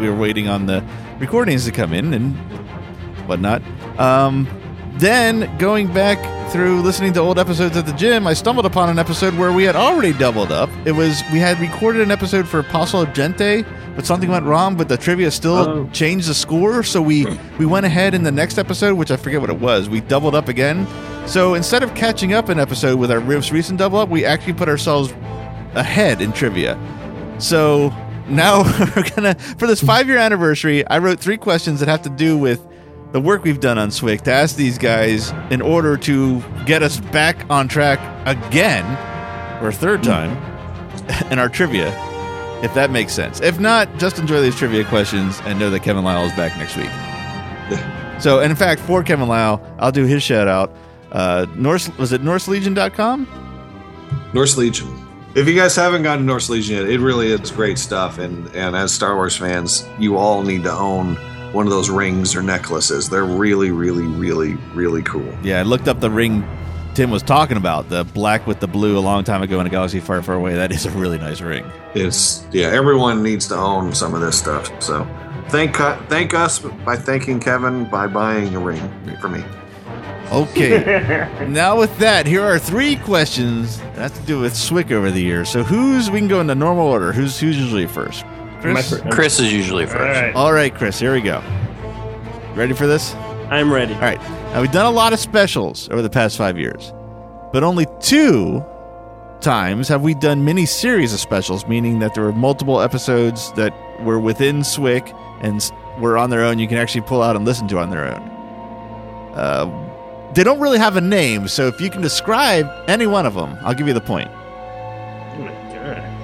we 0.01 0.09
were 0.09 0.16
waiting 0.16 0.48
on 0.48 0.66
the 0.66 0.82
recordings 1.18 1.64
to 1.66 1.72
come 1.72 1.93
in 1.93 2.12
and 2.14 2.35
whatnot. 3.28 3.62
Um, 3.98 4.48
then 4.94 5.56
going 5.59 5.93
back 5.93 6.18
through 6.51 6.81
listening 6.82 7.12
to 7.12 7.20
old 7.20 7.39
episodes 7.39 7.77
at 7.77 7.86
the 7.86 7.93
gym, 7.93 8.27
I 8.27 8.32
stumbled 8.32 8.66
upon 8.66 8.89
an 8.89 8.98
episode 8.98 9.35
where 9.35 9.52
we 9.52 9.62
had 9.64 9.77
already 9.77 10.12
doubled 10.12 10.51
up. 10.51 10.68
It 10.85 10.93
was 10.93 11.22
we 11.32 11.39
had 11.39 11.59
recorded 11.60 12.02
an 12.02 12.10
episode 12.10 12.48
for 12.48 12.59
Apostle 12.59 13.06
Gente, 13.06 13.64
but 13.94 14.05
something 14.05 14.28
went 14.31 14.44
wrong. 14.47 14.74
But 14.77 14.89
the 14.89 14.97
trivia 14.97 15.31
still 15.31 15.56
Oh. 15.56 15.89
changed 15.93 16.28
the 16.28 16.35
score, 16.35 16.82
so 16.82 17.01
we 17.01 17.27
we 17.59 17.66
went 17.66 17.86
ahead 17.86 18.14
in 18.14 18.24
the 18.24 18.32
next 18.32 18.59
episode, 18.59 18.94
which 18.94 19.10
I 19.10 19.16
forget 19.16 19.40
what 19.40 19.51
it 19.51 19.60
was. 19.60 19.89
We 19.89 20.01
doubled 20.01 20.35
up 20.35 20.48
again. 20.48 20.86
So 21.27 21.55
instead 21.55 21.82
of 21.85 21.94
catching 21.94 22.32
up 22.32 22.48
an 22.48 22.59
episode 22.59 22.98
with 22.98 23.10
our 23.12 23.20
most 23.20 23.52
recent 23.52 23.78
double 23.78 23.98
up, 23.98 24.09
we 24.09 24.24
actually 24.24 24.55
put 24.55 24.68
ourselves 24.68 25.12
ahead 25.74 26.20
in 26.20 26.32
trivia. 26.32 26.77
So 27.39 27.93
now 28.31 28.62
we're 28.97 29.09
gonna 29.11 29.35
for 29.35 29.66
this 29.66 29.82
five 29.82 30.09
year 30.09 30.19
anniversary. 30.19 30.86
I 30.86 30.98
wrote 30.98 31.20
three 31.20 31.36
questions 31.36 31.81
that 31.81 31.89
have 31.89 32.02
to 32.02 32.11
do 32.11 32.36
with 32.39 32.66
the 33.12 33.20
work 33.20 33.43
we've 33.43 33.61
done 33.61 33.77
on 33.78 33.90
Swick 33.90 34.23
to 34.23 34.32
ask 34.32 34.57
these 34.57 34.78
guys 34.78 35.31
in 35.51 35.61
order 35.61 35.97
to 35.97 36.40
get 36.65 36.82
us 36.82 37.01
back 37.01 37.44
on 37.51 37.66
track 37.66 37.98
again, 38.27 38.85
or 39.62 39.69
a 39.69 39.73
third 39.73 40.02
time, 40.02 40.31
in 41.31 41.39
our 41.39 41.48
trivia. 41.48 41.89
If 42.62 42.74
that 42.74 42.90
makes 42.90 43.15
sense. 43.15 43.40
If 43.40 43.59
not, 43.59 43.89
just 43.98 44.19
enjoy 44.19 44.43
these 44.43 44.55
trivia 44.55 44.85
questions 44.85 45.40
and 45.44 45.59
know 45.59 45.70
that 45.70 45.82
Kevin 45.82 46.05
Lyle 46.05 46.27
is 46.27 46.32
back 46.32 46.57
next 46.59 46.77
week. 46.77 46.90
So, 48.20 48.40
and 48.40 48.51
in 48.51 48.57
fact, 48.57 48.82
for 48.82 49.02
Kevin 49.02 49.28
Lyle, 49.28 49.66
I'll 49.78 49.93
do 49.93 50.05
his 50.05 50.23
shout 50.23 50.47
out. 50.47 50.77
Uh, 51.11 51.47
Norse 51.57 51.89
was 51.97 52.12
it 52.12 52.20
NorseLegion.com? 52.20 53.27
Norse 54.35 54.59
Legion. 54.59 55.10
If 55.35 55.47
you 55.47 55.55
guys 55.55 55.77
haven't 55.77 56.02
gotten 56.02 56.27
Norse 56.27 56.51
Legion 56.51 56.77
yet, 56.77 56.89
it 56.89 57.01
really 57.01 57.28
is 57.28 57.51
great 57.51 57.78
stuff. 57.78 58.19
And 58.19 58.48
and 58.55 58.74
as 58.74 58.93
Star 58.93 59.15
Wars 59.15 59.36
fans, 59.36 59.89
you 59.98 60.16
all 60.16 60.43
need 60.43 60.65
to 60.65 60.73
own 60.73 61.16
one 61.52 61.66
of 61.66 61.70
those 61.70 61.90
rings 61.90 62.35
or 62.35 62.43
necklaces. 62.43 63.09
They're 63.09 63.24
really, 63.24 63.70
really, 63.70 64.07
really, 64.07 64.55
really 64.74 65.02
cool. 65.02 65.32
Yeah, 65.43 65.61
I 65.61 65.62
looked 65.62 65.89
up 65.89 66.01
the 66.01 66.11
ring 66.11 66.44
Tim 66.94 67.11
was 67.11 67.23
talking 67.23 67.57
about, 67.57 67.89
the 67.89 68.05
black 68.05 68.47
with 68.47 68.61
the 68.61 68.66
blue 68.66 68.98
a 68.98 69.01
long 69.01 69.23
time 69.23 69.43
ago 69.43 69.61
in 69.61 69.66
a 69.66 69.70
galaxy 69.70 70.01
far, 70.01 70.23
far 70.23 70.35
away. 70.35 70.55
That 70.55 70.73
is 70.73 70.86
a 70.86 70.90
really 70.90 71.19
nice 71.19 71.40
ring. 71.40 71.65
It's 71.94 72.44
yeah, 72.52 72.66
everyone 72.66 73.23
needs 73.23 73.47
to 73.48 73.57
own 73.57 73.94
some 73.94 74.15
of 74.15 74.20
this 74.20 74.39
stuff. 74.39 74.70
So 74.82 75.07
thank 75.48 75.81
uh, 75.81 76.01
thank 76.09 76.35
us 76.35 76.59
by 76.59 76.97
thanking 76.97 77.39
Kevin 77.40 77.89
by 77.89 78.07
buying 78.07 78.55
a 78.55 78.61
ring 78.61 78.82
for 79.20 79.28
me. 79.28 79.44
Okay. 80.31 81.47
now 81.48 81.78
with 81.78 81.97
that, 81.98 82.27
here 82.27 82.43
are 82.43 82.59
three 82.59 82.97
questions 82.97 83.78
that 83.78 83.97
have 83.97 84.15
to 84.15 84.27
do 84.27 84.40
with 84.40 84.55
Swick 84.57 84.90
over 84.90 85.11
the 85.11 85.20
years. 85.20 85.48
So 85.48 85.65
who's 85.65 86.11
we 86.11 86.19
can 86.19 86.28
go 86.28 86.40
in 86.40 86.47
the 86.47 86.55
normal 86.55 86.86
order. 86.86 87.12
Who's 87.12 87.39
who's 87.39 87.59
usually 87.59 87.86
first? 87.86 88.24
Chris. 88.61 89.01
Chris 89.11 89.40
is 89.40 89.52
usually 89.52 89.86
first. 89.86 89.98
All 89.98 90.07
right. 90.07 90.35
All 90.35 90.52
right, 90.52 90.74
Chris. 90.74 90.98
Here 90.98 91.12
we 91.12 91.20
go. 91.20 91.43
Ready 92.55 92.74
for 92.74 92.86
this? 92.86 93.15
I'm 93.51 93.73
ready. 93.73 93.94
All 93.94 94.01
right. 94.01 94.20
Now 94.52 94.61
we've 94.61 94.70
done 94.70 94.86
a 94.86 94.90
lot 94.90 95.12
of 95.12 95.19
specials 95.19 95.89
over 95.90 96.02
the 96.02 96.11
past 96.11 96.36
five 96.36 96.59
years, 96.59 96.93
but 97.52 97.65
only 97.65 97.86
two 98.01 98.65
times 99.40 99.89
have 99.89 100.02
we 100.02 100.15
done 100.15 100.44
mini 100.44 100.66
series 100.66 101.12
of 101.12 101.20
specials, 101.20 101.66
meaning 101.66 101.98
that 102.01 102.15
there 102.15 102.23
were 102.23 102.32
multiple 102.32 102.81
episodes 102.81 103.52
that 103.52 103.73
were 104.02 104.20
within 104.20 104.62
Swick 104.62 105.12
and 105.40 105.73
were 105.98 106.16
on 106.16 106.31
their 106.31 106.44
own. 106.44 106.59
You 106.59 106.69
can 106.69 106.77
actually 106.77 107.02
pull 107.02 107.23
out 107.23 107.35
and 107.35 107.44
listen 107.44 107.66
to 107.69 107.78
on 107.78 107.90
their 107.90 108.07
own. 108.15 108.23
Uh, 109.35 109.90
they 110.35 110.44
don't 110.44 110.61
really 110.61 110.78
have 110.78 110.97
a 110.97 111.01
name, 111.01 111.48
so 111.48 111.66
if 111.66 111.81
you 111.81 111.90
can 111.90 112.02
describe 112.02 112.70
any 112.89 113.07
one 113.07 113.27
of 113.27 113.35
them, 113.35 113.57
I'll 113.62 113.74
give 113.74 113.89
you 113.89 113.94
the 113.94 114.01
point. 114.01 114.31
Oh 114.31 115.39
my 115.39 115.52
god. 115.74 116.20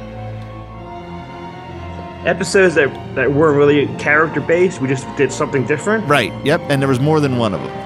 episodes 2.27 2.75
that 2.75 2.89
that 3.15 3.33
weren't 3.33 3.57
really 3.57 3.87
character 3.99 4.41
based. 4.41 4.81
We 4.81 4.89
just 4.89 5.07
did 5.17 5.33
something 5.33 5.67
different. 5.67 6.07
Right. 6.09 6.33
Yep. 6.45 6.61
And 6.69 6.81
there 6.83 6.89
was 6.89 7.01
more 7.01 7.21
than 7.21 7.39
one 7.39 7.55
of 7.55 7.61
them. 7.63 7.83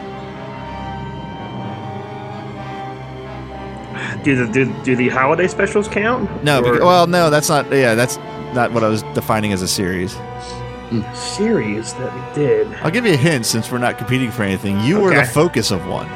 Do 4.23 4.37
the 4.37 4.53
do, 4.53 4.83
do 4.83 4.97
the 4.97 5.09
holiday 5.09 5.49
specials 5.49 5.89
count? 5.89 6.45
No. 6.45 6.63
Because, 6.63 6.81
well, 6.81 7.07
no. 7.07 7.31
That's 7.31 7.49
not. 7.49 7.71
Yeah. 7.73 7.95
That's 7.95 8.19
not 8.55 8.73
what 8.73 8.85
I 8.85 8.89
was 8.89 9.03
defining 9.15 9.53
as 9.53 9.63
a 9.63 9.69
series. 9.69 10.15
Series 11.15 11.95
that 11.95 12.13
we 12.15 12.35
did. 12.35 12.67
I'll 12.83 12.91
give 12.91 13.07
you 13.07 13.13
a 13.15 13.17
hint 13.17 13.47
since 13.47 13.71
we're 13.71 13.79
not 13.79 13.97
competing 13.99 14.31
for 14.31 14.43
anything. 14.43 14.81
You 14.81 15.01
were 15.01 15.15
the 15.15 15.25
focus 15.25 15.71
of 15.71 15.87
one. 15.87 16.07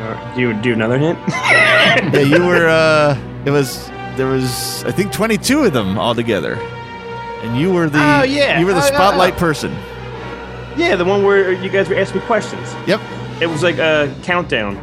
Uh, 0.00 0.34
do 0.34 0.40
you 0.40 0.54
do 0.54 0.72
another 0.72 0.98
hint? 0.98 1.18
yeah, 1.28 2.18
you 2.20 2.44
were. 2.46 2.68
uh 2.68 3.16
It 3.44 3.50
was. 3.50 3.88
There 4.16 4.26
was. 4.26 4.84
I 4.84 4.90
think 4.90 5.12
twenty-two 5.12 5.64
of 5.64 5.72
them 5.72 5.98
all 5.98 6.14
together, 6.14 6.54
and 6.54 7.58
you 7.58 7.72
were 7.72 7.88
the. 7.88 7.98
Oh, 7.98 8.22
yeah. 8.24 8.58
You 8.58 8.66
were 8.66 8.72
the 8.74 8.80
Oh, 8.82 8.86
spotlight 8.94 9.34
yeah. 9.34 9.38
person. 9.40 9.72
Yeah, 10.76 10.96
the 10.96 11.04
one 11.04 11.22
where 11.22 11.52
you 11.52 11.70
guys 11.70 11.88
were 11.88 11.94
asking 11.96 12.20
me 12.20 12.26
questions. 12.26 12.74
Yep. 12.86 13.00
It 13.40 13.46
was 13.46 13.62
like 13.62 13.78
a 13.78 14.12
countdown. 14.22 14.76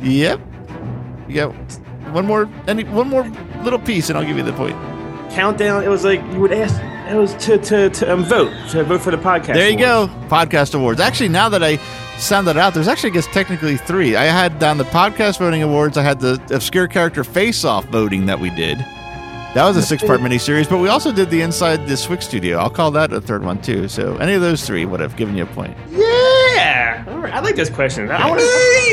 Yep. 0.00 0.40
You 1.28 1.34
got 1.34 1.48
one 2.12 2.26
more. 2.26 2.48
Any 2.66 2.84
one 2.84 3.08
more 3.08 3.24
little 3.62 3.78
piece, 3.78 4.08
and 4.08 4.18
I'll 4.18 4.24
give 4.24 4.36
you 4.36 4.42
the 4.44 4.52
point. 4.54 4.76
Countdown. 5.34 5.82
It 5.84 5.88
was 5.88 6.04
like 6.04 6.20
you 6.32 6.40
would 6.40 6.52
ask. 6.52 6.80
It 7.10 7.16
was 7.16 7.34
to 7.44 7.58
to, 7.58 7.90
to 7.90 8.12
um, 8.12 8.24
vote 8.24 8.52
to 8.70 8.84
vote 8.84 9.02
for 9.02 9.10
the 9.10 9.16
podcast. 9.18 9.54
There 9.54 9.68
you 9.68 9.84
awards. 9.84 10.12
go. 10.12 10.28
Podcast 10.28 10.74
awards. 10.74 11.00
Actually, 11.00 11.28
now 11.28 11.48
that 11.50 11.62
I 11.62 11.76
sound 12.18 12.46
that 12.46 12.56
out, 12.56 12.72
there's 12.74 12.88
actually, 12.88 13.10
I 13.10 13.14
guess, 13.14 13.26
technically 13.26 13.76
three. 13.76 14.16
I 14.16 14.24
had 14.24 14.58
down 14.58 14.78
the 14.78 14.84
podcast 14.84 15.38
voting 15.38 15.62
awards. 15.62 15.98
I 15.98 16.02
had 16.02 16.20
the 16.20 16.40
obscure 16.54 16.86
character 16.86 17.24
face-off 17.24 17.84
voting 17.86 18.26
that 18.26 18.38
we 18.38 18.50
did. 18.50 18.78
That 18.78 19.64
was 19.66 19.76
a 19.76 19.82
six-part 19.82 20.20
miniseries, 20.20 20.68
but 20.68 20.78
we 20.78 20.88
also 20.88 21.12
did 21.12 21.30
the 21.30 21.40
inside 21.42 21.86
the 21.86 21.96
Swick 21.96 22.22
studio. 22.22 22.58
I'll 22.58 22.70
call 22.70 22.90
that 22.92 23.12
a 23.12 23.20
third 23.20 23.44
one 23.44 23.60
too. 23.62 23.86
So 23.86 24.16
any 24.16 24.32
of 24.32 24.40
those 24.40 24.66
three 24.66 24.84
would 24.84 24.98
have 25.00 25.14
given 25.16 25.36
you 25.36 25.44
a 25.44 25.46
point. 25.46 25.76
Yeah. 25.90 27.04
All 27.08 27.18
right. 27.18 27.32
I 27.34 27.40
like 27.40 27.54
this 27.54 27.70
question. 27.70 28.10
I 28.10 28.28
want 28.28 28.40
to. 28.40 28.46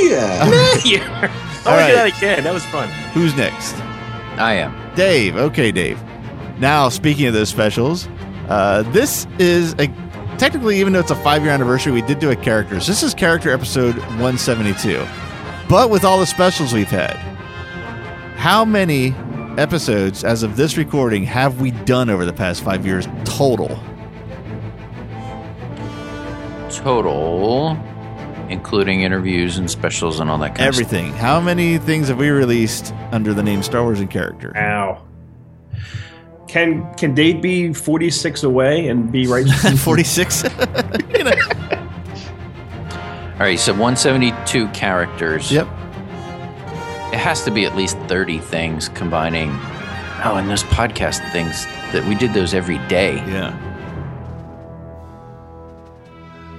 Yeah. 0.08 0.78
yeah. 0.86 1.32
I 1.66 1.70
All 1.70 1.78
want 1.78 1.88
to 1.88 1.94
do 1.94 1.98
right. 1.98 2.12
that 2.12 2.18
again. 2.18 2.44
That 2.44 2.54
was 2.54 2.66
fun. 2.66 2.90
Who's 3.14 3.36
next? 3.36 3.74
I 4.38 4.54
am. 4.56 4.76
Dave. 4.96 5.36
Okay, 5.36 5.72
Dave. 5.72 6.00
Now, 6.62 6.90
speaking 6.90 7.26
of 7.26 7.34
those 7.34 7.50
specials, 7.50 8.08
uh, 8.48 8.84
this 8.92 9.26
is 9.40 9.74
a 9.80 9.88
technically, 10.38 10.80
even 10.80 10.94
though 10.94 11.00
it's 11.00 11.10
a 11.10 11.16
five 11.16 11.42
year 11.42 11.52
anniversary, 11.52 11.92
we 11.92 12.04
did 12.04 12.20
do 12.20 12.30
a 12.30 12.36
characters. 12.36 12.86
This 12.86 13.02
is 13.02 13.16
character 13.16 13.52
episode 13.52 13.98
172. 13.98 15.04
But 15.68 15.90
with 15.90 16.06
all 16.06 16.20
the 16.20 16.28
specials 16.28 16.72
we've 16.72 16.88
had, 16.88 17.16
how 18.38 18.64
many 18.64 19.16
episodes 19.58 20.24
as 20.24 20.44
of 20.44 20.56
this 20.56 20.78
recording 20.78 21.24
have 21.24 21.60
we 21.60 21.72
done 21.72 22.12
over 22.12 22.26
the 22.26 22.34
past 22.34 22.64
five 22.64 22.86
years 22.86 23.08
total? 23.26 23.80
Total, 26.70 27.72
including 28.50 29.02
interviews 29.02 29.58
and 29.58 29.70
specials 29.70 30.20
and 30.20 30.30
all 30.30 30.38
that 30.38 30.54
kind 30.54 30.70
of 30.70 30.76
stuff. 30.76 30.86
Everything. 30.94 31.14
How 31.14 31.42
many 31.42 31.80
things 31.80 32.10
have 32.10 32.20
we 32.20 32.30
released 32.30 32.94
under 33.12 33.34
the 33.34 33.42
name 33.42 33.64
Star 33.64 33.82
Wars 33.82 34.00
in 34.00 34.08
character? 34.10 34.56
Ow. 34.56 35.08
Can 36.52 36.94
can 36.96 37.16
Dave 37.16 37.42
be 37.42 37.72
forty 37.72 38.10
six 38.10 38.44
away 38.44 38.90
and 38.90 39.10
be 39.10 39.26
right? 39.26 39.46
46. 39.78 40.44
All 43.34 43.48
right, 43.48 43.58
so 43.58 43.72
172 43.72 44.68
characters. 44.68 45.50
Yep. 45.50 45.66
It 47.14 47.18
has 47.18 47.44
to 47.46 47.52
be 47.52 47.66
at 47.66 47.76
least 47.76 47.98
30 48.02 48.40
things 48.40 48.90
combining. 48.90 49.50
Oh, 50.24 50.36
and 50.36 50.50
those 50.50 50.64
podcast 50.64 51.28
things 51.32 51.66
that 51.94 52.06
we 52.08 52.16
did 52.16 52.34
those 52.34 52.54
every 52.54 52.78
day. 52.90 53.16
Yeah. 53.16 53.58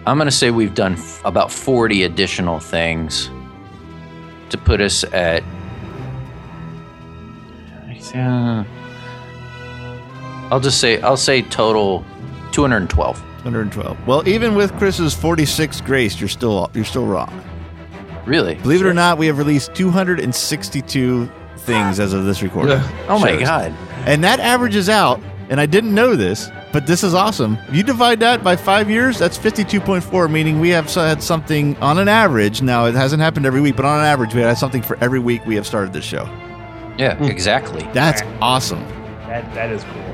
I'm 0.07 0.17
going 0.17 0.27
to 0.27 0.33
say 0.33 0.51
we've 0.51 0.75
done 0.75 0.95
f- 0.95 1.23
about 1.25 1.53
40 1.53 2.03
additional 2.03 2.59
things 2.59 3.31
to 4.49 4.57
put 4.59 4.81
us 4.81 5.05
at. 5.05 5.45
Uh, 8.15 8.65
I'll 10.53 10.61
just 10.61 10.81
say 10.81 11.01
I'll 11.01 11.17
say 11.17 11.41
total 11.41 12.05
212. 12.53 13.19
112. 13.19 14.07
Well, 14.07 14.29
even 14.29 14.55
with 14.55 14.71
Chris's 14.77 15.15
46 15.15 15.81
grace, 15.81 16.21
you're 16.21 16.29
still 16.29 16.71
you're 16.75 16.85
still 16.85 17.07
wrong. 17.07 17.43
Really? 18.27 18.57
Believe 18.57 18.83
it 18.83 18.87
or 18.87 18.93
not, 18.93 19.17
we 19.17 19.27
have 19.29 19.39
released 19.39 19.75
262 19.75 21.31
things 21.57 21.99
as 21.99 22.13
of 22.13 22.27
this 22.27 22.43
recording. 22.43 22.79
Oh 23.09 23.19
my 23.19 23.31
Shows. 23.31 23.41
God. 23.41 23.73
And 24.05 24.23
that 24.25 24.41
averages 24.41 24.91
out, 24.91 25.23
and 25.49 25.59
I 25.59 25.65
didn't 25.65 25.95
know 25.95 26.17
this, 26.17 26.51
but 26.71 26.87
this 26.87 27.03
is 27.03 27.15
awesome. 27.15 27.57
You 27.73 27.83
divide 27.83 28.21
that 28.21 28.45
by 28.45 28.55
five 28.55 28.91
years, 28.91 29.19
that's 29.19 29.39
52.4, 29.39 30.31
meaning 30.31 30.61
we 30.61 30.69
have 30.69 30.93
had 30.93 31.23
something 31.23 31.77
on 31.79 31.97
an 31.99 32.09
average. 32.09 32.61
Now, 32.61 32.85
it 32.85 32.95
hasn't 32.95 33.23
happened 33.23 33.47
every 33.47 33.63
week, 33.63 33.77
but 33.77 33.87
on 33.87 34.01
an 34.01 34.05
average, 34.05 34.35
we 34.35 34.43
had 34.43 34.59
something 34.59 34.83
for 34.83 34.99
every 35.03 35.19
week 35.19 35.47
we 35.47 35.55
have 35.55 35.67
started 35.67 35.95
this 35.95 36.05
show. 36.05 36.25
Yeah, 36.99 37.21
exactly. 37.25 37.89
That's 37.95 38.21
awesome. 38.43 38.85
That 39.27 39.55
that 39.55 39.73
is 39.73 39.83
cool. 39.85 40.13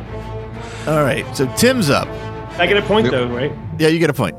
All 0.89 1.03
right, 1.03 1.25
so 1.37 1.47
Tim's 1.57 1.91
up. 1.91 2.09
I 2.59 2.67
get 2.67 2.77
a 2.77 2.83
point 2.83 3.11
though, 3.11 3.29
right? 3.29 3.53
Yeah, 3.79 3.89
you 3.89 3.99
get 3.99 4.11
a 4.11 4.15
point. 4.15 4.35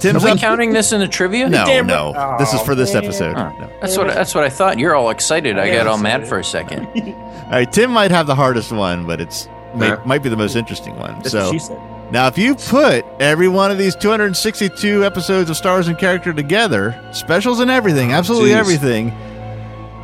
Tim's 0.00 0.22
Are 0.24 0.26
we 0.26 0.30
up. 0.32 0.38
counting 0.38 0.72
this 0.72 0.92
in 0.92 1.00
the 1.00 1.06
trivia? 1.08 1.48
No, 1.48 1.64
Damn 1.64 1.86
right. 1.86 1.94
no. 2.14 2.36
this 2.38 2.52
is 2.52 2.60
for 2.62 2.74
this 2.74 2.90
Oh, 2.90 2.94
man. 2.94 3.04
episode. 3.04 3.34
Huh. 3.36 3.52
No. 3.60 3.70
That's 3.80 3.96
what 3.96 4.08
that's 4.08 4.34
what 4.34 4.44
I 4.44 4.48
thought. 4.48 4.78
You're 4.78 4.94
all 4.96 5.10
excited. 5.10 5.58
I 5.58 5.72
got 5.72 5.86
all 5.86 5.98
mad 5.98 6.26
for 6.26 6.38
a 6.38 6.44
second. 6.44 6.86
All 7.48 7.52
right, 7.54 7.72
Tim 7.72 7.90
might 7.90 8.10
have 8.10 8.26
the 8.26 8.34
hardest 8.34 8.72
one, 8.72 9.06
but 9.06 9.20
it's 9.22 9.48
may, 9.74 9.88
Yeah. 9.88 10.02
might 10.04 10.22
be 10.22 10.28
the 10.28 10.36
most 10.36 10.54
interesting 10.54 10.96
one. 10.98 11.14
That's 11.18 11.30
so 11.30 11.44
what 11.44 11.52
she 11.52 11.58
said. 11.58 11.78
now, 12.12 12.26
if 12.26 12.36
you 12.36 12.54
put 12.54 13.06
every 13.20 13.48
one 13.48 13.70
of 13.70 13.78
these 13.78 13.96
262 13.96 15.02
episodes 15.04 15.48
of 15.48 15.56
Stars 15.56 15.88
and 15.88 15.96
Character 15.96 16.34
together, 16.34 17.00
specials 17.12 17.60
and 17.60 17.70
everything, 17.70 18.12
absolutely 18.12 18.50
Jeez. 18.50 18.56
everything, 18.58 19.10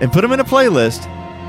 and 0.01 0.11
put 0.11 0.23
them 0.23 0.33
in 0.33 0.41
a 0.41 0.45
playlist, 0.45 1.05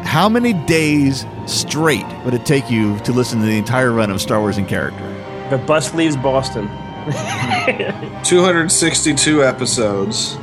how 0.05 0.29
many 0.29 0.53
days 0.53 1.25
straight 1.45 2.05
would 2.23 2.33
it 2.33 2.45
take 2.45 2.71
you 2.71 2.97
to 2.99 3.11
listen 3.11 3.39
to 3.39 3.45
the 3.45 3.57
entire 3.57 3.91
run 3.91 4.11
of 4.11 4.21
Star 4.21 4.39
Wars 4.39 4.57
in 4.57 4.65
Character? 4.65 5.03
The 5.49 5.57
bus 5.57 5.93
leaves 5.93 6.15
Boston. 6.15 6.69
262 8.23 9.43
episodes. 9.43 10.35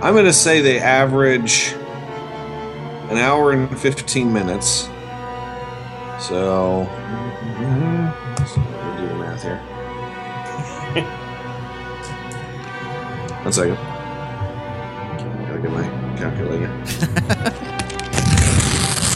I'm 0.00 0.14
going 0.14 0.24
to 0.24 0.32
say 0.32 0.60
they 0.60 0.78
average 0.78 1.74
an 3.10 3.18
hour 3.18 3.52
and 3.52 3.78
15 3.78 4.32
minutes. 4.32 4.88
So, 6.18 6.88
mm-hmm. 6.88 8.06
let's 8.38 8.54
do 8.54 9.08
the 9.08 9.14
math 9.14 9.42
here. 9.42 9.58
One 13.44 13.52
second. 13.52 13.76
I 13.76 15.48
Gotta 15.48 15.60
get 15.60 15.70
my 15.70 15.82
calculator. 16.16 16.70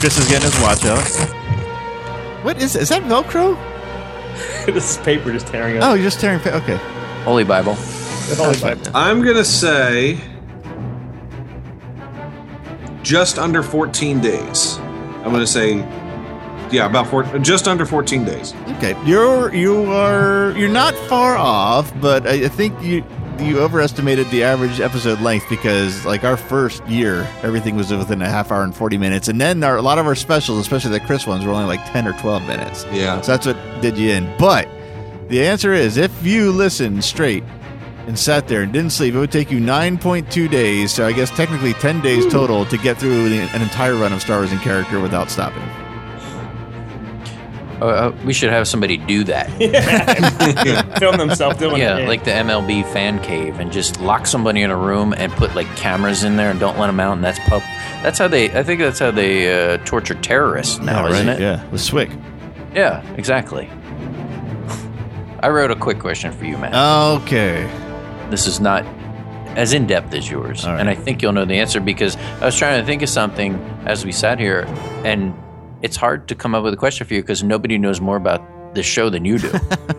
Chris 0.01 0.17
is 0.17 0.29
getting 0.29 0.51
his 0.51 0.61
watch 0.61 0.85
out. 0.85 1.05
What 2.45 2.63
is 2.63 2.77
is 2.77 2.89
that 2.91 3.03
Velcro? 3.03 3.57
this 4.67 4.93
is 4.93 5.05
paper 5.05 5.33
just 5.33 5.49
tearing 5.49 5.79
up. 5.79 5.85
Oh, 5.85 5.95
you're 5.95 6.05
just 6.05 6.21
tearing. 6.21 6.39
Pa- 6.39 6.51
okay. 6.51 6.77
Holy 7.25 7.43
Bible. 7.43 7.75
Holy 8.37 8.61
Bible. 8.61 8.83
I'm 8.95 9.23
going 9.23 9.37
to 9.37 9.45
say 9.45 10.21
just 13.03 13.39
under 13.39 13.63
14 13.63 14.21
days. 14.21 14.79
I'm 14.79 15.31
going 15.31 15.41
to 15.41 15.47
say, 15.47 15.77
yeah, 16.71 16.87
about 16.87 17.09
four, 17.09 17.25
just 17.39 17.67
under 17.67 17.85
14 17.85 18.25
days. 18.25 18.55
Okay, 18.77 18.97
you're 19.05 19.53
you 19.53 19.91
are 19.91 20.53
you're 20.57 20.69
not 20.69 20.95
far 21.09 21.37
off, 21.37 21.93
but 22.01 22.27
I, 22.27 22.45
I 22.45 22.49
think 22.49 22.81
you 22.81 23.03
you 23.41 23.61
overestimated 23.61 24.29
the 24.31 24.43
average 24.43 24.81
episode 24.81 25.21
length 25.21 25.49
because 25.49 26.05
like 26.05 26.25
our 26.25 26.37
first 26.37 26.85
year, 26.87 27.29
everything 27.43 27.77
was 27.77 27.91
within 27.91 28.23
a 28.23 28.29
half 28.29 28.51
hour 28.51 28.63
and 28.63 28.75
forty 28.75 28.99
minutes, 28.99 29.29
and 29.29 29.41
then 29.41 29.63
our, 29.63 29.77
a 29.77 29.83
lot 29.83 29.99
of 29.99 30.07
our 30.07 30.15
specials, 30.15 30.59
especially 30.59 30.91
the 30.91 31.01
Chris 31.01 31.27
ones, 31.27 31.45
were 31.45 31.53
only 31.53 31.67
like 31.67 31.85
ten 31.93 32.07
or 32.07 32.13
twelve 32.19 32.43
minutes. 32.47 32.85
Yeah. 32.93 33.21
So 33.21 33.33
that's 33.33 33.47
what 33.47 33.57
did 33.81 33.97
you 33.97 34.11
in. 34.11 34.35
But 34.39 34.69
the 35.29 35.45
answer 35.47 35.73
is, 35.73 35.97
if 35.97 36.25
you 36.25 36.51
listened 36.53 37.05
straight 37.05 37.45
and 38.07 38.19
sat 38.19 38.49
there 38.49 38.63
and 38.63 38.73
didn't 38.73 38.91
sleep, 38.91 39.15
it 39.15 39.19
would 39.19 39.33
take 39.33 39.51
you 39.51 39.61
nine 39.61 39.99
point 39.99 40.31
two 40.33 40.49
days. 40.49 40.93
So 40.93 41.07
I 41.07 41.13
guess 41.13 41.31
technically 41.31 41.75
ten 41.75 42.01
days 42.01 42.27
total 42.27 42.65
to 42.67 42.79
get 42.79 42.99
through 42.99 43.27
an 43.27 43.63
entire 43.63 43.95
run 43.95 44.13
of 44.13 44.21
Star 44.23 44.39
Wars 44.39 44.53
in 44.53 44.59
character 44.59 45.01
without 45.01 45.31
stopping. 45.31 45.63
Uh, 47.81 48.13
we 48.25 48.33
should 48.33 48.51
have 48.51 48.67
somebody 48.67 48.97
do 48.97 49.25
that. 49.25 49.49
Film 50.99 51.17
themselves 51.17 51.59
doing 51.59 51.79
yeah, 51.81 51.99
it. 51.99 52.09
like 52.09 52.25
the 52.25 52.31
MLB 52.31 52.85
fan 52.93 53.23
cave, 53.23 53.59
and 53.61 53.71
just 53.73 54.01
lock 54.01 54.27
somebody 54.27 54.63
in 54.63 54.71
a 54.71 54.77
room 54.77 55.13
and 55.13 55.33
put 55.33 55.55
like 55.55 55.67
cameras 55.77 56.25
in 56.25 56.37
there 56.37 56.51
and 56.51 56.59
don't 56.59 56.79
let 56.79 56.89
them 56.89 57.01
out. 57.01 57.13
And 57.13 57.25
that's 57.25 57.39
pub. 57.49 57.63
That's 58.03 58.19
how 58.19 58.29
they. 58.29 58.51
I 58.57 58.63
think 58.63 58.81
that's 58.81 58.99
how 58.99 59.11
they 59.11 59.75
uh, 59.75 59.79
torture 59.79 60.15
terrorists 60.15 60.79
now, 60.79 61.07
Yeah, 61.07 61.13
isn't 61.13 61.27
right, 61.29 61.37
it? 61.37 61.41
Yeah, 61.41 61.65
with 61.71 61.81
Swick. 61.81 62.11
Yeah, 62.75 63.03
exactly. 63.15 63.69
I 65.41 65.49
wrote 65.51 65.71
a 65.71 65.77
quick 65.77 66.01
question 66.01 66.33
for 66.33 66.45
you, 66.45 66.59
Matt. 66.59 66.75
Okay. 67.23 67.63
This 68.31 68.47
is 68.47 68.61
not 68.61 68.85
as 69.57 69.73
in 69.73 69.87
depth 69.87 70.13
as 70.15 70.31
yours, 70.31 70.65
and 70.65 70.89
I 70.89 70.95
think 70.95 71.23
you'll 71.23 71.33
know 71.33 71.45
the 71.45 71.59
answer 71.59 71.81
because 71.81 72.17
I 72.41 72.47
was 72.47 72.57
trying 72.57 72.81
to 72.81 72.87
think 72.87 73.03
of 73.03 73.09
something 73.09 73.55
as 73.87 74.05
we 74.05 74.13
sat 74.13 74.39
here, 74.39 74.65
and 75.05 75.35
it's 75.83 75.97
hard 75.97 76.29
to 76.29 76.35
come 76.35 76.55
up 76.55 76.65
with 76.65 76.75
a 76.75 76.77
question 76.77 77.07
for 77.07 77.15
you 77.15 77.23
because 77.23 77.43
nobody 77.43 77.79
knows 77.79 78.01
more 78.01 78.17
about 78.17 78.75
this 78.75 78.87
show 78.87 79.11
than 79.11 79.25
you 79.25 79.39
do. 79.39 79.53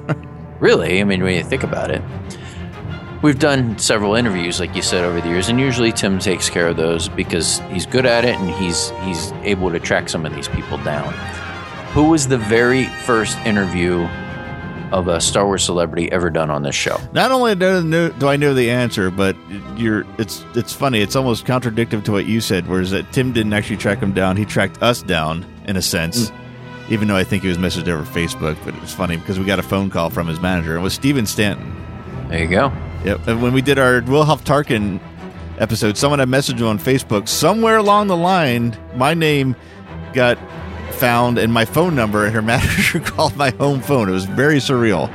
really, 0.60 1.00
I 1.02 1.04
mean, 1.04 1.24
when 1.24 1.36
you 1.36 1.44
think 1.44 1.64
about 1.64 1.92
it. 1.92 2.02
We've 3.22 3.40
done 3.40 3.78
several 3.78 4.16
interviews, 4.16 4.62
like 4.62 4.74
you 4.76 4.82
said, 4.82 5.04
over 5.04 5.20
the 5.20 5.28
years, 5.28 5.50
and 5.50 5.60
usually 5.60 5.92
Tim 5.92 6.20
takes 6.20 6.50
care 6.50 6.70
of 6.70 6.78
those 6.78 7.10
because 7.10 7.60
he's 7.70 7.86
good 7.86 8.06
at 8.06 8.24
it 8.24 8.36
and 8.36 8.50
he's 8.52 8.92
he's 9.04 9.34
able 9.44 9.70
to 9.72 9.80
track 9.80 10.08
some 10.08 10.26
of 10.26 10.34
these 10.34 10.48
people 10.48 10.78
down. 10.80 11.14
Who 11.94 12.06
was 12.06 12.30
the 12.30 12.38
very 12.38 12.86
first 12.86 13.38
interview 13.40 14.08
of 14.94 15.10
a 15.10 15.20
Star 15.20 15.46
Wars 15.46 15.64
celebrity 15.66 16.10
ever 16.14 16.30
done 16.30 16.50
on 16.50 16.64
this 16.64 16.76
show? 16.76 16.98
Not 17.12 17.32
only 17.32 17.56
do, 17.56 18.14
do 18.18 18.28
I 18.28 18.38
know 18.38 18.54
the 18.54 18.72
answer, 18.72 19.12
but 19.12 19.36
you're 19.76 20.06
it's 20.18 20.46
it's 20.56 20.72
funny. 20.72 21.02
It's 21.02 21.18
almost 21.18 21.46
contradictory 21.46 22.02
to 22.02 22.12
what 22.14 22.26
you 22.26 22.40
said, 22.40 22.68
whereas 22.68 22.92
that 22.92 23.12
Tim 23.12 23.34
didn't 23.34 23.52
actually 23.52 23.78
track 23.78 24.00
him 24.00 24.14
down. 24.14 24.38
He 24.38 24.46
tracked 24.46 24.82
us 24.82 25.02
down 25.02 25.46
in 25.70 25.78
a 25.78 25.82
sense. 25.82 26.32
Even 26.90 27.08
though 27.08 27.16
I 27.16 27.24
think 27.24 27.44
he 27.44 27.50
was 27.50 27.60
messaged 27.60 27.88
over 27.88 28.04
Facebook, 28.04 28.58
but 28.66 28.74
it 28.74 28.82
was 28.82 28.92
funny 28.92 29.18
because 29.18 29.38
we 29.38 29.46
got 29.46 29.60
a 29.60 29.64
phone 29.64 29.92
call 29.92 30.10
from 30.10 30.28
his 30.28 30.40
manager. 30.40 30.76
It 30.76 30.82
was 30.82 30.94
Stephen 30.94 31.28
Stanton. 31.28 31.76
There 32.28 32.42
you 32.42 32.48
go. 32.50 32.74
Yep. 33.06 33.28
And 33.28 33.42
when 33.44 33.54
we 33.54 33.62
did 33.62 33.78
our 33.78 34.02
Wilhuff 34.02 34.42
Tarkin 34.42 35.00
episode, 35.60 35.98
someone 35.98 36.18
had 36.18 36.28
messaged 36.28 36.60
him 36.60 36.66
on 36.66 36.80
Facebook. 36.80 37.28
Somewhere 37.28 37.78
along 37.78 38.08
the 38.08 38.18
line, 38.18 38.76
my 38.96 39.14
name 39.14 39.56
got 40.14 40.40
found 40.94 41.38
and 41.38 41.54
my 41.54 41.66
phone 41.66 41.94
number, 41.94 42.26
and 42.26 42.34
her 42.34 42.42
manager 42.56 43.00
called 43.00 43.36
my 43.38 43.52
home 43.52 43.82
phone. 43.82 44.10
It 44.10 44.14
was 44.14 44.26
very 44.26 44.58
surreal. 44.58 45.14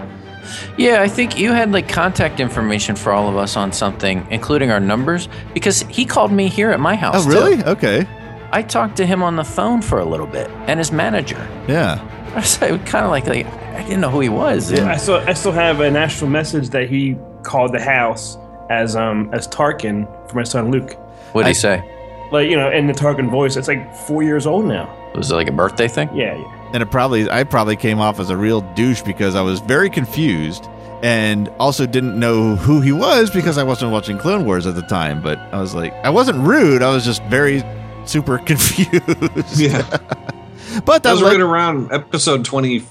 Yeah, 0.78 1.02
I 1.02 1.09
think 1.09 1.39
you 1.39 1.51
had 1.52 1.72
like 1.72 1.89
contact 1.89 2.39
information 2.39 2.94
for 2.94 3.12
all 3.12 3.28
of 3.28 3.36
us 3.36 3.56
on 3.56 3.72
something, 3.72 4.24
including 4.31 4.70
our 4.70 4.81
numbers, 4.81 5.28
because 5.52 5.81
he 5.82 6.05
called 6.05 6.31
me 6.31 6.48
here 6.48 6.70
at 6.70 6.78
my 6.78 6.94
house. 6.94 7.26
Oh, 7.26 7.28
really? 7.28 7.56
too. 7.56 7.68
Okay. 7.70 8.06
I 8.55 8.62
talked 8.62 8.98
to 8.98 9.06
him 9.06 9.20
on 9.20 9.35
the 9.35 9.43
phone 9.43 9.82
for 9.82 9.98
a 9.98 10.05
little 10.05 10.28
bit, 10.28 10.48
and 10.68 10.78
his 10.78 10.93
manager. 10.93 11.44
Yeah. 11.66 12.01
I 12.35 12.36
was 12.36 12.56
kind 12.56 13.05
of 13.05 13.10
like, 13.10 13.26
like, 13.26 13.47
I 13.47 13.82
didn't 13.82 14.01
know 14.01 14.10
who 14.10 14.20
he 14.20 14.28
was. 14.28 14.70
Yeah, 14.70 14.93
I 14.93 14.97
still 14.97 15.16
I 15.16 15.32
still 15.32 15.51
have 15.51 15.81
an 15.81 15.97
actual 15.97 16.28
message 16.28 16.68
that 16.68 16.89
he 16.89 17.16
called 17.43 17.74
the 17.74 17.82
house 17.82 18.39
as 18.70 18.94
um 18.94 19.28
as 19.32 19.48
Tarkin 19.48 20.06
for 20.31 20.36
my 20.36 20.44
son 20.44 20.70
Luke. 20.70 20.94
What 21.32 21.43
did 21.43 21.48
he 21.48 21.55
say? 21.55 21.82
Like 22.31 22.48
you 22.48 22.55
know, 22.55 22.70
in 22.70 22.86
the 22.86 22.93
Tarkin 22.93 23.28
voice. 23.28 23.56
It's 23.56 23.66
like 23.66 23.93
four 23.93 24.22
years 24.22 24.47
old 24.47 24.66
now. 24.66 24.89
Was 25.16 25.32
it 25.32 25.35
like 25.35 25.48
a 25.48 25.52
birthday 25.52 25.89
thing? 25.89 26.09
Yeah, 26.16 26.36
yeah. 26.36 26.70
And 26.72 26.81
it 26.81 26.93
probably 26.93 27.28
I 27.28 27.43
probably 27.43 27.74
came 27.74 27.98
off 27.98 28.20
as 28.20 28.31
a 28.31 28.36
real 28.36 28.60
douche 28.74 29.02
because 29.02 29.35
I 29.35 29.43
was 29.43 29.59
very 29.59 29.90
confused 29.90 30.68
and 31.02 31.48
also 31.59 31.86
didn't 31.86 32.16
know 32.20 32.55
who 32.55 32.81
he 32.81 32.93
was 32.93 33.31
because 33.31 33.59
I 33.59 33.64
wasn't 33.64 33.90
watching 33.90 34.16
Clone 34.16 34.44
Wars 34.44 34.64
at 34.68 34.76
the 34.76 34.82
time. 34.82 35.22
But 35.22 35.40
I 35.52 35.60
was 35.60 35.74
like, 35.74 35.93
I 36.05 36.10
wasn't 36.10 36.39
rude. 36.39 36.82
I 36.82 36.90
was 36.90 37.05
just 37.05 37.20
very 37.24 37.64
super 38.06 38.39
confused. 38.47 39.59
Yeah. 39.59 39.82
but 40.85 41.02
that 41.02 41.12
was 41.12 41.22
right 41.22 41.40
around 41.40 41.93
episode 41.93 42.44
20. 42.44 42.85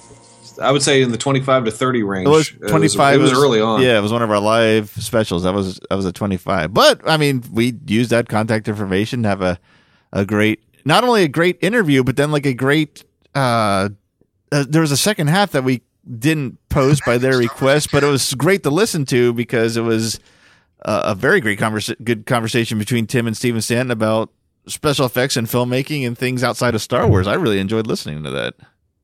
I 0.61 0.71
would 0.71 0.83
say 0.83 1.01
in 1.01 1.11
the 1.11 1.17
25 1.17 1.65
to 1.65 1.71
30 1.71 2.03
range. 2.03 2.27
It 2.27 2.29
was 2.29 2.49
twenty 2.67 2.87
five. 2.87 3.19
It 3.19 3.23
was, 3.23 3.33
early 3.33 3.59
on. 3.59 3.81
Yeah, 3.81 3.97
it 3.97 4.01
was 4.01 4.11
one 4.11 4.21
of 4.21 4.29
our 4.29 4.39
live 4.39 4.91
specials. 4.91 5.43
That 5.43 5.53
was 5.53 5.79
that 5.89 5.95
was 5.95 6.05
a 6.05 6.11
twenty 6.11 6.37
five. 6.37 6.71
But 6.71 7.01
I 7.09 7.17
mean, 7.17 7.43
we 7.51 7.73
used 7.87 8.11
that 8.11 8.29
contact 8.29 8.67
information 8.67 9.23
to 9.23 9.29
have 9.29 9.41
a 9.41 9.59
a 10.11 10.25
great, 10.25 10.63
not 10.85 11.03
only 11.03 11.23
a 11.23 11.27
great 11.27 11.57
interview, 11.61 12.03
but 12.03 12.17
then 12.17 12.31
like 12.31 12.45
a 12.45 12.53
great. 12.53 13.03
uh, 13.33 13.89
uh 14.51 14.65
There 14.69 14.81
was 14.81 14.91
a 14.91 14.97
second 14.97 15.27
half 15.27 15.53
that 15.53 15.63
we 15.63 15.81
didn't 16.19 16.59
post 16.69 17.01
by 17.05 17.17
their 17.17 17.37
request, 17.37 17.89
but 17.91 18.03
it 18.03 18.07
was 18.07 18.33
great 18.35 18.63
to 18.63 18.69
listen 18.69 19.05
to 19.05 19.33
because 19.33 19.75
it 19.75 19.81
was 19.81 20.19
a, 20.81 21.01
a 21.05 21.15
very 21.15 21.39
great 21.39 21.59
conversa- 21.59 22.01
good 22.03 22.25
conversation 22.25 22.77
between 22.77 23.07
Tim 23.07 23.27
and 23.27 23.35
Stephen 23.35 23.61
Stanton 23.61 23.91
about 23.91 24.29
special 24.67 25.05
effects 25.05 25.35
and 25.37 25.47
filmmaking 25.47 26.05
and 26.05 26.17
things 26.17 26.43
outside 26.43 26.75
of 26.75 26.81
Star 26.81 27.07
Wars. 27.07 27.27
I 27.27 27.33
really 27.35 27.59
enjoyed 27.59 27.87
listening 27.87 28.23
to 28.23 28.31
that. 28.31 28.55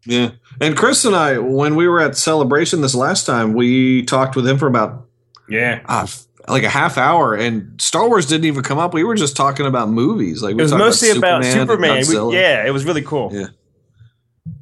Yeah. 0.06 0.32
And 0.62 0.78
Chris 0.78 1.06
and 1.06 1.16
I, 1.16 1.38
when 1.38 1.76
we 1.76 1.88
were 1.88 2.00
at 2.02 2.16
Celebration 2.18 2.82
this 2.82 2.96
last 2.96 3.26
time, 3.26 3.54
we 3.54 4.04
talked 4.04 4.36
with 4.36 4.48
him 4.48 4.58
for 4.58 4.68
about 4.68 5.06
yeah, 5.50 5.82
uh, 5.86 6.08
like 6.48 6.64
a 6.64 6.70
half 6.70 6.98
hour, 6.98 7.36
and 7.36 7.80
Star 7.82 8.08
Wars 8.08 8.28
didn't 8.28 8.46
even 8.46 8.64
come 8.64 8.78
up. 8.78 8.94
We 8.94 9.04
were 9.04 9.16
just 9.16 9.36
talking 9.36 9.66
about 9.66 9.90
movies. 9.90 10.42
Like 10.44 10.56
we 10.56 10.62
It 10.62 10.64
was 10.64 10.72
were 10.72 10.78
talking 10.78 10.88
mostly 10.88 11.10
about 11.12 11.44
and 11.44 11.54
Superman. 11.54 12.04
We- 12.08 12.36
yeah, 12.38 12.66
it 12.66 12.72
was 12.72 12.86
really 12.86 13.02
cool. 13.02 13.32
Yeah. 13.34 13.48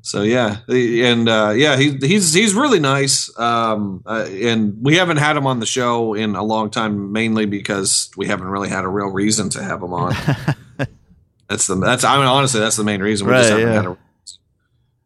So 0.02 0.22
yeah, 0.22 0.58
and 0.70 1.28
uh, 1.28 1.54
yeah, 1.56 1.76
he, 1.78 1.98
he's 1.98 2.34
he's 2.34 2.54
really 2.54 2.80
nice. 2.80 3.38
Um, 3.38 4.02
uh, 4.06 4.26
and 4.30 4.78
we 4.82 4.96
haven't 4.96 5.18
had 5.18 5.36
him 5.36 5.46
on 5.46 5.60
the 5.60 5.66
show 5.66 6.14
in 6.14 6.36
a 6.36 6.44
long 6.44 6.70
time, 6.70 7.12
mainly 7.12 7.46
because 7.46 8.10
we 8.16 8.28
haven't 8.28 8.48
really 8.48 8.70
had 8.70 8.86
a 8.86 8.88
real 8.88 9.10
reason 9.10 9.50
to 9.52 9.64
have 9.64 9.82
him 9.84 9.94
on. 9.94 10.16
that's 11.50 11.68
the 11.68 11.76
that's 11.76 12.04
I 12.04 12.18
mean 12.18 12.26
honestly 12.28 12.60
that's 12.60 12.76
the 12.76 12.84
main 12.84 13.02
reason 13.02 13.28
we 13.28 13.34
just 13.34 13.50
Right, 13.52 13.60
haven't 13.60 13.74
yeah. 13.74 13.82
had 13.82 13.92
a. 13.92 13.98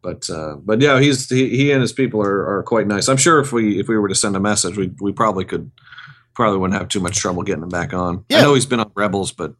But 0.03 0.30
uh, 0.31 0.55
but 0.55 0.81
yeah, 0.81 0.99
he's 0.99 1.30
he, 1.30 1.49
he 1.49 1.72
and 1.72 1.81
his 1.81 1.93
people 1.93 2.22
are, 2.23 2.57
are 2.57 2.63
quite 2.63 2.88
nice. 2.88 3.07
I'm 3.07 3.18
sure 3.18 3.39
if 3.39 3.51
we 3.51 3.80
if 3.80 3.88
we 3.88 3.97
were 3.97 4.07
to 4.07 4.15
send 4.15 4.35
a 4.35 4.39
message, 4.39 4.76
we 4.76 4.91
we 4.99 5.11
probably 5.11 5.45
could 5.45 5.69
probably 6.34 6.57
wouldn't 6.57 6.80
have 6.80 6.89
too 6.89 6.99
much 6.99 7.18
trouble 7.18 7.43
getting 7.43 7.61
him 7.61 7.69
back 7.69 7.93
on. 7.93 8.26
I 8.31 8.41
know 8.41 8.55
he's 8.55 8.65
been 8.65 8.80
on 8.80 8.91
Rebels, 8.95 9.31
but 9.31 9.53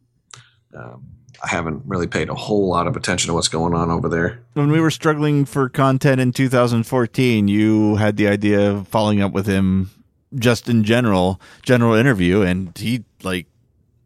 um, 0.76 1.04
I 1.44 1.48
haven't 1.48 1.82
really 1.86 2.08
paid 2.08 2.28
a 2.28 2.34
whole 2.34 2.68
lot 2.68 2.88
of 2.88 2.96
attention 2.96 3.28
to 3.28 3.34
what's 3.34 3.46
going 3.48 3.72
on 3.74 3.90
over 3.90 4.08
there. 4.08 4.42
when 4.54 4.72
we 4.72 4.80
were 4.80 4.90
struggling 4.90 5.44
for 5.44 5.68
content 5.68 6.20
in 6.20 6.32
2014, 6.32 7.46
you 7.46 7.96
had 7.96 8.16
the 8.16 8.26
idea 8.26 8.72
of 8.72 8.88
following 8.88 9.20
up 9.20 9.32
with 9.32 9.46
him 9.46 9.90
just 10.34 10.68
in 10.68 10.82
general, 10.82 11.40
general 11.62 11.94
interview, 11.94 12.40
and 12.42 12.76
he 12.76 13.04
like 13.22 13.46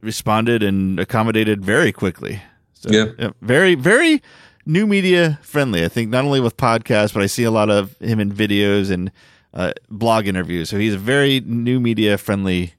responded 0.02 0.62
and 0.62 0.98
accommodated 1.00 1.64
very 1.64 1.92
quickly. 1.92 2.42
So, 2.86 3.14
Yeah. 3.18 3.30
very, 3.42 3.74
very 3.74 4.22
new 4.64 4.86
media 4.86 5.38
friendly. 5.42 5.84
I 5.84 5.88
think 5.88 6.10
not 6.10 6.24
only 6.24 6.40
with 6.40 6.56
podcasts, 6.56 7.12
but 7.14 7.22
I 7.22 7.26
see 7.26 7.44
a 7.44 7.50
lot 7.50 7.70
of 7.70 7.96
him 7.98 8.20
in 8.20 8.32
videos 8.32 8.90
and 8.90 9.10
uh, 9.54 9.72
blog 9.90 10.26
interviews. 10.26 10.68
So 10.68 10.78
he's 10.78 10.94
a 10.94 10.98
very 10.98 11.40
new 11.40 11.80
media 11.80 12.18
friendly 12.18 12.74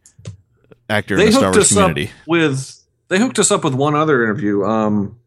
actor 0.89 1.15
in 1.15 1.19
they 1.19 1.25
the 1.27 1.31
Star 1.33 1.43
hooked 1.45 1.55
Wars 1.57 1.65
us 1.71 1.73
community. 1.73 2.05
up 2.07 2.27
with 2.27 2.83
they 3.09 3.19
hooked 3.19 3.39
us 3.39 3.51
up 3.51 3.63
with 3.63 3.73
one 3.73 3.95
other 3.95 4.23
interview. 4.23 4.63
Um, 4.63 5.17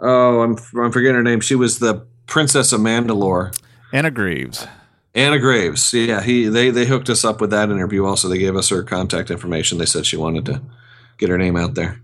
oh, 0.00 0.40
I'm 0.42 0.56
I'm 0.78 0.92
forgetting 0.92 1.16
her 1.16 1.22
name. 1.22 1.40
She 1.40 1.54
was 1.54 1.78
the 1.78 2.06
Princess 2.26 2.72
of 2.72 2.80
Mandalore. 2.80 3.56
Anna 3.92 4.10
Graves. 4.10 4.66
Anna 5.14 5.38
Graves. 5.38 5.92
Yeah, 5.92 6.22
he 6.22 6.48
they 6.48 6.70
they 6.70 6.86
hooked 6.86 7.10
us 7.10 7.24
up 7.24 7.40
with 7.40 7.50
that 7.50 7.70
interview. 7.70 8.04
Also, 8.04 8.28
they 8.28 8.38
gave 8.38 8.56
us 8.56 8.68
her 8.70 8.82
contact 8.82 9.30
information. 9.30 9.78
They 9.78 9.86
said 9.86 10.06
she 10.06 10.16
wanted 10.16 10.46
to 10.46 10.62
get 11.18 11.28
her 11.28 11.38
name 11.38 11.56
out 11.56 11.74
there. 11.74 12.00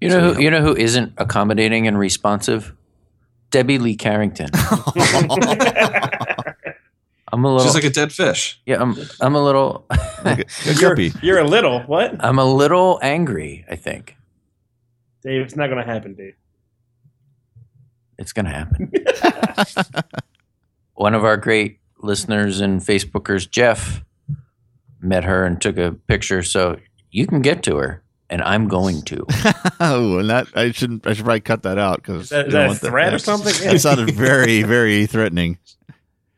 You 0.00 0.08
know, 0.08 0.32
who, 0.32 0.40
you 0.40 0.50
know 0.50 0.62
who 0.62 0.74
isn't 0.76 1.12
accommodating 1.18 1.86
and 1.86 1.98
responsive? 1.98 2.74
Debbie 3.50 3.78
Lee 3.78 3.96
Carrington. 3.96 4.48
I'm 7.32 7.44
a 7.44 7.48
little. 7.52 7.60
She's 7.60 7.74
like 7.74 7.84
a 7.84 7.90
dead 7.90 8.12
fish. 8.12 8.60
Yeah, 8.66 8.80
I'm. 8.80 8.96
I'm 9.20 9.34
a 9.34 9.42
little. 9.42 9.86
You're, 10.78 10.98
you're 11.22 11.38
a 11.38 11.46
little 11.46 11.80
what? 11.82 12.22
I'm 12.24 12.38
a 12.38 12.44
little 12.44 12.98
angry. 13.02 13.64
I 13.70 13.76
think 13.76 14.16
Dave, 15.22 15.42
it's 15.42 15.56
not 15.56 15.68
going 15.68 15.84
to 15.84 15.90
happen, 15.90 16.14
Dave. 16.14 16.34
it's 18.18 18.32
going 18.32 18.46
to 18.46 18.52
happen. 18.52 18.92
One 20.94 21.14
of 21.14 21.24
our 21.24 21.36
great 21.36 21.78
listeners 22.02 22.60
and 22.60 22.80
Facebookers, 22.80 23.48
Jeff, 23.50 24.02
met 25.00 25.24
her 25.24 25.44
and 25.44 25.60
took 25.60 25.78
a 25.78 25.92
picture. 25.92 26.42
So 26.42 26.78
you 27.10 27.26
can 27.26 27.42
get 27.42 27.62
to 27.64 27.76
her, 27.76 28.02
and 28.30 28.40
I'm 28.42 28.68
going 28.68 29.02
to. 29.02 29.26
oh, 29.80 30.18
and 30.18 30.30
that 30.30 30.46
I 30.54 30.70
shouldn't. 30.70 31.06
I 31.06 31.12
should 31.12 31.24
probably 31.24 31.40
cut 31.40 31.64
that 31.64 31.76
out 31.78 31.96
because 31.96 32.22
Is 32.22 32.28
that- 32.30 32.46
is 32.46 32.52
that 32.54 32.70
a 32.70 32.74
threat 32.74 33.12
or 33.12 33.18
something? 33.18 33.52
that 33.70 33.78
sounded 33.80 34.12
very, 34.12 34.62
very 34.62 35.04
threatening. 35.06 35.58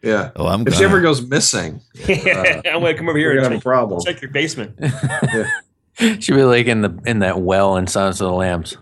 Yeah. 0.03 0.31
Oh, 0.35 0.47
I'm. 0.49 0.67
if 0.67 0.75
she 0.75 0.81
gonna- 0.81 0.95
ever 0.95 1.01
goes 1.01 1.23
missing, 1.25 1.81
uh, 2.09 2.13
I'm 2.13 2.81
going 2.81 2.87
to 2.87 2.95
come 2.97 3.09
over 3.09 3.17
here 3.19 3.29
we're 3.29 3.33
and 3.39 3.43
gonna 3.43 3.55
have 3.55 3.61
a 3.61 3.63
problem. 3.63 4.01
check 4.05 4.21
your 4.21 4.33
basement. 4.33 4.77
She'd 5.99 6.35
be 6.35 6.43
like 6.43 6.67
in 6.67 6.81
the 6.81 6.99
in 7.07 7.21
that 7.21 7.41
well 7.41 7.77
in 7.77 7.87
Silence 7.87 8.21
of 8.21 8.29
the 8.29 8.33
Lambs. 8.35 8.77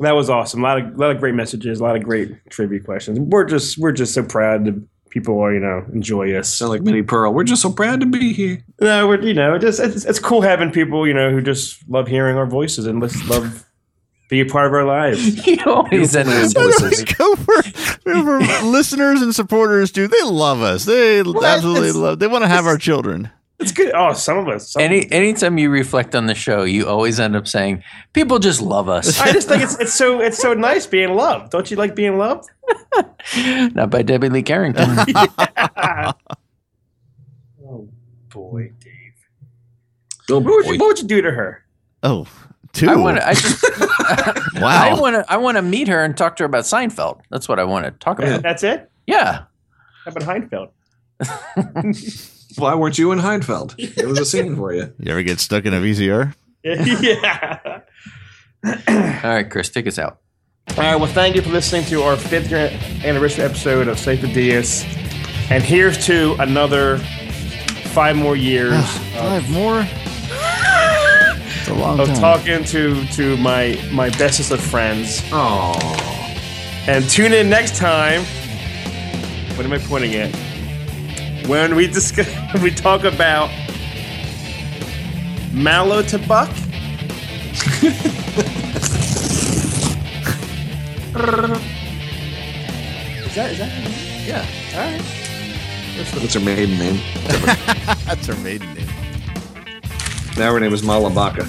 That 0.00 0.12
was 0.12 0.28
awesome. 0.28 0.60
A 0.60 0.62
lot 0.64 0.78
of 0.80 0.94
a 0.94 0.96
lot 0.98 1.10
of 1.12 1.18
great 1.20 1.34
messages. 1.34 1.78
A 1.80 1.82
lot 1.82 1.96
of 1.96 2.02
great 2.02 2.32
trivia 2.50 2.80
questions. 2.80 3.18
We're 3.18 3.44
just 3.44 3.78
we're 3.78 3.92
just 3.92 4.12
so 4.12 4.24
proud 4.24 4.64
that 4.64 4.86
people 5.14 5.38
are 5.40 5.54
you 5.54 5.60
know 5.60 5.86
enjoy 5.92 6.34
us. 6.34 6.52
Sound 6.52 6.70
like 6.70 6.82
Minnie 6.82 7.02
Pearl. 7.02 7.32
We're 7.32 7.44
just 7.44 7.62
so 7.62 7.72
proud 7.72 8.00
to 8.00 8.06
be 8.06 8.32
here. 8.34 8.62
No, 8.80 9.06
we're 9.08 9.22
you 9.22 9.32
know 9.32 9.56
just 9.56 9.80
it's, 9.80 10.04
it's 10.04 10.18
cool 10.18 10.42
having 10.42 10.70
people 10.72 11.06
you 11.06 11.14
know 11.14 11.30
who 11.30 11.40
just 11.40 11.88
love 11.88 12.08
hearing 12.08 12.36
our 12.36 12.46
voices 12.46 12.86
and 12.86 13.00
just 13.00 13.24
love 13.26 13.64
be 14.28 14.40
a 14.40 14.44
part 14.46 14.66
of 14.66 14.72
our 14.74 14.84
lives. 14.84 15.46
You 15.46 15.58
always 15.66 16.16
end 16.16 16.28
with 16.28 16.52
voices. 16.54 17.04
Go 17.04 17.36
for, 17.36 17.62
for 17.62 18.38
listeners 18.64 19.22
and 19.22 19.34
supporters, 19.34 19.92
dude. 19.92 20.10
They 20.10 20.22
love 20.24 20.62
us. 20.62 20.84
They 20.84 21.20
absolutely 21.20 21.90
It's- 21.90 21.94
love. 21.94 22.18
They 22.18 22.26
want 22.26 22.42
to 22.42 22.48
have 22.48 22.66
our 22.66 22.76
children. 22.76 23.30
It's 23.60 23.70
good. 23.70 23.92
Oh, 23.94 24.12
some 24.14 24.36
of 24.38 24.48
us. 24.48 24.72
Some 24.72 24.82
Any 24.82 25.10
anytime 25.12 25.58
you 25.58 25.70
reflect 25.70 26.16
on 26.16 26.26
the 26.26 26.34
show, 26.34 26.64
you 26.64 26.88
always 26.88 27.20
end 27.20 27.36
up 27.36 27.46
saying, 27.46 27.84
"People 28.12 28.40
just 28.40 28.60
love 28.60 28.88
us." 28.88 29.20
I 29.20 29.30
just 29.32 29.46
think 29.48 29.62
it's 29.62 29.78
it's 29.78 29.94
so 29.94 30.20
it's 30.20 30.38
so 30.38 30.54
nice 30.54 30.86
being 30.88 31.14
loved. 31.14 31.52
Don't 31.52 31.70
you 31.70 31.76
like 31.76 31.94
being 31.94 32.18
loved? 32.18 32.50
Not 33.74 33.90
by 33.90 34.02
Debbie 34.02 34.28
Lee 34.28 34.42
Carrington. 34.42 34.88
oh 37.66 37.88
boy, 38.28 38.72
Dave. 38.80 38.92
Oh, 40.30 40.38
what, 40.38 40.44
would 40.44 40.66
you, 40.66 40.78
what 40.78 40.86
would 40.88 40.98
you 40.98 41.08
do 41.08 41.22
to 41.22 41.30
her? 41.30 41.64
Oh, 42.02 42.26
Two. 42.72 42.90
I 42.90 42.96
want 42.96 43.18
to. 43.18 43.28
I 43.28 43.34
just. 43.34 43.64
Wow. 44.60 44.96
I 44.96 45.00
want 45.00 45.14
to. 45.14 45.24
I 45.32 45.36
want 45.36 45.56
to 45.56 45.62
meet 45.62 45.86
her 45.88 46.02
and 46.02 46.16
talk 46.16 46.36
to 46.36 46.42
her 46.42 46.46
about 46.46 46.64
Seinfeld. 46.64 47.20
That's 47.30 47.48
what 47.48 47.60
I 47.60 47.64
want 47.64 47.84
to 47.84 47.92
talk 47.92 48.18
about. 48.18 48.42
That's 48.42 48.64
it. 48.64 48.90
Yeah. 49.06 49.44
How 50.04 50.10
about 50.10 50.24
Heinfeld? 50.24 50.70
Why 52.58 52.74
weren't 52.74 52.98
you 52.98 53.12
in 53.12 53.20
Heinfeld? 53.20 53.74
It 53.78 54.06
was 54.06 54.18
a 54.18 54.24
scene 54.24 54.56
for 54.56 54.72
you. 54.72 54.92
You 54.98 55.12
ever 55.12 55.22
get 55.22 55.38
stuck 55.40 55.64
in 55.64 55.74
a 55.74 55.78
VCR? 55.80 56.34
yeah. 56.64 57.80
All 58.64 59.30
right, 59.30 59.48
Chris, 59.48 59.70
take 59.70 59.86
us 59.86 59.98
out. 59.98 60.20
All 60.70 60.76
right. 60.82 60.96
Well, 60.96 61.06
thank 61.06 61.36
you 61.36 61.42
for 61.42 61.50
listening 61.50 61.84
to 61.86 62.02
our 62.02 62.16
fifth 62.16 62.50
year 62.50 62.70
anniversary 63.04 63.44
episode 63.44 63.86
of 63.86 63.96
Sifo-Dyas. 63.96 64.84
And 65.50 65.62
here's 65.62 66.04
to 66.06 66.34
another 66.40 66.98
five 67.92 68.16
more 68.16 68.34
years. 68.34 68.72
Ah, 68.74 69.12
five 69.16 69.50
more. 69.50 69.86
It's 71.60 71.68
a 71.68 71.74
long 71.74 72.00
of 72.00 72.08
time. 72.08 72.16
talking 72.16 72.64
to 72.64 73.06
to 73.12 73.36
my 73.36 73.78
my 73.92 74.10
bestest 74.10 74.50
of 74.50 74.60
friends. 74.60 75.22
Oh. 75.32 75.74
And 76.88 77.08
tune 77.08 77.32
in 77.32 77.48
next 77.48 77.76
time. 77.76 78.22
What 79.56 79.64
am 79.64 79.72
I 79.72 79.78
pointing 79.78 80.14
at? 80.16 80.34
When 81.46 81.76
we 81.76 81.86
discuss, 81.86 82.28
we 82.62 82.70
talk 82.70 83.04
about 83.04 83.48
Mallatobuck. 85.52 86.50
is 91.14 91.20
that 93.34 93.50
is 93.52 93.58
that? 93.58 93.70
Yeah. 94.26 94.44
All 94.74 94.80
right. 94.80 95.02
That's 95.96 96.34
her 96.34 96.40
maiden 96.40 96.76
name? 96.78 97.00
That's 98.04 98.26
her 98.26 98.34
maiden 98.36 98.74
name. 98.74 98.88
Now 100.36 100.52
her 100.52 100.58
name 100.58 100.72
is 100.72 100.82
Malabaka. 100.82 101.46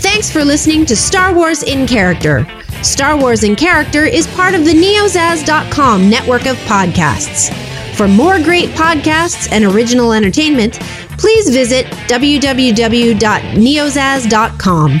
Thanks 0.00 0.32
for 0.32 0.44
listening 0.44 0.84
to 0.86 0.96
Star 0.96 1.32
Wars 1.32 1.62
in 1.62 1.86
Character. 1.86 2.44
Star 2.82 3.16
Wars 3.16 3.44
in 3.44 3.54
Character 3.54 4.04
is 4.04 4.26
part 4.28 4.54
of 4.54 4.64
the 4.64 4.72
neozaz.com 4.72 6.10
network 6.10 6.46
of 6.46 6.56
podcasts. 6.58 7.52
For 7.94 8.08
more 8.08 8.40
great 8.40 8.70
podcasts 8.70 9.48
and 9.52 9.64
original 9.64 10.12
entertainment, 10.12 10.80
please 11.18 11.50
visit 11.50 11.86
www.neozaz.com. 12.08 15.00